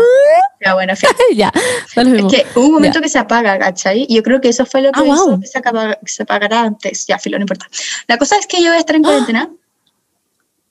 Pero 0.59 0.73
bueno, 0.75 0.93
ya, 1.35 1.51
lo 1.95 2.01
Es 2.27 2.33
que 2.33 2.45
hubo 2.55 2.65
un 2.67 2.73
momento 2.73 2.99
que 3.01 3.09
se 3.09 3.19
apaga, 3.19 3.59
¿cachai? 3.59 4.05
Y 4.09 4.15
yo 4.15 4.23
creo 4.23 4.41
que 4.41 4.49
eso 4.49 4.65
fue 4.65 4.81
lo 4.81 4.91
que 4.91 4.99
Ah, 5.01 5.03
hizo 5.05 5.27
wow. 5.27 5.39
que 5.39 5.47
se, 5.47 5.57
acaba- 5.59 5.95
que 6.03 6.11
se 6.11 6.23
apagara 6.23 6.61
antes. 6.61 7.05
Ya, 7.07 7.19
filo, 7.19 7.37
no 7.37 7.43
importa. 7.43 7.67
La 8.07 8.17
cosa 8.17 8.37
es 8.37 8.47
que 8.47 8.57
yo 8.61 8.69
voy 8.69 8.73
a 8.73 8.77
Ah. 8.77 8.79
estar 8.79 8.95
en 8.95 9.03
cuarentena. 9.03 9.49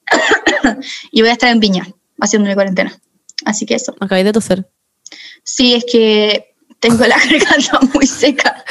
y 1.12 1.20
voy 1.20 1.30
a 1.30 1.32
estar 1.32 1.50
en 1.50 1.60
Viña, 1.60 1.86
haciendo 2.20 2.48
mi 2.48 2.54
cuarentena. 2.54 2.92
Así 3.44 3.66
que 3.66 3.74
eso. 3.74 3.94
Acabé 4.00 4.24
de 4.24 4.32
toser. 4.32 4.68
Sí, 5.42 5.74
es 5.74 5.84
que 5.90 6.54
tengo 6.80 7.04
la 7.06 7.16
garganta 7.30 7.80
muy 7.94 8.06
seca. 8.06 8.64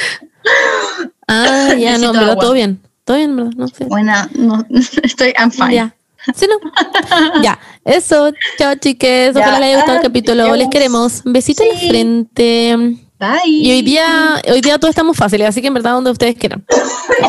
Ah, 1.28 1.74
ya, 1.78 1.92
no, 1.98 2.12
Necesito 2.14 2.20
agua. 2.32 2.36
todo 2.38 2.54
bien. 2.54 2.82
Todo 3.04 3.18
bien, 3.18 3.30
en 3.32 3.36
verdad, 3.38 3.52
no 3.56 3.68
sé. 3.68 3.86
Bueno, 3.86 4.14
no, 4.34 4.66
estoy, 5.04 5.34
I'm 5.38 5.52
fine. 5.52 5.76
Ya. 5.76 5.95
Sí, 6.36 6.48
no. 6.48 7.42
ya, 7.44 7.60
eso. 7.84 8.32
Chao, 8.58 8.76
chiques. 8.76 9.36
Ya. 9.36 9.42
Ojalá 9.42 9.60
les 9.60 9.68
haya 9.68 9.76
gustado 9.78 9.98
el 9.98 10.00
Ah, 10.00 10.04
capítulo. 10.08 10.56
Les 10.56 10.70
queremos. 10.70 11.22
Besito 11.26 11.64
en 11.64 11.70
la 11.70 11.80
Sí. 11.80 11.90
frente. 11.90 12.78
Bye. 13.20 13.48
Y 13.48 13.72
hoy 13.72 13.82
día, 13.82 14.42
hoy 14.52 14.62
día 14.62 14.78
todo 14.78 14.90
estamos 14.90 15.16
fáciles, 15.16 15.48
así 15.48 15.62
que 15.62 15.68
en 15.68 15.74
verdad 15.74 15.92
donde 15.92 16.12
ustedes 16.12 16.36
quieran. 16.36 16.66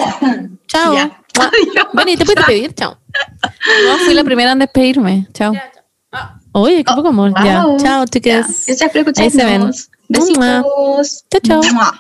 Chao. 0.69 0.95
Ya. 0.95 1.21
Ah, 1.39 1.51
Vení, 1.93 2.17
te 2.17 2.25
puedes 2.25 2.37
despedir. 2.37 2.75
Chao. 2.75 2.99
No, 3.87 3.99
fui 3.99 4.15
la 4.15 4.25
primera 4.25 4.53
en 4.53 4.59
despedirme. 4.59 5.29
Chao. 5.33 5.53
Oye, 6.53 6.83
qué 6.85 6.93
poco 6.95 7.09
amor. 7.09 7.33
Ya. 7.45 7.65
Wow. 7.67 7.79
Chao, 7.79 8.05
Ya. 8.05 8.07
chiques. 8.07 8.65
Gracias 8.67 8.91
por 9.05 9.21
Ahí 9.23 9.31
se 9.31 9.45
ven. 9.45 9.71
Besitos. 10.09 11.25
Chao, 11.31 11.61
chao. 11.63 11.93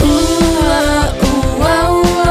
Uh, 0.00 2.21